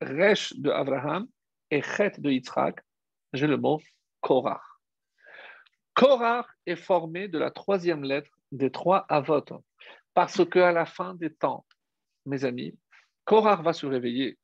Resh 0.00 0.54
de 0.56 0.70
Avraham 0.70 1.28
et 1.70 1.82
Chet 1.82 2.14
de 2.18 2.30
Yitzhak, 2.32 2.80
j'ai 3.32 3.46
le 3.46 3.58
mot 3.58 3.80
Korach. 4.20 4.60
Korach 5.94 6.48
est 6.66 6.74
formé 6.74 7.28
de 7.28 7.38
la 7.38 7.52
troisième 7.52 8.02
lettre 8.02 8.32
des 8.50 8.72
trois 8.72 9.06
Avot. 9.08 9.62
Parce 10.12 10.44
qu'à 10.44 10.72
la 10.72 10.84
fin 10.84 11.14
des 11.14 11.32
temps, 11.32 11.64
mes 12.24 12.44
amis, 12.44 12.76
Korah 13.24 13.62
va 13.62 13.72
se 13.72 13.86
réveiller 13.86 14.36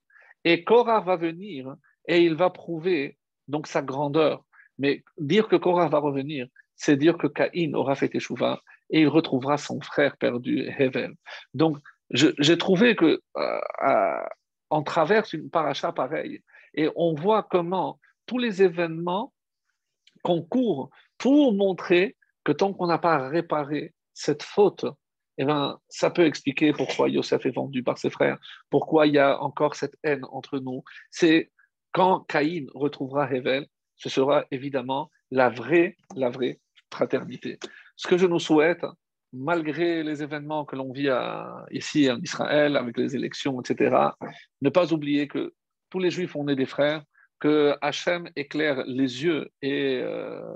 et 0.45 0.63
Korah 0.63 1.01
va 1.01 1.17
venir 1.17 1.75
et 2.07 2.23
il 2.23 2.37
va 2.37 2.49
prouver 2.49 3.19
donc 3.49 3.67
sa 3.67 3.83
grandeur. 3.83 4.45
Mais 4.79 5.03
dire 5.19 5.49
que 5.49 5.57
Korah 5.57 5.89
va 5.89 5.99
revenir, 5.99 6.47
c'est 6.77 6.97
dire 6.97 7.17
que 7.19 7.27
Caïn 7.27 7.75
aura 7.75 7.95
fait 7.95 8.15
échouva 8.15 8.63
et 8.91 9.03
il 9.03 9.09
retrouvera 9.09 9.57
son 9.57 9.81
frère 9.81 10.17
perdu, 10.17 10.69
Hevel. 10.79 11.15
Donc, 11.55 11.79
j'ai 12.11 12.59
trouvé 12.59 12.95
que 12.95 13.21
euh, 13.37 14.83
traverse 14.85 15.33
une 15.33 15.49
paracha 15.51 15.93
pareille 15.93 16.43
et 16.75 16.91
on 16.97 17.15
voit 17.15 17.43
comment 17.43 17.99
tous 18.27 18.39
les 18.39 18.63
événements 18.63 19.33
concourent 20.23 20.91
pour 21.19 21.55
montrer 21.55 22.17
que 22.45 22.53
tant 22.53 22.73
qu'on 22.73 22.87
n'a 22.87 22.99
pas 22.99 23.29
réparé 23.29 23.95
cette 24.13 24.43
faute 24.43 24.85
eh 25.39 25.45
ben, 25.45 25.79
ça 25.89 26.11
peut 26.11 26.27
expliquer 26.27 26.73
pourquoi 26.73 27.09
Yosef 27.09 27.47
est 27.47 27.51
vendu 27.51 27.83
par 27.83 27.99
ses 27.99 28.11
frères, 28.11 28.39
pourquoi 28.71 29.07
il 29.07 29.15
y 29.15 29.19
a 29.19 29.41
encore 29.41 29.75
cette 29.75 29.97
haine 30.03 30.25
entre 30.31 30.59
nous. 30.59 30.85
C'est 31.11 31.51
quand 31.93 32.21
Caïn 32.21 32.67
retrouvera 32.75 33.33
Hevel, 33.33 33.67
ce 33.97 34.09
sera 34.09 34.45
évidemment 34.51 35.11
la 35.33 35.49
vraie, 35.49 35.97
la 36.15 36.29
vraie 36.29 36.61
fraternité. 36.93 37.59
Ce 37.97 38.07
que 38.07 38.19
je 38.19 38.27
nous 38.27 38.39
souhaite, 38.39 38.85
malgré 39.33 40.03
les 40.03 40.23
événements 40.23 40.65
que 40.67 40.77
l'on 40.77 40.93
vit 40.93 41.09
ici 41.71 42.11
en 42.11 42.21
Israël, 42.21 42.77
avec 42.77 42.99
les 42.99 43.17
élections, 43.17 43.61
etc., 43.61 43.97
ne 44.61 44.69
pas 44.69 44.93
oublier 44.93 45.27
que 45.27 45.55
tous 45.89 45.99
les 45.99 46.11
Juifs, 46.11 46.37
on 46.37 46.49
est 46.49 46.57
des 46.57 46.67
frères, 46.67 47.03
que 47.41 47.75
Hachem 47.81 48.29
éclaire 48.37 48.85
les 48.87 49.25
yeux 49.25 49.49
et 49.63 50.01
euh, 50.03 50.55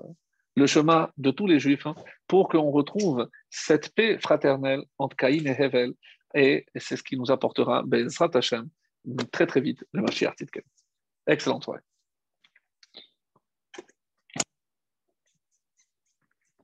le 0.54 0.66
chemin 0.66 1.10
de 1.16 1.30
tous 1.30 1.46
les 1.46 1.58
Juifs 1.58 1.86
hein, 1.86 1.96
pour 2.28 2.48
qu'on 2.48 2.70
retrouve 2.70 3.28
cette 3.50 3.94
paix 3.94 4.18
fraternelle 4.18 4.82
entre 4.98 5.16
Caïn 5.16 5.46
et 5.46 5.56
Hevel. 5.58 5.94
Et 6.34 6.66
c'est 6.76 6.96
ce 6.96 7.02
qui 7.02 7.16
nous 7.16 7.30
apportera, 7.30 7.82
Ben 7.84 8.08
Hashem, 8.34 8.68
très 9.32 9.46
très 9.46 9.60
vite, 9.60 9.84
le 9.92 10.02
Mashiach. 10.02 10.36
Excellente 11.26 11.64
soirée. 11.64 11.80